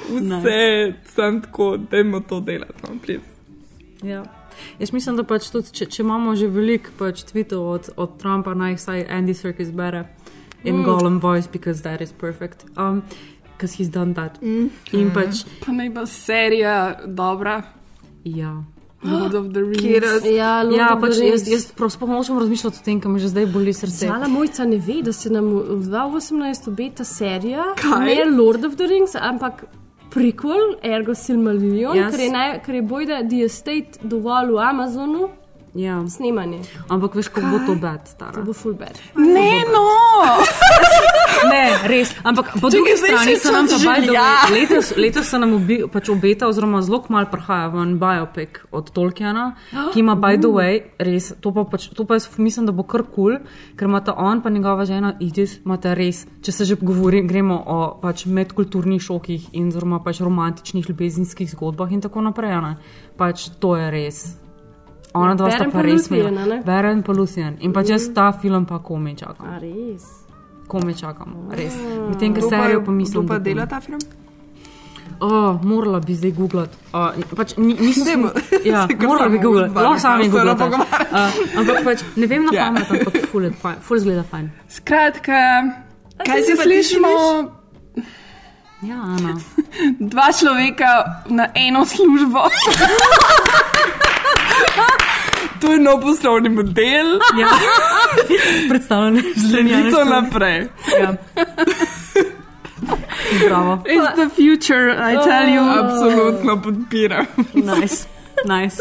vse 0.09 0.93
sem 1.15 1.41
tako, 1.41 1.77
dajmo 1.91 2.19
to 2.19 2.39
delati, 2.39 2.73
no, 2.83 2.97
please. 3.05 3.25
Ja. 4.03 4.23
Jaz 4.79 4.91
mislim, 4.93 5.15
da 5.15 5.23
pač 5.23 5.49
tudi, 5.51 5.71
če, 5.75 5.85
če 5.91 6.03
imamo 6.03 6.35
že 6.35 6.47
veliko 6.47 6.93
pač 6.97 7.25
tweetov 7.27 7.65
od, 7.73 7.89
od 7.97 8.17
Trumpa, 8.21 8.53
naj 8.55 8.77
vsaj 8.79 9.05
Andy 9.09 9.33
Serkis 9.33 9.71
bere 9.71 10.05
in 10.63 10.75
Mm. 10.79 10.85
Gollum 10.85 11.19
voice, 11.21 11.47
because 11.51 11.81
that 11.83 12.01
is 12.01 12.11
perfect. 12.11 12.65
Um, 12.77 13.03
because 13.53 13.73
he's 13.73 13.89
done 13.89 14.13
that. 14.13 14.41
Mm. 14.41 14.69
In 14.93 15.11
pač, 15.13 15.45
Pa 15.65 15.71
naj 15.71 15.89
bo 15.89 16.05
serija 16.05 16.99
dobra. 17.05 17.61
ja. 18.23 18.63
Lord 19.07 19.33
of 19.35 19.45
the 19.49 19.61
Rings. 19.61 19.81
Kjer- 19.81 20.35
Ja, 20.35 20.61
Lord 20.61 20.75
Ja, 20.75 20.87
of 20.87 20.99
the 20.99 21.07
pač 21.07 21.17
Rings. 21.17 21.41
jaz, 21.41 21.47
jaz 21.47 21.71
prav 21.71 21.89
sploh 21.89 22.09
nočem 22.09 22.37
razmišljati 22.37 22.77
o 22.77 22.83
tem, 22.83 23.01
me 23.05 23.19
že 23.19 23.27
zdaj 23.27 23.45
boli 23.47 23.73
srce. 23.73 24.07
Zala 24.07 24.27
mojca 24.27 24.65
ne 24.65 24.77
ve, 24.77 25.01
da 25.01 25.13
se 25.13 25.29
nam 25.29 25.45
v 25.45 25.85
2018 25.87 26.67
obeta 26.67 27.03
serija, 27.03 27.63
Kaj? 27.75 28.05
ne 28.05 28.37
Lord 28.37 28.65
of 28.65 28.75
the 28.75 28.85
Rings, 28.85 29.15
ampak 29.15 29.65
prequel, 30.09 30.57
ergo 30.83 31.13
Silmarillion, 31.13 31.95
Jaz- 31.95 32.11
ker 32.11 32.19
je, 32.19 32.31
naj, 32.31 32.63
ker 32.63 32.75
je 32.75 32.81
bojda 32.83 33.23
The 33.23 33.43
Estate 33.43 33.99
dovolj 34.03 34.51
v 34.51 34.59
Amazonu. 34.59 35.29
Ja. 35.75 35.99
Snemanje. 36.07 36.63
Ampak 36.87 37.15
veš, 37.15 37.27
kako 37.27 37.47
bo 37.51 37.59
to 37.67 37.75
bed, 37.75 38.07
stara. 38.07 38.31
To 38.31 38.47
bo 38.47 38.53
full 38.53 38.73
bad. 38.73 38.95
Ne, 39.15 39.63
no! 39.67 39.83
Ne, 41.45 41.87
res. 41.87 42.15
Ampak 42.23 42.55
po 42.61 42.69
drugi 42.69 42.95
strani 42.97 43.35
se 43.35 43.51
nam 43.51 43.67
pa 43.67 43.75
the 43.75 43.77
želja. 43.77 44.21
way- 44.21 44.51
letos, 44.61 44.93
letos 44.97 45.27
se 45.29 45.39
nam 45.39 45.53
obi, 45.53 45.83
pač 45.91 46.09
obeta, 46.09 46.47
oziroma 46.47 46.81
zelo 46.81 47.01
kmalo 47.03 47.27
prihaja 47.31 47.67
ven 47.67 47.99
biopik 47.99 48.65
od 48.71 48.89
Tolkiena, 48.91 49.55
ki 49.93 49.99
ima 49.99 50.15
by 50.15 50.39
the 50.39 50.47
way, 50.47 50.79
res, 50.97 51.33
to 51.41 51.51
pa, 51.51 51.63
pač, 51.63 51.89
to 51.93 52.05
pa 52.05 52.15
jaz 52.15 52.29
mislim, 52.37 52.65
da 52.65 52.71
bo 52.71 52.83
kar 52.83 53.03
kul, 53.03 53.35
cool, 53.37 53.75
ker 53.77 53.87
imata 53.87 54.15
on 54.17 54.41
pa 54.41 54.49
njegova 54.49 54.85
žena 54.85 55.13
Edith, 55.21 55.59
imata 55.65 55.93
res, 55.93 56.25
če 56.41 56.51
se 56.51 56.65
že 56.65 56.75
govori, 56.81 57.21
gremo 57.27 57.59
o 57.67 57.99
pač 58.01 58.25
medkulturnih 58.25 59.01
šokih 59.01 59.51
in 59.53 59.67
oziroma 59.67 59.99
pač 59.99 60.23
romantičnih 60.23 60.89
ljubezenskih 60.89 61.51
zgodbah 61.51 61.91
in 61.91 62.01
tako 62.01 62.21
naprej. 62.21 62.61
Ne? 62.61 62.77
Pač 63.17 63.49
to 63.59 63.75
je 63.75 63.91
res. 63.91 64.44
Ona 65.15 65.35
dva 65.35 65.47
sta 65.49 65.57
Beren 65.59 65.71
pa 65.71 65.81
res 65.81 66.09
Lucian, 66.09 66.27
imela. 66.27 66.41
a 66.41 66.45
ne? 66.47 66.61
Beren 66.63 66.99
pa 67.01 67.11
Lucian. 67.13 67.53
In 67.59 67.71
pač 67.71 67.89
jaz 67.89 68.09
ta 68.11 68.31
film 68.33 68.65
pa 68.65 68.79
komaj 68.79 69.15
čakam. 69.15 69.47
A 69.47 69.57
res. 69.59 70.03
Komaj 70.67 70.95
čakam, 70.95 71.29
res. 71.51 71.75
Medtem, 72.09 72.33
ker 72.33 72.41
Kdo 72.41 72.49
pa- 72.49 72.55
serijo 72.57 72.79
pa 72.81 72.91
mislim, 72.91 73.21
kdo 73.21 73.27
pa 73.27 73.33
da 73.33 73.43
dela 73.43 73.65
ta 73.65 73.79
film? 73.79 73.99
Oh, 75.17 75.55
morala 75.63 75.99
bi 75.99 76.11
zdaj 76.13 76.31
googlati. 76.31 76.75
Uh, 76.91 77.15
pač, 77.31 77.55
ni, 77.57 77.73
nisem 77.73 78.03
Dajmo. 78.05 78.27
smo- 78.29 78.59
ja, 78.65 78.81
Se 78.89 78.97
kar 78.97 79.07
morala 79.07 79.29
bi 79.29 79.37
googlati. 79.37 79.71
Lahko 79.73 79.99
sami 79.99 80.23
se 80.23 80.29
googlate. 80.29 80.59
pogovarjamo. 80.59 81.07
Uh, 81.11 81.59
ampak 81.59 81.77
pač, 81.85 81.99
ne 82.15 82.27
vem 82.27 82.43
na 82.43 82.51
Ja. 82.51 82.65
pamet, 82.65 82.91
ampak 82.91 83.15
ful, 83.25 83.43
je 83.43 83.51
fajn, 83.53 83.77
ful 83.81 83.97
zgleda 83.97 84.23
fajn. 84.25 84.45
Skratka, 84.69 85.39
kaj 86.19 86.43
se 86.43 86.53
slišimo? 86.57 87.13
Ja, 88.81 88.97
Ana. 88.97 89.33
Dva 90.11 90.27
človeka 90.31 90.91
na 91.29 91.47
eno 91.55 91.85
službo. 91.85 92.43
To 95.61 95.71
je 95.71 95.79
nov 95.79 96.01
poslovni 96.01 96.49
model. 96.49 97.19
Ja. 97.39 97.47
Predstavljanje 98.69 99.21
Sledico 99.49 100.03
naprej. 100.03 100.67
Ja. 101.01 101.13
Bravo. 103.47 103.83
It's 103.85 104.15
the 104.15 104.29
future, 104.29 104.91
I 104.93 105.15
tell 105.15 105.47
you. 105.49 105.61
Absolutno 105.79 106.61
podpiram. 106.61 107.25
Nice. 107.53 108.07
Nice. 108.45 108.77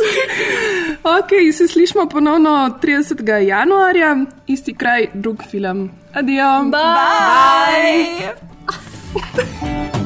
Ok, 1.02 1.28
se 1.52 1.68
slišmo 1.68 2.08
ponovno 2.08 2.78
30. 2.82 3.36
januarja, 3.36 4.16
isti 4.46 4.74
kraj, 4.74 5.06
drug 5.14 5.42
film. 5.50 5.90
Adijo. 6.14 6.62
Bye. 6.62 8.34
Bye. 9.34 10.03